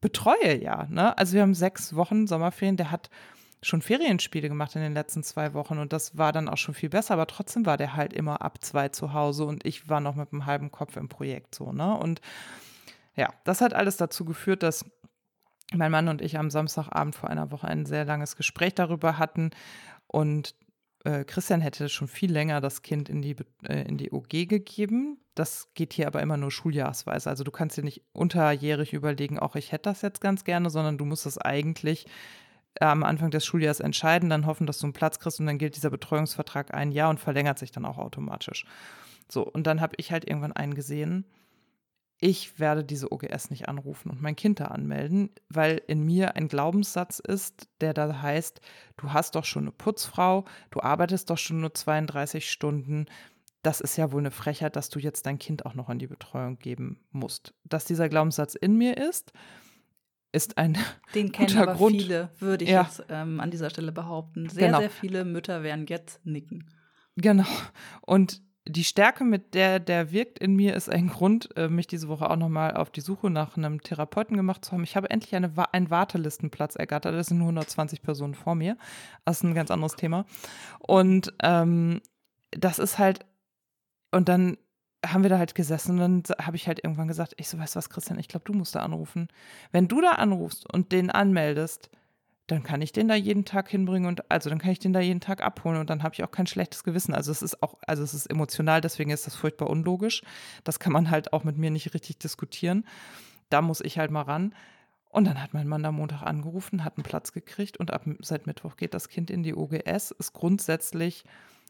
betreue, 0.00 0.62
ja. 0.62 0.86
Ne? 0.88 1.16
Also 1.18 1.34
wir 1.34 1.42
haben 1.42 1.54
sechs 1.54 1.96
Wochen 1.96 2.26
Sommerferien, 2.26 2.76
der 2.76 2.92
hat 2.92 3.10
schon 3.62 3.82
Ferienspiele 3.82 4.48
gemacht 4.48 4.76
in 4.76 4.82
den 4.82 4.94
letzten 4.94 5.22
zwei 5.22 5.54
Wochen 5.54 5.78
und 5.78 5.92
das 5.92 6.16
war 6.16 6.32
dann 6.32 6.48
auch 6.48 6.56
schon 6.56 6.74
viel 6.74 6.88
besser, 6.88 7.14
aber 7.14 7.26
trotzdem 7.26 7.66
war 7.66 7.76
der 7.76 7.96
halt 7.96 8.12
immer 8.12 8.42
ab 8.42 8.62
zwei 8.62 8.88
zu 8.88 9.12
Hause 9.12 9.44
und 9.44 9.66
ich 9.66 9.88
war 9.88 10.00
noch 10.00 10.14
mit 10.14 10.32
einem 10.32 10.46
halben 10.46 10.70
Kopf 10.70 10.96
im 10.96 11.08
Projekt 11.08 11.54
so, 11.54 11.72
ne? 11.72 11.96
Und 11.96 12.20
ja, 13.16 13.32
das 13.44 13.60
hat 13.60 13.74
alles 13.74 13.96
dazu 13.96 14.24
geführt, 14.24 14.62
dass 14.62 14.84
mein 15.74 15.90
Mann 15.90 16.08
und 16.08 16.22
ich 16.22 16.38
am 16.38 16.50
Samstagabend 16.50 17.16
vor 17.16 17.30
einer 17.30 17.50
Woche 17.50 17.66
ein 17.66 17.84
sehr 17.84 18.04
langes 18.04 18.36
Gespräch 18.36 18.74
darüber 18.74 19.18
hatten 19.18 19.50
und 20.06 20.54
äh, 21.04 21.24
Christian 21.24 21.60
hätte 21.60 21.88
schon 21.88 22.08
viel 22.08 22.32
länger 22.32 22.60
das 22.60 22.82
Kind 22.82 23.08
in 23.08 23.22
die, 23.22 23.36
äh, 23.64 23.82
in 23.82 23.98
die 23.98 24.12
OG 24.12 24.48
gegeben. 24.48 25.18
Das 25.34 25.68
geht 25.74 25.92
hier 25.92 26.06
aber 26.06 26.20
immer 26.22 26.36
nur 26.36 26.50
schuljahrsweise. 26.50 27.30
Also 27.30 27.44
du 27.44 27.50
kannst 27.50 27.76
dir 27.76 27.84
nicht 27.84 28.02
unterjährig 28.12 28.92
überlegen, 28.92 29.38
auch 29.38 29.54
ich 29.54 29.72
hätte 29.72 29.90
das 29.90 30.02
jetzt 30.02 30.20
ganz 30.20 30.44
gerne, 30.44 30.70
sondern 30.70 30.98
du 30.98 31.04
musst 31.04 31.26
es 31.26 31.38
eigentlich 31.38 32.06
am 32.80 33.02
Anfang 33.02 33.30
des 33.30 33.44
Schuljahres 33.44 33.80
entscheiden, 33.80 34.30
dann 34.30 34.46
hoffen, 34.46 34.66
dass 34.66 34.78
du 34.78 34.86
einen 34.86 34.92
Platz 34.92 35.18
kriegst 35.18 35.40
und 35.40 35.46
dann 35.46 35.58
gilt 35.58 35.76
dieser 35.76 35.90
Betreuungsvertrag 35.90 36.74
ein 36.74 36.92
Jahr 36.92 37.10
und 37.10 37.20
verlängert 37.20 37.58
sich 37.58 37.72
dann 37.72 37.84
auch 37.84 37.98
automatisch. 37.98 38.64
So, 39.30 39.42
und 39.44 39.66
dann 39.66 39.80
habe 39.80 39.94
ich 39.98 40.12
halt 40.12 40.26
irgendwann 40.26 40.52
eingesehen, 40.52 41.24
ich 42.20 42.58
werde 42.58 42.84
diese 42.84 43.12
OGS 43.12 43.50
nicht 43.50 43.68
anrufen 43.68 44.10
und 44.10 44.20
mein 44.20 44.34
Kind 44.34 44.58
da 44.58 44.66
anmelden, 44.66 45.30
weil 45.48 45.80
in 45.86 46.04
mir 46.04 46.34
ein 46.34 46.48
Glaubenssatz 46.48 47.20
ist, 47.20 47.68
der 47.80 47.94
da 47.94 48.22
heißt, 48.22 48.60
du 48.96 49.12
hast 49.12 49.36
doch 49.36 49.44
schon 49.44 49.64
eine 49.64 49.72
Putzfrau, 49.72 50.44
du 50.70 50.80
arbeitest 50.80 51.30
doch 51.30 51.38
schon 51.38 51.60
nur 51.60 51.74
32 51.74 52.50
Stunden. 52.50 53.06
Das 53.62 53.80
ist 53.80 53.96
ja 53.96 54.10
wohl 54.10 54.20
eine 54.20 54.32
Frechheit, 54.32 54.74
dass 54.74 54.88
du 54.88 54.98
jetzt 54.98 55.26
dein 55.26 55.38
Kind 55.38 55.64
auch 55.64 55.74
noch 55.74 55.90
in 55.90 56.00
die 56.00 56.08
Betreuung 56.08 56.58
geben 56.58 56.98
musst. 57.12 57.54
Dass 57.64 57.84
dieser 57.84 58.08
Glaubenssatz 58.08 58.56
in 58.56 58.76
mir 58.76 58.96
ist, 58.96 59.32
ist 60.32 60.58
ein 60.58 60.76
Den 61.14 61.32
kennen 61.32 61.48
guter 61.48 61.62
aber 61.62 61.74
Grund. 61.74 61.96
viele, 61.96 62.30
würde 62.38 62.64
ich 62.64 62.70
ja. 62.70 62.82
jetzt 62.82 63.04
ähm, 63.08 63.40
an 63.40 63.50
dieser 63.50 63.70
Stelle 63.70 63.92
behaupten. 63.92 64.48
Sehr, 64.48 64.66
genau. 64.66 64.80
sehr 64.80 64.90
viele 64.90 65.24
Mütter 65.24 65.62
werden 65.62 65.86
jetzt 65.86 66.24
nicken. 66.24 66.66
Genau. 67.16 67.46
Und 68.02 68.42
die 68.70 68.84
Stärke, 68.84 69.24
mit 69.24 69.54
der 69.54 69.80
der 69.80 70.12
wirkt 70.12 70.38
in 70.38 70.54
mir, 70.54 70.74
ist 70.74 70.90
ein 70.90 71.08
Grund, 71.08 71.48
äh, 71.56 71.68
mich 71.68 71.86
diese 71.86 72.08
Woche 72.08 72.30
auch 72.30 72.36
nochmal 72.36 72.76
auf 72.76 72.90
die 72.90 73.00
Suche 73.00 73.30
nach 73.30 73.56
einem 73.56 73.80
Therapeuten 73.80 74.36
gemacht 74.36 74.64
zu 74.64 74.72
haben. 74.72 74.84
Ich 74.84 74.94
habe 74.94 75.10
endlich 75.10 75.34
eine, 75.34 75.50
einen 75.72 75.90
Wartelistenplatz 75.90 76.76
ergattert. 76.76 77.14
Das 77.14 77.28
sind 77.28 77.38
nur 77.38 77.48
120 77.48 78.02
Personen 78.02 78.34
vor 78.34 78.54
mir. 78.54 78.76
Das 79.24 79.38
ist 79.38 79.44
ein 79.44 79.54
ganz 79.54 79.70
anderes 79.70 79.96
Thema. 79.96 80.26
Und 80.80 81.32
ähm, 81.42 82.02
das 82.50 82.78
ist 82.78 82.98
halt, 82.98 83.24
und 84.10 84.28
dann 84.28 84.58
haben 85.04 85.22
wir 85.22 85.30
da 85.30 85.38
halt 85.38 85.54
gesessen 85.54 86.00
und 86.00 86.28
dann 86.28 86.46
habe 86.46 86.56
ich 86.56 86.66
halt 86.66 86.82
irgendwann 86.82 87.08
gesagt, 87.08 87.34
ich 87.36 87.48
so, 87.48 87.58
weißt 87.58 87.74
du 87.74 87.78
was, 87.78 87.90
Christian, 87.90 88.18
ich 88.18 88.28
glaube, 88.28 88.44
du 88.44 88.52
musst 88.52 88.74
da 88.74 88.80
anrufen. 88.80 89.28
Wenn 89.70 89.88
du 89.88 90.00
da 90.00 90.12
anrufst 90.12 90.72
und 90.72 90.92
den 90.92 91.10
anmeldest, 91.10 91.90
dann 92.48 92.62
kann 92.62 92.80
ich 92.80 92.92
den 92.92 93.08
da 93.08 93.14
jeden 93.14 93.44
Tag 93.44 93.68
hinbringen 93.68 94.08
und 94.08 94.30
also 94.30 94.48
dann 94.48 94.58
kann 94.58 94.70
ich 94.70 94.78
den 94.78 94.94
da 94.94 95.00
jeden 95.00 95.20
Tag 95.20 95.42
abholen 95.42 95.78
und 95.78 95.90
dann 95.90 96.02
habe 96.02 96.14
ich 96.14 96.24
auch 96.24 96.30
kein 96.30 96.46
schlechtes 96.46 96.82
Gewissen. 96.82 97.14
Also 97.14 97.30
es 97.30 97.42
ist 97.42 97.62
auch, 97.62 97.76
also 97.86 98.02
es 98.02 98.14
ist 98.14 98.26
emotional, 98.26 98.80
deswegen 98.80 99.10
ist 99.10 99.26
das 99.26 99.36
furchtbar 99.36 99.68
unlogisch. 99.68 100.22
Das 100.64 100.80
kann 100.80 100.92
man 100.92 101.10
halt 101.10 101.32
auch 101.32 101.44
mit 101.44 101.58
mir 101.58 101.70
nicht 101.70 101.92
richtig 101.92 102.18
diskutieren. 102.18 102.84
Da 103.50 103.60
muss 103.60 103.82
ich 103.82 103.98
halt 103.98 104.10
mal 104.10 104.22
ran. 104.22 104.54
Und 105.10 105.26
dann 105.26 105.42
hat 105.42 105.54
mein 105.54 105.68
Mann 105.68 105.84
am 105.84 105.96
Montag 105.96 106.22
angerufen, 106.22 106.84
hat 106.84 106.96
einen 106.96 107.04
Platz 107.04 107.32
gekriegt 107.32 107.76
und 107.76 107.92
ab 107.92 108.04
seit 108.20 108.46
Mittwoch 108.46 108.76
geht 108.76 108.94
das 108.94 109.08
Kind 109.08 109.30
in 109.30 109.42
die 109.42 109.54
OGS, 109.54 110.10
ist 110.12 110.32
grundsätzlich 110.32 111.24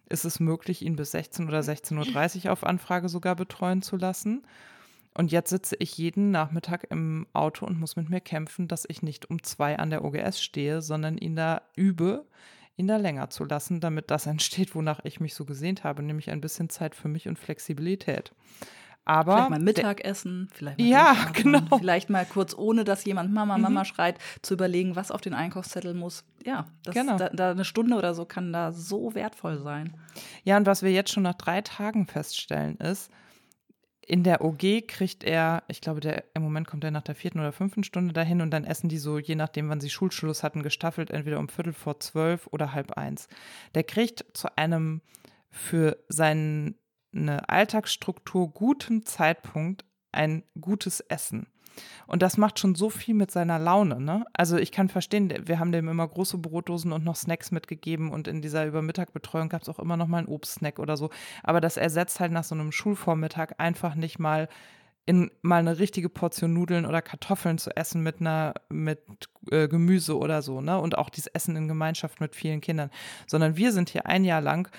ist 0.09 0.25
es 0.25 0.41
möglich, 0.41 0.83
ihn 0.83 0.97
bis 0.97 1.13
16 1.13 1.49
oder 1.49 1.61
16.30 1.61 2.47
Uhr 2.47 2.53
auf 2.53 2.65
Anfrage 2.65 3.09
sogar 3.09 3.37
betreuen 3.37 3.83
zu 3.83 3.97
lassen. 3.97 4.43
Und 5.15 5.33
jetzt 5.33 5.51
sitze 5.51 5.77
ich 5.79 5.99
jeden 5.99 6.31
Nachmittag 6.31 6.87
im 6.91 7.27
Auto 7.33 7.67
und 7.67 7.81
muss 7.81 7.97
mit 7.97 8.09
mir 8.09 8.21
kämpfen, 8.21 8.69
dass 8.69 8.85
ich 8.89 9.03
nicht 9.03 9.29
um 9.31 9.43
zwei 9.43 9.79
an 9.79 9.91
der 9.91 10.05
OGS 10.05 10.41
stehe, 10.41 10.81
sondern 10.81 11.19
ihn 11.19 11.35
da 11.35 11.63
übe, 11.75 12.25
ihn 12.77 12.87
da 12.87 12.97
länger 12.97 13.29
zu 13.29 13.45
lassen, 13.45 13.81
damit 13.81 14.11
das 14.11 14.27
entsteht, 14.29 14.75
wonach 14.75 15.01
ich 15.05 15.21
mich 15.21 15.35
so 15.35 15.45
gesehnt 15.45 15.85
habe, 15.85 16.03
nämlich 16.03 16.31
ein 16.31 16.41
bisschen 16.41 16.69
Zeit 16.69 16.95
für 16.95 17.09
mich 17.09 17.29
und 17.29 17.39
Flexibilität. 17.39 18.33
Aber 19.09 19.33
vielleicht 19.33 19.51
mal 19.51 19.59
Mittagessen, 19.59 20.49
vielleicht 20.53 20.79
mal 20.79 20.87
ja, 20.87 21.17
genau. 21.33 21.79
vielleicht 21.79 22.11
mal 22.11 22.27
kurz, 22.27 22.55
ohne 22.55 22.85
dass 22.85 23.07
jemand 23.07 23.33
Mama, 23.33 23.57
Mama 23.57 23.81
mhm. 23.81 23.85
schreit, 23.87 24.19
zu 24.43 24.53
überlegen, 24.53 24.97
was 24.97 25.11
auf 25.11 25.23
den 25.23 25.33
Einkaufszettel 25.33 25.95
muss. 25.95 26.25
Ja, 26.45 26.67
das, 26.85 26.95
genau. 26.95 27.17
da, 27.17 27.31
da 27.31 27.53
eine 27.53 27.65
Stunde 27.65 27.97
oder 27.97 28.13
so 28.13 28.27
kann 28.27 28.53
da 28.53 28.71
so 28.71 29.15
wertvoll 29.15 29.59
sein. 29.59 29.97
Ja, 30.45 30.59
und 30.59 30.67
was 30.67 30.83
wir 30.83 30.93
jetzt 30.93 31.11
schon 31.11 31.23
nach 31.23 31.37
drei 31.37 31.63
Tagen 31.63 32.07
feststellen 32.07 32.77
ist, 32.77 33.11
in 34.03 34.25
der 34.25 34.45
OG 34.45 34.87
kriegt 34.87 35.25
er, 35.25 35.63
ich 35.69 35.81
glaube, 35.81 36.01
der, 36.01 36.25
im 36.35 36.43
Moment 36.43 36.67
kommt 36.67 36.85
er 36.85 36.91
nach 36.91 37.03
der 37.03 37.15
vierten 37.15 37.41
oder 37.41 37.53
fünften 37.53 37.85
Stunde 37.85 38.13
dahin 38.13 38.43
und 38.43 38.51
dann 38.51 38.65
essen 38.65 38.91
die 38.91 38.99
so, 38.99 39.19
je 39.19 39.37
nachdem, 39.37 39.71
wann 39.71 39.81
sie 39.81 39.91
Schulschluss 39.91 40.43
hatten, 40.43 40.63
gestaffelt, 40.63 41.11
entweder 41.11 41.39
um 41.39 41.49
Viertel 41.49 41.73
vor 41.73 41.99
zwölf 42.01 42.47
oder 42.51 42.75
halb 42.75 42.93
eins. 42.93 43.27
Der 43.75 43.85
kriegt 43.85 44.25
zu 44.35 44.49
einem 44.59 45.01
für 45.51 45.97
seinen 46.09 46.77
eine 47.15 47.49
Alltagsstruktur 47.49 48.51
guten 48.51 49.05
Zeitpunkt 49.05 49.85
ein 50.13 50.43
gutes 50.61 51.01
Essen. 51.01 51.47
Und 52.07 52.23
das 52.23 52.37
macht 52.37 52.59
schon 52.59 52.75
so 52.75 52.91
viel 52.91 53.15
mit 53.15 53.31
seiner 53.31 53.59
Laune. 53.59 54.01
Ne? 54.01 54.25
Also 54.33 54.57
ich 54.57 54.73
kann 54.73 54.89
verstehen, 54.89 55.33
wir 55.45 55.59
haben 55.59 55.73
dem 55.73 55.89
immer 55.89 56.09
große 56.09 56.39
Brotdosen 56.39 56.93
und 56.93 57.05
noch 57.05 57.17
Snacks 57.17 57.51
mitgegeben 57.51 58.11
und 58.11 58.29
in 58.29 58.43
dieser 58.43 58.67
Übermittagbetreuung 58.67 59.49
gab 59.49 59.63
es 59.63 59.69
auch 59.69 59.79
immer 59.79 59.97
noch 59.97 60.09
mal 60.09 60.19
einen 60.19 60.29
Obstsnack 60.29 60.79
oder 60.79 60.97
so. 60.97 61.11
Aber 61.43 61.61
das 61.61 61.77
ersetzt 61.77 62.21
halt 62.21 62.33
nach 62.33 62.45
so 62.45 62.55
einem 62.55 62.73
Schulvormittag 62.73 63.53
einfach 63.59 63.95
nicht 63.95 64.19
mal 64.19 64.49
in 65.07 65.31
mal 65.41 65.61
eine 65.61 65.79
richtige 65.79 66.11
Portion 66.11 66.53
Nudeln 66.53 66.85
oder 66.85 67.01
Kartoffeln 67.01 67.57
zu 67.57 67.75
essen 67.75 68.03
mit 68.03 68.21
einer 68.21 68.53
mit 68.69 69.01
äh, 69.51 69.67
Gemüse 69.67 70.19
oder 70.19 70.43
so, 70.43 70.61
ne? 70.61 70.79
Und 70.79 70.99
auch 70.99 71.09
dieses 71.09 71.29
Essen 71.29 71.57
in 71.57 71.67
Gemeinschaft 71.67 72.21
mit 72.21 72.37
vielen 72.37 72.61
Kindern, 72.61 72.91
sondern 73.27 73.57
wir 73.57 73.73
sind 73.73 73.89
hier 73.89 74.05
ein 74.05 74.23
Jahr 74.23 74.43
lang 74.43 74.71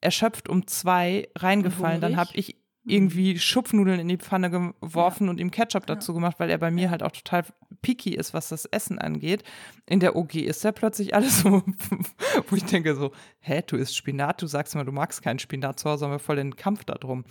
erschöpft 0.00 0.48
um 0.48 0.66
zwei 0.66 1.28
reingefallen. 1.36 2.00
Dann 2.00 2.16
habe 2.16 2.30
ich 2.34 2.56
irgendwie 2.88 3.38
Schupfnudeln 3.38 4.00
in 4.00 4.08
die 4.08 4.16
Pfanne 4.16 4.50
geworfen 4.50 5.24
ja. 5.24 5.30
und 5.30 5.40
ihm 5.40 5.50
Ketchup 5.50 5.86
dazu 5.86 6.14
gemacht, 6.14 6.40
weil 6.40 6.50
er 6.50 6.58
bei 6.58 6.70
mir 6.70 6.90
halt 6.90 7.02
auch 7.02 7.12
total 7.12 7.44
picky 7.82 8.14
ist, 8.14 8.32
was 8.34 8.48
das 8.48 8.64
Essen 8.64 8.98
angeht. 8.98 9.44
In 9.86 10.00
der 10.00 10.16
OG 10.16 10.36
ist 10.36 10.64
er 10.64 10.72
plötzlich 10.72 11.14
alles 11.14 11.40
so, 11.40 11.62
wo 12.48 12.56
ich 12.56 12.64
denke 12.64 12.94
so, 12.94 13.12
hä, 13.40 13.62
du 13.66 13.76
isst 13.76 13.96
Spinat, 13.96 14.40
du 14.40 14.46
sagst 14.46 14.74
mal, 14.74 14.84
du 14.84 14.92
magst 14.92 15.22
keinen 15.22 15.38
Spinat, 15.38 15.78
zu 15.78 15.90
Hause 15.90 16.06
haben 16.06 16.12
wir 16.12 16.18
voll 16.18 16.36
den 16.36 16.56
Kampf 16.56 16.84
darum. 16.84 17.24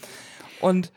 Und 0.61 0.91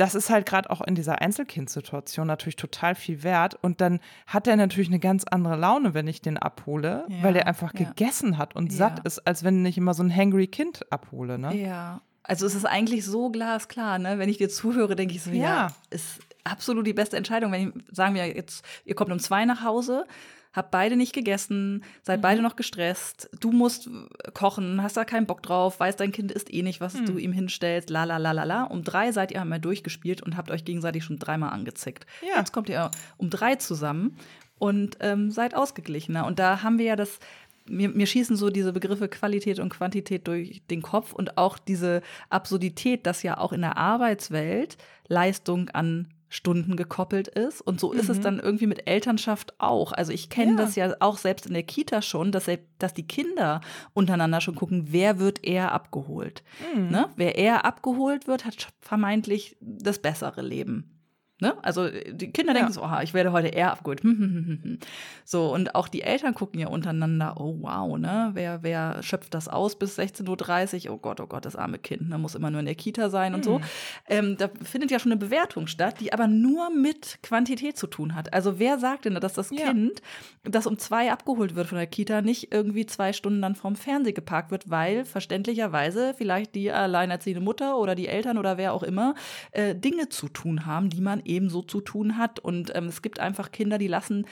das 0.00 0.14
ist 0.14 0.30
halt 0.30 0.46
gerade 0.46 0.70
auch 0.70 0.80
in 0.80 0.94
dieser 0.94 1.20
Einzelkindsituation 1.20 2.26
natürlich 2.26 2.56
total 2.56 2.94
viel 2.94 3.22
wert. 3.22 3.58
Und 3.60 3.82
dann 3.82 4.00
hat 4.26 4.46
er 4.46 4.56
natürlich 4.56 4.88
eine 4.88 4.98
ganz 4.98 5.24
andere 5.24 5.56
Laune, 5.56 5.92
wenn 5.92 6.08
ich 6.08 6.22
den 6.22 6.38
abhole, 6.38 7.04
ja, 7.06 7.22
weil 7.22 7.36
er 7.36 7.46
einfach 7.46 7.74
ja. 7.74 7.86
gegessen 7.86 8.38
hat 8.38 8.56
und 8.56 8.72
ja. 8.72 8.78
satt 8.78 9.00
ist, 9.06 9.18
als 9.26 9.44
wenn 9.44 9.66
ich 9.66 9.76
immer 9.76 9.92
so 9.92 10.02
ein 10.02 10.14
hangry 10.14 10.46
Kind 10.46 10.90
abhole. 10.90 11.38
Ne? 11.38 11.54
Ja, 11.54 12.00
also 12.22 12.46
es 12.46 12.54
ist 12.54 12.64
eigentlich 12.64 13.04
so 13.04 13.28
glasklar, 13.28 13.98
ne? 13.98 14.18
Wenn 14.18 14.30
ich 14.30 14.38
dir 14.38 14.48
zuhöre, 14.48 14.96
denke 14.96 15.14
ich 15.14 15.22
so, 15.22 15.32
ja, 15.32 15.36
ja 15.36 15.72
ist 15.90 16.20
absolut 16.44 16.86
die 16.86 16.94
beste 16.94 17.18
Entscheidung. 17.18 17.52
Wenn 17.52 17.68
ich, 17.68 17.94
sagen 17.94 18.14
wir 18.14 18.26
jetzt, 18.26 18.64
ihr 18.86 18.94
kommt 18.94 19.12
um 19.12 19.18
zwei 19.18 19.44
nach 19.44 19.62
Hause, 19.62 20.06
habt 20.52 20.70
beide 20.70 20.96
nicht 20.96 21.12
gegessen, 21.12 21.84
seid 22.02 22.18
mhm. 22.18 22.22
beide 22.22 22.42
noch 22.42 22.56
gestresst, 22.56 23.30
du 23.38 23.52
musst 23.52 23.88
kochen, 24.34 24.82
hast 24.82 24.96
da 24.96 25.04
keinen 25.04 25.26
Bock 25.26 25.42
drauf, 25.42 25.80
weißt, 25.80 26.00
dein 26.00 26.12
Kind 26.12 26.32
isst 26.32 26.52
eh 26.52 26.62
nicht, 26.62 26.80
was 26.80 26.94
mhm. 26.94 27.06
du 27.06 27.18
ihm 27.18 27.32
hinstellst, 27.32 27.90
la 27.90 28.04
la 28.04 28.16
la 28.16 28.32
la 28.32 28.44
la. 28.44 28.64
Um 28.64 28.82
drei 28.82 29.12
seid 29.12 29.32
ihr 29.32 29.40
einmal 29.40 29.60
durchgespielt 29.60 30.22
und 30.22 30.36
habt 30.36 30.50
euch 30.50 30.64
gegenseitig 30.64 31.04
schon 31.04 31.18
dreimal 31.18 31.50
angezickt. 31.50 32.06
Ja. 32.22 32.38
Jetzt 32.38 32.52
kommt 32.52 32.68
ihr 32.68 32.90
um 33.16 33.30
drei 33.30 33.56
zusammen 33.56 34.16
und 34.58 34.98
ähm, 35.00 35.30
seid 35.30 35.54
ausgeglichener. 35.54 36.26
Und 36.26 36.38
da 36.38 36.62
haben 36.62 36.78
wir 36.78 36.86
ja 36.86 36.96
das 36.96 37.18
mir, 37.66 37.88
mir 37.88 38.06
schießen 38.06 38.36
so 38.36 38.50
diese 38.50 38.72
Begriffe 38.72 39.08
Qualität 39.08 39.60
und 39.60 39.70
Quantität 39.70 40.26
durch 40.26 40.62
den 40.70 40.82
Kopf 40.82 41.12
und 41.12 41.38
auch 41.38 41.58
diese 41.58 42.02
Absurdität, 42.28 43.06
dass 43.06 43.22
ja 43.22 43.38
auch 43.38 43.52
in 43.52 43.60
der 43.60 43.76
Arbeitswelt 43.76 44.76
Leistung 45.08 45.68
an 45.70 46.08
Stunden 46.30 46.76
gekoppelt 46.76 47.28
ist. 47.28 47.60
Und 47.60 47.80
so 47.80 47.92
ist 47.92 48.04
mhm. 48.04 48.10
es 48.12 48.20
dann 48.20 48.38
irgendwie 48.38 48.68
mit 48.68 48.88
Elternschaft 48.88 49.52
auch. 49.58 49.92
Also 49.92 50.12
ich 50.12 50.30
kenne 50.30 50.52
ja. 50.52 50.56
das 50.56 50.76
ja 50.76 50.94
auch 51.00 51.18
selbst 51.18 51.44
in 51.44 51.52
der 51.52 51.64
Kita 51.64 52.00
schon, 52.00 52.32
dass, 52.32 52.46
dass 52.78 52.94
die 52.94 53.06
Kinder 53.06 53.60
untereinander 53.92 54.40
schon 54.40 54.54
gucken, 54.54 54.86
wer 54.90 55.18
wird 55.18 55.44
eher 55.44 55.72
abgeholt. 55.72 56.42
Mhm. 56.74 56.88
Ne? 56.88 57.10
Wer 57.16 57.36
eher 57.36 57.64
abgeholt 57.64 58.28
wird, 58.28 58.46
hat 58.46 58.68
vermeintlich 58.80 59.56
das 59.60 59.98
bessere 59.98 60.40
Leben. 60.40 60.99
Ne? 61.40 61.56
Also 61.62 61.88
die 61.88 62.30
Kinder 62.30 62.52
ja. 62.52 62.58
denken 62.58 62.72
so, 62.72 62.82
oh, 62.82 63.00
ich 63.02 63.14
werde 63.14 63.32
heute 63.32 63.48
eher 63.48 63.72
abgeholt. 63.72 64.02
so, 65.24 65.52
und 65.52 65.74
auch 65.74 65.88
die 65.88 66.02
Eltern 66.02 66.34
gucken 66.34 66.60
ja 66.60 66.68
untereinander, 66.68 67.34
oh 67.38 67.56
wow, 67.60 67.98
ne? 67.98 68.30
Wer, 68.34 68.62
wer 68.62 69.02
schöpft 69.02 69.32
das 69.32 69.48
aus 69.48 69.78
bis 69.78 69.98
16.30 69.98 70.88
Uhr? 70.88 70.94
Oh 70.94 70.98
Gott, 70.98 71.20
oh 71.20 71.26
Gott, 71.26 71.46
das 71.46 71.56
arme 71.56 71.78
Kind, 71.78 72.08
ne? 72.08 72.18
muss 72.18 72.34
immer 72.34 72.50
nur 72.50 72.60
in 72.60 72.66
der 72.66 72.74
Kita 72.74 73.08
sein 73.08 73.32
mhm. 73.32 73.36
und 73.36 73.44
so. 73.44 73.58
Mhm. 73.58 73.64
Ähm, 74.08 74.36
da 74.36 74.50
findet 74.62 74.90
ja 74.90 74.98
schon 74.98 75.12
eine 75.12 75.18
Bewertung 75.18 75.66
statt, 75.66 75.96
die 76.00 76.12
aber 76.12 76.26
nur 76.26 76.70
mit 76.70 77.18
Quantität 77.22 77.76
zu 77.76 77.86
tun 77.86 78.14
hat. 78.14 78.32
Also 78.34 78.58
wer 78.58 78.78
sagt 78.78 79.06
denn, 79.06 79.14
dass 79.14 79.32
das 79.32 79.50
ja. 79.50 79.66
Kind, 79.66 80.02
das 80.44 80.66
um 80.66 80.78
zwei 80.78 81.10
abgeholt 81.10 81.54
wird 81.54 81.68
von 81.68 81.78
der 81.78 81.86
Kita, 81.86 82.20
nicht 82.20 82.52
irgendwie 82.52 82.84
zwei 82.84 83.12
Stunden 83.12 83.40
dann 83.40 83.54
vorm 83.54 83.76
Fernseher 83.76 84.12
geparkt 84.12 84.50
wird, 84.50 84.68
weil 84.68 85.04
verständlicherweise 85.04 86.14
vielleicht 86.16 86.54
die 86.54 86.70
alleinerziehende 86.70 87.40
Mutter 87.40 87.78
oder 87.78 87.94
die 87.94 88.08
Eltern 88.08 88.36
oder 88.36 88.58
wer 88.58 88.72
auch 88.74 88.82
immer 88.82 89.14
äh, 89.52 89.74
Dinge 89.74 90.08
zu 90.10 90.28
tun 90.28 90.66
haben, 90.66 90.90
die 90.90 91.00
man 91.00 91.22
ebenso 91.30 91.62
zu 91.62 91.80
tun 91.80 92.18
hat. 92.18 92.38
Und 92.38 92.72
ähm, 92.74 92.86
es 92.86 93.02
gibt 93.02 93.20
einfach 93.20 93.52
Kinder, 93.52 93.78
die 93.78 93.88
lassen 93.88 94.26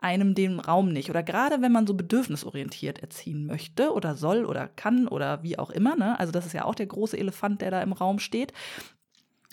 einem 0.00 0.34
den 0.34 0.60
Raum 0.60 0.92
nicht. 0.92 1.10
Oder 1.10 1.22
gerade 1.22 1.62
wenn 1.62 1.72
man 1.72 1.86
so 1.86 1.94
bedürfnisorientiert 1.94 2.98
erziehen 3.00 3.46
möchte 3.46 3.92
oder 3.92 4.14
soll 4.14 4.44
oder 4.44 4.68
kann 4.68 5.08
oder 5.08 5.42
wie 5.42 5.58
auch 5.58 5.70
immer. 5.70 5.96
Ne? 5.96 6.18
Also 6.18 6.32
das 6.32 6.46
ist 6.46 6.52
ja 6.52 6.64
auch 6.64 6.74
der 6.74 6.86
große 6.86 7.18
Elefant, 7.18 7.60
der 7.60 7.70
da 7.70 7.82
im 7.82 7.92
Raum 7.92 8.18
steht. 8.18 8.52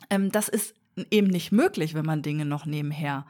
Ähm, 0.09 0.31
das 0.31 0.49
ist 0.49 0.75
eben 1.09 1.27
nicht 1.27 1.51
möglich, 1.51 1.93
wenn 1.93 2.05
man 2.05 2.21
Dinge 2.21 2.45
noch 2.45 2.65
nebenher 2.65 3.25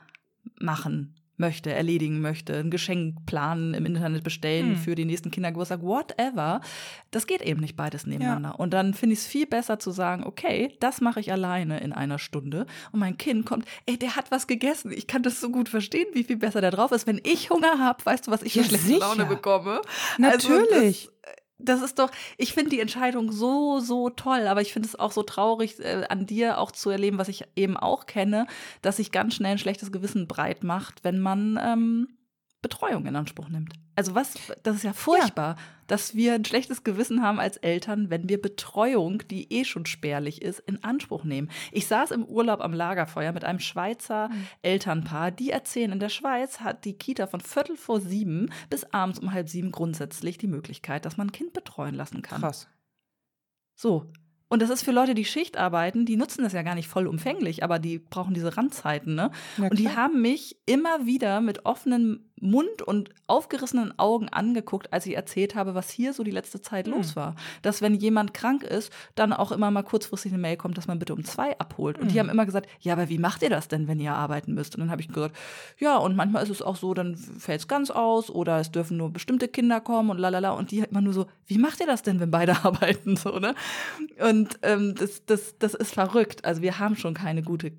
machen 0.59 1.15
möchte, 1.41 1.71
erledigen 1.71 2.21
möchte, 2.21 2.57
ein 2.57 2.71
Geschenk 2.71 3.25
planen, 3.25 3.73
im 3.73 3.85
Internet 3.85 4.23
bestellen 4.23 4.75
hm. 4.75 4.77
für 4.77 4.95
den 4.95 5.07
nächsten 5.07 5.29
Kindergeburtstag, 5.29 5.81
whatever. 5.81 6.61
Das 7.11 7.27
geht 7.27 7.41
eben 7.41 7.59
nicht 7.59 7.75
beides 7.75 8.05
nebeneinander. 8.05 8.51
Ja. 8.51 8.55
Und 8.55 8.73
dann 8.73 8.93
finde 8.93 9.13
ich 9.13 9.19
es 9.19 9.27
viel 9.27 9.45
besser 9.45 9.79
zu 9.79 9.91
sagen, 9.91 10.23
okay, 10.23 10.77
das 10.79 11.01
mache 11.01 11.19
ich 11.19 11.33
alleine 11.33 11.81
in 11.81 11.91
einer 11.91 12.19
Stunde 12.19 12.65
und 12.93 13.01
mein 13.01 13.17
Kind 13.17 13.45
kommt, 13.45 13.65
ey, 13.85 13.97
der 13.97 14.15
hat 14.15 14.31
was 14.31 14.47
gegessen. 14.47 14.93
Ich 14.93 15.07
kann 15.07 15.23
das 15.23 15.41
so 15.41 15.49
gut 15.49 15.67
verstehen, 15.67 16.07
wie 16.13 16.23
viel 16.23 16.37
besser 16.37 16.61
der 16.61 16.71
drauf 16.71 16.93
ist. 16.93 17.07
Wenn 17.07 17.19
ich 17.23 17.49
Hunger 17.49 17.79
habe, 17.79 18.05
weißt 18.05 18.27
du, 18.27 18.31
was 18.31 18.43
ich 18.43 18.53
für 18.53 18.59
ja, 18.59 18.65
schlechte 18.65 18.97
Laune 18.97 19.25
bekomme? 19.25 19.81
Natürlich. 20.17 21.09
Also 21.09 21.11
das, 21.11 21.40
das 21.63 21.81
ist 21.81 21.99
doch, 21.99 22.11
ich 22.37 22.53
finde 22.53 22.71
die 22.71 22.79
Entscheidung 22.79 23.31
so, 23.31 23.79
so 23.79 24.09
toll, 24.09 24.47
aber 24.47 24.61
ich 24.61 24.73
finde 24.73 24.87
es 24.87 24.97
auch 24.97 25.11
so 25.11 25.23
traurig, 25.23 25.79
äh, 25.79 26.05
an 26.09 26.25
dir 26.25 26.57
auch 26.57 26.71
zu 26.71 26.89
erleben, 26.89 27.17
was 27.17 27.27
ich 27.27 27.45
eben 27.55 27.77
auch 27.77 28.05
kenne, 28.05 28.47
dass 28.81 28.97
sich 28.97 29.11
ganz 29.11 29.35
schnell 29.35 29.53
ein 29.53 29.57
schlechtes 29.57 29.91
Gewissen 29.91 30.27
breit 30.27 30.63
macht, 30.63 31.03
wenn 31.03 31.19
man 31.19 31.59
ähm, 31.61 32.07
Betreuung 32.61 33.05
in 33.07 33.15
Anspruch 33.15 33.49
nimmt. 33.49 33.73
Also 33.95 34.13
was, 34.15 34.35
das 34.63 34.77
ist 34.77 34.83
ja 34.83 34.93
furchtbar, 34.93 35.55
ja. 35.55 35.63
dass 35.87 36.15
wir 36.15 36.33
ein 36.33 36.45
schlechtes 36.45 36.83
Gewissen 36.83 37.23
haben 37.23 37.39
als 37.39 37.57
Eltern, 37.57 38.09
wenn 38.09 38.29
wir 38.29 38.41
Betreuung, 38.41 39.23
die 39.29 39.51
eh 39.51 39.65
schon 39.65 39.85
spärlich 39.85 40.41
ist, 40.41 40.59
in 40.59 40.83
Anspruch 40.83 41.23
nehmen. 41.23 41.49
Ich 41.71 41.87
saß 41.87 42.11
im 42.11 42.23
Urlaub 42.23 42.61
am 42.61 42.73
Lagerfeuer 42.73 43.31
mit 43.31 43.43
einem 43.43 43.59
Schweizer 43.59 44.29
mhm. 44.29 44.47
Elternpaar, 44.61 45.31
die 45.31 45.49
erzählen, 45.49 45.91
in 45.91 45.99
der 45.99 46.09
Schweiz 46.09 46.59
hat 46.59 46.85
die 46.85 46.93
Kita 46.93 47.27
von 47.27 47.41
Viertel 47.41 47.75
vor 47.77 47.99
sieben 47.99 48.51
bis 48.69 48.83
abends 48.93 49.19
um 49.19 49.33
halb 49.33 49.49
sieben 49.49 49.71
grundsätzlich 49.71 50.37
die 50.37 50.47
Möglichkeit, 50.47 51.05
dass 51.05 51.17
man 51.17 51.27
ein 51.27 51.31
Kind 51.31 51.53
betreuen 51.53 51.95
lassen 51.95 52.21
kann. 52.21 52.41
Krass. 52.41 52.67
So, 53.75 54.11
und 54.51 54.61
das 54.61 54.69
ist 54.69 54.83
für 54.83 54.91
Leute, 54.91 55.15
die 55.15 55.23
Schicht 55.23 55.55
arbeiten, 55.55 56.05
die 56.05 56.17
nutzen 56.17 56.43
das 56.43 56.51
ja 56.51 56.61
gar 56.61 56.75
nicht 56.75 56.89
vollumfänglich, 56.89 57.63
aber 57.63 57.79
die 57.79 57.99
brauchen 57.99 58.33
diese 58.33 58.57
Randzeiten. 58.57 59.15
Ne? 59.15 59.31
Ja, 59.57 59.69
und 59.69 59.79
die 59.79 59.87
haben 59.87 60.21
mich 60.21 60.57
immer 60.65 61.05
wieder 61.05 61.39
mit 61.39 61.65
offenen 61.65 62.30
Mund 62.41 62.81
und 62.81 63.09
aufgerissenen 63.27 63.97
Augen 63.97 64.27
angeguckt, 64.29 64.91
als 64.91 65.05
ich 65.05 65.15
erzählt 65.15 65.55
habe, 65.55 65.75
was 65.75 65.89
hier 65.89 66.13
so 66.13 66.23
die 66.23 66.31
letzte 66.31 66.61
Zeit 66.61 66.87
mhm. 66.87 66.93
los 66.93 67.15
war. 67.15 67.35
Dass, 67.61 67.81
wenn 67.81 67.93
jemand 67.93 68.33
krank 68.33 68.63
ist, 68.63 68.91
dann 69.15 69.31
auch 69.31 69.51
immer 69.51 69.71
mal 69.71 69.83
kurzfristig 69.83 70.33
eine 70.33 70.41
Mail 70.41 70.57
kommt, 70.57 70.77
dass 70.77 70.87
man 70.87 70.99
bitte 70.99 71.13
um 71.13 71.23
zwei 71.23 71.57
abholt. 71.59 71.97
Und 71.97 72.05
mhm. 72.05 72.09
die 72.09 72.19
haben 72.19 72.29
immer 72.29 72.45
gesagt, 72.45 72.67
ja, 72.79 72.93
aber 72.93 73.09
wie 73.09 73.19
macht 73.19 73.43
ihr 73.43 73.49
das 73.49 73.67
denn, 73.67 73.87
wenn 73.87 73.99
ihr 73.99 74.13
arbeiten 74.13 74.53
müsst? 74.53 74.75
Und 74.75 74.81
dann 74.81 74.91
habe 74.91 75.01
ich 75.01 75.07
gesagt, 75.07 75.35
ja, 75.77 75.97
und 75.97 76.15
manchmal 76.15 76.43
ist 76.43 76.49
es 76.49 76.61
auch 76.61 76.75
so, 76.75 76.93
dann 76.93 77.15
fällt 77.15 77.61
es 77.61 77.67
ganz 77.67 77.91
aus 77.91 78.29
oder 78.29 78.59
es 78.59 78.71
dürfen 78.71 78.97
nur 78.97 79.11
bestimmte 79.11 79.47
Kinder 79.47 79.79
kommen 79.79 80.09
und 80.09 80.17
lalala. 80.17 80.51
Und 80.51 80.71
die 80.71 80.81
hat 80.81 80.89
immer 80.89 81.01
nur 81.01 81.13
so, 81.13 81.27
wie 81.45 81.59
macht 81.59 81.79
ihr 81.79 81.87
das 81.87 82.01
denn, 82.01 82.19
wenn 82.19 82.31
beide 82.31 82.55
arbeiten? 82.65 83.15
So, 83.15 83.39
ne? 83.39 83.53
Und 84.19 84.59
ähm, 84.63 84.95
das, 84.95 85.25
das, 85.25 85.57
das 85.59 85.75
ist 85.75 85.93
verrückt. 85.93 86.43
Also 86.43 86.61
wir 86.61 86.79
haben 86.79 86.95
schon 86.95 87.13
keine 87.13 87.43
gute 87.43 87.71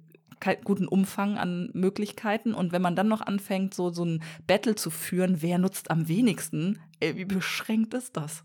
guten 0.64 0.88
Umfang 0.88 1.38
an 1.38 1.70
Möglichkeiten. 1.72 2.54
Und 2.54 2.72
wenn 2.72 2.82
man 2.82 2.96
dann 2.96 3.08
noch 3.08 3.20
anfängt, 3.20 3.74
so, 3.74 3.90
so 3.90 4.04
ein 4.04 4.22
Battle 4.46 4.74
zu 4.74 4.90
führen, 4.90 5.42
wer 5.42 5.58
nutzt 5.58 5.90
am 5.90 6.08
wenigsten, 6.08 6.80
ey, 7.00 7.16
wie 7.16 7.24
beschränkt 7.24 7.94
ist 7.94 8.16
das? 8.16 8.44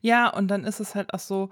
Ja, 0.00 0.28
und 0.28 0.48
dann 0.48 0.64
ist 0.64 0.80
es 0.80 0.94
halt 0.94 1.14
auch 1.14 1.18
so, 1.18 1.50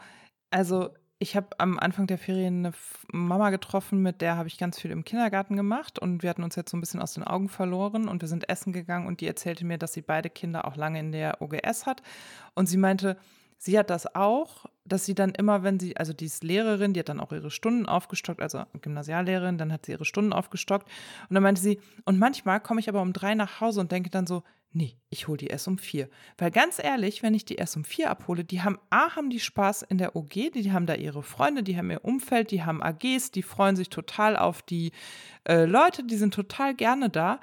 also 0.51 0.91
ich 1.23 1.37
habe 1.37 1.49
am 1.59 1.79
Anfang 1.79 2.09
der 2.09 2.19
Ferien 2.19 2.67
eine 2.67 2.75
Mama 3.13 3.51
getroffen, 3.51 4.03
mit 4.03 4.21
der 4.21 4.37
habe 4.37 4.49
ich 4.49 4.59
ganz 4.59 4.81
viel 4.81 4.91
im 4.91 5.05
Kindergarten 5.05 5.57
gemacht. 5.57 6.01
Und 6.01 6.25
wir 6.25 6.31
hatten 6.31 6.43
uns 6.43 6.57
jetzt 6.57 6.73
so 6.73 6.77
ein 6.77 6.81
bisschen 6.81 7.01
aus 7.01 7.15
den 7.15 7.23
Augen 7.23 7.49
verloren. 7.49 8.09
Und 8.09 8.23
wir 8.23 8.29
sind 8.29 8.49
essen 8.49 8.73
gegangen. 8.73 9.07
Und 9.07 9.21
die 9.21 9.29
erzählte 9.29 9.65
mir, 9.65 9.79
dass 9.79 9.93
sie 9.93 10.03
beide 10.03 10.31
Kinder 10.31 10.67
auch 10.67 10.75
lange 10.75 10.99
in 10.99 11.13
der 11.13 11.41
OGS 11.41 11.87
hat. 11.87 12.03
Und 12.55 12.67
sie 12.67 12.77
meinte, 12.77 13.17
sie 13.57 13.79
hat 13.79 13.89
das 13.89 14.17
auch, 14.17 14.67
dass 14.85 15.05
sie 15.05 15.15
dann 15.15 15.31
immer, 15.31 15.63
wenn 15.63 15.79
sie, 15.79 15.97
also 15.97 16.13
die 16.13 16.27
ist 16.27 16.45
Lehrerin, 16.45 16.93
die 16.93 17.01
hat 17.01 17.09
dann 17.09 17.21
auch 17.21 17.33
ihre 17.33 17.51
Stunden 17.51 17.87
aufgestockt, 17.87 18.41
also 18.41 18.65
Gymnasiallehrerin, 18.81 19.59
dann 19.59 19.73
hat 19.73 19.87
sie 19.87 19.93
ihre 19.93 20.05
Stunden 20.05 20.33
aufgestockt. 20.33 20.89
Und 21.29 21.35
dann 21.35 21.43
meinte 21.43 21.61
sie, 21.61 21.81
und 22.05 22.19
manchmal 22.19 22.61
komme 22.61 22.81
ich 22.81 22.89
aber 22.89 23.03
um 23.03 23.13
drei 23.13 23.35
nach 23.35 23.61
Hause 23.61 23.81
und 23.81 23.93
denke 23.93 24.11
dann 24.11 24.27
so, 24.27 24.43
nee, 24.73 24.97
ich 25.11 25.29
hole 25.29 25.37
die 25.37 25.47
erst 25.47 25.69
um 25.69 25.79
vier. 25.79 26.09
Weil 26.39 26.51
ganz 26.51 26.83
ehrlich, 26.83 27.23
wenn 27.23 27.35
ich 27.35 27.45
die 27.45 27.57
erst 27.57 27.77
um 27.77 27.85
vier 27.85 28.11
abhole, 28.11 28.45
die 28.45 28.63
haben, 28.63 28.79
A, 28.91 29.15
haben 29.15 29.31
die 29.31 29.41
Spaß 29.41 29.83
in 29.83 29.99
der 29.99 30.17
OG, 30.17 30.53
die, 30.55 30.73
haben 30.73 30.87
da 30.87 30.95
ihre 30.95 31.23
Freunde, 31.23 31.63
die 31.63 31.77
haben 31.77 31.91
ihr 31.91 32.05
Umfeld, 32.05 32.51
die 32.51 32.63
haben 32.63 32.83
AGs, 32.83 33.31
die 33.31 33.43
freuen 33.43 33.77
sich 33.77 33.91
total 33.91 34.37
auf 34.37 34.63
die 34.63 34.93
äh, 35.45 35.65
Leute, 35.65 36.05
die 36.05 36.17
sind 36.17 36.35
total 36.35 36.75
gerne 36.75 37.11
da. 37.11 37.41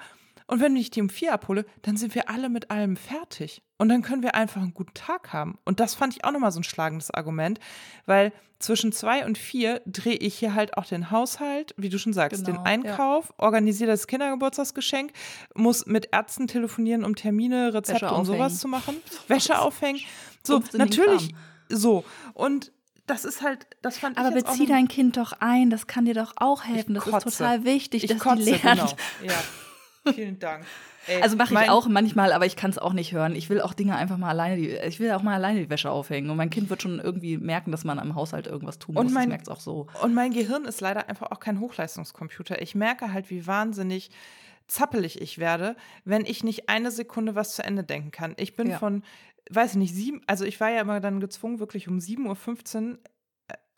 Und 0.50 0.60
wenn 0.60 0.74
ich 0.74 0.90
die 0.90 1.00
um 1.00 1.08
vier 1.08 1.32
abhole, 1.32 1.64
dann 1.82 1.96
sind 1.96 2.16
wir 2.16 2.28
alle 2.28 2.48
mit 2.48 2.72
allem 2.72 2.96
fertig. 2.96 3.62
Und 3.78 3.88
dann 3.88 4.02
können 4.02 4.24
wir 4.24 4.34
einfach 4.34 4.60
einen 4.60 4.74
guten 4.74 4.94
Tag 4.94 5.32
haben. 5.32 5.56
Und 5.64 5.78
das 5.78 5.94
fand 5.94 6.16
ich 6.16 6.24
auch 6.24 6.32
nochmal 6.32 6.50
so 6.50 6.58
ein 6.58 6.64
schlagendes 6.64 7.12
Argument, 7.12 7.60
weil 8.04 8.32
zwischen 8.58 8.90
zwei 8.90 9.24
und 9.24 9.38
vier 9.38 9.80
drehe 9.86 10.16
ich 10.16 10.36
hier 10.36 10.56
halt 10.56 10.76
auch 10.76 10.86
den 10.86 11.12
Haushalt, 11.12 11.72
wie 11.76 11.88
du 11.88 12.00
schon 12.00 12.12
sagst, 12.12 12.44
genau, 12.44 12.58
den 12.58 12.66
Einkauf, 12.66 13.28
ja. 13.28 13.34
organisiere 13.38 13.92
das 13.92 14.08
Kindergeburtstagsgeschenk, 14.08 15.12
muss 15.54 15.86
mit 15.86 16.08
Ärzten 16.10 16.48
telefonieren, 16.48 17.04
um 17.04 17.14
Termine, 17.14 17.72
Rezepte 17.72 18.12
und 18.12 18.24
sowas 18.24 18.58
zu 18.58 18.66
machen, 18.66 18.96
Wäsche 19.28 19.58
aufhängen. 19.58 20.00
So, 20.42 20.62
natürlich 20.72 21.34
so. 21.68 22.02
Und 22.32 22.72
das 23.06 23.26
ist 23.26 23.42
halt, 23.42 23.66
das 23.82 23.98
fand 23.98 24.16
Aber 24.16 24.34
ich 24.34 24.42
bezieh 24.42 24.64
dein 24.64 24.88
Kind 24.88 25.18
doch 25.18 25.34
ein, 25.38 25.68
das 25.68 25.86
kann 25.86 26.06
dir 26.06 26.14
doch 26.14 26.32
auch 26.36 26.64
helfen. 26.64 26.94
Das 26.94 27.06
ist 27.06 27.38
total 27.38 27.64
wichtig, 27.64 28.04
ich 28.04 28.10
dass 28.10 28.20
kotze, 28.20 28.44
die 28.44 28.50
lernt. 28.52 28.62
Genau. 28.62 28.86
Ja. 29.22 29.34
Vielen 30.14 30.38
Dank. 30.38 30.64
Ey, 31.06 31.22
also 31.22 31.36
mache 31.36 31.54
ich 31.54 31.70
auch 31.70 31.88
manchmal, 31.88 32.32
aber 32.32 32.46
ich 32.46 32.56
kann 32.56 32.70
es 32.70 32.78
auch 32.78 32.92
nicht 32.92 33.12
hören. 33.12 33.34
Ich 33.34 33.50
will 33.50 33.60
auch 33.60 33.74
Dinge 33.74 33.96
einfach 33.96 34.16
mal 34.16 34.28
alleine, 34.28 34.56
die, 34.56 34.68
ich 34.68 35.00
will 35.00 35.12
auch 35.12 35.22
mal 35.22 35.34
alleine 35.34 35.60
die 35.60 35.70
Wäsche 35.70 35.90
aufhängen. 35.90 36.30
Und 36.30 36.36
mein 36.36 36.50
Kind 36.50 36.70
wird 36.70 36.82
schon 36.82 37.00
irgendwie 37.00 37.38
merken, 37.38 37.70
dass 37.70 37.84
man 37.84 37.98
am 37.98 38.14
Haushalt 38.14 38.46
irgendwas 38.46 38.78
tun 38.78 38.94
muss. 38.94 39.04
Und 39.04 39.12
mein, 39.12 39.28
merkt 39.28 39.46
es 39.46 39.48
auch 39.48 39.60
so. 39.60 39.86
Und 40.02 40.14
mein 40.14 40.32
Gehirn 40.32 40.64
ist 40.64 40.80
leider 40.80 41.08
einfach 41.08 41.30
auch 41.30 41.40
kein 41.40 41.60
Hochleistungskomputer. 41.60 42.60
Ich 42.62 42.74
merke 42.74 43.12
halt, 43.12 43.30
wie 43.30 43.46
wahnsinnig 43.46 44.10
zappelig 44.68 45.20
ich 45.20 45.38
werde, 45.38 45.76
wenn 46.04 46.24
ich 46.24 46.44
nicht 46.44 46.68
eine 46.68 46.90
Sekunde 46.90 47.34
was 47.34 47.54
zu 47.56 47.64
Ende 47.64 47.82
denken 47.82 48.10
kann. 48.10 48.34
Ich 48.36 48.54
bin 48.54 48.70
ja. 48.70 48.78
von, 48.78 49.02
weiß 49.50 49.72
ich 49.72 49.78
nicht, 49.78 49.94
sieben, 49.94 50.22
also 50.26 50.44
ich 50.44 50.60
war 50.60 50.70
ja 50.70 50.80
immer 50.82 51.00
dann 51.00 51.20
gezwungen, 51.20 51.58
wirklich 51.58 51.88
um 51.88 51.98
7.15 51.98 52.26
Uhr 52.26 52.94
äh, 52.94 52.98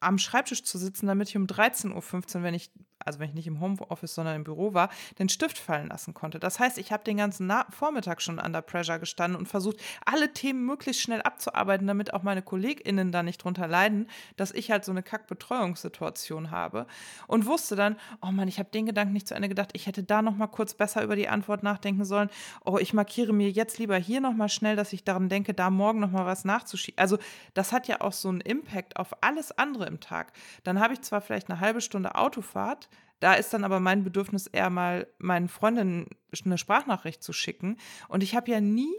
am 0.02 0.18
Schreibtisch 0.18 0.64
zu 0.64 0.78
sitzen, 0.78 1.06
damit 1.06 1.28
ich 1.28 1.36
um 1.36 1.46
13.15 1.46 2.36
Uhr, 2.36 2.42
wenn 2.42 2.54
ich 2.54 2.70
also 3.04 3.18
wenn 3.18 3.28
ich 3.28 3.34
nicht 3.34 3.46
im 3.46 3.60
Homeoffice, 3.60 4.14
sondern 4.14 4.36
im 4.36 4.44
Büro 4.44 4.74
war, 4.74 4.88
den 5.18 5.28
Stift 5.28 5.58
fallen 5.58 5.88
lassen 5.88 6.14
konnte. 6.14 6.38
Das 6.38 6.58
heißt, 6.58 6.78
ich 6.78 6.92
habe 6.92 7.04
den 7.04 7.16
ganzen 7.16 7.46
Na 7.46 7.66
Vormittag 7.70 8.22
schon 8.22 8.38
under 8.38 8.62
pressure 8.62 8.98
gestanden 8.98 9.38
und 9.38 9.46
versucht, 9.46 9.78
alle 10.04 10.32
Themen 10.32 10.64
möglichst 10.64 11.02
schnell 11.02 11.22
abzuarbeiten, 11.22 11.86
damit 11.86 12.14
auch 12.14 12.22
meine 12.22 12.42
KollegInnen 12.42 13.12
da 13.12 13.22
nicht 13.22 13.42
drunter 13.42 13.66
leiden, 13.66 14.08
dass 14.36 14.52
ich 14.52 14.70
halt 14.70 14.84
so 14.84 14.92
eine 14.92 15.02
Kackbetreuungssituation 15.02 16.50
habe. 16.50 16.86
Und 17.26 17.46
wusste 17.46 17.76
dann, 17.76 17.96
oh 18.20 18.30
Mann, 18.30 18.48
ich 18.48 18.58
habe 18.58 18.70
den 18.70 18.86
Gedanken 18.86 19.12
nicht 19.12 19.28
zu 19.28 19.34
Ende 19.34 19.48
gedacht, 19.48 19.70
ich 19.72 19.86
hätte 19.86 20.02
da 20.02 20.22
noch 20.22 20.36
mal 20.36 20.46
kurz 20.46 20.74
besser 20.74 21.02
über 21.02 21.16
die 21.16 21.28
Antwort 21.28 21.62
nachdenken 21.62 22.04
sollen. 22.04 22.30
Oh, 22.64 22.78
ich 22.78 22.92
markiere 22.92 23.32
mir 23.32 23.50
jetzt 23.50 23.78
lieber 23.78 23.96
hier 23.96 24.20
noch 24.20 24.34
mal 24.34 24.48
schnell, 24.48 24.76
dass 24.76 24.92
ich 24.92 25.04
daran 25.04 25.28
denke, 25.28 25.54
da 25.54 25.70
morgen 25.70 26.00
noch 26.00 26.10
mal 26.10 26.26
was 26.26 26.44
nachzuschieben. 26.44 26.98
Also 26.98 27.18
das 27.54 27.72
hat 27.72 27.88
ja 27.88 28.00
auch 28.00 28.12
so 28.12 28.28
einen 28.28 28.40
Impact 28.40 28.96
auf 28.96 29.22
alles 29.22 29.52
andere 29.52 29.86
im 29.92 30.00
Tag. 30.00 30.32
Dann 30.64 30.80
habe 30.80 30.94
ich 30.94 31.02
zwar 31.02 31.20
vielleicht 31.20 31.50
eine 31.50 31.60
halbe 31.60 31.80
Stunde 31.80 32.14
Autofahrt, 32.14 32.88
da 33.20 33.34
ist 33.34 33.54
dann 33.54 33.62
aber 33.62 33.78
mein 33.78 34.02
Bedürfnis 34.02 34.48
eher 34.48 34.68
mal 34.68 35.06
meinen 35.18 35.48
Freundinnen 35.48 36.08
eine 36.44 36.58
Sprachnachricht 36.58 37.22
zu 37.22 37.32
schicken. 37.32 37.76
Und 38.08 38.24
ich 38.24 38.34
habe 38.34 38.50
ja 38.50 38.60
nie 38.60 38.92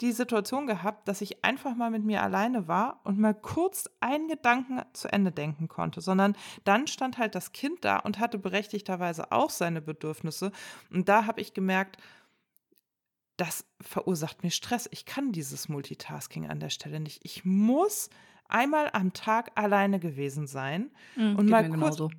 die 0.00 0.10
Situation 0.10 0.66
gehabt, 0.66 1.06
dass 1.06 1.20
ich 1.20 1.44
einfach 1.44 1.76
mal 1.76 1.90
mit 1.90 2.04
mir 2.04 2.22
alleine 2.22 2.66
war 2.66 3.00
und 3.04 3.18
mal 3.18 3.32
kurz 3.32 3.88
einen 4.00 4.26
Gedanken 4.26 4.80
zu 4.92 5.12
Ende 5.12 5.30
denken 5.30 5.68
konnte, 5.68 6.00
sondern 6.00 6.36
dann 6.64 6.88
stand 6.88 7.18
halt 7.18 7.36
das 7.36 7.52
Kind 7.52 7.84
da 7.84 7.98
und 7.98 8.18
hatte 8.18 8.38
berechtigterweise 8.38 9.30
auch 9.30 9.50
seine 9.50 9.80
Bedürfnisse. 9.80 10.50
Und 10.90 11.08
da 11.08 11.26
habe 11.26 11.40
ich 11.40 11.54
gemerkt, 11.54 11.98
das 13.36 13.64
verursacht 13.80 14.42
mir 14.42 14.50
Stress. 14.50 14.88
Ich 14.90 15.06
kann 15.06 15.32
dieses 15.32 15.68
Multitasking 15.68 16.48
an 16.48 16.60
der 16.60 16.70
Stelle 16.70 17.00
nicht. 17.00 17.24
Ich 17.24 17.44
muss 17.44 18.10
einmal 18.52 18.90
am 18.92 19.12
Tag 19.12 19.50
alleine 19.54 20.00
gewesen 20.00 20.46
sein 20.46 20.90
mhm, 21.16 21.36
und 21.36 21.48
mal 21.48 21.62
kurz, 21.68 21.74
genauso 21.74 22.10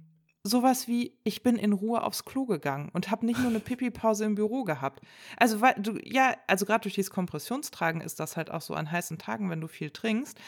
sowas 0.43 0.87
wie, 0.87 1.17
ich 1.23 1.43
bin 1.43 1.55
in 1.57 1.73
Ruhe 1.73 2.03
aufs 2.03 2.25
Klo 2.25 2.45
gegangen 2.45 2.89
und 2.93 3.11
habe 3.11 3.25
nicht 3.25 3.39
nur 3.39 3.49
eine 3.49 3.59
Pipi-Pause 3.59 4.25
im 4.25 4.35
Büro 4.35 4.63
gehabt. 4.63 5.01
Also, 5.37 5.61
weil 5.61 5.75
du, 5.75 5.99
ja, 6.03 6.35
also 6.47 6.65
gerade 6.65 6.81
durch 6.81 6.95
dieses 6.95 7.11
Kompressionstragen 7.11 8.01
ist 8.01 8.19
das 8.19 8.37
halt 8.37 8.49
auch 8.49 8.61
so 8.61 8.73
an 8.73 8.91
heißen 8.91 9.17
Tagen, 9.17 9.49
wenn 9.49 9.61
du 9.61 9.67
viel 9.67 9.91
trinkst. 9.91 10.39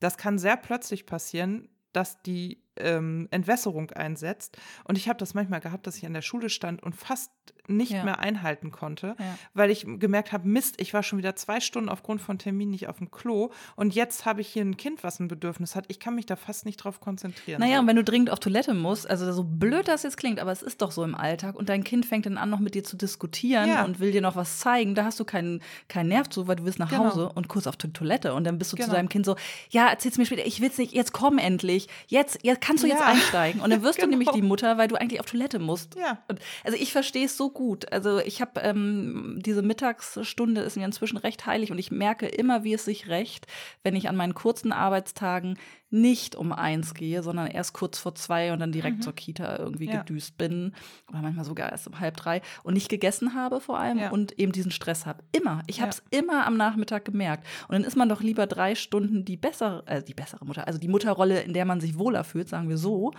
Das 0.00 0.18
kann 0.18 0.38
sehr 0.38 0.56
plötzlich 0.56 1.06
passieren, 1.06 1.68
dass 1.92 2.22
die 2.22 2.62
ähm, 2.78 3.28
Entwässerung 3.30 3.90
einsetzt. 3.90 4.56
Und 4.84 4.98
ich 4.98 5.08
habe 5.08 5.18
das 5.18 5.34
manchmal 5.34 5.60
gehabt, 5.60 5.86
dass 5.86 5.96
ich 5.96 6.06
an 6.06 6.14
der 6.14 6.22
Schule 6.22 6.50
stand 6.50 6.82
und 6.82 6.94
fast 6.94 7.30
nicht 7.68 7.92
ja. 7.92 8.04
mehr 8.04 8.18
einhalten 8.20 8.70
konnte, 8.70 9.16
ja. 9.18 9.38
weil 9.54 9.70
ich 9.70 9.86
gemerkt 9.98 10.32
habe, 10.32 10.48
Mist, 10.48 10.80
ich 10.80 10.94
war 10.94 11.02
schon 11.02 11.18
wieder 11.18 11.36
zwei 11.36 11.60
Stunden 11.60 11.88
aufgrund 11.88 12.20
von 12.20 12.38
Termin 12.38 12.70
nicht 12.70 12.88
auf 12.88 12.98
dem 12.98 13.10
Klo 13.10 13.50
und 13.74 13.94
jetzt 13.94 14.24
habe 14.24 14.40
ich 14.40 14.48
hier 14.48 14.62
ein 14.62 14.76
Kind, 14.76 15.02
was 15.02 15.20
ein 15.20 15.28
Bedürfnis 15.28 15.74
hat. 15.74 15.86
Ich 15.88 15.98
kann 15.98 16.14
mich 16.14 16.26
da 16.26 16.36
fast 16.36 16.64
nicht 16.64 16.76
drauf 16.76 17.00
konzentrieren. 17.00 17.60
Naja, 17.60 17.80
und 17.80 17.86
wenn 17.86 17.96
du 17.96 18.04
dringend 18.04 18.30
auf 18.30 18.38
Toilette 18.38 18.74
musst, 18.74 19.08
also 19.08 19.30
so 19.32 19.44
blöd 19.44 19.88
das 19.88 20.02
jetzt 20.02 20.16
klingt, 20.16 20.38
aber 20.40 20.52
es 20.52 20.62
ist 20.62 20.82
doch 20.82 20.90
so 20.90 21.02
im 21.04 21.14
Alltag 21.14 21.56
und 21.56 21.68
dein 21.68 21.84
Kind 21.84 22.06
fängt 22.06 22.26
dann 22.26 22.38
an, 22.38 22.50
noch 22.50 22.60
mit 22.60 22.74
dir 22.74 22.84
zu 22.84 22.96
diskutieren 22.96 23.68
ja. 23.68 23.84
und 23.84 24.00
will 24.00 24.12
dir 24.12 24.20
noch 24.20 24.36
was 24.36 24.58
zeigen, 24.58 24.94
da 24.94 25.04
hast 25.04 25.18
du 25.18 25.24
keinen, 25.24 25.60
keinen 25.88 26.08
Nerv 26.08 26.28
zu, 26.28 26.46
weil 26.46 26.56
du 26.56 26.64
willst 26.64 26.78
nach 26.78 26.90
genau. 26.90 27.06
Hause 27.06 27.30
und 27.30 27.48
kurz 27.48 27.66
auf 27.66 27.76
die 27.76 27.92
Toilette 27.92 28.34
und 28.34 28.44
dann 28.44 28.58
bist 28.58 28.72
du 28.72 28.76
genau. 28.76 28.88
zu 28.88 28.94
deinem 28.94 29.08
Kind 29.08 29.26
so, 29.26 29.36
ja, 29.70 29.88
erzähl's 29.88 30.18
mir 30.18 30.26
später, 30.26 30.46
ich 30.46 30.60
will's 30.60 30.78
nicht, 30.78 30.92
jetzt 30.92 31.12
komm 31.12 31.38
endlich, 31.38 31.88
jetzt, 32.06 32.38
jetzt 32.42 32.65
kannst 32.66 32.82
du 32.82 32.88
jetzt 32.88 33.02
einsteigen 33.02 33.60
und 33.60 33.70
dann 33.70 33.82
wirst 33.82 33.98
genau. 33.98 34.06
du 34.06 34.10
nämlich 34.18 34.30
die 34.30 34.42
Mutter, 34.42 34.78
weil 34.78 34.88
du 34.88 34.96
eigentlich 34.96 35.20
auf 35.20 35.26
Toilette 35.26 35.58
musst. 35.58 35.94
Ja. 35.96 36.18
Und, 36.28 36.40
also 36.64 36.76
ich 36.76 36.92
verstehe 36.92 37.26
es 37.26 37.36
so 37.36 37.50
gut. 37.50 37.92
Also 37.92 38.18
ich 38.18 38.40
habe 38.40 38.60
ähm, 38.60 39.40
diese 39.44 39.62
Mittagsstunde 39.62 40.62
ist 40.62 40.76
mir 40.76 40.84
inzwischen 40.84 41.16
recht 41.16 41.46
heilig 41.46 41.70
und 41.70 41.78
ich 41.78 41.90
merke 41.90 42.26
immer, 42.26 42.64
wie 42.64 42.74
es 42.74 42.84
sich 42.84 43.08
rächt, 43.08 43.46
wenn 43.82 43.94
ich 43.94 44.08
an 44.08 44.16
meinen 44.16 44.34
kurzen 44.34 44.72
Arbeitstagen 44.72 45.58
nicht 46.02 46.36
um 46.36 46.52
eins 46.52 46.94
gehe, 46.94 47.22
sondern 47.22 47.46
erst 47.46 47.72
kurz 47.72 47.98
vor 47.98 48.14
zwei 48.14 48.52
und 48.52 48.60
dann 48.60 48.72
direkt 48.72 48.98
mhm. 48.98 49.02
zur 49.02 49.14
Kita 49.14 49.56
irgendwie 49.56 49.86
ja. 49.86 49.98
gedüst 49.98 50.36
bin. 50.38 50.74
Oder 51.08 51.22
manchmal 51.22 51.44
sogar 51.44 51.70
erst 51.70 51.88
um 51.88 51.98
halb 51.98 52.16
drei 52.16 52.42
und 52.62 52.74
nicht 52.74 52.88
gegessen 52.88 53.34
habe 53.34 53.60
vor 53.60 53.78
allem 53.78 53.98
ja. 53.98 54.10
und 54.10 54.38
eben 54.38 54.52
diesen 54.52 54.70
Stress 54.70 55.06
habe. 55.06 55.24
Immer. 55.32 55.62
Ich 55.66 55.80
habe 55.80 55.90
es 55.90 56.02
immer 56.10 56.46
am 56.46 56.56
Nachmittag 56.56 57.04
gemerkt. 57.04 57.46
Und 57.68 57.72
dann 57.72 57.84
ist 57.84 57.96
man 57.96 58.08
doch 58.08 58.22
lieber 58.22 58.46
drei 58.46 58.74
Stunden 58.74 59.24
die 59.24 59.36
bessere, 59.36 59.86
äh, 59.86 60.02
die 60.02 60.14
bessere 60.14 60.44
Mutter, 60.44 60.66
also 60.66 60.78
die 60.78 60.88
Mutterrolle, 60.88 61.40
in 61.40 61.54
der 61.54 61.64
man 61.64 61.80
sich 61.80 61.98
wohler 61.98 62.24
fühlt, 62.24 62.48
sagen 62.48 62.68
wir 62.68 62.78
so, 62.78 63.12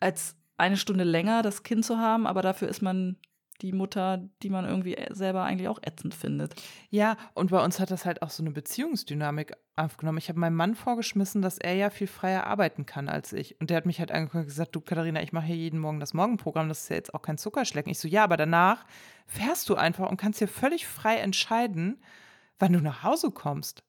als 0.00 0.36
eine 0.56 0.76
Stunde 0.76 1.04
länger 1.04 1.42
das 1.42 1.62
Kind 1.62 1.84
zu 1.84 1.98
haben, 1.98 2.26
aber 2.26 2.42
dafür 2.42 2.68
ist 2.68 2.82
man 2.82 3.16
die 3.62 3.72
Mutter, 3.72 4.28
die 4.42 4.50
man 4.50 4.64
irgendwie 4.64 4.96
selber 5.10 5.44
eigentlich 5.44 5.68
auch 5.68 5.80
ätzend 5.82 6.14
findet. 6.14 6.54
Ja, 6.90 7.16
und 7.34 7.50
bei 7.50 7.62
uns 7.62 7.78
hat 7.78 7.90
das 7.90 8.04
halt 8.04 8.22
auch 8.22 8.30
so 8.30 8.42
eine 8.42 8.52
Beziehungsdynamik 8.52 9.52
aufgenommen. 9.80 10.18
Ich 10.18 10.28
habe 10.28 10.38
meinem 10.38 10.56
Mann 10.56 10.74
vorgeschmissen, 10.74 11.42
dass 11.42 11.58
er 11.58 11.74
ja 11.74 11.90
viel 11.90 12.06
freier 12.06 12.46
arbeiten 12.46 12.86
kann 12.86 13.08
als 13.08 13.32
ich. 13.32 13.60
Und 13.60 13.70
der 13.70 13.76
hat 13.76 13.86
mich 13.86 13.98
halt 13.98 14.12
angeguckt 14.12 14.42
und 14.42 14.46
gesagt, 14.46 14.74
du 14.74 14.80
Katharina, 14.80 15.22
ich 15.22 15.32
mache 15.32 15.46
hier 15.46 15.56
jeden 15.56 15.80
Morgen 15.80 16.00
das 16.00 16.14
Morgenprogramm, 16.14 16.68
das 16.68 16.82
ist 16.82 16.90
ja 16.90 16.96
jetzt 16.96 17.14
auch 17.14 17.22
kein 17.22 17.38
Zuckerschlecken. 17.38 17.90
Ich 17.90 17.98
so, 17.98 18.08
ja, 18.08 18.24
aber 18.24 18.36
danach 18.36 18.84
fährst 19.26 19.68
du 19.68 19.74
einfach 19.74 20.08
und 20.08 20.16
kannst 20.16 20.38
hier 20.38 20.48
völlig 20.48 20.86
frei 20.86 21.16
entscheiden, 21.16 22.02
wann 22.58 22.72
du 22.72 22.80
nach 22.80 23.02
Hause 23.02 23.30
kommst. 23.30 23.82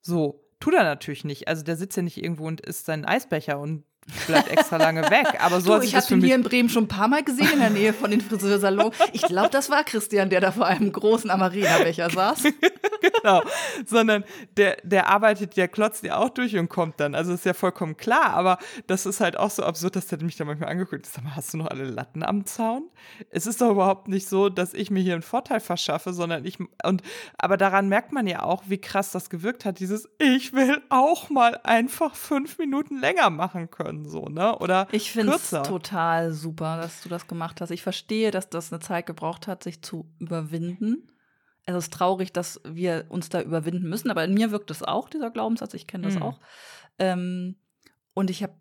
So, 0.00 0.48
tut 0.60 0.74
er 0.74 0.84
natürlich 0.84 1.24
nicht. 1.24 1.48
Also 1.48 1.64
der 1.64 1.76
sitzt 1.76 1.96
ja 1.96 2.02
nicht 2.02 2.22
irgendwo 2.22 2.46
und 2.46 2.60
isst 2.60 2.86
seinen 2.86 3.04
Eisbecher 3.04 3.58
und 3.58 3.84
bleibt 4.26 4.48
extra 4.48 4.76
lange 4.76 5.02
weg. 5.10 5.26
Aber 5.40 5.60
so 5.60 5.78
du, 5.78 5.84
ich 5.84 5.94
habe 5.94 6.06
ihn 6.14 6.22
hier 6.22 6.34
in 6.34 6.42
Bremen 6.42 6.68
schon 6.68 6.84
ein 6.84 6.88
paar 6.88 7.08
Mal 7.08 7.22
gesehen 7.22 7.50
in 7.52 7.60
der 7.60 7.70
Nähe 7.70 7.92
von 7.92 8.10
den 8.10 8.20
Friseursalons. 8.20 8.96
Ich 9.12 9.22
glaube, 9.22 9.50
das 9.50 9.70
war 9.70 9.84
Christian, 9.84 10.30
der 10.30 10.40
da 10.40 10.52
vor 10.52 10.66
einem 10.66 10.92
großen 10.92 11.30
Amarena-Becher 11.30 12.10
saß. 12.10 12.42
genau. 13.22 13.42
Sondern 13.86 14.24
der, 14.56 14.76
der 14.82 15.08
arbeitet, 15.08 15.56
der 15.56 15.68
klotzt 15.68 16.04
ja 16.04 16.16
auch 16.16 16.30
durch 16.30 16.56
und 16.56 16.68
kommt 16.68 17.00
dann. 17.00 17.14
Also 17.14 17.32
ist 17.32 17.44
ja 17.44 17.54
vollkommen 17.54 17.96
klar. 17.96 18.30
Aber 18.34 18.58
das 18.86 19.06
ist 19.06 19.20
halt 19.20 19.36
auch 19.36 19.50
so 19.50 19.62
absurd, 19.62 19.96
dass 19.96 20.06
der 20.06 20.22
mich 20.22 20.36
da 20.36 20.44
manchmal 20.44 20.70
angeguckt 20.70 21.06
hat. 21.06 21.12
Sag 21.12 21.24
mal, 21.24 21.36
hast 21.36 21.52
du 21.52 21.58
noch 21.58 21.68
alle 21.68 21.84
Latten 21.84 22.22
am 22.22 22.46
Zaun? 22.46 22.88
Es 23.30 23.46
ist 23.46 23.60
doch 23.60 23.70
überhaupt 23.70 24.08
nicht 24.08 24.28
so, 24.28 24.48
dass 24.48 24.74
ich 24.74 24.90
mir 24.90 25.00
hier 25.00 25.14
einen 25.14 25.22
Vorteil 25.22 25.60
verschaffe, 25.60 26.12
sondern 26.12 26.44
ich 26.44 26.58
und 26.84 27.02
aber 27.36 27.56
daran 27.56 27.88
merkt 27.88 28.12
man 28.12 28.26
ja 28.26 28.42
auch, 28.42 28.64
wie 28.66 28.78
krass 28.78 29.10
das 29.12 29.30
gewirkt 29.30 29.64
hat. 29.64 29.80
Dieses 29.80 30.08
Ich 30.18 30.52
will 30.52 30.80
auch 30.88 31.30
mal 31.30 31.60
einfach 31.64 32.14
fünf 32.14 32.58
Minuten 32.58 33.00
länger 33.00 33.30
machen 33.30 33.70
können 33.70 33.97
können, 34.02 34.08
so, 34.08 34.26
ne? 34.26 34.58
Oder 34.58 34.88
ich 34.92 35.12
finde 35.12 35.34
es 35.34 35.50
total 35.50 36.32
super, 36.32 36.76
dass 36.76 37.02
du 37.02 37.08
das 37.08 37.26
gemacht 37.26 37.60
hast. 37.60 37.70
Ich 37.70 37.82
verstehe, 37.82 38.30
dass 38.30 38.48
das 38.50 38.72
eine 38.72 38.80
Zeit 38.80 39.06
gebraucht 39.06 39.46
hat, 39.46 39.62
sich 39.62 39.82
zu 39.82 40.10
überwinden. 40.18 41.10
Es 41.64 41.74
ist 41.76 41.92
traurig, 41.92 42.32
dass 42.32 42.60
wir 42.64 43.06
uns 43.08 43.28
da 43.28 43.42
überwinden 43.42 43.88
müssen, 43.88 44.10
aber 44.10 44.24
in 44.24 44.34
mir 44.34 44.50
wirkt 44.50 44.70
es 44.70 44.82
auch, 44.82 45.08
dieser 45.08 45.30
Glaubenssatz, 45.30 45.74
ich 45.74 45.86
kenne 45.86 46.04
das 46.04 46.14
mhm. 46.14 46.22
auch. 46.22 46.40
Ähm, 46.98 47.56
und 48.14 48.30
ich 48.30 48.42
habe 48.42 48.54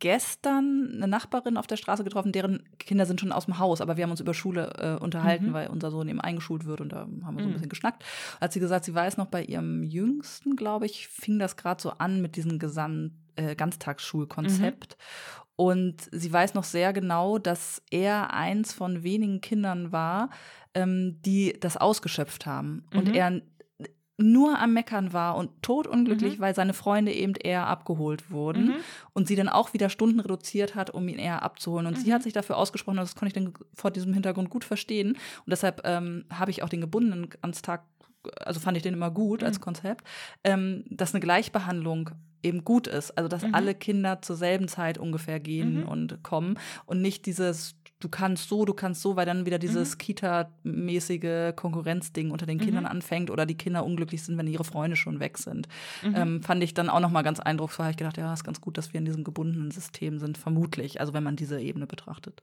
gestern 0.00 0.92
eine 0.94 1.06
Nachbarin 1.06 1.56
auf 1.56 1.66
der 1.66 1.76
Straße 1.76 2.02
getroffen, 2.02 2.32
deren 2.32 2.64
Kinder 2.78 3.06
sind 3.06 3.20
schon 3.20 3.32
aus 3.32 3.44
dem 3.44 3.58
Haus, 3.58 3.80
aber 3.80 3.96
wir 3.96 4.04
haben 4.04 4.10
uns 4.10 4.20
über 4.20 4.34
Schule 4.34 4.72
äh, 4.78 5.02
unterhalten, 5.02 5.48
mhm. 5.48 5.52
weil 5.52 5.68
unser 5.68 5.90
Sohn 5.90 6.08
eben 6.08 6.20
eingeschult 6.20 6.64
wird 6.64 6.80
und 6.80 6.92
da 6.92 7.00
haben 7.00 7.36
wir 7.36 7.42
so 7.42 7.48
ein 7.48 7.48
mhm. 7.48 7.52
bisschen 7.52 7.68
geschnackt. 7.68 8.04
Hat 8.40 8.52
sie 8.52 8.60
gesagt, 8.60 8.86
sie 8.86 8.94
weiß 8.94 9.18
noch, 9.18 9.26
bei 9.26 9.44
ihrem 9.44 9.84
Jüngsten, 9.84 10.56
glaube 10.56 10.86
ich, 10.86 11.08
fing 11.08 11.38
das 11.38 11.56
gerade 11.56 11.80
so 11.80 11.90
an 11.90 12.20
mit 12.20 12.36
diesem 12.36 12.58
Gesamt 12.58 13.12
äh, 13.40 13.54
Ganztagsschulkonzept. 13.54 14.96
Mhm. 14.98 15.40
Und 15.56 16.08
sie 16.10 16.32
weiß 16.32 16.54
noch 16.54 16.64
sehr 16.64 16.92
genau, 16.92 17.38
dass 17.38 17.82
er 17.90 18.32
eins 18.32 18.72
von 18.72 19.02
wenigen 19.02 19.40
Kindern 19.42 19.92
war, 19.92 20.30
ähm, 20.72 21.20
die 21.20 21.54
das 21.60 21.76
ausgeschöpft 21.76 22.46
haben. 22.46 22.86
Und 22.94 23.08
mhm. 23.08 23.14
er 23.14 23.42
nur 24.20 24.58
am 24.58 24.72
Meckern 24.72 25.12
war 25.12 25.36
und 25.36 25.62
totunglücklich, 25.62 26.38
mhm. 26.38 26.42
weil 26.42 26.54
seine 26.54 26.74
Freunde 26.74 27.12
eben 27.12 27.34
eher 27.34 27.66
abgeholt 27.66 28.30
wurden 28.30 28.68
mhm. 28.68 28.76
und 29.12 29.28
sie 29.28 29.36
dann 29.36 29.48
auch 29.48 29.72
wieder 29.72 29.88
Stunden 29.88 30.20
reduziert 30.20 30.74
hat, 30.74 30.90
um 30.90 31.08
ihn 31.08 31.18
eher 31.18 31.42
abzuholen. 31.42 31.86
Und 31.86 31.98
mhm. 31.98 32.02
sie 32.02 32.14
hat 32.14 32.22
sich 32.22 32.32
dafür 32.32 32.56
ausgesprochen, 32.56 32.98
das 32.98 33.14
konnte 33.14 33.28
ich 33.28 33.44
dann 33.44 33.54
vor 33.74 33.90
diesem 33.90 34.12
Hintergrund 34.12 34.50
gut 34.50 34.64
verstehen. 34.64 35.12
Und 35.12 35.50
deshalb 35.50 35.82
ähm, 35.84 36.24
habe 36.32 36.50
ich 36.50 36.62
auch 36.62 36.68
den 36.68 36.80
Gebundenen 36.80 37.28
ans 37.40 37.62
Tag, 37.62 37.84
also 38.40 38.60
fand 38.60 38.76
ich 38.76 38.82
den 38.82 38.94
immer 38.94 39.10
gut 39.10 39.42
als 39.42 39.58
mhm. 39.58 39.62
Konzept, 39.62 40.06
ähm, 40.44 40.84
dass 40.90 41.14
eine 41.14 41.20
Gleichbehandlung 41.20 42.10
eben 42.42 42.64
gut 42.64 42.86
ist. 42.86 43.16
Also 43.16 43.28
dass 43.28 43.42
mhm. 43.42 43.54
alle 43.54 43.74
Kinder 43.74 44.22
zur 44.22 44.36
selben 44.36 44.68
Zeit 44.68 44.98
ungefähr 44.98 45.40
gehen 45.40 45.80
mhm. 45.80 45.88
und 45.88 46.22
kommen 46.22 46.58
und 46.86 47.00
nicht 47.00 47.26
dieses 47.26 47.74
du 48.00 48.08
kannst 48.08 48.48
so, 48.48 48.64
du 48.64 48.74
kannst 48.74 49.02
so, 49.02 49.14
weil 49.14 49.26
dann 49.26 49.46
wieder 49.46 49.58
dieses 49.58 49.94
mhm. 49.94 49.98
Kita-mäßige 49.98 51.54
Konkurrenzding 51.54 52.30
unter 52.30 52.46
den 52.46 52.56
mhm. 52.56 52.62
Kindern 52.62 52.86
anfängt 52.86 53.30
oder 53.30 53.46
die 53.46 53.56
Kinder 53.56 53.84
unglücklich 53.84 54.22
sind, 54.22 54.38
wenn 54.38 54.46
ihre 54.46 54.64
Freunde 54.64 54.96
schon 54.96 55.20
weg 55.20 55.38
sind. 55.38 55.68
Mhm. 56.02 56.14
Ähm, 56.16 56.42
fand 56.42 56.62
ich 56.62 56.74
dann 56.74 56.90
auch 56.90 57.00
noch 57.00 57.10
mal 57.10 57.22
ganz 57.22 57.38
eindrucksvoll. 57.38 57.90
Ich 57.90 57.96
gedacht, 57.96 58.16
ja, 58.16 58.32
ist 58.32 58.44
ganz 58.44 58.60
gut, 58.60 58.78
dass 58.78 58.92
wir 58.92 58.98
in 58.98 59.04
diesem 59.04 59.22
gebundenen 59.22 59.70
System 59.70 60.18
sind, 60.18 60.38
vermutlich. 60.38 61.00
Also 61.00 61.12
wenn 61.12 61.22
man 61.22 61.36
diese 61.36 61.60
Ebene 61.60 61.86
betrachtet. 61.86 62.42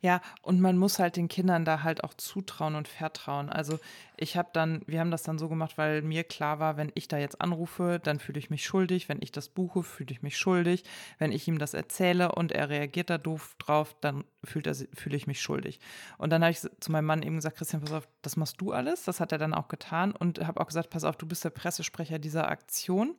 Ja, 0.00 0.20
und 0.42 0.60
man 0.60 0.76
muss 0.76 0.98
halt 0.98 1.16
den 1.16 1.28
Kindern 1.28 1.64
da 1.64 1.82
halt 1.82 2.02
auch 2.02 2.14
zutrauen 2.14 2.74
und 2.74 2.88
vertrauen. 2.88 3.48
Also 3.48 3.78
ich 4.20 4.36
habe 4.36 4.50
dann, 4.52 4.82
wir 4.86 5.00
haben 5.00 5.10
das 5.10 5.22
dann 5.22 5.38
so 5.38 5.48
gemacht, 5.48 5.78
weil 5.78 6.02
mir 6.02 6.24
klar 6.24 6.58
war, 6.58 6.76
wenn 6.76 6.92
ich 6.94 7.08
da 7.08 7.16
jetzt 7.16 7.40
anrufe, 7.40 7.98
dann 8.02 8.20
fühle 8.20 8.38
ich 8.38 8.50
mich 8.50 8.64
schuldig. 8.66 9.08
Wenn 9.08 9.22
ich 9.22 9.32
das 9.32 9.48
buche, 9.48 9.82
fühle 9.82 10.10
ich 10.12 10.20
mich 10.20 10.36
schuldig. 10.36 10.84
Wenn 11.18 11.32
ich 11.32 11.48
ihm 11.48 11.58
das 11.58 11.72
erzähle 11.72 12.32
und 12.32 12.52
er 12.52 12.68
reagiert 12.68 13.08
da 13.08 13.16
doof 13.16 13.54
drauf, 13.58 13.96
dann 14.02 14.24
fühlt 14.44 14.66
er 14.66 14.74
fühle 14.74 15.16
ich 15.16 15.26
mich 15.26 15.40
schuldig. 15.40 15.80
Und 16.18 16.30
dann 16.30 16.42
habe 16.42 16.52
ich 16.52 16.60
zu 16.60 16.92
meinem 16.92 17.06
Mann 17.06 17.22
eben 17.22 17.36
gesagt, 17.36 17.56
Christian, 17.56 17.80
pass 17.80 17.92
auf, 17.92 18.08
das 18.20 18.36
machst 18.36 18.60
du 18.60 18.72
alles. 18.72 19.04
Das 19.04 19.20
hat 19.20 19.32
er 19.32 19.38
dann 19.38 19.54
auch 19.54 19.68
getan 19.68 20.12
und 20.12 20.46
habe 20.46 20.60
auch 20.60 20.66
gesagt, 20.66 20.90
pass 20.90 21.04
auf, 21.04 21.16
du 21.16 21.26
bist 21.26 21.42
der 21.44 21.50
Pressesprecher 21.50 22.18
dieser 22.18 22.50
Aktion. 22.50 23.16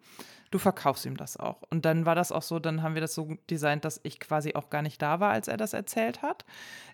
Du 0.52 0.60
verkaufst 0.60 1.06
ihm 1.06 1.16
das 1.16 1.38
auch. 1.38 1.62
Und 1.70 1.86
dann 1.86 2.06
war 2.06 2.14
das 2.14 2.34
auch 2.34 2.42
so, 2.42 2.60
dann 2.60 2.84
haben 2.84 2.94
wir 2.94 3.02
das 3.02 3.16
so 3.16 3.38
designt, 3.50 3.86
dass 3.86 4.02
ich 4.04 4.20
quasi 4.20 4.54
auch 4.54 4.70
gar 4.70 4.82
nicht 4.82 5.02
da 5.02 5.22
war, 5.22 5.32
als 5.32 5.48
er 5.48 5.56
das 5.56 5.72
erzählt 5.72 6.22
hat. 6.22 6.44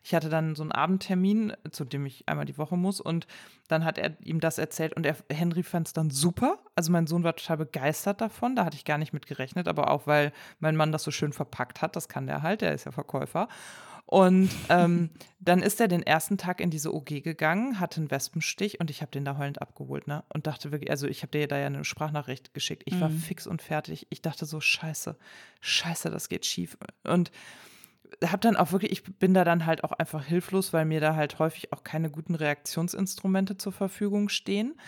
Ich 0.04 0.14
hatte 0.14 0.30
dann 0.30 0.56
so 0.56 0.62
einen 0.62 0.72
Abendtermin, 0.72 1.54
zu 1.72 1.84
dem 1.84 2.06
ich 2.06 2.30
einmal 2.30 2.46
die 2.46 2.60
Woche 2.60 2.78
muss 2.78 3.02
und 3.02 3.26
dann 3.68 3.84
hat 3.84 3.98
er 3.98 4.16
ihm 4.24 4.40
das 4.40 4.60
erzählt 4.60 4.94
und 4.94 5.08
er, 5.08 5.16
Henry 5.32 5.64
fand 5.64 5.88
es 5.88 5.94
dann 5.94 6.12
super. 6.12 6.60
Also 6.76 6.92
mein 6.92 7.08
Sohn 7.08 7.24
war 7.24 7.36
total 7.36 7.58
begeistert 7.58 8.22
davon, 8.22 8.56
da 8.56 8.64
hatte 8.64 8.78
ich 8.78 8.86
gar 8.86 9.00
nicht 9.00 9.12
mit 9.12 9.26
gerechnet, 9.26 9.68
aber 9.68 9.90
auch 9.90 10.06
weil 10.06 10.32
mein 10.60 10.76
Mann 10.76 10.92
das 10.92 11.04
so 11.04 11.10
schön 11.12 11.34
verpackt 11.34 11.82
hat, 11.82 11.96
das 11.96 12.08
kann 12.08 12.28
der 12.28 12.44
halt, 12.44 12.62
der 12.62 12.74
ist 12.74 12.86
ja 12.86 12.92
Verkäufer. 12.92 13.48
Und 14.10 14.50
ähm, 14.70 15.10
dann 15.42 15.62
ist 15.62 15.82
er 15.82 15.90
den 15.90 16.02
ersten 16.02 16.38
Tag 16.38 16.62
in 16.62 16.70
diese 16.70 16.94
OG 16.94 17.24
gegangen, 17.24 17.82
hatte 17.82 18.00
einen 18.00 18.10
Wespenstich 18.10 18.80
und 18.80 18.90
ich 18.90 19.02
habe 19.02 19.12
den 19.12 19.26
da 19.26 19.38
heulend 19.38 19.62
abgeholt, 19.62 20.08
ne? 20.08 20.24
Und 20.34 20.48
dachte 20.48 20.72
wirklich, 20.72 20.90
also 20.90 21.08
ich 21.08 21.24
habe 21.24 21.32
dir 21.32 21.46
da 21.46 21.58
ja 21.58 21.66
eine 21.66 21.84
Sprachnachricht 21.84 22.54
geschickt. 22.54 22.84
Ich 22.86 23.00
war 23.02 23.10
mhm. 23.10 23.20
fix 23.20 23.46
und 23.46 23.62
fertig. 23.62 24.08
Ich 24.10 24.22
dachte 24.22 24.46
so, 24.46 24.62
scheiße, 24.62 25.18
scheiße, 25.60 26.10
das 26.10 26.30
geht 26.30 26.46
schief. 26.46 26.78
Und 27.04 27.32
habe 28.24 28.40
dann 28.40 28.56
auch 28.56 28.72
wirklich, 28.72 28.94
ich 28.94 29.04
bin 29.04 29.34
da 29.34 29.44
dann 29.44 29.66
halt 29.66 29.84
auch 29.84 29.92
einfach 29.92 30.24
hilflos, 30.24 30.72
weil 30.72 30.86
mir 30.86 31.02
da 31.02 31.18
halt 31.18 31.38
häufig 31.40 31.74
auch 31.74 31.84
keine 31.84 32.10
guten 32.10 32.36
Reaktionsinstrumente 32.36 33.58
zur 33.58 33.74
Verfügung 33.74 34.30
stehen. 34.30 34.80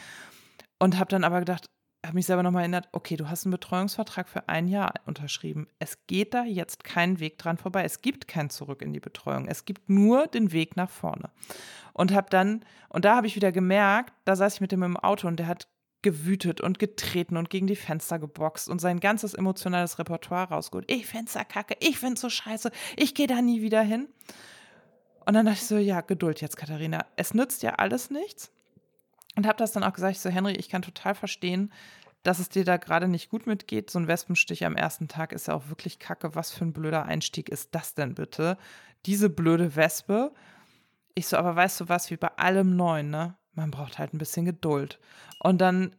Und 0.79 0.97
habe 0.97 1.09
dann 1.09 1.25
aber 1.25 1.39
gedacht, 1.39 1.65
habe 2.05 2.15
mich 2.15 2.25
selber 2.25 2.43
nochmal 2.43 2.61
erinnert, 2.61 2.87
okay, 2.91 3.17
du 3.17 3.29
hast 3.29 3.45
einen 3.45 3.51
Betreuungsvertrag 3.51 4.29
für 4.29 4.47
ein 4.47 4.67
Jahr 4.67 4.93
unterschrieben. 5.05 5.67
Es 5.79 6.05
geht 6.07 6.33
da 6.33 6.43
jetzt 6.43 6.83
kein 6.83 7.19
Weg 7.19 7.37
dran 7.37 7.57
vorbei. 7.57 7.83
Es 7.83 8.01
gibt 8.01 8.27
kein 8.27 8.49
Zurück 8.49 8.81
in 8.81 8.93
die 8.93 8.99
Betreuung. 8.99 9.47
Es 9.47 9.65
gibt 9.65 9.89
nur 9.89 10.27
den 10.27 10.51
Weg 10.51 10.77
nach 10.77 10.89
vorne. 10.89 11.29
Und 11.93 12.13
habe 12.13 12.29
dann, 12.29 12.63
und 12.87 13.03
da 13.03 13.15
habe 13.15 13.27
ich 13.27 13.35
wieder 13.35 13.51
gemerkt, 13.51 14.13
da 14.23 14.35
saß 14.35 14.55
ich 14.55 14.61
mit 14.61 14.71
dem 14.71 14.83
im 14.83 14.97
Auto 14.97 15.27
und 15.27 15.37
der 15.37 15.47
hat 15.47 15.67
gewütet 16.01 16.61
und 16.61 16.79
getreten 16.79 17.35
und 17.35 17.49
gegen 17.49 17.67
die 17.67 17.75
Fenster 17.75 18.19
geboxt 18.19 18.69
und 18.69 18.79
sein 18.79 19.01
ganzes 19.01 19.33
emotionales 19.33 19.99
Repertoire 19.99 20.47
rausgeholt. 20.49 20.89
Ich 20.89 21.05
Fenster 21.05 21.43
kacke, 21.43 21.75
ich 21.81 21.99
find's 21.99 22.21
so 22.21 22.29
scheiße, 22.29 22.71
ich 22.95 23.13
gehe 23.13 23.27
da 23.27 23.41
nie 23.41 23.61
wieder 23.61 23.81
hin. 23.81 24.07
Und 25.25 25.33
dann 25.33 25.45
dachte 25.45 25.59
ich 25.59 25.67
so, 25.67 25.77
ja, 25.77 25.99
Geduld 26.01 26.39
jetzt, 26.39 26.55
Katharina. 26.55 27.05
Es 27.17 27.33
nützt 27.33 27.61
ja 27.61 27.75
alles 27.75 28.09
nichts. 28.09 28.51
Und 29.39 29.47
habe 29.47 29.57
das 29.57 29.71
dann 29.71 29.85
auch 29.85 29.93
gesagt, 29.93 30.11
ich 30.11 30.19
so, 30.19 30.29
Henry, 30.29 30.51
ich 30.51 30.67
kann 30.67 30.81
total 30.81 31.15
verstehen, 31.15 31.71
dass 32.23 32.39
es 32.39 32.49
dir 32.49 32.65
da 32.65 32.75
gerade 32.75 33.07
nicht 33.07 33.29
gut 33.29 33.47
mitgeht. 33.47 33.89
So 33.89 33.97
ein 33.97 34.09
Wespenstich 34.09 34.65
am 34.65 34.75
ersten 34.75 35.07
Tag 35.07 35.31
ist 35.31 35.47
ja 35.47 35.53
auch 35.53 35.69
wirklich 35.69 35.97
kacke. 35.97 36.35
Was 36.35 36.51
für 36.51 36.65
ein 36.65 36.73
blöder 36.73 37.05
Einstieg 37.05 37.47
ist 37.47 37.73
das 37.73 37.93
denn 37.93 38.15
bitte? 38.15 38.57
Diese 39.05 39.29
blöde 39.29 39.77
Wespe. 39.77 40.33
Ich 41.15 41.27
so, 41.27 41.37
aber 41.37 41.55
weißt 41.55 41.79
du 41.79 41.87
was, 41.87 42.11
wie 42.11 42.17
bei 42.17 42.27
allem 42.35 42.75
Neuen, 42.75 43.11
ne? 43.11 43.37
Man 43.53 43.71
braucht 43.71 43.97
halt 43.97 44.13
ein 44.13 44.17
bisschen 44.17 44.43
Geduld. 44.43 44.99
Und 45.39 45.61
dann 45.61 45.95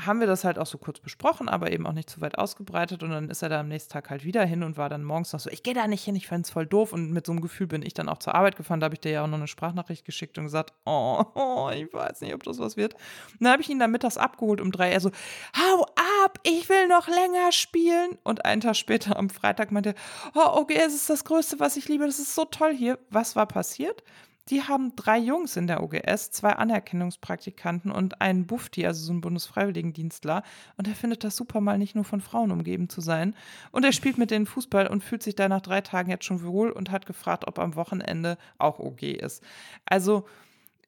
haben 0.00 0.18
wir 0.18 0.26
das 0.26 0.42
halt 0.42 0.58
auch 0.58 0.66
so 0.66 0.76
kurz 0.76 0.98
besprochen, 0.98 1.48
aber 1.48 1.70
eben 1.70 1.86
auch 1.86 1.92
nicht 1.92 2.10
zu 2.10 2.20
weit 2.20 2.36
ausgebreitet. 2.36 3.02
Und 3.02 3.10
dann 3.10 3.30
ist 3.30 3.42
er 3.42 3.48
da 3.48 3.60
am 3.60 3.68
nächsten 3.68 3.92
Tag 3.92 4.10
halt 4.10 4.24
wieder 4.24 4.44
hin 4.44 4.64
und 4.64 4.76
war 4.76 4.88
dann 4.88 5.04
morgens 5.04 5.32
noch 5.32 5.40
so, 5.40 5.50
ich 5.50 5.62
gehe 5.62 5.74
da 5.74 5.86
nicht 5.86 6.02
hin, 6.02 6.16
ich 6.16 6.26
fände 6.26 6.42
es 6.42 6.50
voll 6.50 6.66
doof. 6.66 6.92
Und 6.92 7.12
mit 7.12 7.26
so 7.26 7.32
einem 7.32 7.40
Gefühl 7.40 7.68
bin 7.68 7.82
ich 7.82 7.94
dann 7.94 8.08
auch 8.08 8.18
zur 8.18 8.34
Arbeit 8.34 8.56
gefahren. 8.56 8.80
Da 8.80 8.86
habe 8.86 8.94
ich 8.94 9.00
dir 9.00 9.12
ja 9.12 9.22
auch 9.22 9.28
noch 9.28 9.38
eine 9.38 9.46
Sprachnachricht 9.46 10.04
geschickt 10.04 10.36
und 10.36 10.44
gesagt, 10.44 10.72
oh, 10.84 11.70
ich 11.74 11.92
weiß 11.92 12.22
nicht, 12.22 12.34
ob 12.34 12.42
das 12.42 12.58
was 12.58 12.76
wird. 12.76 12.94
Und 12.94 13.42
dann 13.42 13.52
habe 13.52 13.62
ich 13.62 13.70
ihn 13.70 13.78
dann 13.78 13.92
mittags 13.92 14.16
abgeholt 14.16 14.60
um 14.60 14.72
drei. 14.72 14.90
Er 14.90 15.00
so, 15.00 15.10
hau 15.56 15.82
ab, 16.24 16.40
ich 16.42 16.68
will 16.68 16.88
noch 16.88 17.06
länger 17.06 17.52
spielen. 17.52 18.18
Und 18.24 18.44
einen 18.44 18.62
Tag 18.62 18.74
später 18.74 19.16
am 19.16 19.30
Freitag 19.30 19.70
meinte 19.70 19.90
er, 19.90 19.94
oh, 20.34 20.60
okay, 20.60 20.80
es 20.84 20.94
ist 20.94 21.08
das 21.08 21.24
Größte, 21.24 21.60
was 21.60 21.76
ich 21.76 21.88
liebe, 21.88 22.04
das 22.04 22.18
ist 22.18 22.34
so 22.34 22.44
toll 22.44 22.74
hier. 22.74 22.98
Was 23.10 23.36
war 23.36 23.46
passiert? 23.46 24.02
Die 24.50 24.62
haben 24.62 24.94
drei 24.94 25.16
Jungs 25.16 25.56
in 25.56 25.66
der 25.66 25.82
OGS, 25.82 26.30
zwei 26.30 26.50
Anerkennungspraktikanten 26.50 27.90
und 27.90 28.20
einen 28.20 28.46
Bufti, 28.46 28.86
also 28.86 29.02
so 29.02 29.12
einen 29.12 29.22
Bundesfreiwilligendienstler. 29.22 30.42
Und 30.76 30.86
er 30.86 30.94
findet 30.94 31.24
das 31.24 31.36
super, 31.36 31.62
mal 31.62 31.78
nicht 31.78 31.94
nur 31.94 32.04
von 32.04 32.20
Frauen 32.20 32.50
umgeben 32.50 32.90
zu 32.90 33.00
sein. 33.00 33.34
Und 33.72 33.84
er 33.84 33.92
spielt 33.92 34.18
mit 34.18 34.30
denen 34.30 34.44
Fußball 34.44 34.86
und 34.86 35.02
fühlt 35.02 35.22
sich 35.22 35.34
da 35.34 35.48
nach 35.48 35.62
drei 35.62 35.80
Tagen 35.80 36.10
jetzt 36.10 36.26
schon 36.26 36.42
wohl 36.44 36.70
und 36.70 36.90
hat 36.90 37.06
gefragt, 37.06 37.46
ob 37.46 37.58
am 37.58 37.74
Wochenende 37.74 38.36
auch 38.58 38.78
OG 38.78 39.02
ist. 39.02 39.42
Also, 39.86 40.26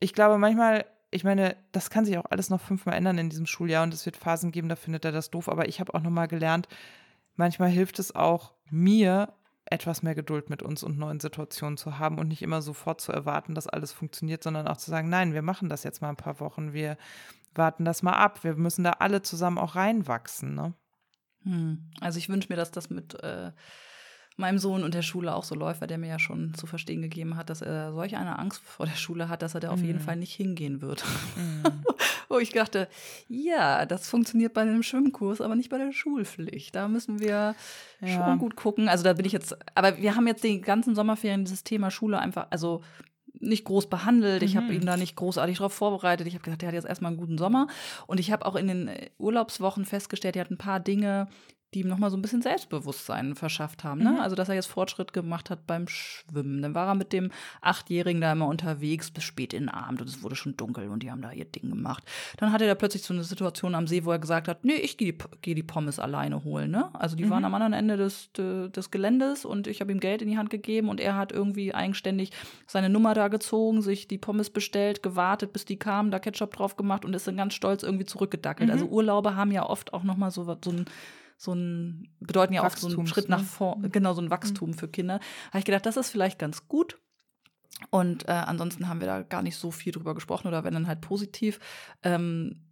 ich 0.01 0.13
glaube 0.13 0.37
manchmal, 0.37 0.85
ich 1.11 1.25
meine, 1.25 1.57
das 1.73 1.89
kann 1.89 2.05
sich 2.05 2.19
auch 2.19 2.27
alles 2.29 2.51
noch 2.51 2.61
fünfmal 2.61 2.95
ändern 2.95 3.17
in 3.17 3.31
diesem 3.31 3.47
Schuljahr 3.47 3.85
und 3.85 3.95
es 3.95 4.05
wird 4.05 4.19
Phasen 4.19 4.53
geben, 4.53 4.69
da 4.69 4.77
findet 4.77 5.07
er 5.07 5.13
das 5.13 5.31
doof. 5.31 5.49
Aber 5.49 5.67
ich 5.67 5.81
habe 5.81 5.95
auch 5.95 6.03
nochmal 6.03 6.29
gelernt, 6.29 6.69
manchmal 7.37 7.71
hilft 7.71 7.99
es 8.01 8.15
auch 8.15 8.53
mir, 8.71 9.33
etwas 9.69 10.03
mehr 10.03 10.15
Geduld 10.15 10.49
mit 10.49 10.63
uns 10.63 10.83
und 10.83 10.99
neuen 10.99 11.21
Situationen 11.21 11.77
zu 11.77 11.99
haben 11.99 12.19
und 12.19 12.29
nicht 12.29 12.43
immer 12.43 12.63
sofort 12.63 13.01
zu 13.01 13.13
erwarten, 13.13 13.55
dass 13.55 13.67
alles 13.67 13.93
funktioniert, 13.93 14.43
sondern 14.43 14.69
auch 14.69 14.77
zu 14.77 14.91
sagen, 14.91 15.09
nein, 15.09 15.35
wir 15.35 15.43
machen 15.43 15.69
das 15.69 15.83
jetzt 15.83 16.01
mal 16.01 16.11
ein 16.11 16.17
paar 16.17 16.39
Wochen, 16.41 16.73
wir 16.73 16.97
warten 17.55 17.85
das 17.85 18.03
mal 18.03 18.13
ab, 18.13 18.45
wir 18.45 18.55
müssen 18.55 18.85
da 18.85 18.93
alle 18.93 19.23
zusammen 19.23 19.59
auch 19.59 19.75
reinwachsen. 19.75 20.55
Ne? 20.55 20.75
Hm. 21.43 21.91
Also 22.01 22.19
ich 22.19 22.29
wünsche 22.29 22.49
mir, 22.49 22.57
dass 22.57 22.71
das 22.71 22.91
mit 22.91 23.15
äh, 23.23 23.51
meinem 24.37 24.59
Sohn 24.59 24.85
und 24.85 24.95
der 24.95 25.03
Schule 25.03 25.35
auch 25.35 25.45
so 25.45 25.55
läuft, 25.55 25.81
weil 25.81 25.89
der 25.89 25.99
mir 25.99 26.09
ja 26.09 26.19
schon 26.19 26.53
zu 26.55 26.67
verstehen 26.67 27.01
gegeben 27.01 27.37
hat, 27.37 27.49
dass 27.49 27.63
er 27.63 27.93
solch 27.93 28.17
eine 28.17 28.39
Angst 28.39 28.63
vor 28.63 28.87
der 28.87 28.95
Schule 28.95 29.29
hat, 29.29 29.43
dass 29.43 29.55
er 29.55 29.61
da 29.61 29.71
auf 29.71 29.81
jeden 29.81 29.99
hm. 29.99 30.05
Fall 30.05 30.17
nicht 30.17 30.35
hingehen 30.35 30.83
wird. 30.83 31.05
Mhm. 31.37 31.63
Wo 32.29 32.39
ich 32.39 32.51
dachte, 32.51 32.89
ja, 33.29 33.87
das 33.87 34.09
funktioniert 34.09 34.53
bei 34.53 34.63
einem 34.63 34.83
Schwimmkurs, 34.83 35.41
aber 35.41 35.55
nicht 35.55 35.71
bei 35.71 35.79
der 35.79 35.93
Schulpflicht. 35.93 36.75
Da 36.75 36.89
müssen 36.89 37.21
wir 37.21 37.55
ja. 38.01 38.09
schon 38.09 38.39
gut 38.39 38.57
gucken. 38.57 38.89
Also 38.89 39.05
da 39.05 39.13
bin 39.13 39.25
ich 39.25 39.33
jetzt, 39.33 39.57
aber 39.75 39.97
wir 39.99 40.17
haben 40.17 40.27
jetzt 40.27 40.43
die 40.45 40.61
ganzen 40.61 40.95
Sommerferien 40.95 41.45
dieses 41.45 41.65
Thema 41.65 41.91
Schule 41.91 42.19
einfach, 42.19 42.49
also 42.51 42.83
nicht 43.41 43.65
groß 43.65 43.89
behandelt. 43.89 44.43
Ich 44.43 44.57
habe 44.57 44.67
mhm. 44.67 44.73
ihn 44.73 44.87
da 44.87 44.97
nicht 44.97 45.17
großartig 45.17 45.59
darauf 45.59 45.73
vorbereitet. 45.73 46.27
Ich 46.27 46.35
habe 46.35 46.45
gesagt, 46.45 46.63
er 46.63 46.69
hat 46.69 46.75
jetzt 46.75 46.87
erstmal 46.87 47.11
einen 47.11 47.21
guten 47.21 47.39
Sommer. 47.39 47.69
Und 48.07 48.21
ich 48.21 48.33
habe 48.33 48.47
auch 48.47 48.57
in 48.57 48.69
den 48.69 48.91
Urlaubswochen 49.19 49.85
festgestellt, 49.85 50.37
er 50.37 50.45
hat 50.45 50.51
ein 50.51 50.59
paar 50.59 50.81
Dinge, 50.81 51.29
die 51.77 51.83
ihm 51.83 51.89
nochmal 51.89 52.11
so 52.11 52.17
ein 52.17 52.23
bisschen 52.23 52.41
Selbstbewusstsein 52.41 53.35
verschafft 53.35 53.85
haben. 53.85 54.03
Ne? 54.03 54.13
Mhm. 54.13 54.21
Also, 54.21 54.35
dass 54.35 54.49
er 54.49 54.55
jetzt 54.55 54.67
Fortschritt 54.67 55.13
gemacht 55.13 55.51
hat 55.51 55.67
beim 55.67 55.87
Schwimmen. 55.89 56.63
Dann 56.63 56.75
war 56.75 56.89
er 56.89 56.95
mit 56.95 57.13
dem 57.13 57.31
Achtjährigen 57.61 58.23
da 58.23 58.33
immer 58.33 58.47
unterwegs 58.47 59.11
bis 59.11 59.25
spät 59.25 59.53
in 59.53 59.65
den 59.65 59.69
Abend 59.69 60.01
und 60.01 60.09
es 60.09 60.23
wurde 60.23 60.37
schon 60.37 60.57
dunkel 60.57 60.89
und 60.89 61.03
die 61.03 61.11
haben 61.11 61.21
da 61.21 61.33
ihr 61.33 61.45
Ding 61.45 61.69
gemacht. 61.69 62.03
Dann 62.39 62.51
hatte 62.51 62.65
er 62.65 62.75
plötzlich 62.75 63.03
so 63.03 63.13
eine 63.13 63.25
Situation 63.25 63.75
am 63.75 63.87
See, 63.87 64.07
wo 64.07 64.11
er 64.11 64.19
gesagt 64.19 64.49
hat, 64.49 64.65
nee, 64.65 64.77
ich 64.77 64.97
gehe 64.97 65.13
die, 65.13 65.19
geh 65.43 65.55
die 65.55 65.63
Pommes 65.63 65.99
alleine 65.99 66.45
holen. 66.45 66.71
Ne? 66.71 66.89
Also, 66.95 67.15
die 67.15 67.27
mhm. 67.27 67.31
waren 67.31 67.45
am 67.45 67.55
anderen 67.55 67.75
Ende 67.75 67.99
des, 67.99 68.31
des 68.33 68.91
Geländes 68.91 69.45
und 69.45 69.67
ich 69.67 69.83
habe 69.83 69.93
ihm 69.93 70.01
Geld 70.01 70.23
in 70.23 70.29
die 70.29 70.39
Hand 70.39 70.49
gegeben 70.49 70.89
und 70.89 70.99
er 70.99 71.17
hat 71.17 71.31
irgendwie 71.31 71.75
eigenständig 71.75 72.31
seine 72.67 72.89
Nummer 72.89 73.13
da 73.13 73.29
gezogen, 73.29 73.83
sich 73.83 74.09
die 74.09 74.19
Pommes 74.19 74.49
bestellt, 74.49 75.03
gewartet, 75.03 75.53
bis 75.53 75.67
die 75.67 75.77
kamen, 75.77 76.11
da 76.11 76.21
Ketchup 76.21 76.57
drauf 76.57 76.77
gemacht 76.77 77.05
und 77.05 77.13
ist 77.13 77.27
dann 77.27 77.37
ganz 77.37 77.53
stolz 77.53 77.83
irgendwie 77.83 78.07
zurückgedackelt. 78.07 78.71
Also, 78.71 78.87
mhm. 78.87 78.87
Also, 78.87 78.97
Urlaube 78.97 79.37
haben 79.37 79.51
ja 79.51 79.69
oft 79.69 79.93
auch 79.93 80.05
nochmal 80.05 80.31
so, 80.31 80.45
so 80.45 80.71
ein 80.71 80.87
so 81.37 81.53
ein, 81.53 82.09
bedeuten 82.21 82.55
ja 82.55 82.67
auch 82.67 82.77
so 82.77 82.89
einen 82.89 83.07
Schritt 83.07 83.29
nach 83.29 83.41
ne? 83.41 83.45
vorne, 83.45 83.89
mhm. 83.89 83.93
genau, 83.93 84.15
so 84.15 84.23
ein 84.23 84.31
Wachstum 84.31 84.71
mhm. 84.71 84.75
für 84.75 84.89
Kinder. 84.89 85.21
Habe 85.49 85.59
ich 85.59 85.65
gedacht, 85.65 85.87
das 85.87 85.97
ist 85.97 86.11
vielleicht 86.11 86.39
ganz 86.39 86.69
gut. 86.69 86.99
Und 87.91 88.27
äh, 88.27 88.33
ansonsten 88.33 88.89
haben 88.89 89.01
wir 89.01 89.07
da 89.07 89.23
gar 89.23 89.43
nicht 89.43 89.57
so 89.57 89.71
viel 89.71 89.93
drüber 89.93 90.15
gesprochen 90.15 90.49
oder 90.49 90.65
wenn 90.65 90.73
dann 90.73 90.87
halt 90.87 91.03
positiv. 91.03 91.61
Ähm, 92.03 92.66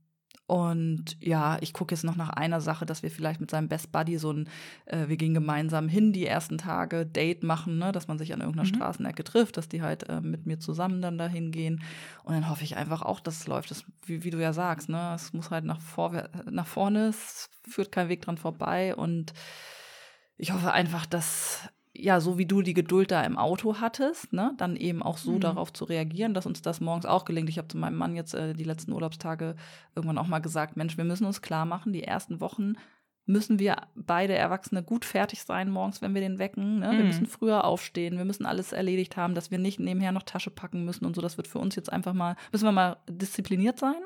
Und 0.47 1.17
ja, 1.21 1.57
ich 1.63 1.73
gucke 1.73 1.95
jetzt 1.95 2.05
noch 2.05 2.17
nach 2.17 2.29
einer 2.29 2.61
Sache, 2.61 2.85
dass 2.85 3.03
wir 3.03 3.11
vielleicht 3.11 3.41
mit 3.41 3.51
seinem 3.51 3.69
Best 3.69 3.93
Buddy 3.93 4.19
so 4.19 4.31
ein, 4.31 4.49
äh, 4.85 5.09
wir 5.09 5.17
gehen 5.17 5.33
gemeinsam 5.33 5.89
hin 5.89 6.13
die 6.13 6.27
ersten 6.27 6.59
Tage, 6.59 7.07
Date 7.07 7.43
machen, 7.43 7.79
ne? 7.79 7.93
dass 7.93 8.09
man 8.09 8.19
sich 8.19 8.35
an 8.35 8.41
irgendeiner 8.41 8.69
mhm. 8.69 8.75
Straßenecke 8.75 9.25
trifft, 9.25 9.57
dass 9.57 9.69
die 9.69 9.81
halt 9.81 10.09
äh, 10.11 10.21
mit 10.21 10.45
mir 10.45 10.59
zusammen 10.61 11.01
dann 11.01 11.17
dahin 11.17 11.51
gehen. 11.51 11.83
Und 12.25 12.35
dann 12.35 12.51
hoffe 12.51 12.65
ich 12.65 12.77
einfach 12.77 13.01
auch, 13.01 13.21
dass 13.21 13.41
es 13.41 13.47
läuft. 13.47 13.71
Das, 13.71 13.85
wie, 14.05 14.23
wie 14.23 14.31
du 14.31 14.41
ja 14.41 14.53
sagst, 14.53 14.91
ne? 14.91 15.13
es 15.15 15.33
muss 15.33 15.51
halt 15.51 15.65
nach, 15.65 15.81
vor, 15.81 16.29
nach 16.51 16.67
vorne, 16.67 17.09
es 17.09 17.49
führt 17.67 17.91
kein 17.91 18.11
Weg 18.11 18.21
dran 18.21 18.37
vorbei. 18.37 18.95
Und 18.95 19.33
ich 20.37 20.53
hoffe 20.53 20.73
einfach, 20.73 21.07
dass 21.07 21.71
ja, 21.97 22.21
so 22.21 22.39
wie 22.39 22.47
du 22.47 22.61
die 22.61 22.75
Geduld 22.75 23.11
da 23.11 23.23
im 23.23 23.39
Auto 23.39 23.81
hattest, 23.81 24.33
ne, 24.33 24.53
dann 24.57 24.77
eben 24.77 25.03
auch 25.03 25.17
so 25.17 25.33
mhm. 25.33 25.41
darauf 25.41 25.73
zu 25.73 25.85
reagieren, 25.85 26.35
dass 26.35 26.47
uns 26.47 26.61
das 26.61 26.81
morgens 26.81 27.07
auch 27.07 27.25
gelingt. 27.25 27.49
Ich 27.49 27.59
habe 27.59 27.69
zu 27.69 27.79
meinem 27.79 27.97
Mann 27.97 28.17
jetzt 28.17 28.35
äh, 28.35 28.53
die 28.53 28.65
letzten 28.65 28.93
Urlaubstage 28.93 29.55
irgendwann 29.95 30.19
auch 30.19 30.27
mal 30.27 30.41
gesagt, 30.41 30.77
Mensch, 30.77 30.97
wir 30.97 31.05
müssen 31.05 31.25
uns 31.25 31.41
klar 31.41 31.67
machen, 31.67 31.93
die 31.93 32.03
ersten 32.03 32.41
Wochen 32.41 32.75
müssen 33.27 33.59
wir 33.59 33.77
beide 33.95 34.35
Erwachsene 34.35 34.83
gut 34.83 35.05
fertig 35.05 35.45
sein 35.45 35.71
morgens, 35.71 36.03
wenn 36.03 36.15
wir 36.15 36.21
den 36.21 36.39
wecken. 36.39 36.81
Ne? 36.81 36.93
Mhm. 36.93 36.99
Wir 36.99 37.05
müssen 37.05 37.27
früher 37.27 37.65
aufstehen, 37.65 38.19
wir 38.19 38.25
müssen 38.25 38.45
alles 38.45 38.73
erledigt 38.73 39.17
haben, 39.17 39.35
dass 39.35 39.51
wir 39.51 39.59
nicht 39.59 39.81
nebenher 39.81 40.13
noch 40.13 40.25
Tasche 40.25 40.51
packen 40.51 40.85
müssen 40.85 41.07
und 41.07 41.15
so. 41.15 41.23
Das 41.23 41.37
wird 41.37 41.49
für 41.49 41.59
uns 41.59 41.75
jetzt 41.77 41.93
einfach 41.93 42.13
mal, 42.13 42.37
müssen 42.53 42.67
wir 42.67 42.73
mal 42.73 42.97
diszipliniert 43.09 43.79
sein 43.79 44.03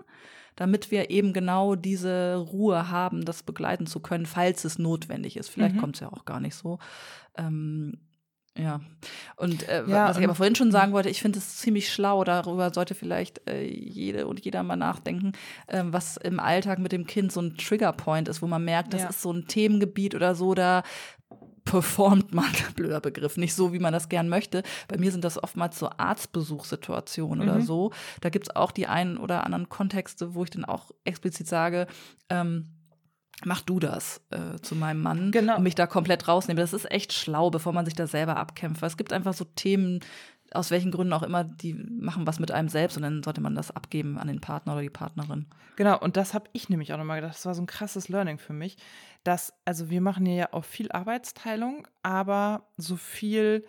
damit 0.56 0.90
wir 0.90 1.10
eben 1.10 1.32
genau 1.32 1.74
diese 1.74 2.36
Ruhe 2.36 2.90
haben, 2.90 3.24
das 3.24 3.42
begleiten 3.42 3.86
zu 3.86 4.00
können, 4.00 4.26
falls 4.26 4.64
es 4.64 4.78
notwendig 4.78 5.36
ist. 5.36 5.48
Vielleicht 5.48 5.76
mhm. 5.76 5.80
kommt 5.80 5.96
es 5.96 6.00
ja 6.00 6.12
auch 6.12 6.24
gar 6.24 6.40
nicht 6.40 6.54
so. 6.54 6.78
Ähm, 7.36 7.98
ja. 8.58 8.80
Und 9.36 9.68
äh, 9.68 9.84
ja, 9.86 10.08
was 10.08 10.18
ich 10.18 10.24
aber 10.24 10.34
vorhin 10.34 10.56
schon 10.56 10.72
sagen 10.72 10.92
wollte, 10.92 11.08
ich 11.08 11.22
finde 11.22 11.38
es 11.38 11.58
ziemlich 11.58 11.92
schlau, 11.92 12.24
darüber 12.24 12.72
sollte 12.74 12.94
vielleicht 12.94 13.48
äh, 13.48 13.64
jede 13.64 14.26
und 14.26 14.44
jeder 14.44 14.62
mal 14.64 14.76
nachdenken, 14.76 15.32
äh, 15.68 15.84
was 15.86 16.16
im 16.16 16.40
Alltag 16.40 16.80
mit 16.80 16.90
dem 16.90 17.06
Kind 17.06 17.30
so 17.30 17.40
ein 17.40 17.56
Triggerpoint 17.56 18.28
ist, 18.28 18.42
wo 18.42 18.46
man 18.46 18.64
merkt, 18.64 18.92
das 18.94 19.02
ja. 19.02 19.08
ist 19.10 19.22
so 19.22 19.32
ein 19.32 19.46
Themengebiet 19.46 20.14
oder 20.14 20.34
so, 20.34 20.54
da 20.54 20.82
performt 21.68 22.32
man, 22.32 22.50
blöder 22.76 23.00
Begriff, 23.00 23.36
nicht 23.36 23.54
so, 23.54 23.72
wie 23.72 23.78
man 23.78 23.92
das 23.92 24.08
gern 24.08 24.28
möchte. 24.28 24.62
Bei 24.88 24.96
mir 24.96 25.12
sind 25.12 25.22
das 25.22 25.42
oftmals 25.42 25.78
so 25.78 25.90
Arztbesuchssituationen 25.90 27.46
mhm. 27.46 27.50
oder 27.50 27.60
so. 27.60 27.92
Da 28.22 28.30
gibt 28.30 28.48
es 28.48 28.56
auch 28.56 28.72
die 28.72 28.86
einen 28.86 29.18
oder 29.18 29.44
anderen 29.44 29.68
Kontexte, 29.68 30.34
wo 30.34 30.44
ich 30.44 30.50
dann 30.50 30.64
auch 30.64 30.90
explizit 31.04 31.46
sage, 31.46 31.86
ähm, 32.30 32.66
mach 33.44 33.60
du 33.60 33.78
das 33.78 34.22
äh, 34.30 34.58
zu 34.62 34.74
meinem 34.74 35.02
Mann 35.02 35.30
genau. 35.30 35.56
und 35.56 35.62
mich 35.62 35.74
da 35.74 35.86
komplett 35.86 36.26
rausnehmen. 36.26 36.60
Das 36.60 36.72
ist 36.72 36.90
echt 36.90 37.12
schlau, 37.12 37.50
bevor 37.50 37.72
man 37.72 37.84
sich 37.84 37.94
da 37.94 38.06
selber 38.06 38.36
abkämpft. 38.36 38.82
Es 38.82 38.96
gibt 38.96 39.12
einfach 39.12 39.34
so 39.34 39.44
Themen, 39.44 40.00
aus 40.52 40.70
welchen 40.70 40.90
Gründen 40.90 41.12
auch 41.12 41.22
immer, 41.22 41.44
die 41.44 41.74
machen 41.74 42.26
was 42.26 42.38
mit 42.38 42.50
einem 42.50 42.70
selbst 42.70 42.96
und 42.96 43.02
dann 43.02 43.22
sollte 43.22 43.42
man 43.42 43.54
das 43.54 43.70
abgeben 43.70 44.18
an 44.18 44.28
den 44.28 44.40
Partner 44.40 44.72
oder 44.72 44.82
die 44.82 44.90
Partnerin. 44.90 45.46
Genau, 45.76 45.98
und 45.98 46.16
das 46.16 46.34
habe 46.34 46.48
ich 46.52 46.68
nämlich 46.68 46.92
auch 46.92 46.98
nochmal 46.98 47.20
gedacht. 47.20 47.36
Das 47.36 47.46
war 47.46 47.54
so 47.54 47.62
ein 47.62 47.66
krasses 47.66 48.08
Learning 48.08 48.38
für 48.38 48.54
mich, 48.54 48.76
dass, 49.28 49.52
also 49.66 49.90
wir 49.90 50.00
machen 50.00 50.24
hier 50.24 50.34
ja 50.34 50.52
auch 50.52 50.64
viel 50.64 50.90
Arbeitsteilung, 50.90 51.86
aber 52.02 52.66
so 52.78 52.96
viel, 52.96 53.66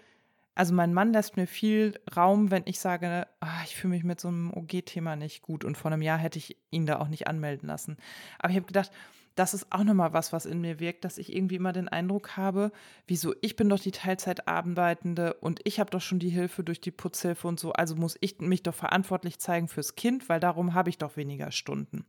also 0.55 0.73
mein 0.73 0.93
Mann 0.93 1.11
lässt 1.11 1.35
mir 1.35 1.47
viel 1.47 1.99
Raum, 2.15 2.49
wenn 2.49 2.63
ich 2.65 2.79
sage, 2.79 3.27
ah, 3.41 3.61
ich 3.65 3.75
fühle 3.75 3.95
mich 3.95 4.05
mit 4.05 4.21
so 4.21 4.29
einem 4.29 4.53
OG-Thema 4.53 5.17
nicht 5.17 5.41
gut 5.41 5.65
und 5.65 5.77
vor 5.77 5.91
einem 5.91 6.01
Jahr 6.01 6.17
hätte 6.17 6.39
ich 6.39 6.55
ihn 6.71 6.85
da 6.85 6.99
auch 6.99 7.09
nicht 7.09 7.27
anmelden 7.27 7.67
lassen. 7.67 7.97
Aber 8.37 8.51
ich 8.51 8.55
habe 8.55 8.67
gedacht, 8.67 8.89
das 9.35 9.53
ist 9.53 9.71
auch 9.71 9.83
nochmal 9.83 10.13
was, 10.13 10.33
was 10.33 10.45
in 10.45 10.61
mir 10.61 10.79
wirkt, 10.79 11.05
dass 11.05 11.17
ich 11.17 11.35
irgendwie 11.35 11.55
immer 11.55 11.73
den 11.73 11.87
Eindruck 11.87 12.35
habe, 12.37 12.71
wieso, 13.07 13.33
ich 13.41 13.55
bin 13.55 13.69
doch 13.69 13.79
die 13.79 13.91
Teilzeitarbeitende 13.91 15.35
und 15.35 15.61
ich 15.63 15.79
habe 15.79 15.89
doch 15.89 16.01
schon 16.01 16.19
die 16.19 16.29
Hilfe 16.29 16.63
durch 16.63 16.81
die 16.81 16.91
Putzhilfe 16.91 17.47
und 17.47 17.59
so, 17.59 17.71
also 17.73 17.95
muss 17.95 18.17
ich 18.21 18.39
mich 18.39 18.63
doch 18.63 18.75
verantwortlich 18.75 19.39
zeigen 19.39 19.67
fürs 19.67 19.95
Kind, 19.95 20.29
weil 20.29 20.39
darum 20.39 20.73
habe 20.73 20.89
ich 20.89 20.97
doch 20.97 21.17
weniger 21.17 21.51
Stunden. 21.51 22.05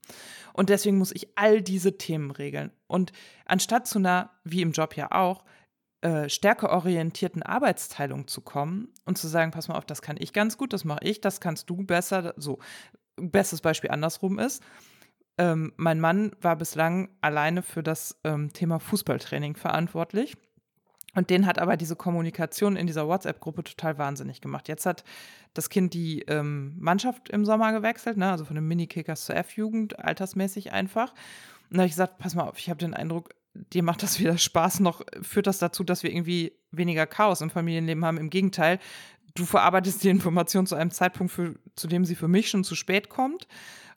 Und 0.53 0.69
deswegen 0.69 0.99
muss 0.99 1.13
ich 1.13 1.29
all 1.37 1.63
diese 1.63 1.99
Themen 1.99 2.31
regeln. 2.31 2.73
Und 2.87 3.13
anstatt 3.47 3.87
zu 3.87 3.99
einer, 3.99 4.31
wie 4.45 4.63
im 4.63 4.73
Job 4.73 4.97
ja 4.97 5.13
auch, 5.13 5.45
äh, 6.03 6.31
stärkeorientierten 6.31 7.43
Arbeitsteilung 7.43 8.27
zu 8.27 8.41
kommen 8.41 8.89
und 9.05 9.19
zu 9.19 9.29
sagen, 9.29 9.51
pass 9.51 9.69
mal 9.69 9.77
auf, 9.77 9.85
das 9.85 10.01
kann 10.01 10.17
ich 10.19 10.33
ganz 10.33 10.57
gut, 10.57 10.73
das 10.73 10.85
mache 10.85 11.05
ich, 11.05 11.21
das 11.21 11.41
kannst 11.41 11.69
du 11.69 11.77
besser, 11.85 12.35
so. 12.39 12.59
Bestes 13.17 13.61
Beispiel 13.61 13.91
andersrum 13.91 14.39
ist, 14.39 14.63
ähm, 15.41 15.73
mein 15.79 16.01
Mann 16.01 16.33
war 16.43 16.55
bislang 16.55 17.09
alleine 17.23 17.63
für 17.63 17.83
das 17.83 18.21
ähm, 18.25 18.53
Thema 18.53 18.79
Fußballtraining 18.79 19.57
verantwortlich. 19.57 20.37
Und 21.15 21.31
den 21.31 21.47
hat 21.47 21.59
aber 21.59 21.79
diese 21.79 21.97
Kommunikation 21.97 22.77
in 22.77 22.87
dieser 22.87 23.09
WhatsApp-Gruppe 23.09 23.65
total 23.65 23.97
wahnsinnig 23.97 24.43
gemacht. 24.43 24.69
Jetzt 24.69 24.85
hat 24.85 25.03
das 25.55 25.71
Kind 25.71 25.95
die 25.95 26.21
ähm, 26.29 26.77
Mannschaft 26.79 27.31
im 27.31 27.47
Sommer 27.47 27.73
gewechselt, 27.73 28.19
ne? 28.19 28.31
also 28.31 28.45
von 28.45 28.55
den 28.55 28.69
Minikickers 28.69 29.25
zur 29.25 29.35
F-Jugend, 29.35 29.99
altersmäßig 29.99 30.73
einfach. 30.73 31.13
Und 31.71 31.77
da 31.77 31.79
habe 31.79 31.87
ich 31.87 31.93
gesagt, 31.93 32.19
pass 32.19 32.35
mal 32.35 32.45
auf, 32.45 32.59
ich 32.59 32.69
habe 32.69 32.79
den 32.79 32.93
Eindruck, 32.93 33.31
dir 33.55 33.83
macht 33.83 34.03
das 34.03 34.21
wieder 34.21 34.37
Spaß, 34.37 34.81
noch 34.81 35.01
führt 35.23 35.47
das 35.47 35.59
dazu, 35.59 35.85
dass 35.85 36.03
wir 36.03 36.13
irgendwie 36.13 36.53
weniger 36.71 37.07
Chaos 37.07 37.41
im 37.41 37.49
Familienleben 37.49 38.05
haben. 38.05 38.19
Im 38.19 38.29
Gegenteil, 38.29 38.79
du 39.35 39.47
verarbeitest 39.47 40.05
die 40.05 40.11
Information 40.11 40.67
zu 40.67 40.75
einem 40.75 40.91
Zeitpunkt, 40.91 41.33
für, 41.33 41.55
zu 41.77 41.89
dem 41.89 42.05
sie 42.05 42.15
für 42.15 42.29
mich 42.29 42.51
schon 42.51 42.63
zu 42.63 42.75
spät 42.75 43.09
kommt. 43.09 43.49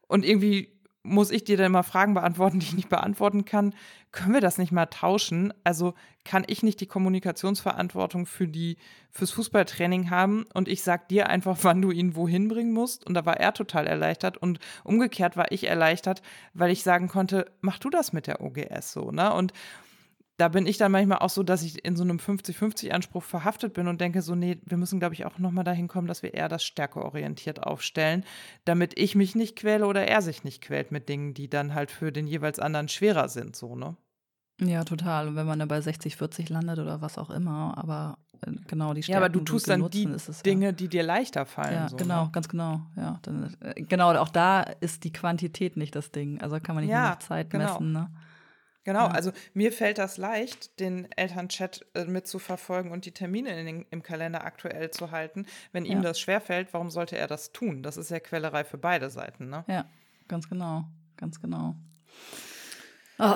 Und 0.08 0.26
irgendwie 0.26 0.73
muss 1.04 1.32
ich 1.32 1.44
dir 1.44 1.58
dann 1.58 1.74
mal 1.74 1.84
Fragen 1.84 2.14
beantworten, 2.14 2.60
die 2.60 2.66
ich 2.66 2.76
nicht 2.76 2.90
beantworten 2.90 3.44
kann. 3.44 3.76
Können 4.14 4.34
wir 4.34 4.42
das 4.42 4.58
nicht 4.58 4.72
mal 4.72 4.86
tauschen? 4.86 5.54
Also 5.66 5.94
kann 6.24 6.46
ich 6.48 6.64
nicht 6.64 6.80
die 6.80 6.88
Kommunikationsverantwortung 6.88 8.26
für 8.26 8.48
die 8.48 8.78
fürs 9.12 9.32
Fußballtraining 9.32 10.10
haben 10.10 10.46
und 10.54 10.70
ich 10.70 10.82
sag 10.82 11.10
dir 11.10 11.30
einfach, 11.30 11.58
wann 11.64 11.82
du 11.82 11.92
ihn 11.92 12.16
wohin 12.16 12.48
bringen 12.48 12.72
musst? 12.72 13.06
Und 13.06 13.16
da 13.16 13.26
war 13.26 13.38
er 13.38 13.54
total 13.54 13.86
erleichtert 13.86 14.38
und 14.38 14.60
umgekehrt 14.86 15.36
war 15.36 15.52
ich 15.52 15.68
erleichtert, 15.68 16.22
weil 16.54 16.72
ich 16.72 16.84
sagen 16.84 17.10
konnte, 17.10 17.52
mach 17.60 17.80
du 17.80 17.90
das 17.90 18.14
mit 18.14 18.28
der 18.28 18.42
OGS 18.42 18.94
so, 18.94 19.12
ne? 19.12 19.34
Und 19.34 19.52
da 20.38 20.48
bin 20.48 20.66
ich 20.66 20.78
dann 20.78 20.92
manchmal 20.92 21.20
auch 21.20 21.30
so, 21.30 21.44
dass 21.44 21.62
ich 21.62 21.86
in 21.86 21.96
so 21.96 22.04
einem 22.04 22.18
50-50-Anspruch 22.18 23.24
verhaftet 23.24 23.74
bin 23.74 23.88
und 23.88 24.02
denke 24.02 24.22
so, 24.22 24.34
nee, 24.34 24.60
wir 24.66 24.78
müssen, 24.78 25.00
glaube 25.00 25.14
ich, 25.14 25.26
auch 25.26 25.38
nochmal 25.38 25.64
dahin 25.64 25.88
kommen, 25.88 26.08
dass 26.08 26.24
wir 26.24 26.34
eher 26.34 26.50
das 26.50 26.64
stärkeorientiert 26.64 27.62
aufstellen, 27.64 28.26
damit 28.66 28.98
ich 28.98 29.16
mich 29.16 29.36
nicht 29.36 29.56
quäle 29.56 29.86
oder 29.86 30.08
er 30.08 30.22
sich 30.22 30.44
nicht 30.44 30.62
quält 30.62 30.92
mit 30.92 31.08
Dingen, 31.08 31.34
die 31.34 31.50
dann 31.50 31.76
halt 31.76 31.92
für 31.92 32.12
den 32.12 32.26
jeweils 32.26 32.60
anderen 32.60 32.90
schwerer 32.90 33.30
sind, 33.30 33.56
so, 33.56 33.76
ne? 33.76 33.96
Ja, 34.62 34.84
total. 34.84 35.28
Und 35.28 35.36
wenn 35.36 35.48
man 35.48 35.60
dann 35.60 35.68
bei 35.68 35.82
60, 35.82 36.16
40 36.16 36.50
landet 36.50 36.80
oder 36.80 37.02
was 37.02 37.18
auch 37.18 37.30
immer, 37.30 37.78
aber 37.78 38.18
äh, 38.42 38.52
genau 38.68 38.94
die 38.94 39.04
Stärken, 39.04 39.22
Ja, 39.22 39.26
aber 39.26 39.30
du 39.30 39.42
tust 39.42 39.68
dann 39.68 39.90
die 39.90 40.06
es, 40.06 40.42
Dinge, 40.44 40.68
ja. 40.68 40.72
die 40.72 40.88
dir 40.88 41.04
leichter 41.04 41.46
fallen. 41.46 41.74
Ja, 41.74 41.90
so, 41.90 41.98
genau, 41.98 42.26
ne? 42.26 42.30
ganz 42.32 42.48
genau. 42.48 42.82
Ja, 42.96 43.20
dann, 43.24 43.56
äh, 43.62 43.82
genau, 43.82 44.14
auch 44.16 44.30
da 44.30 44.62
ist 44.62 45.04
die 45.04 45.12
Quantität 45.12 45.76
nicht 45.76 45.96
das 45.96 46.12
Ding. 46.12 46.40
Also 46.42 46.60
kann 46.60 46.76
man 46.76 46.84
nicht 46.84 46.92
ja, 46.92 47.10
nur 47.10 47.20
Zeit 47.20 47.50
genau. 47.50 47.66
messen, 47.66 47.94
ne? 47.94 48.12
Genau, 48.84 49.06
ja. 49.06 49.12
also 49.12 49.32
mir 49.54 49.72
fällt 49.72 49.98
das 49.98 50.18
leicht, 50.18 50.80
den 50.80 51.10
Elternchat 51.14 51.86
äh, 51.94 52.06
mitzuverfolgen 52.06 52.92
und 52.92 53.06
die 53.06 53.12
Termine 53.12 53.64
den, 53.64 53.86
im 53.90 54.04
Kalender 54.04 54.44
aktuell 54.46 54.92
zu 54.92 55.12
halten. 55.12 55.46
Wenn 55.72 55.86
ihm 55.86 56.02
das 56.02 56.20
schwerfällt, 56.20 56.74
warum 56.74 56.90
sollte 56.90 57.18
er 57.18 57.28
das 57.28 57.54
tun? 57.54 57.84
Das 57.84 57.98
ist 57.98 58.12
ja 58.12 58.20
Quälerei 58.20 58.64
für 58.64 58.78
beide 58.78 59.10
Seiten, 59.10 59.50
ne? 59.50 59.64
Ja, 59.68 59.86
ganz 60.28 60.50
genau, 60.50 60.86
ganz 61.16 61.40
genau. 61.40 61.76
Oh, 63.20 63.36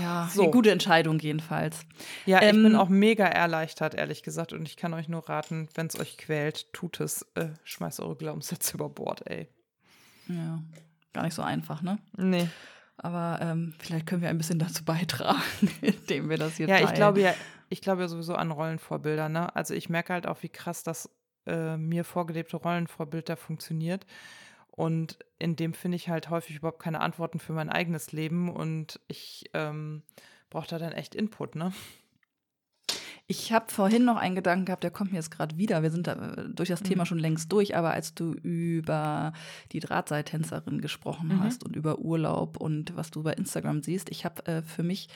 ja, 0.00 0.30
so. 0.32 0.50
gute 0.50 0.70
Entscheidung 0.70 1.18
jedenfalls. 1.18 1.84
Ja, 2.26 2.40
ähm, 2.40 2.56
ich 2.56 2.62
bin 2.62 2.72
ähm, 2.72 2.78
auch 2.78 2.88
mega 2.88 3.26
erleichtert, 3.26 3.94
ehrlich 3.94 4.22
gesagt. 4.22 4.52
Und 4.52 4.66
ich 4.66 4.76
kann 4.76 4.94
euch 4.94 5.08
nur 5.08 5.28
raten, 5.28 5.68
wenn 5.74 5.88
es 5.88 5.98
euch 5.98 6.16
quält, 6.16 6.72
tut 6.72 7.00
es. 7.00 7.22
Äh, 7.34 7.48
schmeißt 7.64 8.00
eure 8.00 8.16
Glaubenssätze 8.16 8.74
über 8.74 8.88
Bord, 8.88 9.28
ey. 9.28 9.48
Ja, 10.28 10.62
gar 11.12 11.24
nicht 11.24 11.34
so 11.34 11.42
einfach, 11.42 11.82
ne? 11.82 11.98
Nee. 12.16 12.48
Aber 12.98 13.38
ähm, 13.42 13.74
vielleicht 13.78 14.06
können 14.06 14.22
wir 14.22 14.30
ein 14.30 14.38
bisschen 14.38 14.58
dazu 14.58 14.84
beitragen, 14.84 15.40
indem 15.82 16.28
wir 16.28 16.38
das 16.38 16.56
hier 16.56 16.68
ja, 16.68 16.76
teilen. 16.76 16.88
ich 16.88 16.94
glaube 16.94 17.20
ja, 17.20 17.34
ich 17.68 17.80
glaube 17.80 18.02
ja 18.02 18.08
sowieso 18.08 18.34
an 18.34 18.50
Rollenvorbilder. 18.50 19.28
Ne? 19.28 19.54
Also 19.54 19.74
ich 19.74 19.88
merke 19.88 20.12
halt 20.12 20.26
auch, 20.26 20.42
wie 20.42 20.48
krass 20.48 20.82
das 20.82 21.10
äh, 21.46 21.76
mir 21.76 22.04
vorgelebte 22.04 22.56
Rollenvorbild 22.56 23.28
da 23.28 23.36
funktioniert. 23.36 24.06
Und 24.70 25.18
in 25.38 25.56
dem 25.56 25.72
finde 25.72 25.96
ich 25.96 26.08
halt 26.08 26.28
häufig 26.28 26.56
überhaupt 26.56 26.82
keine 26.82 27.00
Antworten 27.00 27.38
für 27.38 27.52
mein 27.52 27.70
eigenes 27.70 28.12
Leben 28.12 28.50
und 28.50 29.00
ich 29.08 29.48
ähm, 29.54 30.02
brauche 30.50 30.68
da 30.68 30.78
dann 30.78 30.92
echt 30.92 31.14
Input, 31.14 31.54
ne? 31.54 31.72
Ich 33.28 33.52
habe 33.52 33.66
vorhin 33.72 34.04
noch 34.04 34.16
einen 34.16 34.36
Gedanken 34.36 34.66
gehabt, 34.66 34.84
der 34.84 34.92
kommt 34.92 35.10
mir 35.10 35.18
jetzt 35.18 35.32
gerade 35.32 35.58
wieder. 35.58 35.82
Wir 35.82 35.90
sind 35.90 36.06
da 36.06 36.12
äh, 36.12 36.48
durch 36.48 36.68
das 36.68 36.82
mhm. 36.82 36.86
Thema 36.86 37.06
schon 37.06 37.18
längst 37.18 37.50
durch, 37.50 37.76
aber 37.76 37.90
als 37.90 38.14
du 38.14 38.34
über 38.34 39.32
die 39.72 39.80
Drahtseiltänzerin 39.80 40.80
gesprochen 40.80 41.28
mhm. 41.28 41.42
hast 41.42 41.64
und 41.64 41.74
über 41.74 41.98
Urlaub 41.98 42.56
und 42.56 42.96
was 42.96 43.10
du 43.10 43.24
bei 43.24 43.32
Instagram 43.32 43.82
siehst, 43.82 44.10
ich 44.10 44.24
habe 44.24 44.46
äh, 44.46 44.62
für 44.62 44.84
mich 44.84 45.08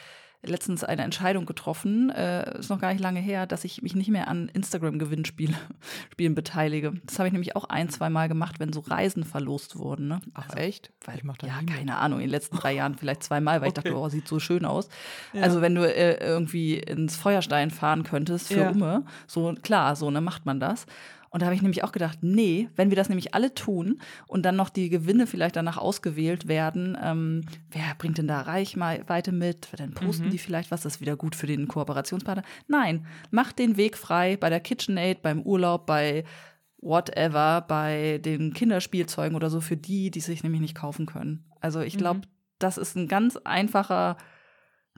letztens 0.43 0.85
eine 0.85 1.03
Entscheidung 1.03 1.45
getroffen, 1.45 2.11
äh, 2.11 2.59
ist 2.59 2.71
noch 2.71 2.81
gar 2.81 2.93
nicht 2.93 3.03
lange 3.03 3.21
her, 3.21 3.47
dass 3.47 3.65
ich 3.65 3.83
mich 3.83 3.95
nicht 3.95 4.09
mehr 4.09 4.29
an 4.29 4.49
Instagram-Gewinnspielen 4.49 5.57
Spielen 6.12 6.35
beteilige. 6.35 6.95
Das 7.05 7.19
habe 7.19 7.29
ich 7.29 7.33
nämlich 7.33 7.57
auch 7.57 7.65
ein, 7.65 7.89
zwei 7.91 8.09
Mal 8.11 8.29
gemacht, 8.29 8.59
wenn 8.59 8.73
so 8.73 8.81
Reisen 8.81 9.25
verlost 9.25 9.79
wurden. 9.79 10.09
Ne? 10.09 10.21
Ach 10.35 10.49
also, 10.49 10.57
echt? 10.57 10.93
Weil, 11.05 11.17
ich 11.17 11.25
mach 11.25 11.37
das 11.37 11.51
Ja, 11.51 11.61
keine 11.62 11.97
Ahnung, 11.97 12.21
in 12.21 12.27
den 12.27 12.31
letzten 12.31 12.57
drei 12.57 12.73
Jahren 12.75 12.97
vielleicht 12.97 13.23
zweimal, 13.23 13.61
weil 13.61 13.69
okay. 13.69 13.79
ich 13.79 13.85
dachte, 13.85 13.97
oh, 13.97 14.09
sieht 14.09 14.27
so 14.27 14.39
schön 14.39 14.65
aus. 14.65 14.89
Ja. 15.33 15.43
Also 15.43 15.61
wenn 15.61 15.75
du 15.75 15.83
äh, 15.83 16.17
irgendwie 16.25 16.79
ins 16.79 17.17
Feuerstein 17.17 17.71
fahren 17.71 18.03
könntest 18.03 18.49
für 18.49 18.61
ja. 18.61 18.71
Umme, 18.71 19.05
so 19.27 19.55
klar, 19.62 19.95
so 19.97 20.11
ne, 20.11 20.21
macht 20.21 20.47
man 20.47 20.59
das. 20.59 20.87
Und 21.31 21.43
da 21.43 21.47
habe 21.47 21.55
ich 21.55 21.62
nämlich 21.62 21.85
auch 21.85 21.93
gedacht, 21.93 22.19
nee, 22.23 22.69
wenn 22.74 22.90
wir 22.90 22.97
das 22.97 23.09
nämlich 23.09 23.35
alle 23.35 23.55
tun 23.55 24.01
und 24.27 24.43
dann 24.43 24.57
noch 24.57 24.69
die 24.69 24.89
Gewinne 24.89 25.28
vielleicht 25.28 25.55
danach 25.55 25.78
ausgewählt 25.78 26.48
werden, 26.48 26.98
ähm, 27.01 27.43
wer 27.70 27.94
bringt 27.98 28.19
denn 28.19 28.27
da 28.27 28.40
Reichweite 28.40 29.31
mit? 29.31 29.69
Dann 29.77 29.93
posten 29.93 30.27
mhm. 30.27 30.31
die 30.31 30.39
vielleicht 30.39 30.73
was, 30.73 30.82
das 30.82 30.97
ist 30.97 31.01
wieder 31.01 31.16
gut 31.16 31.36
für 31.36 31.47
den 31.47 31.69
Kooperationspartner. 31.69 32.43
Nein, 32.66 33.07
macht 33.31 33.61
den 33.61 33.77
Weg 33.77 33.97
frei 33.97 34.36
bei 34.36 34.51
der 34.51 34.59
KitchenAid, 34.59 35.23
beim 35.23 35.43
Urlaub, 35.43 35.86
bei 35.86 36.24
whatever, 36.78 37.61
bei 37.61 38.19
den 38.24 38.52
Kinderspielzeugen 38.52 39.36
oder 39.36 39.51
so 39.51 39.61
für 39.61 39.77
die, 39.77 40.11
die 40.11 40.20
sich 40.20 40.43
nämlich 40.43 40.61
nicht 40.61 40.74
kaufen 40.74 41.07
können. 41.07 41.44
Also 41.61 41.81
ich 41.81 41.97
glaube, 41.97 42.20
mhm. 42.20 42.31
das 42.59 42.77
ist 42.77 42.97
ein 42.97 43.07
ganz 43.07 43.36
einfacher, 43.36 44.16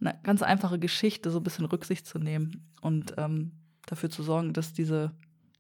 eine 0.00 0.18
ganz 0.22 0.42
einfache 0.42 0.78
Geschichte, 0.78 1.30
so 1.30 1.40
ein 1.40 1.44
bisschen 1.44 1.66
Rücksicht 1.66 2.06
zu 2.06 2.18
nehmen 2.18 2.72
und 2.80 3.12
ähm, 3.18 3.52
dafür 3.84 4.09
zu 4.09 4.22
sorgen, 4.22 4.54
dass 4.54 4.72
diese 4.72 5.12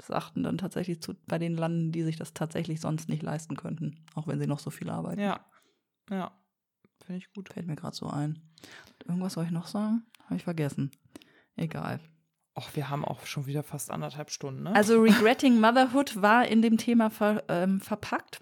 Sachen 0.02 0.42
dann 0.42 0.58
tatsächlich 0.58 1.00
zu, 1.00 1.14
bei 1.26 1.38
denen 1.38 1.56
landen, 1.56 1.92
die 1.92 2.02
sich 2.02 2.16
das 2.16 2.34
tatsächlich 2.34 2.80
sonst 2.80 3.08
nicht 3.08 3.22
leisten 3.22 3.56
könnten, 3.56 4.04
auch 4.14 4.26
wenn 4.26 4.38
sie 4.38 4.46
noch 4.46 4.58
so 4.58 4.70
viel 4.70 4.90
arbeiten. 4.90 5.20
Ja, 5.20 5.44
ja, 6.10 6.32
finde 7.04 7.18
ich 7.18 7.32
gut. 7.32 7.52
Fällt 7.52 7.66
mir 7.66 7.76
gerade 7.76 7.96
so 7.96 8.08
ein. 8.08 8.40
Irgendwas 9.06 9.34
soll 9.34 9.44
ich 9.44 9.50
noch 9.50 9.66
sagen? 9.66 10.04
Habe 10.24 10.36
ich 10.36 10.44
vergessen. 10.44 10.90
Egal. 11.56 12.00
Ach, 12.54 12.74
wir 12.74 12.90
haben 12.90 13.04
auch 13.04 13.24
schon 13.26 13.46
wieder 13.46 13.62
fast 13.62 13.90
anderthalb 13.90 14.30
Stunden, 14.30 14.64
ne? 14.64 14.74
Also 14.74 15.00
Regretting 15.02 15.60
Motherhood 15.60 16.20
war 16.20 16.46
in 16.46 16.62
dem 16.62 16.76
Thema 16.76 17.10
ver, 17.10 17.44
ähm, 17.48 17.80
verpackt. 17.80 18.40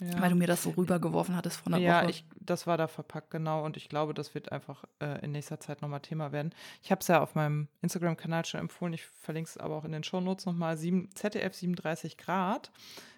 Ja. 0.00 0.20
Weil 0.20 0.30
du 0.30 0.36
mir 0.36 0.46
das 0.46 0.62
so 0.62 0.70
rübergeworfen 0.70 1.34
hattest 1.36 1.60
von 1.60 1.72
der 1.72 1.80
ja, 1.80 2.02
Woche. 2.02 2.10
Ja, 2.10 2.18
das 2.40 2.66
war 2.66 2.76
da 2.76 2.86
verpackt, 2.86 3.30
genau. 3.30 3.64
Und 3.64 3.76
ich 3.76 3.88
glaube, 3.88 4.12
das 4.12 4.34
wird 4.34 4.52
einfach 4.52 4.84
äh, 5.00 5.24
in 5.24 5.32
nächster 5.32 5.58
Zeit 5.58 5.80
nochmal 5.80 6.00
Thema 6.00 6.32
werden. 6.32 6.54
Ich 6.82 6.90
habe 6.90 7.00
es 7.00 7.08
ja 7.08 7.22
auf 7.22 7.34
meinem 7.34 7.68
Instagram-Kanal 7.80 8.44
schon 8.44 8.60
empfohlen. 8.60 8.92
Ich 8.92 9.06
verlinke 9.06 9.48
es 9.48 9.56
aber 9.56 9.76
auch 9.76 9.84
in 9.84 9.92
den 9.92 10.04
Shownotes 10.04 10.44
nochmal. 10.44 10.76
ZDF 10.76 11.54
37 11.54 12.18
Grad 12.18 12.70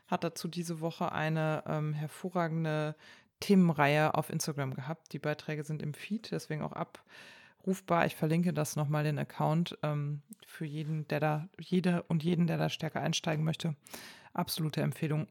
hat 0.06 0.22
dazu 0.22 0.46
diese 0.46 0.80
Woche 0.80 1.10
eine 1.10 1.64
ähm, 1.66 1.94
hervorragende 1.94 2.94
Themenreihe 3.40 4.14
auf 4.14 4.30
Instagram 4.30 4.74
gehabt. 4.74 5.12
Die 5.12 5.18
Beiträge 5.18 5.64
sind 5.64 5.82
im 5.82 5.94
Feed, 5.94 6.30
deswegen 6.30 6.62
auch 6.62 6.72
abrufbar. 6.72 8.06
Ich 8.06 8.14
verlinke 8.14 8.52
das 8.52 8.76
nochmal, 8.76 9.05
den 9.05 9.18
Account, 9.18 9.76
ähm, 9.82 10.22
für 10.46 10.64
jeden, 10.64 11.06
der 11.09 11.20
da, 11.20 11.48
jede 11.59 12.05
und 12.05 12.22
jeden, 12.22 12.46
der 12.46 12.56
da 12.56 12.68
stärker 12.68 13.00
einsteigen 13.00 13.44
möchte. 13.44 13.74
Absolute 14.32 14.80
Empfehlung. 14.80 15.26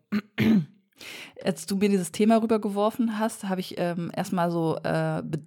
Als 1.44 1.66
du 1.66 1.78
mir 1.78 1.90
dieses 1.90 2.12
Thema 2.12 2.42
rübergeworfen 2.42 3.20
hast, 3.20 3.46
habe 3.46 3.62
ich 3.62 3.76
ähm, 3.78 4.12
erstmal 4.16 4.52
so 4.52 4.78
äh, 4.84 5.22
be 5.24 5.40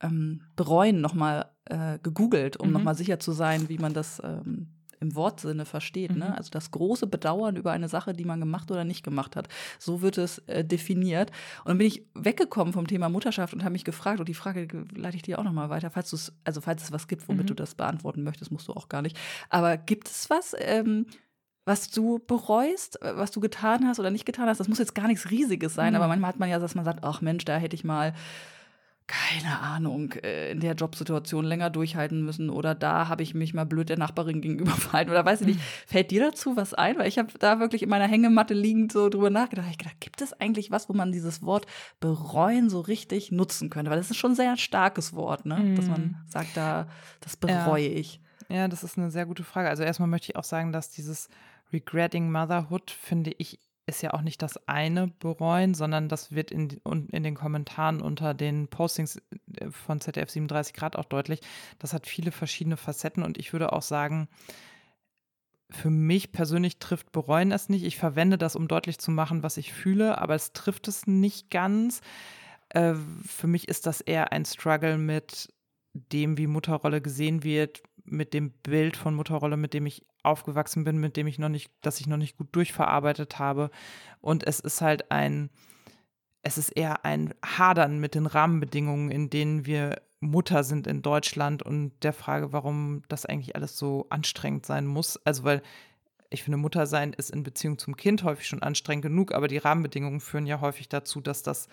ähm, 0.00 0.42
bereuen 0.56 1.00
nochmal 1.00 1.46
äh, 1.64 1.98
gegoogelt, 2.02 2.58
um 2.58 2.68
mhm. 2.68 2.74
nochmal 2.74 2.94
sicher 2.94 3.18
zu 3.18 3.32
sein, 3.32 3.68
wie 3.68 3.78
man 3.78 3.94
das 3.94 4.20
ähm, 4.22 4.68
im 5.00 5.14
Wortsinne 5.14 5.64
versteht. 5.64 6.10
Ne? 6.10 6.16
Mhm. 6.16 6.30
Ne? 6.30 6.38
Also 6.38 6.50
das 6.50 6.70
große 6.70 7.06
Bedauern 7.06 7.56
über 7.56 7.72
eine 7.72 7.88
Sache, 7.88 8.12
die 8.12 8.24
man 8.24 8.40
gemacht 8.40 8.70
oder 8.70 8.84
nicht 8.84 9.04
gemacht 9.04 9.36
hat. 9.36 9.48
So 9.78 10.02
wird 10.02 10.18
es 10.18 10.38
äh, 10.46 10.64
definiert. 10.64 11.30
Und 11.64 11.70
dann 11.70 11.78
bin 11.78 11.86
ich 11.86 12.06
weggekommen 12.14 12.72
vom 12.72 12.86
Thema 12.86 13.08
Mutterschaft 13.08 13.54
und 13.54 13.62
habe 13.62 13.72
mich 13.72 13.84
gefragt, 13.84 14.20
und 14.20 14.28
die 14.28 14.34
Frage 14.34 14.86
leite 14.94 15.16
ich 15.16 15.22
dir 15.22 15.38
auch 15.38 15.44
nochmal 15.44 15.70
weiter, 15.70 15.90
falls 15.90 16.10
du 16.10 16.16
es, 16.16 16.32
also 16.44 16.60
falls 16.60 16.82
es 16.82 16.92
was 16.92 17.08
gibt, 17.08 17.28
womit 17.28 17.44
mhm. 17.44 17.48
du 17.48 17.54
das 17.54 17.74
beantworten 17.74 18.22
möchtest, 18.22 18.50
musst 18.50 18.68
du 18.68 18.72
auch 18.72 18.88
gar 18.88 19.02
nicht. 19.02 19.18
Aber 19.50 19.76
gibt 19.76 20.08
es 20.08 20.30
was, 20.30 20.54
ähm, 20.58 21.06
was 21.66 21.90
du 21.90 22.20
bereust, 22.26 23.02
äh, 23.02 23.16
was 23.16 23.30
du 23.32 23.40
getan 23.40 23.86
hast 23.86 24.00
oder 24.00 24.10
nicht 24.10 24.24
getan 24.24 24.48
hast. 24.48 24.58
Das 24.58 24.68
muss 24.68 24.78
jetzt 24.78 24.94
gar 24.94 25.08
nichts 25.08 25.30
Riesiges 25.30 25.74
sein, 25.74 25.92
mhm. 25.92 25.96
aber 25.96 26.08
manchmal 26.08 26.30
hat 26.30 26.38
man 26.38 26.48
ja, 26.48 26.58
dass 26.58 26.74
man 26.74 26.86
sagt, 26.86 27.04
ach 27.04 27.20
Mensch, 27.20 27.44
da 27.44 27.58
hätte 27.58 27.76
ich 27.76 27.84
mal 27.84 28.14
keine 29.06 29.60
Ahnung, 29.60 30.12
äh, 30.14 30.50
in 30.50 30.58
der 30.58 30.74
Jobsituation 30.74 31.44
länger 31.44 31.70
durchhalten 31.70 32.24
müssen 32.24 32.50
oder 32.50 32.74
da 32.74 33.06
habe 33.06 33.22
ich 33.22 33.34
mich 33.34 33.54
mal 33.54 33.64
blöd 33.64 33.88
der 33.88 33.98
Nachbarin 33.98 34.40
gegenüber 34.40 34.70
verhalten 34.72 35.10
oder 35.12 35.24
weiß 35.24 35.42
ich 35.42 35.46
nicht. 35.46 35.58
Mhm. 35.58 35.64
Fällt 35.86 36.10
dir 36.10 36.24
dazu 36.24 36.56
was 36.56 36.74
ein? 36.74 36.98
Weil 36.98 37.06
ich 37.06 37.18
habe 37.18 37.32
da 37.38 37.60
wirklich 37.60 37.82
in 37.82 37.88
meiner 37.88 38.08
Hängematte 38.08 38.52
liegend 38.52 38.90
so 38.90 39.08
drüber 39.08 39.30
nachgedacht. 39.30 39.68
Ich 39.70 39.78
gedacht, 39.78 40.00
gibt 40.00 40.20
es 40.22 40.32
eigentlich 40.32 40.72
was, 40.72 40.88
wo 40.88 40.92
man 40.92 41.12
dieses 41.12 41.42
Wort 41.42 41.66
bereuen 42.00 42.68
so 42.68 42.80
richtig 42.80 43.30
nutzen 43.30 43.70
könnte? 43.70 43.92
Weil 43.92 43.98
das 43.98 44.10
ist 44.10 44.16
schon 44.16 44.32
ein 44.32 44.36
sehr 44.36 44.56
starkes 44.56 45.14
Wort, 45.14 45.46
ne? 45.46 45.56
Mhm. 45.56 45.76
Dass 45.76 45.86
man 45.86 46.00
mhm. 46.00 46.16
sagt, 46.26 46.56
da, 46.56 46.88
das 47.20 47.36
bereue 47.36 47.88
ja. 47.88 47.98
ich. 47.98 48.20
Ja, 48.48 48.68
das 48.68 48.82
ist 48.82 48.98
eine 48.98 49.10
sehr 49.10 49.26
gute 49.26 49.44
Frage. 49.44 49.68
Also 49.68 49.84
erstmal 49.84 50.08
möchte 50.08 50.30
ich 50.30 50.36
auch 50.36 50.44
sagen, 50.44 50.72
dass 50.72 50.90
dieses 50.90 51.28
Regretting 51.76 52.30
Motherhood, 52.30 52.90
finde 52.90 53.32
ich, 53.36 53.58
ist 53.86 54.02
ja 54.02 54.14
auch 54.14 54.22
nicht 54.22 54.42
das 54.42 54.56
eine 54.66 55.08
bereuen, 55.20 55.74
sondern 55.74 56.08
das 56.08 56.32
wird 56.32 56.50
in, 56.50 56.80
in 57.12 57.22
den 57.22 57.34
Kommentaren 57.34 58.00
unter 58.00 58.34
den 58.34 58.68
Postings 58.68 59.22
äh, 59.58 59.70
von 59.70 60.00
ZDF 60.00 60.30
37 60.30 60.74
Grad 60.74 60.96
auch 60.96 61.04
deutlich. 61.04 61.40
Das 61.78 61.92
hat 61.92 62.06
viele 62.06 62.32
verschiedene 62.32 62.76
Facetten 62.76 63.22
und 63.22 63.38
ich 63.38 63.52
würde 63.52 63.72
auch 63.72 63.82
sagen, 63.82 64.28
für 65.70 65.90
mich 65.90 66.32
persönlich 66.32 66.78
trifft 66.78 67.12
bereuen 67.12 67.52
es 67.52 67.68
nicht. 67.68 67.84
Ich 67.84 67.96
verwende 67.96 68.38
das, 68.38 68.56
um 68.56 68.68
deutlich 68.68 68.98
zu 68.98 69.10
machen, 69.10 69.42
was 69.42 69.56
ich 69.56 69.72
fühle, 69.72 70.18
aber 70.18 70.34
es 70.34 70.52
trifft 70.52 70.88
es 70.88 71.06
nicht 71.06 71.50
ganz. 71.50 72.00
Äh, 72.70 72.94
für 73.24 73.46
mich 73.46 73.68
ist 73.68 73.86
das 73.86 74.00
eher 74.00 74.32
ein 74.32 74.44
Struggle 74.44 74.98
mit 74.98 75.52
dem, 75.94 76.38
wie 76.38 76.46
Mutterrolle 76.46 77.00
gesehen 77.00 77.42
wird, 77.42 77.82
mit 78.04 78.34
dem 78.34 78.50
Bild 78.50 78.96
von 78.96 79.14
Mutterrolle, 79.14 79.56
mit 79.56 79.74
dem 79.74 79.86
ich 79.86 80.06
aufgewachsen 80.26 80.84
bin, 80.84 80.98
mit 80.98 81.16
dem 81.16 81.26
ich 81.26 81.38
noch 81.38 81.48
nicht, 81.48 81.70
dass 81.82 82.00
ich 82.00 82.06
noch 82.06 82.16
nicht 82.16 82.36
gut 82.36 82.48
durchverarbeitet 82.52 83.38
habe. 83.38 83.70
Und 84.20 84.46
es 84.46 84.60
ist 84.60 84.80
halt 84.80 85.10
ein, 85.10 85.50
es 86.42 86.58
ist 86.58 86.70
eher 86.70 87.04
ein 87.04 87.34
Hadern 87.44 87.98
mit 87.98 88.14
den 88.14 88.26
Rahmenbedingungen, 88.26 89.10
in 89.10 89.30
denen 89.30 89.66
wir 89.66 90.02
Mutter 90.20 90.64
sind 90.64 90.86
in 90.86 91.02
Deutschland 91.02 91.62
und 91.62 91.92
der 92.02 92.12
Frage, 92.12 92.52
warum 92.52 93.02
das 93.08 93.26
eigentlich 93.26 93.54
alles 93.54 93.76
so 93.76 94.06
anstrengend 94.10 94.66
sein 94.66 94.86
muss. 94.86 95.16
Also, 95.24 95.44
weil 95.44 95.62
ich 96.30 96.42
finde, 96.42 96.56
Mutter 96.56 96.86
sein 96.86 97.12
ist 97.12 97.30
in 97.30 97.42
Beziehung 97.42 97.78
zum 97.78 97.96
Kind 97.96 98.24
häufig 98.24 98.46
schon 98.46 98.62
anstrengend 98.62 99.02
genug, 99.02 99.32
aber 99.32 99.48
die 99.48 99.58
Rahmenbedingungen 99.58 100.20
führen 100.20 100.46
ja 100.46 100.60
häufig 100.60 100.88
dazu, 100.88 101.20
dass 101.20 101.42
das 101.42 101.68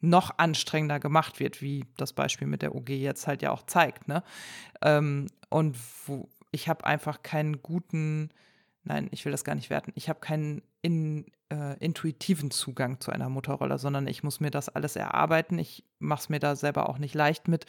noch 0.00 0.36
anstrengender 0.38 0.98
gemacht 0.98 1.40
wird, 1.40 1.62
wie 1.62 1.84
das 1.96 2.12
Beispiel 2.12 2.48
mit 2.48 2.62
der 2.62 2.74
OG 2.74 2.90
jetzt 2.90 3.26
halt 3.26 3.40
ja 3.42 3.52
auch 3.52 3.64
zeigt. 3.64 4.08
Ne? 4.08 4.22
Ähm, 4.82 5.28
und 5.48 5.76
wo, 6.06 6.28
ich 6.52 6.68
habe 6.68 6.86
einfach 6.86 7.22
keinen 7.22 7.62
guten, 7.62 8.30
nein, 8.84 9.08
ich 9.10 9.24
will 9.24 9.32
das 9.32 9.44
gar 9.44 9.54
nicht 9.54 9.70
werten, 9.70 9.92
ich 9.96 10.08
habe 10.08 10.20
keinen 10.20 10.62
in, 10.82 11.26
äh, 11.50 11.76
intuitiven 11.78 12.50
Zugang 12.50 13.00
zu 13.00 13.10
einer 13.10 13.28
Mutterrolle, 13.28 13.78
sondern 13.78 14.06
ich 14.06 14.22
muss 14.22 14.40
mir 14.40 14.50
das 14.50 14.68
alles 14.68 14.96
erarbeiten. 14.96 15.58
Ich 15.58 15.84
mache 15.98 16.22
es 16.22 16.28
mir 16.28 16.40
da 16.40 16.56
selber 16.56 16.88
auch 16.88 16.98
nicht 16.98 17.14
leicht 17.14 17.46
mit. 17.46 17.66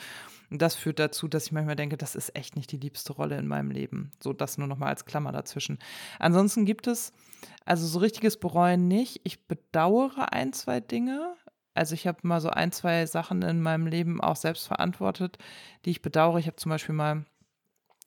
Und 0.50 0.62
das 0.62 0.76
führt 0.76 1.00
dazu, 1.00 1.28
dass 1.28 1.46
ich 1.46 1.52
manchmal 1.52 1.76
denke, 1.76 1.98
das 1.98 2.16
ist 2.16 2.36
echt 2.36 2.56
nicht 2.56 2.72
die 2.72 2.78
liebste 2.78 3.14
Rolle 3.14 3.38
in 3.38 3.48
meinem 3.48 3.70
Leben. 3.70 4.12
So 4.22 4.34
das 4.34 4.58
nur 4.58 4.68
noch 4.68 4.78
mal 4.78 4.88
als 4.88 5.06
Klammer 5.06 5.32
dazwischen. 5.32 5.78
Ansonsten 6.18 6.66
gibt 6.66 6.88
es 6.88 7.14
also 7.66 7.86
so 7.86 8.00
richtiges 8.00 8.38
Bereuen 8.38 8.88
nicht. 8.88 9.22
Ich 9.24 9.48
bedauere 9.48 10.34
ein, 10.34 10.54
zwei 10.54 10.80
Dinge 10.80 11.36
also 11.76 11.96
ich 11.96 12.06
habe 12.06 12.20
mal 12.24 12.40
so 12.40 12.50
ein, 12.50 12.72
zwei 12.72 13.06
Sachen 13.06 13.42
in 13.42 13.62
meinem 13.62 13.88
Leben 13.88 14.22
auch 14.22 14.36
selbst 14.36 14.68
verantwortet, 14.68 15.38
die 15.86 15.90
ich 15.90 16.02
bedauere. 16.02 16.38
Ich 16.38 16.46
habe 16.46 16.58
zum 16.58 16.70
Beispiel 16.70 16.94
mal 16.94 17.26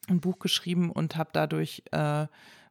ein 0.08 0.20
Buch 0.20 0.38
geschrieben 0.38 0.90
und 0.90 1.16
habe 1.16 1.30
dadurch, 1.32 1.82
äh, 1.92 2.26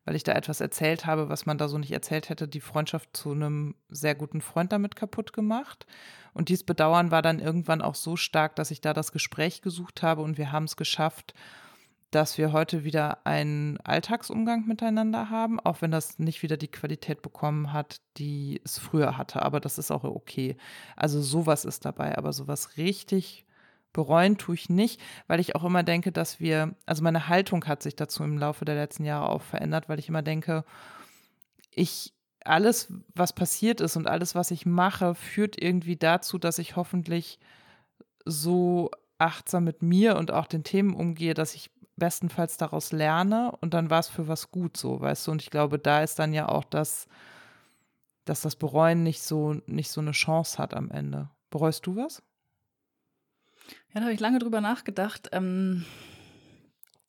weil 0.06 0.16
ich 0.16 0.24
da 0.24 0.34
etwas 0.34 0.62
erzählt 0.62 1.06
habe, 1.06 1.30
was 1.30 1.46
man 1.46 1.58
da 1.58 1.68
so 1.68 1.78
nicht 1.78 1.92
erzählt 1.92 2.30
hätte, 2.30 2.48
die 2.48 2.62
Freundschaft 2.62 3.16
zu 3.18 3.32
einem 3.32 3.76
sehr 3.90 4.16
guten 4.16 4.42
Freund 4.42 4.72
damit 4.72 4.96
kaputt 4.96 5.34
gemacht. 5.34 5.86
Und 6.34 6.50
dieses 6.50 6.64
Bedauern 6.64 7.12
war 7.12 7.22
dann 7.22 7.40
irgendwann 7.40 7.82
auch 7.82 7.96
so 7.96 8.16
stark, 8.16 8.56
dass 8.56 8.72
ich 8.72 8.82
da 8.82 8.94
das 8.94 9.12
Gespräch 9.12 9.62
gesucht 9.62 10.04
habe 10.04 10.22
und 10.22 10.38
wir 10.38 10.52
haben 10.52 10.66
es 10.66 10.76
geschafft, 10.76 11.34
dass 12.12 12.38
wir 12.38 12.54
heute 12.54 12.84
wieder 12.84 13.26
einen 13.26 13.78
Alltagsumgang 13.82 14.66
miteinander 14.68 15.30
haben, 15.30 15.60
auch 15.60 15.82
wenn 15.82 15.92
das 15.92 16.18
nicht 16.18 16.44
wieder 16.44 16.56
die 16.56 16.70
Qualität 16.70 17.22
bekommen 17.22 17.74
hat, 17.74 18.00
die 18.18 18.62
es 18.64 18.80
früher 18.80 19.18
hatte. 19.18 19.42
Aber 19.42 19.60
das 19.60 19.78
ist 19.78 19.92
auch 19.92 20.04
okay. 20.06 20.56
Also 20.96 21.22
sowas 21.22 21.66
ist 21.66 21.84
dabei, 21.84 22.18
aber 22.18 22.32
sowas 22.32 22.78
richtig 22.78 23.46
bereuen 23.96 24.38
tue 24.38 24.56
ich 24.56 24.68
nicht, 24.68 25.00
weil 25.28 25.40
ich 25.40 25.56
auch 25.56 25.64
immer 25.64 25.82
denke, 25.82 26.12
dass 26.12 26.42
wir, 26.42 26.76
also 26.86 27.02
meine 27.02 27.30
Haltung 27.30 27.66
hat 27.66 27.82
sich 27.82 27.96
dazu 27.96 28.26
im 28.26 28.38
Laufe 28.38 28.66
der 28.66 28.76
letzten 28.76 29.06
Jahre 29.06 29.30
auch 29.30 29.42
verändert, 29.42 29.88
weil 29.88 30.00
ich 30.00 30.10
immer 30.10 30.22
denke, 30.22 30.66
ich 31.72 32.14
alles, 32.44 32.92
was 33.16 33.32
passiert 33.32 33.80
ist 33.80 33.96
und 33.96 34.08
alles, 34.08 34.36
was 34.36 34.52
ich 34.52 34.66
mache, 34.66 35.16
führt 35.16 35.60
irgendwie 35.60 35.96
dazu, 35.96 36.38
dass 36.38 36.60
ich 36.60 36.76
hoffentlich 36.76 37.40
so 38.26 38.92
achtsam 39.18 39.64
mit 39.64 39.82
mir 39.82 40.18
und 40.18 40.30
auch 40.30 40.48
den 40.48 40.66
Themen 40.66 40.94
umgehe, 40.94 41.34
dass 41.34 41.56
ich 41.56 41.72
bestenfalls 41.96 42.58
daraus 42.58 42.92
lerne 42.92 43.54
und 43.62 43.74
dann 43.74 43.90
war 43.90 44.00
es 44.00 44.10
für 44.10 44.28
was 44.28 44.52
gut 44.52 44.76
so, 44.76 45.00
weißt 45.00 45.26
du? 45.26 45.32
Und 45.32 45.42
ich 45.42 45.50
glaube, 45.50 45.80
da 45.80 46.04
ist 46.04 46.20
dann 46.20 46.34
ja 46.34 46.50
auch 46.50 46.66
das, 46.66 47.08
dass 48.26 48.42
das 48.42 48.58
Bereuen 48.58 49.04
nicht 49.04 49.22
so, 49.22 49.56
nicht 49.68 49.90
so 49.90 50.02
eine 50.02 50.12
Chance 50.12 50.58
hat 50.58 50.74
am 50.74 50.92
Ende. 50.92 51.30
Bereust 51.50 51.88
du 51.88 51.96
was? 51.96 52.22
Ja, 53.94 54.00
da 54.00 54.02
habe 54.02 54.14
ich 54.14 54.20
lange 54.20 54.40
drüber 54.40 54.62
nachgedacht. 54.62 55.30
Ähm, 55.32 55.86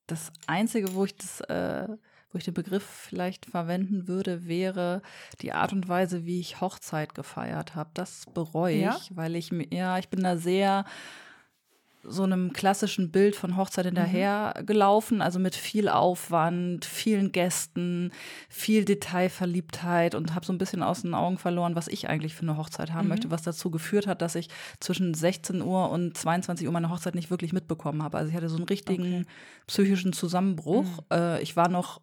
das 0.07 0.33
Einzige, 0.47 0.95
wo 0.95 1.05
ich 1.05 1.17
das, 1.17 1.41
äh, 1.43 1.89
wo 2.31 2.39
ich 2.39 2.45
den 2.45 2.55
Begriff 2.55 2.85
vielleicht 2.85 3.47
verwenden 3.47 4.09
würde, 4.09 4.47
wäre 4.47 5.03
die 5.41 5.53
Art 5.53 5.73
und 5.73 5.89
Weise, 5.89 6.25
wie 6.25 6.41
ich 6.41 6.61
Hochzeit 6.61 7.15
gefeiert 7.15 7.75
habe. 7.75 7.91
Das 7.95 8.27
bereue 8.35 8.75
ich, 8.75 8.83
ja? 8.83 8.99
weil 9.11 9.37
ich 9.37 9.53
mir, 9.53 9.67
ja, 9.73 9.99
ich 9.99 10.09
bin 10.09 10.23
da 10.23 10.37
sehr 10.37 10.85
so 12.09 12.23
einem 12.23 12.53
klassischen 12.53 13.11
Bild 13.11 13.37
von 13.37 13.57
Hochzeit 13.57 13.87
hinterher 13.87 14.55
mhm. 14.57 14.67
gelaufen, 14.67 15.23
also 15.23 15.39
mit 15.39 15.55
viel 15.55 15.89
Aufwand, 15.89 16.85
vielen 16.85 17.33
Gästen, 17.33 18.13
viel 18.49 18.85
Detailverliebtheit 18.85 20.15
und 20.15 20.35
habe 20.35 20.47
so 20.47 20.53
ein 20.53 20.59
bisschen 20.59 20.83
aus 20.83 21.03
den 21.03 21.15
Augen 21.15 21.39
verloren, 21.39 21.75
was 21.75 21.89
ich 21.89 22.09
eigentlich 22.09 22.35
für 22.35 22.43
eine 22.43 22.57
Hochzeit 22.57 22.93
haben 22.93 23.05
mhm. 23.05 23.11
möchte, 23.11 23.31
was 23.31 23.43
dazu 23.43 23.71
geführt 23.71 24.07
hat, 24.07 24.23
dass 24.23 24.35
ich 24.35 24.49
zwischen 24.81 25.15
16 25.15 25.63
Uhr 25.63 25.91
und 25.91 26.17
22 26.17 26.67
Uhr 26.67 26.73
meine 26.73 26.91
Hochzeit 26.91 27.15
nicht 27.15 27.31
wirklich 27.31 27.53
mitbekommen 27.53 28.03
habe. 28.03 28.19
Also 28.19 28.31
ich 28.31 28.37
hatte 28.37 28.49
so 28.49 28.57
einen 28.57 28.67
richtigen 28.67 29.21
okay. 29.21 29.27
psychischen 29.67 30.13
Zusammenbruch. 30.13 30.85
Mhm. 30.85 31.17
Äh, 31.17 31.43
ich 31.43 31.57
war 31.57 31.69
noch 31.69 32.01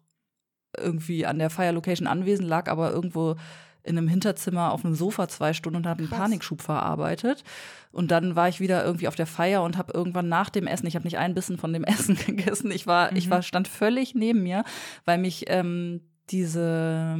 irgendwie 0.76 1.26
an 1.26 1.38
der 1.38 1.50
Feierlocation 1.50 2.06
anwesend, 2.06 2.48
lag 2.48 2.68
aber 2.68 2.90
irgendwo 2.90 3.36
in 3.84 3.98
einem 3.98 4.08
Hinterzimmer 4.08 4.72
auf 4.72 4.84
einem 4.84 4.94
Sofa 4.94 5.28
zwei 5.28 5.52
Stunden 5.52 5.76
und 5.76 5.86
habe 5.86 6.00
einen 6.00 6.10
Panikschub 6.10 6.62
verarbeitet. 6.62 7.44
Und 7.92 8.10
dann 8.10 8.34
war 8.34 8.48
ich 8.48 8.58
wieder 8.58 8.84
irgendwie 8.84 9.08
auf 9.08 9.14
der 9.14 9.26
Feier 9.26 9.62
und 9.62 9.78
habe 9.78 9.92
irgendwann 9.92 10.28
nach 10.28 10.50
dem 10.50 10.66
Essen, 10.66 10.86
ich 10.86 10.96
habe 10.96 11.04
nicht 11.04 11.18
ein 11.18 11.34
bisschen 11.34 11.58
von 11.58 11.72
dem 11.72 11.84
Essen 11.84 12.16
gegessen, 12.16 12.70
ich 12.70 12.86
war, 12.86 13.10
mhm. 13.10 13.16
ich 13.16 13.30
war, 13.30 13.42
stand 13.42 13.68
völlig 13.68 14.14
neben 14.14 14.42
mir, 14.42 14.64
weil 15.04 15.18
mich 15.18 15.44
ähm, 15.48 16.00
diese 16.30 17.16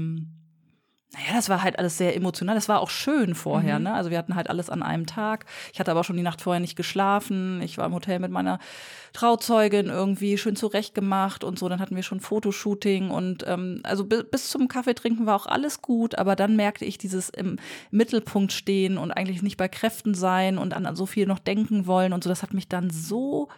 naja, 1.14 1.34
das 1.34 1.48
war 1.48 1.62
halt 1.62 1.78
alles 1.78 1.96
sehr 1.96 2.16
emotional. 2.16 2.56
Das 2.56 2.68
war 2.68 2.80
auch 2.80 2.90
schön 2.90 3.34
vorher, 3.34 3.78
mhm. 3.78 3.84
ne? 3.84 3.94
Also 3.94 4.10
wir 4.10 4.18
hatten 4.18 4.34
halt 4.34 4.50
alles 4.50 4.68
an 4.68 4.82
einem 4.82 5.06
Tag. 5.06 5.46
Ich 5.72 5.78
hatte 5.78 5.92
aber 5.92 6.02
schon 6.02 6.16
die 6.16 6.22
Nacht 6.22 6.40
vorher 6.40 6.60
nicht 6.60 6.76
geschlafen. 6.76 7.62
Ich 7.62 7.78
war 7.78 7.86
im 7.86 7.94
Hotel 7.94 8.18
mit 8.18 8.32
meiner 8.32 8.58
Trauzeugin 9.12 9.86
irgendwie 9.86 10.36
schön 10.38 10.56
zurechtgemacht 10.56 11.44
und 11.44 11.58
so. 11.58 11.68
Dann 11.68 11.80
hatten 11.80 11.94
wir 11.94 12.02
schon 12.02 12.18
Fotoshooting 12.18 13.10
und 13.10 13.44
ähm, 13.46 13.80
also 13.84 14.04
bis 14.04 14.48
zum 14.48 14.66
Kaffeetrinken 14.66 15.26
war 15.26 15.36
auch 15.36 15.46
alles 15.46 15.82
gut. 15.82 16.18
Aber 16.18 16.34
dann 16.34 16.56
merkte 16.56 16.84
ich 16.84 16.98
dieses 16.98 17.28
im 17.28 17.58
Mittelpunkt 17.92 18.52
stehen 18.52 18.98
und 18.98 19.12
eigentlich 19.12 19.42
nicht 19.42 19.56
bei 19.56 19.68
Kräften 19.68 20.14
sein 20.14 20.58
und 20.58 20.74
an 20.74 20.96
so 20.96 21.06
viel 21.06 21.26
noch 21.26 21.38
denken 21.38 21.86
wollen 21.86 22.12
und 22.12 22.24
so. 22.24 22.30
Das 22.30 22.42
hat 22.42 22.54
mich 22.54 22.68
dann 22.68 22.90
so 22.90 23.48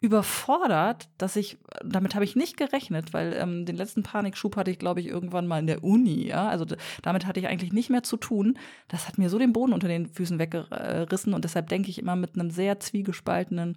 überfordert, 0.00 1.08
dass 1.18 1.36
ich, 1.36 1.58
damit 1.84 2.14
habe 2.14 2.24
ich 2.24 2.34
nicht 2.34 2.56
gerechnet, 2.56 3.12
weil 3.12 3.34
ähm, 3.34 3.66
den 3.66 3.76
letzten 3.76 4.02
Panikschub 4.02 4.56
hatte 4.56 4.70
ich, 4.70 4.78
glaube 4.78 5.00
ich, 5.00 5.06
irgendwann 5.06 5.46
mal 5.46 5.58
in 5.58 5.66
der 5.66 5.84
Uni, 5.84 6.26
ja. 6.26 6.48
Also 6.48 6.64
damit 7.02 7.26
hatte 7.26 7.38
ich 7.38 7.46
eigentlich 7.46 7.74
nicht 7.74 7.90
mehr 7.90 8.02
zu 8.02 8.16
tun. 8.16 8.58
Das 8.88 9.06
hat 9.06 9.18
mir 9.18 9.28
so 9.28 9.38
den 9.38 9.52
Boden 9.52 9.74
unter 9.74 9.88
den 9.88 10.06
Füßen 10.06 10.38
weggerissen 10.38 11.34
und 11.34 11.44
deshalb 11.44 11.68
denke 11.68 11.90
ich 11.90 11.98
immer 11.98 12.16
mit 12.16 12.34
einem 12.34 12.50
sehr 12.50 12.80
zwiegespaltenen 12.80 13.76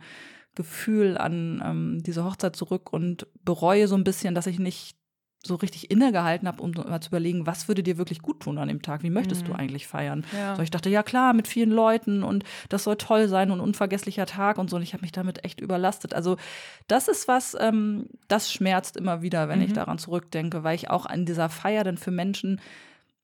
Gefühl 0.56 1.18
an 1.18 1.62
ähm, 1.66 2.04
diese 2.04 2.24
Hochzeit 2.24 2.56
zurück 2.56 2.94
und 2.94 3.28
bereue 3.44 3.90
so 3.90 3.96
ein 3.96 4.06
bisschen, 4.06 4.34
dass 4.34 4.48
ich 4.48 4.60
nicht 4.60 4.96
so 5.46 5.56
richtig 5.56 5.92
innegehalten 5.92 6.48
habe, 6.48 6.62
um 6.62 6.72
mal 6.72 7.02
zu 7.02 7.10
überlegen, 7.10 7.46
was 7.46 7.68
würde 7.68 7.84
dir 7.84 7.98
wirklich 7.98 8.22
gut 8.22 8.40
tun 8.40 8.58
an 8.58 8.70
dem 8.70 8.82
Tag? 8.82 9.04
Wie 9.04 9.10
möchtest 9.10 9.44
mhm. 9.44 9.48
du 9.48 9.54
eigentlich 9.54 9.88
feiern? 9.88 10.26
Ja. 10.36 10.56
So, 10.56 10.62
ich 10.62 10.72
dachte, 10.72 10.90
ja 10.90 11.04
klar, 11.04 11.34
mit 11.34 11.48
vielen 11.48 11.72
Leuten 11.72 12.24
und 12.24 12.46
das 12.70 12.86
soll 12.86 12.96
toll 12.96 13.28
sein 13.28 13.52
und 13.52 13.60
unvergesslicher 13.60 14.26
Tag 14.26 14.58
und 14.58 14.70
so. 14.70 14.78
Und 14.78 14.84
ich 14.84 14.94
habe 14.94 15.02
mich 15.02 15.12
damit 15.12 15.44
echt 15.44 15.60
überlastet. 15.60 16.14
Also 16.14 16.38
das 16.88 17.10
ist 17.10 17.28
was, 17.28 17.58
ähm, 17.60 18.08
das 18.30 18.52
schmerzt 18.52 18.96
immer 18.96 19.22
wieder, 19.22 19.50
wenn 19.50 19.60
mhm. 19.60 19.66
ich 19.66 19.74
daran 19.74 19.98
zurückdenke, 19.98 20.64
weil 20.64 20.76
ich 20.76 20.90
auch 20.90 21.06
an 21.06 21.26
dieser 21.26 21.50
Feier 21.50 21.84
dann 21.84 21.98
für 21.98 22.12
Menschen 22.12 22.62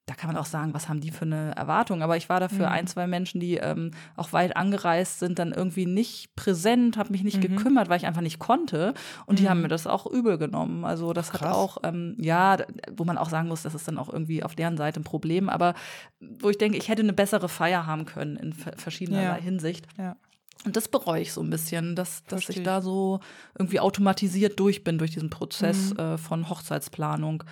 da 0.10 0.16
kann 0.16 0.28
man 0.28 0.38
auch 0.38 0.48
sagen, 0.48 0.74
was 0.74 0.90
haben 0.90 1.02
die 1.02 1.12
für 1.12 1.26
eine 1.26 1.56
Erwartung. 1.56 2.02
Aber 2.02 2.18
ich 2.18 2.30
war 2.30 2.40
dafür 2.40 2.66
mhm. 2.66 2.74
ein, 2.74 2.88
zwei 2.88 3.06
Menschen, 3.06 3.40
die 3.40 3.58
ähm, 3.58 3.92
auch 4.16 4.34
weit 4.34 4.58
angereist 4.58 5.20
sind, 5.20 5.38
dann 5.38 5.52
irgendwie 5.52 5.86
nicht 5.86 6.36
präsent, 6.36 6.98
habe 6.98 7.12
mich 7.12 7.24
nicht 7.24 7.38
mhm. 7.38 7.42
gekümmert, 7.42 7.90
weil 7.90 7.98
ich 7.98 8.08
einfach 8.08 8.22
nicht 8.22 8.40
konnte. 8.40 8.96
Und 9.28 9.36
mhm. 9.36 9.44
die 9.44 9.50
haben 9.50 9.58
mhm. 9.58 9.64
mir 9.64 9.68
das 9.70 9.86
auch 9.86 10.08
übel 10.08 10.40
genommen. 10.40 10.84
Also 10.84 11.14
das 11.14 11.30
Krass. 11.30 11.42
hat 11.42 11.54
auch, 11.54 11.78
ähm, 11.84 12.16
ja, 12.18 12.58
wo 12.92 13.04
man 13.04 13.20
auch 13.20 13.30
sagen 13.30 13.50
muss, 13.50 13.62
das 13.62 13.76
ist 13.76 13.88
dann 13.88 14.00
auch 14.00 14.12
irgendwie 14.12 14.42
auf 14.42 14.56
deren 14.56 14.78
Seite 14.78 15.00
ein 15.00 15.04
Problem. 15.04 15.48
Aber 15.48 15.76
wo 16.20 16.50
ich 16.50 16.58
denke, 16.58 16.80
ich 16.80 16.90
hätte 16.90 17.04
eine 17.04 17.14
bessere 17.14 17.48
Feier 17.48 17.86
haben 17.86 18.06
können 18.06 18.36
in 18.36 18.54
verschiedener 18.54 19.22
ja. 19.22 19.34
Hinsicht. 19.36 19.86
Ja. 20.00 20.16
Und 20.66 20.76
das 20.76 20.88
bereue 20.88 21.22
ich 21.22 21.34
so 21.34 21.42
ein 21.42 21.52
bisschen, 21.52 21.96
dass, 21.96 22.24
dass 22.24 22.50
ich 22.50 22.64
da 22.64 22.82
so 22.82 23.20
irgendwie 23.58 23.80
automatisiert 23.80 24.60
durch 24.60 24.84
bin 24.84 24.98
durch 24.98 25.12
diesen 25.12 25.30
Prozess 25.30 25.94
mhm. 25.94 26.00
äh, 26.00 26.18
von 26.18 26.50
Hochzeitsplanung. 26.50 27.44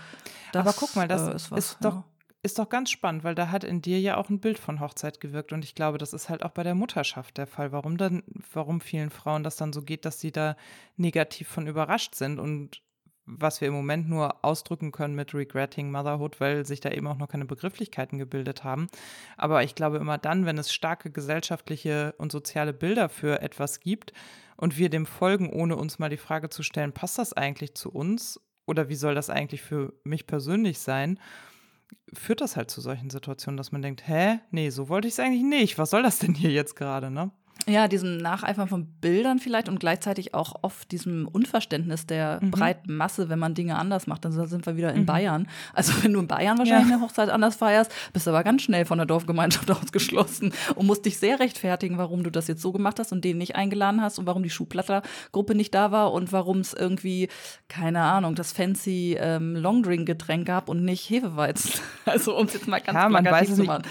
Das, 0.53 0.65
Aber 0.65 0.73
guck 0.73 0.95
mal, 0.95 1.07
das 1.07 1.27
äh, 1.27 1.35
ist, 1.35 1.51
was, 1.51 1.59
ist 1.59 1.77
doch 1.81 1.93
ja 1.93 2.03
ist 2.47 2.59
doch 2.59 2.69
ganz 2.69 2.89
spannend, 2.89 3.23
weil 3.23 3.35
da 3.35 3.51
hat 3.51 3.63
in 3.63 3.81
dir 3.81 3.99
ja 3.99 4.15
auch 4.15 4.29
ein 4.29 4.39
Bild 4.39 4.57
von 4.57 4.79
Hochzeit 4.79 5.19
gewirkt. 5.19 5.51
Und 5.51 5.65
ich 5.65 5.75
glaube, 5.75 5.97
das 5.97 6.13
ist 6.13 6.29
halt 6.29 6.43
auch 6.43 6.51
bei 6.51 6.63
der 6.63 6.75
Mutterschaft 6.75 7.37
der 7.37 7.45
Fall. 7.45 7.73
Warum 7.73 7.97
dann, 7.97 8.23
warum 8.53 8.79
vielen 8.79 9.09
Frauen 9.09 9.43
das 9.43 9.57
dann 9.57 9.73
so 9.73 9.81
geht, 9.81 10.05
dass 10.05 10.21
sie 10.21 10.31
da 10.31 10.55
negativ 10.95 11.49
von 11.49 11.67
überrascht 11.67 12.15
sind 12.15 12.39
und 12.39 12.81
was 13.25 13.59
wir 13.59 13.67
im 13.67 13.73
Moment 13.73 14.07
nur 14.07 14.45
ausdrücken 14.45 14.93
können 14.93 15.13
mit 15.13 15.33
Regretting 15.33 15.91
Motherhood, 15.91 16.39
weil 16.39 16.65
sich 16.65 16.79
da 16.79 16.89
eben 16.91 17.07
auch 17.07 17.17
noch 17.17 17.27
keine 17.27 17.43
Begrifflichkeiten 17.43 18.17
gebildet 18.17 18.63
haben. 18.63 18.87
Aber 19.35 19.63
ich 19.63 19.75
glaube 19.75 19.97
immer 19.97 20.17
dann, 20.17 20.45
wenn 20.45 20.57
es 20.57 20.73
starke 20.73 21.11
gesellschaftliche 21.11 22.15
und 22.17 22.31
soziale 22.31 22.71
Bilder 22.71 23.09
für 23.09 23.41
etwas 23.41 23.81
gibt 23.81 24.13
und 24.55 24.77
wir 24.77 24.89
dem 24.89 25.05
folgen, 25.05 25.51
ohne 25.51 25.75
uns 25.75 25.99
mal 25.99 26.09
die 26.09 26.15
Frage 26.15 26.49
zu 26.49 26.63
stellen, 26.63 26.93
passt 26.93 27.17
das 27.17 27.33
eigentlich 27.33 27.75
zu 27.75 27.91
uns? 27.91 28.39
Oder 28.65 28.87
wie 28.87 28.95
soll 28.95 29.15
das 29.15 29.29
eigentlich 29.29 29.61
für 29.61 29.93
mich 30.05 30.25
persönlich 30.25 30.79
sein? 30.79 31.19
Führt 32.13 32.41
das 32.41 32.55
halt 32.55 32.71
zu 32.71 32.81
solchen 32.81 33.09
Situationen, 33.09 33.57
dass 33.57 33.71
man 33.71 33.81
denkt, 33.81 34.07
hä, 34.07 34.39
nee, 34.51 34.69
so 34.69 34.89
wollte 34.89 35.07
ich 35.07 35.15
es 35.15 35.19
eigentlich 35.19 35.43
nicht. 35.43 35.77
Was 35.77 35.89
soll 35.89 36.03
das 36.03 36.19
denn 36.19 36.33
hier 36.33 36.51
jetzt 36.51 36.75
gerade, 36.75 37.11
ne? 37.11 37.31
Ja, 37.65 37.87
diesem 37.87 38.17
Nacheifern 38.17 38.67
von 38.67 38.85
Bildern 38.85 39.39
vielleicht 39.39 39.67
und 39.67 39.79
gleichzeitig 39.79 40.33
auch 40.33 40.55
oft 40.61 40.91
diesem 40.91 41.27
Unverständnis 41.27 42.05
der 42.05 42.39
mhm. 42.41 42.51
breiten 42.51 42.95
Masse, 42.95 43.29
wenn 43.29 43.39
man 43.39 43.55
Dinge 43.55 43.77
anders 43.77 44.07
macht. 44.07 44.23
Dann 44.23 44.31
sind 44.31 44.65
wir 44.65 44.77
wieder 44.77 44.93
in 44.93 45.01
mhm. 45.01 45.05
Bayern. 45.05 45.47
Also 45.73 45.91
wenn 46.01 46.13
du 46.13 46.19
in 46.19 46.27
Bayern 46.27 46.57
wahrscheinlich 46.57 46.89
ja. 46.89 46.95
eine 46.95 47.03
Hochzeit 47.03 47.29
anders 47.29 47.55
feierst, 47.57 47.91
bist 48.13 48.25
du 48.25 48.31
aber 48.31 48.43
ganz 48.43 48.61
schnell 48.61 48.85
von 48.85 48.97
der 48.97 49.05
Dorfgemeinschaft 49.05 49.69
ausgeschlossen 49.71 50.53
und 50.75 50.85
musst 50.85 51.05
dich 51.05 51.17
sehr 51.17 51.39
rechtfertigen, 51.39 51.97
warum 51.97 52.23
du 52.23 52.31
das 52.31 52.47
jetzt 52.47 52.61
so 52.61 52.71
gemacht 52.71 52.99
hast 52.99 53.11
und 53.11 53.25
den 53.25 53.37
nicht 53.37 53.55
eingeladen 53.55 54.01
hast 54.01 54.19
und 54.19 54.27
warum 54.27 54.43
die 54.43 54.49
Schuhplattergruppe 54.49 55.55
nicht 55.55 55.73
da 55.73 55.91
war 55.91 56.13
und 56.13 56.31
warum 56.31 56.59
es 56.59 56.73
irgendwie, 56.73 57.27
keine 57.67 58.01
Ahnung, 58.01 58.35
das 58.35 58.53
fancy 58.53 59.17
ähm, 59.19 59.55
Longdrink-Getränk 59.55 60.45
gab 60.45 60.69
und 60.69 60.83
nicht 60.83 61.09
Hefeweizen. 61.09 61.71
Also 62.05 62.37
um 62.37 62.45
es 62.45 62.53
jetzt 62.53 62.67
mal 62.67 62.79
ganz 62.79 62.97
ja, 62.97 63.09
man 63.09 63.25
weiß 63.25 63.55
zu 63.55 63.63
machen. 63.63 63.83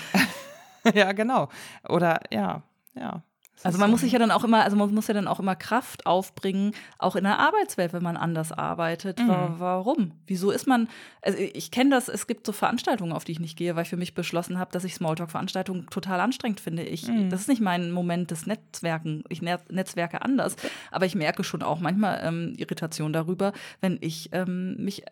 ja, 0.94 1.12
genau. 1.12 1.48
Oder 1.86 2.20
ja, 2.30 2.62
ja. 2.94 3.22
Also 3.62 3.78
man 3.78 3.90
muss 3.90 4.02
sich 4.02 4.12
ja 4.12 4.18
dann 4.18 4.30
auch 4.30 4.44
immer, 4.44 4.62
also 4.64 4.76
man 4.76 4.92
muss 4.94 5.06
ja 5.06 5.14
dann 5.14 5.28
auch 5.28 5.40
immer 5.40 5.56
Kraft 5.56 6.06
aufbringen, 6.06 6.72
auch 6.98 7.16
in 7.16 7.24
der 7.24 7.38
Arbeitswelt, 7.38 7.92
wenn 7.92 8.02
man 8.02 8.16
anders 8.16 8.52
arbeitet. 8.52 9.18
Mhm. 9.18 9.54
Warum? 9.58 10.12
Wieso 10.26 10.50
ist 10.50 10.66
man, 10.66 10.88
also 11.22 11.38
ich 11.38 11.70
kenne 11.70 11.90
das, 11.90 12.08
es 12.08 12.26
gibt 12.26 12.46
so 12.46 12.52
Veranstaltungen, 12.52 13.12
auf 13.12 13.24
die 13.24 13.32
ich 13.32 13.40
nicht 13.40 13.56
gehe, 13.56 13.74
weil 13.74 13.82
ich 13.82 13.88
für 13.88 13.96
mich 13.96 14.14
beschlossen 14.14 14.58
habe, 14.58 14.72
dass 14.72 14.84
ich 14.84 14.94
Smalltalk-Veranstaltungen 14.94 15.86
total 15.90 16.20
anstrengend 16.20 16.60
finde. 16.60 16.82
Ich, 16.82 17.08
mhm. 17.08 17.30
Das 17.30 17.40
ist 17.40 17.48
nicht 17.48 17.60
mein 17.60 17.90
Moment 17.90 18.30
des 18.30 18.46
Netzwerken. 18.46 19.24
Ich 19.28 19.42
netzwerke 19.42 20.22
anders. 20.22 20.56
Aber 20.90 21.06
ich 21.06 21.14
merke 21.14 21.44
schon 21.44 21.62
auch 21.62 21.80
manchmal 21.80 22.20
ähm, 22.22 22.54
Irritation 22.56 23.12
darüber, 23.12 23.52
wenn 23.80 23.98
ich 24.00 24.30
ähm, 24.32 24.76
mich 24.76 25.02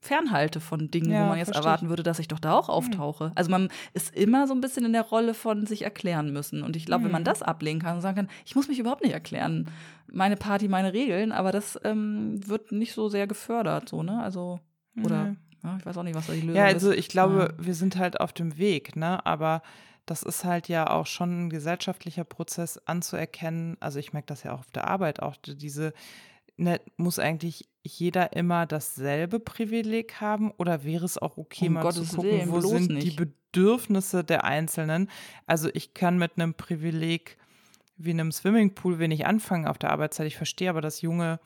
fernhalte 0.00 0.60
von 0.60 0.90
Dingen, 0.90 1.10
ja, 1.10 1.24
wo 1.24 1.28
man 1.28 1.38
jetzt 1.38 1.54
erwarten 1.54 1.90
würde, 1.90 2.02
dass 2.02 2.18
ich 2.18 2.28
doch 2.28 2.38
da 2.38 2.54
auch 2.54 2.68
hm. 2.68 2.74
auftauche. 2.74 3.26
Mhm. 3.26 3.32
Also 3.34 3.50
man 3.50 3.68
ist 3.92 4.14
immer 4.16 4.46
so 4.46 4.54
ein 4.54 4.62
bisschen 4.62 4.84
in 4.86 4.92
der 4.92 5.02
Rolle 5.02 5.34
von 5.34 5.66
sich 5.66 5.82
erklären 5.82 6.32
müssen. 6.32 6.62
Und 6.62 6.74
ich 6.74 6.86
glaube, 6.86 7.02
mhm. 7.02 7.04
wenn 7.06 7.12
man 7.12 7.20
hm. 7.20 7.26
das 7.26 7.42
ablehnen 7.42 7.80
kann 7.82 7.96
und 7.96 8.00
sagen 8.00 8.16
kann, 8.16 8.28
ich 8.46 8.56
muss 8.56 8.68
mich 8.68 8.78
überhaupt 8.78 9.02
nicht 9.02 9.12
erklären, 9.12 9.68
meine 10.10 10.36
Party, 10.36 10.68
meine 10.68 10.92
Regeln, 10.92 11.32
aber 11.32 11.52
das 11.52 11.78
ähm, 11.84 12.40
wird 12.48 12.72
nicht 12.72 12.94
so 12.94 13.08
sehr 13.08 13.26
gefördert, 13.26 13.88
so, 13.90 14.02
ne? 14.02 14.20
Also, 14.22 14.58
oder, 15.04 15.36
ja, 15.62 15.76
ich 15.78 15.86
weiß 15.86 15.96
auch 15.98 16.02
nicht, 16.02 16.16
was 16.16 16.26
da 16.26 16.32
die 16.32 16.40
Lösung 16.40 16.54
ist. 16.54 16.58
Ja, 16.58 16.64
also 16.64 16.90
ich 16.90 17.08
glaube, 17.08 17.54
ja. 17.56 17.64
wir 17.64 17.74
sind 17.74 17.96
halt 17.96 18.20
auf 18.20 18.32
dem 18.32 18.58
Weg, 18.58 18.96
ne? 18.96 19.24
Aber 19.24 19.62
das 20.06 20.22
ist 20.22 20.44
halt 20.44 20.68
ja 20.68 20.90
auch 20.90 21.06
schon 21.06 21.46
ein 21.46 21.50
gesellschaftlicher 21.50 22.24
Prozess 22.24 22.78
anzuerkennen. 22.86 23.76
Also 23.78 23.98
ich 23.98 24.12
merke 24.12 24.26
das 24.26 24.42
ja 24.42 24.54
auch 24.54 24.60
auf 24.60 24.70
der 24.72 24.88
Arbeit, 24.88 25.22
auch 25.22 25.36
diese 25.36 25.92
ne, 26.60 26.80
muss 26.96 27.18
eigentlich 27.18 27.68
jeder 27.82 28.34
immer 28.34 28.66
dasselbe 28.66 29.40
Privileg 29.40 30.20
haben 30.20 30.50
oder 30.52 30.84
wäre 30.84 31.04
es 31.04 31.18
auch 31.18 31.38
okay, 31.38 31.68
um 31.68 31.74
mal 31.74 31.82
Gottes 31.82 32.10
zu 32.10 32.16
gucken, 32.16 32.32
Willen, 32.32 32.52
wo 32.52 32.60
sind 32.60 32.90
nicht. 32.90 33.06
die 33.06 33.16
Bedürfnisse 33.16 34.22
der 34.22 34.44
Einzelnen? 34.44 35.08
Also 35.46 35.70
ich 35.72 35.94
kann 35.94 36.18
mit 36.18 36.32
einem 36.36 36.54
Privileg 36.54 37.38
wie 37.96 38.10
einem 38.10 38.32
Swimmingpool 38.32 38.98
wenig 38.98 39.26
anfangen 39.26 39.66
auf 39.66 39.78
der 39.78 39.90
Arbeitszeit. 39.90 40.26
Ich 40.26 40.36
verstehe 40.36 40.70
aber, 40.70 40.80
dass 40.80 41.02
junge 41.02 41.40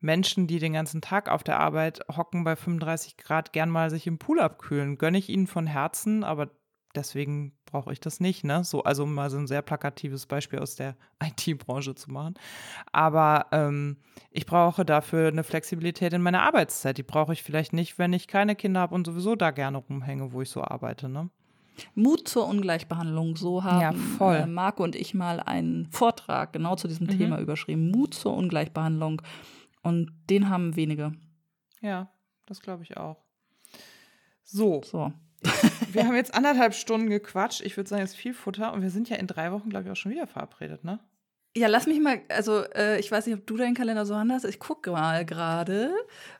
Menschen, 0.00 0.46
die 0.46 0.58
den 0.58 0.72
ganzen 0.72 1.00
Tag 1.00 1.28
auf 1.28 1.42
der 1.42 1.58
Arbeit 1.58 2.00
hocken 2.14 2.44
bei 2.44 2.54
35 2.54 3.16
Grad, 3.16 3.52
gern 3.52 3.70
mal 3.70 3.90
sich 3.90 4.06
im 4.06 4.18
Pool 4.18 4.40
abkühlen. 4.40 4.98
Gönne 4.98 5.18
ich 5.18 5.28
ihnen 5.28 5.48
von 5.48 5.66
Herzen, 5.66 6.22
aber 6.22 6.50
deswegen 6.94 7.57
brauche 7.70 7.92
ich 7.92 8.00
das 8.00 8.20
nicht, 8.20 8.44
ne? 8.44 8.64
So, 8.64 8.82
also 8.82 9.06
mal 9.06 9.30
so 9.30 9.38
ein 9.38 9.46
sehr 9.46 9.62
plakatives 9.62 10.26
Beispiel 10.26 10.58
aus 10.58 10.76
der 10.76 10.96
IT-Branche 11.22 11.94
zu 11.94 12.10
machen. 12.10 12.34
Aber 12.92 13.46
ähm, 13.52 13.96
ich 14.30 14.46
brauche 14.46 14.84
dafür 14.84 15.28
eine 15.28 15.44
Flexibilität 15.44 16.12
in 16.12 16.22
meiner 16.22 16.42
Arbeitszeit. 16.42 16.98
Die 16.98 17.02
brauche 17.02 17.32
ich 17.32 17.42
vielleicht 17.42 17.72
nicht, 17.72 17.98
wenn 17.98 18.12
ich 18.12 18.26
keine 18.26 18.56
Kinder 18.56 18.80
habe 18.80 18.94
und 18.94 19.06
sowieso 19.06 19.36
da 19.36 19.50
gerne 19.50 19.78
rumhänge, 19.78 20.32
wo 20.32 20.42
ich 20.42 20.50
so 20.50 20.62
arbeite, 20.62 21.08
ne? 21.08 21.30
Mut 21.94 22.26
zur 22.28 22.46
Ungleichbehandlung. 22.46 23.36
So 23.36 23.62
haben 23.62 24.18
ja, 24.20 24.34
äh, 24.34 24.46
Marco 24.46 24.82
und 24.82 24.96
ich 24.96 25.14
mal 25.14 25.40
einen 25.40 25.86
Vortrag 25.92 26.52
genau 26.52 26.74
zu 26.76 26.88
diesem 26.88 27.06
mhm. 27.06 27.18
Thema 27.18 27.38
überschrieben. 27.38 27.90
Mut 27.90 28.14
zur 28.14 28.34
Ungleichbehandlung. 28.34 29.22
Und 29.82 30.12
den 30.28 30.48
haben 30.48 30.76
wenige. 30.76 31.12
Ja, 31.80 32.10
das 32.46 32.60
glaube 32.60 32.82
ich 32.82 32.96
auch. 32.96 33.16
So. 34.42 34.82
So. 34.84 35.12
wir 35.92 36.06
haben 36.06 36.14
jetzt 36.14 36.34
anderthalb 36.34 36.74
Stunden 36.74 37.08
gequatscht. 37.08 37.60
Ich 37.60 37.76
würde 37.76 37.88
sagen, 37.88 38.02
jetzt 38.02 38.16
viel 38.16 38.34
Futter. 38.34 38.72
Und 38.72 38.82
wir 38.82 38.90
sind 38.90 39.08
ja 39.08 39.16
in 39.16 39.26
drei 39.26 39.52
Wochen, 39.52 39.70
glaube 39.70 39.86
ich, 39.86 39.90
auch 39.92 39.96
schon 39.96 40.12
wieder 40.12 40.26
verabredet, 40.26 40.84
ne? 40.84 41.00
Ja, 41.56 41.66
lass 41.66 41.86
mich 41.86 41.98
mal, 41.98 42.20
also 42.28 42.62
äh, 42.74 43.00
ich 43.00 43.10
weiß 43.10 43.26
nicht, 43.26 43.36
ob 43.36 43.46
du 43.46 43.56
deinen 43.56 43.74
Kalender 43.74 44.04
so 44.06 44.14
hast. 44.16 44.44
Ich 44.44 44.60
gucke 44.60 44.92
mal 44.92 45.24
gerade. 45.24 45.92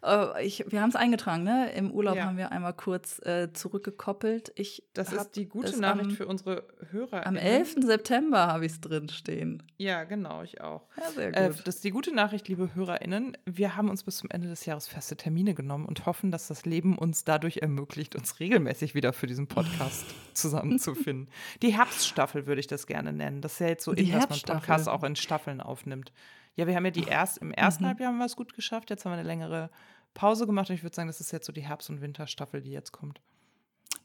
Äh, 0.04 0.46
ich, 0.46 0.64
wir 0.68 0.80
haben 0.80 0.90
es 0.90 0.96
eingetragen, 0.96 1.42
ne? 1.42 1.72
Im 1.72 1.90
Urlaub 1.90 2.16
ja. 2.16 2.26
haben 2.26 2.36
wir 2.36 2.52
einmal 2.52 2.74
kurz 2.74 3.18
äh, 3.24 3.52
zurückgekoppelt. 3.52 4.52
Ich 4.54 4.84
das 4.92 5.12
ist 5.12 5.32
die 5.32 5.48
gute 5.48 5.80
Nachricht 5.80 6.10
am, 6.10 6.16
für 6.16 6.26
unsere 6.26 6.68
Hörer. 6.90 7.26
Am 7.26 7.36
11. 7.36 7.76
September 7.80 8.46
habe 8.46 8.66
ich 8.66 8.72
es 8.72 8.80
drin 8.80 9.08
stehen. 9.08 9.62
Ja, 9.78 10.04
genau, 10.04 10.42
ich 10.42 10.60
auch. 10.60 10.86
Ja, 10.96 11.10
sehr 11.10 11.36
äh, 11.36 11.48
gut. 11.48 11.66
das 11.66 11.76
ist 11.76 11.84
die 11.84 11.90
gute 11.90 12.14
Nachricht, 12.14 12.46
liebe 12.48 12.74
HörerInnen. 12.74 13.36
Wir 13.46 13.76
haben 13.76 13.88
uns 13.88 14.04
bis 14.04 14.18
zum 14.18 14.30
Ende 14.30 14.48
des 14.48 14.66
Jahres 14.66 14.86
feste 14.86 15.16
Termine 15.16 15.54
genommen 15.54 15.86
und 15.86 16.06
hoffen, 16.06 16.30
dass 16.30 16.48
das 16.48 16.64
Leben 16.64 16.96
uns 16.98 17.24
dadurch 17.24 17.58
ermöglicht, 17.58 18.14
uns 18.14 18.38
regelmäßig 18.40 18.94
wieder 18.94 19.12
für 19.12 19.26
diesen 19.26 19.48
Podcast 19.48 20.04
zusammenzufinden. 20.34 21.28
Die 21.62 21.76
Herbststaffel 21.76 22.46
würde 22.46 22.60
ich 22.60 22.66
das 22.66 22.86
gerne 22.86 23.12
nennen. 23.12 23.40
Das 23.40 23.54
ist 23.54 23.60
ja 23.60 23.68
jetzt 23.68 23.84
so 23.84 23.92
in, 23.92 24.12
dass 24.12 24.28
man 24.28 24.38
Podcasts 24.40 24.86
auch 24.86 24.97
in 25.02 25.16
Staffeln 25.16 25.60
aufnimmt. 25.60 26.12
Ja, 26.56 26.66
wir 26.66 26.74
haben 26.74 26.84
ja 26.84 26.90
die 26.90 27.04
erst, 27.04 27.38
im 27.38 27.52
ersten 27.52 27.84
mhm. 27.84 27.88
Halbjahr 27.88 28.08
haben 28.10 28.18
wir 28.18 28.26
es 28.26 28.36
gut 28.36 28.54
geschafft, 28.54 28.90
jetzt 28.90 29.04
haben 29.04 29.12
wir 29.12 29.18
eine 29.18 29.26
längere 29.26 29.70
Pause 30.14 30.46
gemacht 30.46 30.70
und 30.70 30.76
ich 30.76 30.82
würde 30.82 30.96
sagen, 30.96 31.08
das 31.08 31.20
ist 31.20 31.32
jetzt 31.32 31.46
so 31.46 31.52
die 31.52 31.60
Herbst- 31.60 31.90
und 31.90 32.00
Winterstaffel, 32.00 32.60
die 32.60 32.72
jetzt 32.72 32.92
kommt. 32.92 33.20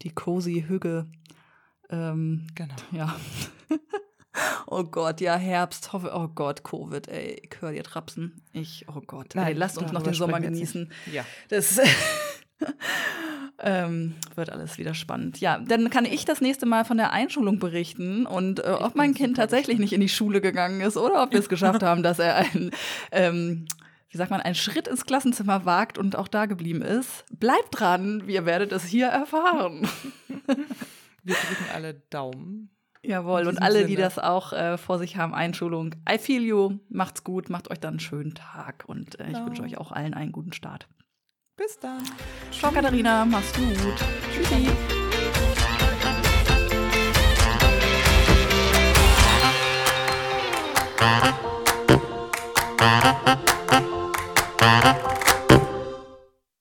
Die 0.03 0.11
cozy 0.11 0.65
Hüge. 0.67 1.07
Ähm, 1.89 2.47
genau. 2.55 2.75
Ja. 2.91 3.15
oh 4.67 4.83
Gott, 4.83 5.21
ja, 5.21 5.35
Herbst, 5.35 5.93
hoffe, 5.93 6.11
oh 6.13 6.27
Gott, 6.27 6.63
Covid, 6.63 7.07
ey, 7.07 7.41
ich 7.43 7.61
höre 7.61 7.71
dir 7.71 7.83
trapsen. 7.83 8.41
Ich, 8.51 8.85
oh 8.87 9.01
Gott, 9.01 9.33
Nein, 9.35 9.47
ey, 9.47 9.53
lasst 9.53 9.77
uns 9.77 9.91
noch 9.91 10.03
den 10.03 10.13
Sommer 10.13 10.39
genießen. 10.39 10.91
Ja. 11.11 11.25
Das 11.49 11.79
Ähm, 13.65 14.15
wird 14.35 14.49
alles 14.49 14.77
wieder 14.77 14.93
spannend. 14.93 15.39
Ja, 15.39 15.57
dann 15.57 15.89
kann 15.89 16.03
ich 16.03 16.25
das 16.25 16.41
nächste 16.41 16.65
Mal 16.65 16.83
von 16.83 16.97
der 16.97 17.13
Einschulung 17.13 17.59
berichten 17.59 18.25
und 18.25 18.59
äh, 18.59 18.71
ob 18.77 18.95
mein 18.95 19.13
Kind 19.13 19.37
tatsächlich 19.37 19.79
nicht 19.79 19.93
in 19.93 20.01
die 20.01 20.09
Schule 20.09 20.41
gegangen 20.41 20.81
ist 20.81 20.97
oder 20.97 21.23
ob 21.23 21.31
wir 21.31 21.39
es 21.39 21.47
geschafft 21.47 21.81
haben, 21.83 22.03
dass 22.03 22.19
er 22.19 22.35
ein, 22.35 22.71
ähm, 23.13 23.65
wie 24.09 24.17
sagt 24.17 24.31
man, 24.31 24.41
einen 24.41 24.55
Schritt 24.55 24.89
ins 24.89 25.05
Klassenzimmer 25.05 25.63
wagt 25.63 25.97
und 25.97 26.17
auch 26.17 26.27
da 26.27 26.45
geblieben 26.45 26.81
ist. 26.81 27.23
Bleibt 27.31 27.79
dran, 27.79 28.27
wir 28.27 28.45
werdet 28.45 28.73
es 28.73 28.83
hier 28.83 29.07
erfahren. 29.07 29.87
Wir 31.25 31.35
drücken 31.35 31.65
alle 31.73 31.93
Daumen. 32.09 32.69
Jawohl, 33.01 33.47
und 33.47 33.61
alle, 33.61 33.79
Sinne. 33.79 33.87
die 33.87 33.95
das 33.95 34.19
auch 34.19 34.51
äh, 34.51 34.77
vor 34.77 34.99
sich 34.99 35.15
haben, 35.15 35.33
Einschulung. 35.33 35.95
I 36.09 36.17
feel 36.17 36.41
you. 36.41 36.79
Macht's 36.89 37.23
gut, 37.23 37.49
macht 37.49 37.71
euch 37.71 37.79
dann 37.79 37.93
einen 37.93 37.99
schönen 38.01 38.33
Tag 38.33 38.83
und 38.87 39.19
äh, 39.21 39.27
ich 39.27 39.37
no. 39.37 39.45
wünsche 39.45 39.63
euch 39.63 39.77
auch 39.77 39.93
allen 39.93 40.13
einen 40.13 40.33
guten 40.33 40.51
Start. 40.51 40.89
Bis 41.55 41.77
dann. 41.79 42.03
Ciao, 42.51 42.71
Katharina. 42.71 43.25
Mach's 43.25 43.53
gut. 43.53 43.75
Tschüssi. 44.33 44.71
Thank 54.73 55.07